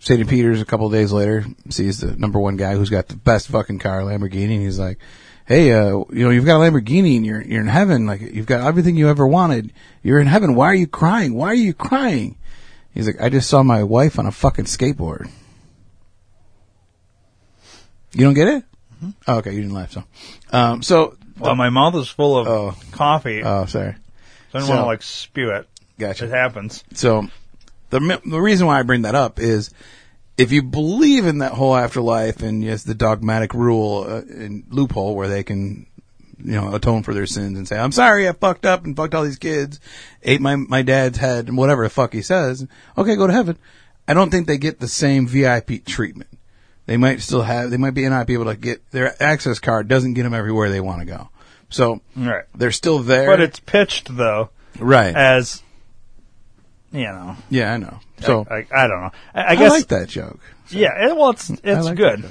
St. 0.00 0.28
Peter's 0.28 0.60
a 0.60 0.64
couple 0.64 0.86
of 0.86 0.92
days 0.92 1.12
later 1.12 1.44
sees 1.70 2.00
the 2.00 2.16
number 2.16 2.38
one 2.38 2.56
guy 2.56 2.74
who's 2.74 2.90
got 2.90 3.08
the 3.08 3.16
best 3.16 3.48
fucking 3.48 3.78
car, 3.78 4.00
Lamborghini, 4.00 4.54
and 4.54 4.62
he's 4.62 4.78
like, 4.78 4.98
"Hey, 5.46 5.72
uh, 5.72 6.04
you 6.10 6.24
know, 6.24 6.30
you've 6.30 6.44
got 6.44 6.56
a 6.56 6.70
Lamborghini 6.70 7.16
and 7.16 7.24
you're 7.24 7.42
you're 7.42 7.62
in 7.62 7.66
heaven. 7.66 8.06
Like 8.06 8.20
you've 8.20 8.46
got 8.46 8.66
everything 8.66 8.96
you 8.96 9.08
ever 9.08 9.26
wanted. 9.26 9.72
You're 10.02 10.20
in 10.20 10.26
heaven. 10.26 10.54
Why 10.54 10.66
are 10.66 10.74
you 10.74 10.86
crying? 10.86 11.34
Why 11.34 11.48
are 11.48 11.54
you 11.54 11.72
crying?" 11.72 12.36
He's 12.92 13.06
like, 13.06 13.20
"I 13.20 13.30
just 13.30 13.48
saw 13.48 13.62
my 13.62 13.82
wife 13.82 14.18
on 14.18 14.26
a 14.26 14.32
fucking 14.32 14.66
skateboard." 14.66 15.30
You 18.12 18.24
don't 18.24 18.34
get 18.34 18.48
it? 18.48 18.64
Oh, 19.26 19.38
okay, 19.38 19.52
you 19.52 19.60
didn't 19.60 19.74
laugh. 19.74 19.92
So, 19.92 20.04
um, 20.52 20.82
so 20.82 21.16
well, 21.38 21.54
my 21.54 21.70
mouth 21.70 21.94
is 21.96 22.08
full 22.08 22.36
of 22.38 22.46
Oh. 22.46 22.74
coffee. 22.92 23.42
oh, 23.42 23.66
sorry. 23.66 23.94
so 24.52 24.58
I 24.58 24.58
don't 24.58 24.66
so- 24.68 24.74
want 24.74 24.82
to 24.82 24.86
like 24.86 25.02
spew 25.02 25.50
it. 25.50 25.68
Gotcha. 25.98 26.24
It 26.26 26.30
happens. 26.30 26.84
So 26.92 27.26
the 27.90 28.00
mi- 28.00 28.18
the 28.26 28.40
reason 28.40 28.66
why 28.66 28.78
I 28.78 28.82
bring 28.82 29.02
that 29.02 29.14
up 29.14 29.38
is 29.38 29.70
if 30.36 30.52
you 30.52 30.62
believe 30.62 31.24
in 31.26 31.38
that 31.38 31.52
whole 31.52 31.74
afterlife 31.74 32.42
and 32.42 32.62
yes, 32.62 32.82
the 32.82 32.94
dogmatic 32.94 33.54
rule 33.54 34.04
uh, 34.06 34.20
and 34.28 34.64
loophole 34.70 35.14
where 35.16 35.28
they 35.28 35.42
can 35.42 35.86
you 36.38 36.52
know 36.52 36.74
atone 36.74 37.02
for 37.02 37.14
their 37.14 37.24
sins 37.26 37.56
and 37.56 37.66
say 37.66 37.78
I'm 37.78 37.92
sorry 37.92 38.28
I 38.28 38.32
fucked 38.32 38.66
up 38.66 38.84
and 38.84 38.94
fucked 38.94 39.14
all 39.14 39.24
these 39.24 39.38
kids, 39.38 39.80
ate 40.22 40.42
my 40.42 40.56
my 40.56 40.82
dad's 40.82 41.16
head 41.16 41.48
and 41.48 41.56
whatever 41.56 41.82
the 41.84 41.88
fuck 41.90 42.12
he 42.12 42.20
says. 42.20 42.66
Okay, 42.98 43.16
go 43.16 43.26
to 43.26 43.32
heaven. 43.32 43.56
I 44.06 44.12
don't 44.14 44.30
think 44.30 44.46
they 44.46 44.58
get 44.58 44.78
the 44.78 44.88
same 44.88 45.26
VIP 45.26 45.82
treatment. 45.86 46.28
They 46.86 46.96
might 46.96 47.20
still 47.20 47.42
have. 47.42 47.70
They 47.70 47.76
might 47.76 47.94
be 47.94 48.08
not 48.08 48.26
be 48.26 48.34
able 48.34 48.44
to 48.46 48.56
get 48.56 48.90
their 48.92 49.20
access 49.22 49.58
card 49.58 49.88
doesn't 49.88 50.14
get 50.14 50.22
them 50.22 50.34
everywhere 50.34 50.70
they 50.70 50.80
want 50.80 51.00
to 51.00 51.04
go. 51.06 51.28
So 51.68 52.00
Right. 52.16 52.44
they're 52.54 52.70
still 52.72 53.00
there. 53.00 53.26
But 53.26 53.40
it's 53.40 53.58
pitched 53.60 54.16
though 54.16 54.50
right. 54.78 55.14
as 55.14 55.62
you 56.92 57.02
know. 57.04 57.36
yeah, 57.50 57.72
I 57.74 57.76
know. 57.78 57.98
So 58.20 58.46
I, 58.48 58.54
I, 58.54 58.66
I 58.84 58.86
don't 58.86 59.00
know. 59.00 59.10
I, 59.34 59.40
I 59.42 59.48
I, 59.50 59.56
guess 59.56 59.70
like 59.72 59.88
that 59.88 60.08
joke. 60.08 60.38
yeah. 60.68 61.08
It, 61.08 61.16
well, 61.16 61.30
it's 61.30 61.50
it's 61.50 61.84
like 61.86 61.96
good. 61.96 62.22
joke, 62.22 62.30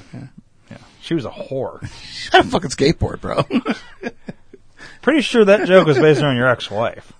yeah. 0.70 0.78
She 1.02 1.14
was 1.14 1.24
a 1.26 1.30
whore. 1.30 1.86
She 2.10 2.30
had 2.32 2.46
a 2.46 2.48
fucking 2.48 2.70
skateboard, 2.70 3.20
bro. 3.20 3.44
Pretty 5.02 5.20
sure 5.20 5.44
that 5.44 5.66
joke 5.68 5.86
was 5.86 5.98
based 5.98 6.22
on 6.22 6.34
your 6.36 6.48
ex-wife. 6.48 7.12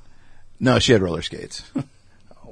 no, 0.59 0.79
she 0.81 0.93
had 0.93 1.03
roller 1.03 1.23
skates. 1.23 1.63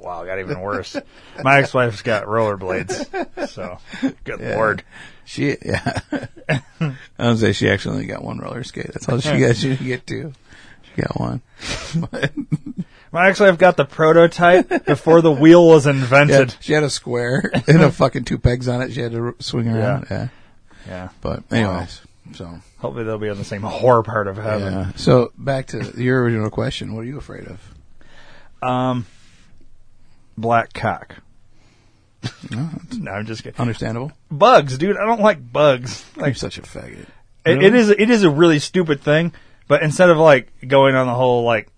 Wow, 0.05 0.21
it 0.21 0.27
got 0.27 0.37
even 0.37 0.61
worse. 0.61 0.95
My 1.43 1.57
ex-wife's 1.57 2.03
got 2.03 2.25
rollerblades. 2.25 3.49
So, 3.49 3.79
good 4.23 4.39
lord. 4.39 4.83
She, 5.23 5.57
yeah. 5.65 5.99
I 6.79 6.93
would 7.29 7.39
say 7.39 7.53
she 7.53 7.67
actually 7.67 7.95
only 7.95 8.05
got 8.05 8.23
one 8.23 8.37
roller 8.37 8.63
skate. 8.63 8.93
That's 8.93 9.09
all 9.09 9.19
she 9.19 9.39
got. 9.39 9.55
She 9.55 9.69
didn't 9.69 9.87
get 9.87 10.05
two. 10.05 10.33
She 10.83 11.01
got 11.01 11.19
one. 11.19 11.41
My 13.11 13.29
ex-wife 13.29 13.57
got 13.57 13.77
the 13.77 13.85
prototype 13.85 14.85
before 14.85 15.21
the 15.21 15.31
wheel 15.31 15.67
was 15.67 15.87
yeah, 15.87 15.93
invented. 15.93 16.55
she 16.59 16.73
had 16.73 16.83
a 16.83 16.89
square 16.91 17.51
and 17.67 17.81
a 17.81 17.91
fucking 17.91 18.25
two 18.25 18.37
pegs 18.37 18.67
on 18.67 18.83
it. 18.83 18.93
She 18.93 19.01
had 19.01 19.13
to 19.13 19.33
swing 19.39 19.67
around. 19.67 20.05
Yeah. 20.11 20.27
Yeah. 20.87 21.09
But 21.21 21.51
anyways, 21.51 22.01
so 22.33 22.59
Hopefully 22.77 23.05
they'll 23.05 23.17
be 23.17 23.29
in 23.29 23.39
the 23.39 23.43
same 23.43 23.63
horror 23.63 24.03
part 24.03 24.27
of 24.27 24.37
heaven. 24.37 24.71
yeah. 24.71 24.91
So 24.97 25.31
back 25.35 25.65
to 25.67 25.99
your 25.99 26.21
original 26.21 26.51
question. 26.51 26.93
What 26.93 27.01
are 27.01 27.07
you 27.07 27.17
afraid 27.17 27.47
of? 27.47 27.73
Um, 28.61 29.07
black 30.37 30.73
cock. 30.73 31.15
No, 32.49 32.69
No, 32.97 33.11
I'm 33.11 33.25
just 33.25 33.43
kidding. 33.43 33.59
understandable. 33.59 34.11
Bugs, 34.31 34.77
dude. 34.77 34.97
I 34.97 35.05
don't 35.05 35.21
like 35.21 35.51
bugs. 35.51 36.03
You're 36.17 36.33
such 36.33 36.57
a 36.57 36.61
faggot. 36.63 37.05
it, 37.45 37.63
it 37.63 37.75
is. 37.75 37.89
It 37.89 38.09
is 38.09 38.23
a 38.23 38.29
really 38.29 38.59
stupid 38.59 39.01
thing. 39.01 39.31
But 39.67 39.83
instead 39.83 40.09
of 40.09 40.17
like 40.17 40.51
going 40.67 40.95
on 40.95 41.05
the 41.07 41.13
whole 41.13 41.43
like, 41.43 41.69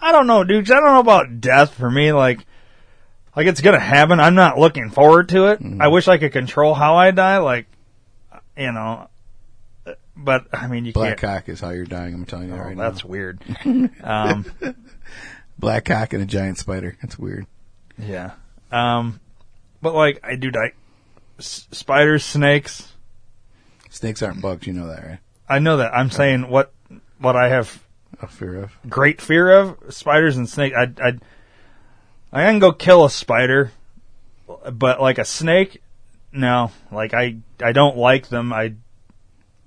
I 0.00 0.12
don't 0.12 0.26
know, 0.26 0.44
dude. 0.44 0.70
I 0.70 0.74
don't 0.74 0.84
know 0.94 1.00
about 1.00 1.40
death 1.40 1.74
for 1.74 1.90
me. 1.90 2.12
Like, 2.12 2.44
like 3.34 3.46
it's 3.48 3.60
gonna 3.60 3.80
happen. 3.80 4.20
I'm 4.20 4.34
not 4.36 4.58
looking 4.58 4.90
forward 4.90 5.28
to 5.30 5.46
it. 5.46 5.60
I 5.80 5.88
wish 5.88 6.06
I 6.08 6.18
could 6.18 6.32
control 6.32 6.74
how 6.74 6.96
I 6.96 7.10
die. 7.10 7.38
Like, 7.38 7.66
you 8.56 8.70
know. 8.72 9.08
But 10.16 10.46
I 10.52 10.66
mean, 10.68 10.84
you 10.86 10.92
Black 10.92 11.18
can't. 11.18 11.44
cock 11.44 11.48
is 11.48 11.60
how 11.60 11.70
you're 11.70 11.84
dying. 11.84 12.14
I'm 12.14 12.24
telling 12.24 12.48
you 12.48 12.54
Oh, 12.54 12.58
right 12.58 12.76
that's 12.76 13.04
now. 13.04 13.10
weird. 13.10 13.42
um, 14.02 14.46
Black 15.58 15.84
cock 15.84 16.12
and 16.12 16.22
a 16.22 16.26
giant 16.26 16.58
spider. 16.58 16.96
That's 17.02 17.18
weird. 17.18 17.46
Yeah. 17.98 18.32
Um, 18.72 19.20
but 19.82 19.94
like 19.94 20.20
I 20.24 20.36
do 20.36 20.50
die. 20.50 20.72
S- 21.38 21.66
spiders, 21.70 22.24
snakes. 22.24 22.92
Snakes 23.90 24.22
aren't 24.22 24.40
bugs. 24.42 24.66
You 24.66 24.72
know 24.72 24.88
that, 24.88 25.04
right? 25.04 25.18
I 25.48 25.58
know 25.58 25.76
that. 25.78 25.94
I'm 25.94 26.10
saying 26.10 26.48
what 26.48 26.72
what 27.18 27.36
I 27.36 27.48
have 27.48 27.82
A 28.20 28.26
fear 28.26 28.62
of. 28.64 28.72
great 28.88 29.20
fear 29.20 29.50
of 29.50 29.76
spiders 29.94 30.36
and 30.36 30.48
snakes. 30.48 30.74
I 30.76 30.90
I 31.02 31.12
I 32.32 32.44
can 32.50 32.58
go 32.58 32.72
kill 32.72 33.04
a 33.04 33.10
spider, 33.10 33.70
but 34.72 35.00
like 35.00 35.18
a 35.18 35.24
snake, 35.24 35.80
no. 36.32 36.72
Like 36.90 37.14
I 37.14 37.36
I 37.62 37.72
don't 37.72 37.96
like 37.96 38.28
them. 38.28 38.52
I 38.52 38.74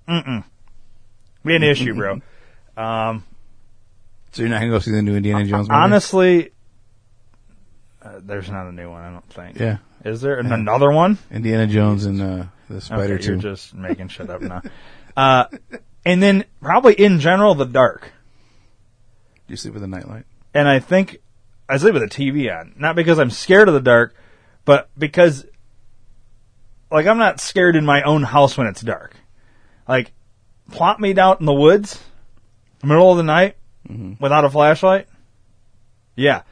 mm 0.08 0.44
be 1.46 1.56
an 1.56 1.64
issue, 1.64 1.96
bro. 1.96 2.22
Um, 2.78 3.24
So 4.32 4.44
you're 4.44 4.50
not 4.50 4.60
gonna 4.60 4.72
go 4.72 4.78
see 4.80 4.92
the 4.92 5.02
new 5.02 5.16
Indiana 5.16 5.44
Jones 5.46 5.68
movie? 5.70 5.80
honestly, 5.82 6.52
uh, 8.02 8.20
there's 8.24 8.50
not 8.50 8.68
a 8.68 8.72
new 8.72 8.90
one. 8.90 9.02
I 9.02 9.12
don't 9.12 9.30
think. 9.34 9.60
Yeah. 9.60 9.78
Is 10.06 10.22
there 10.22 10.38
And 10.40 10.54
another 10.54 10.92
one? 10.92 11.18
Indiana 11.32 11.68
Jones 11.68 12.06
and 12.06 12.22
uh, 12.22 12.44
the 12.70 12.80
Spider 12.82 13.16
okay, 13.16 13.24
Two. 13.24 13.32
You're 13.34 13.42
just 13.42 13.74
making 13.74 14.08
shit 14.10 14.30
up 14.30 14.42
now. 14.42 14.62
Uh, 15.18 15.46
and 16.06 16.24
then 16.24 16.46
probably 16.62 16.94
in 16.94 17.20
general 17.20 17.54
the 17.54 17.66
dark. 17.66 18.04
Do 19.48 19.52
you 19.52 19.58
sleep 19.58 19.74
with 19.74 19.84
a 19.84 19.88
nightlight? 19.88 20.24
and 20.54 20.66
I 20.66 20.80
think 20.80 21.18
I 21.68 21.76
sleep 21.78 21.94
with 21.94 22.04
the 22.04 22.16
TV 22.16 22.50
on. 22.58 22.74
Not 22.78 22.96
because 22.96 23.20
I'm 23.20 23.32
scared 23.32 23.68
of 23.68 23.74
the 23.74 23.82
dark, 23.82 24.16
but 24.64 24.90
because 24.98 25.46
like 26.90 27.06
I'm 27.06 27.18
not 27.18 27.42
scared 27.42 27.76
in 27.76 27.86
my 27.86 28.02
own 28.04 28.24
house 28.24 28.58
when 28.58 28.68
it's 28.68 28.82
dark. 28.82 29.14
Like 29.90 30.14
plop 30.72 31.02
me 31.02 31.14
out 31.18 31.42
in 31.42 31.46
the 31.46 31.54
woods, 31.54 32.02
middle 32.82 33.12
of 33.12 33.18
the 33.18 33.24
night, 33.24 33.58
without 34.22 34.46
a 34.46 34.50
flashlight. 34.50 35.08
Yeah. 36.16 36.44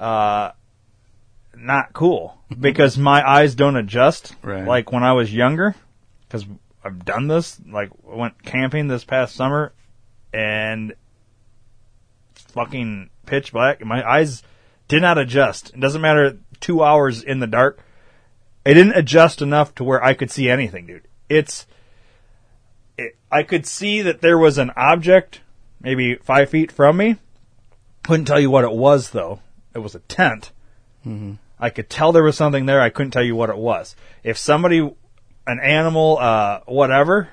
Uh 0.00 0.52
not 1.62 1.92
cool 1.92 2.36
because 2.58 2.98
my 2.98 3.26
eyes 3.28 3.54
don't 3.54 3.76
adjust 3.76 4.34
Right. 4.42 4.66
like 4.66 4.90
when 4.92 5.02
I 5.04 5.12
was 5.12 5.32
younger 5.32 5.74
cuz 6.28 6.44
I've 6.84 7.04
done 7.04 7.28
this 7.28 7.60
like 7.70 7.90
I 8.10 8.16
went 8.16 8.42
camping 8.42 8.88
this 8.88 9.04
past 9.04 9.34
summer 9.36 9.72
and 10.32 10.94
fucking 12.34 13.10
pitch 13.26 13.52
black. 13.52 13.84
My 13.84 14.06
eyes 14.08 14.42
did 14.88 15.02
not 15.02 15.18
adjust. 15.18 15.70
It 15.74 15.80
doesn't 15.80 16.00
matter 16.02 16.38
two 16.60 16.82
hours 16.82 17.22
in 17.22 17.38
the 17.40 17.46
dark. 17.46 17.80
it 18.64 18.74
didn't 18.74 18.96
adjust 18.96 19.42
enough 19.42 19.74
to 19.76 19.84
where 19.84 20.02
I 20.04 20.14
could 20.14 20.30
see 20.30 20.48
anything, 20.48 20.86
dude. 20.86 21.02
It's, 21.28 21.66
it, 22.96 23.16
I 23.30 23.42
could 23.42 23.66
see 23.66 24.02
that 24.02 24.20
there 24.20 24.38
was 24.38 24.58
an 24.58 24.70
object 24.76 25.40
maybe 25.80 26.14
five 26.16 26.48
feet 26.50 26.70
from 26.70 26.96
me. 26.96 27.16
Couldn't 28.04 28.26
tell 28.26 28.38
you 28.40 28.50
what 28.50 28.64
it 28.64 28.72
was 28.72 29.10
though. 29.10 29.40
It 29.74 29.78
was 29.78 29.94
a 29.94 30.00
tent. 30.00 30.52
Mm-hmm. 31.06 31.34
I 31.62 31.70
could 31.70 31.88
tell 31.88 32.10
there 32.10 32.24
was 32.24 32.36
something 32.36 32.66
there. 32.66 32.80
I 32.80 32.90
couldn't 32.90 33.12
tell 33.12 33.22
you 33.22 33.36
what 33.36 33.48
it 33.48 33.56
was. 33.56 33.94
If 34.24 34.36
somebody, 34.36 34.78
an 35.46 35.60
animal, 35.62 36.18
uh, 36.18 36.58
whatever, 36.66 37.28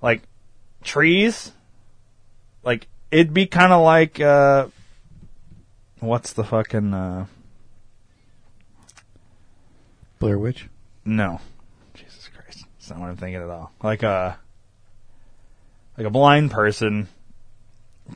like 0.00 0.22
trees, 0.84 1.50
like 2.62 2.86
it'd 3.10 3.34
be 3.34 3.46
kind 3.46 3.72
of 3.72 3.82
like, 3.82 4.20
uh, 4.20 4.68
what's 5.98 6.32
the 6.34 6.44
fucking, 6.44 6.94
uh, 6.94 7.26
Blair 10.20 10.38
Witch. 10.38 10.68
no. 11.04 11.40
Jesus 11.94 12.28
Christ. 12.28 12.64
That's 12.78 12.90
not 12.90 13.00
what 13.00 13.08
I'm 13.08 13.16
thinking 13.16 13.42
at 13.42 13.50
all. 13.50 13.72
Like 13.82 14.04
a, 14.04 14.38
like 15.98 16.06
a 16.06 16.10
blind 16.10 16.52
person 16.52 17.08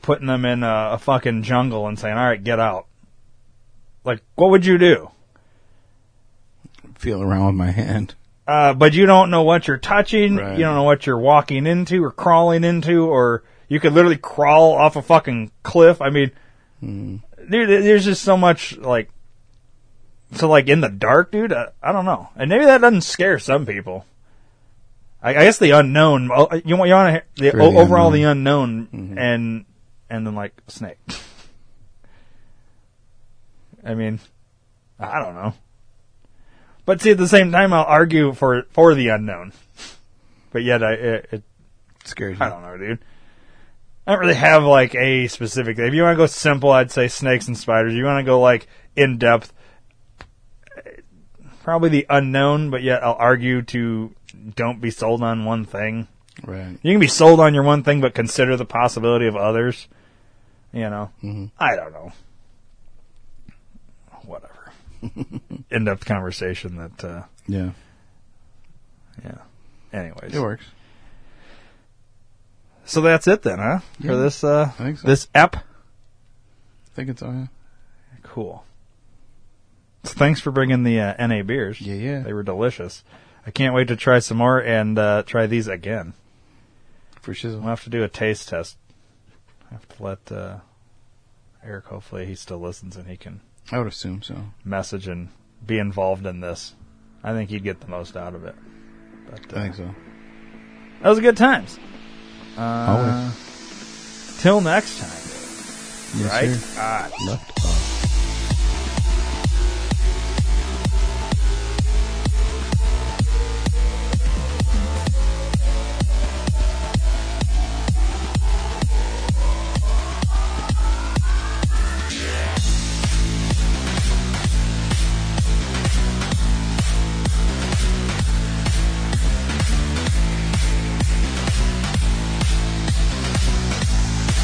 putting 0.01 0.27
them 0.27 0.45
in 0.45 0.63
a, 0.63 0.91
a 0.93 0.97
fucking 0.97 1.43
jungle 1.43 1.85
and 1.85 1.99
saying, 1.99 2.15
alright, 2.15 2.41
get 2.41 2.61
out. 2.61 2.87
Like, 4.05 4.23
what 4.35 4.51
would 4.51 4.65
you 4.65 4.77
do? 4.77 5.11
Feel 6.97 7.21
around 7.21 7.47
with 7.47 7.55
my 7.55 7.71
hand. 7.71 8.15
Uh, 8.47 8.73
but 8.73 8.93
you 8.93 9.05
don't 9.05 9.29
know 9.29 9.43
what 9.43 9.67
you're 9.67 9.77
touching. 9.77 10.37
Right. 10.37 10.57
You 10.57 10.63
don't 10.63 10.75
know 10.75 10.83
what 10.83 11.05
you're 11.05 11.19
walking 11.19 11.67
into 11.67 12.03
or 12.03 12.11
crawling 12.11 12.63
into, 12.63 13.05
or 13.05 13.43
you 13.67 13.79
could 13.79 13.93
literally 13.93 14.17
crawl 14.17 14.73
off 14.73 14.95
a 14.95 15.01
fucking 15.01 15.51
cliff. 15.63 16.01
I 16.01 16.09
mean, 16.09 16.31
hmm. 16.79 17.17
dude, 17.49 17.83
there's 17.83 18.05
just 18.05 18.23
so 18.23 18.37
much 18.37 18.77
like, 18.77 19.09
so 20.33 20.47
like 20.47 20.69
in 20.69 20.79
the 20.79 20.89
dark, 20.89 21.31
dude. 21.31 21.51
I, 21.51 21.67
I 21.83 21.91
don't 21.91 22.05
know, 22.05 22.29
and 22.37 22.49
maybe 22.49 22.65
that 22.65 22.79
doesn't 22.79 23.01
scare 23.01 23.37
some 23.37 23.65
people. 23.65 24.05
I, 25.21 25.31
I 25.31 25.43
guess 25.43 25.59
the 25.59 25.71
unknown. 25.71 26.29
oh, 26.33 26.45
uh, 26.45 26.61
You 26.63 26.77
want 26.77 26.87
you 26.87 26.95
want 26.95 27.23
to 27.35 27.43
the 27.43 27.51
the 27.51 27.63
overall 27.63 28.11
the 28.11 28.23
unknown. 28.23 28.69
unknown, 28.69 29.09
mm-hmm. 29.09 29.17
and 29.17 29.65
and 30.09 30.25
then 30.25 30.35
like 30.35 30.53
snake. 30.67 30.99
I 33.83 33.93
mean, 33.93 34.19
I 34.99 35.19
don't 35.19 35.35
know. 35.35 35.53
But 36.87 37.01
see, 37.01 37.11
at 37.11 37.17
the 37.17 37.27
same 37.27 37.51
time, 37.51 37.73
I'll 37.73 37.83
argue 37.83 38.33
for 38.33 38.63
for 38.71 38.95
the 38.95 39.09
unknown. 39.09 39.51
But 40.53 40.63
yet, 40.63 40.81
I 40.81 40.93
it, 40.93 41.27
it 41.33 41.43
Scares 42.05 42.39
you. 42.39 42.45
I 42.45 42.49
don't 42.49 42.61
know, 42.61 42.77
dude. 42.77 42.99
I 44.07 44.13
don't 44.13 44.21
really 44.21 44.35
have 44.35 44.63
like 44.63 44.95
a 44.95 45.27
specific. 45.27 45.77
If 45.77 45.93
you 45.93 46.03
want 46.03 46.15
to 46.15 46.23
go 46.23 46.27
simple, 46.27 46.71
I'd 46.71 46.89
say 46.89 47.09
snakes 47.09 47.49
and 47.49 47.57
spiders. 47.57 47.93
You 47.93 48.05
want 48.05 48.23
to 48.23 48.29
go 48.29 48.39
like 48.39 48.67
in 48.95 49.17
depth, 49.17 49.51
probably 51.61 51.89
the 51.89 52.05
unknown. 52.09 52.69
But 52.69 52.83
yet, 52.83 53.03
I'll 53.03 53.17
argue 53.19 53.63
to 53.63 54.15
don't 54.55 54.79
be 54.79 54.89
sold 54.89 55.21
on 55.21 55.43
one 55.43 55.65
thing. 55.65 56.07
Right. 56.45 56.79
You 56.81 56.93
can 56.93 57.01
be 57.01 57.07
sold 57.07 57.41
on 57.41 57.53
your 57.53 57.63
one 57.63 57.83
thing, 57.83 57.99
but 57.99 58.13
consider 58.13 58.55
the 58.55 58.63
possibility 58.63 59.27
of 59.27 59.35
others. 59.35 59.89
You 60.71 60.89
know, 60.89 61.11
mm-hmm. 61.21 61.47
I 61.59 61.75
don't 61.75 61.91
know. 61.91 62.13
Whatever. 65.01 65.41
In 65.69 65.85
depth 65.85 66.05
conversation 66.05 66.77
that. 66.77 67.03
uh 67.03 67.23
Yeah. 67.47 67.71
Yeah. 69.23 69.37
Anyways, 69.93 70.35
It 70.35 70.39
works. 70.39 70.65
so 72.85 73.01
that's 73.01 73.27
it 73.27 73.41
then, 73.41 73.59
huh? 73.59 73.79
Yeah. 73.99 74.11
For 74.11 74.15
this 74.17 74.43
uh 74.43 74.71
so. 74.71 74.93
this 75.07 75.27
ep. 75.33 75.55
I 75.57 75.61
think 76.95 77.09
it's 77.09 77.21
on. 77.21 77.49
Cool. 78.23 78.63
So 80.03 80.13
thanks 80.13 80.39
for 80.39 80.51
bringing 80.51 80.83
the 80.83 80.99
uh, 80.99 81.27
NA 81.27 81.43
beers. 81.43 81.81
Yeah, 81.81 81.95
yeah. 81.95 82.19
They 82.21 82.33
were 82.33 82.43
delicious. 82.43 83.03
I 83.45 83.51
can't 83.51 83.73
wait 83.73 83.87
to 83.89 83.95
try 83.95 84.19
some 84.19 84.37
more 84.37 84.59
and 84.59 84.97
uh, 84.97 85.23
try 85.25 85.47
these 85.47 85.67
again. 85.67 86.13
For 87.21 87.33
shizzle. 87.33 87.59
We'll 87.59 87.69
have 87.69 87.83
to 87.83 87.89
do 87.89 88.03
a 88.03 88.07
taste 88.09 88.49
test. 88.49 88.77
I 89.69 89.73
have 89.73 89.87
to 89.89 90.03
let 90.03 90.31
uh, 90.31 90.57
Eric. 91.63 91.85
Hopefully, 91.85 92.25
he 92.25 92.35
still 92.35 92.59
listens 92.59 92.95
and 92.95 93.07
he 93.07 93.17
can 93.17 93.41
I 93.71 93.77
would 93.79 93.87
assume 93.87 94.21
so. 94.21 94.35
message 94.63 95.07
and 95.07 95.29
be 95.65 95.77
involved 95.79 96.25
in 96.25 96.39
this. 96.39 96.73
I 97.23 97.33
think 97.33 97.49
he'd 97.49 97.63
get 97.63 97.81
the 97.81 97.87
most 97.87 98.15
out 98.15 98.33
of 98.35 98.45
it. 98.45 98.55
But 99.29 99.53
uh, 99.53 99.57
I 99.59 99.63
think 99.63 99.75
so. 99.75 99.93
that 101.01 101.09
was 101.09 101.17
a 101.17 101.21
good 101.21 101.35
times. 101.37 101.77
Uh, 102.57 102.61
Always. 102.61 104.37
till 104.41 104.61
next 104.61 104.99
time, 104.99 106.21
Yes, 106.21 106.31
right? 106.31 106.49
sir. 107.11 107.25
Left 107.27 107.65
off. 107.65 107.96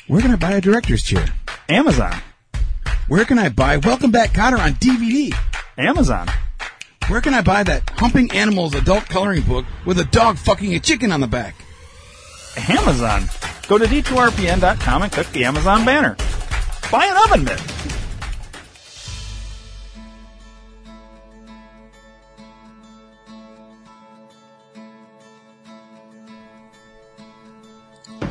Where 0.09 0.23
can 0.23 0.31
I 0.31 0.37
buy 0.37 0.53
a 0.53 0.61
director's 0.61 1.03
chair? 1.03 1.27
Amazon. 1.69 2.15
Where 3.09 3.25
can 3.25 3.41
I 3.41 3.49
buy 3.49 3.79
Welcome 3.79 4.13
Back 4.13 4.31
Kotter 4.31 4.59
on 4.59 4.75
DVD? 4.75 5.35
Amazon. 5.77 6.29
Where 7.09 7.21
can 7.21 7.35
I 7.35 7.41
buy 7.41 7.63
that 7.63 7.89
Humping 7.91 8.33
Animals 8.33 8.75
adult 8.75 9.09
coloring 9.09 9.43
book 9.43 9.65
with 9.85 10.01
a 10.01 10.05
dog 10.07 10.39
fucking 10.39 10.75
a 10.75 10.81
chicken 10.81 11.13
on 11.13 11.21
the 11.21 11.29
back? 11.29 11.55
Amazon. 12.69 13.27
Go 13.69 13.79
to 13.79 13.87
d2rpn.com 13.87 15.03
and 15.03 15.13
click 15.13 15.29
the 15.29 15.45
Amazon 15.45 15.85
banner. 15.85 16.17
Buy 16.91 17.07
an 17.07 17.17
oven 17.25 17.45
mitt. 17.45 17.63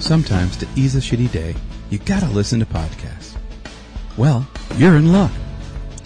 Sometimes 0.02 0.58
to 0.58 0.68
ease 0.76 0.98
a 0.98 1.00
shitty 1.00 1.32
day, 1.32 1.56
you 1.90 2.00
gotta 2.00 2.28
listen 2.28 2.60
to 2.60 2.66
podcasts. 2.66 3.38
Well, 4.18 4.46
you're 4.76 4.98
in 4.98 5.14
luck. 5.14 5.32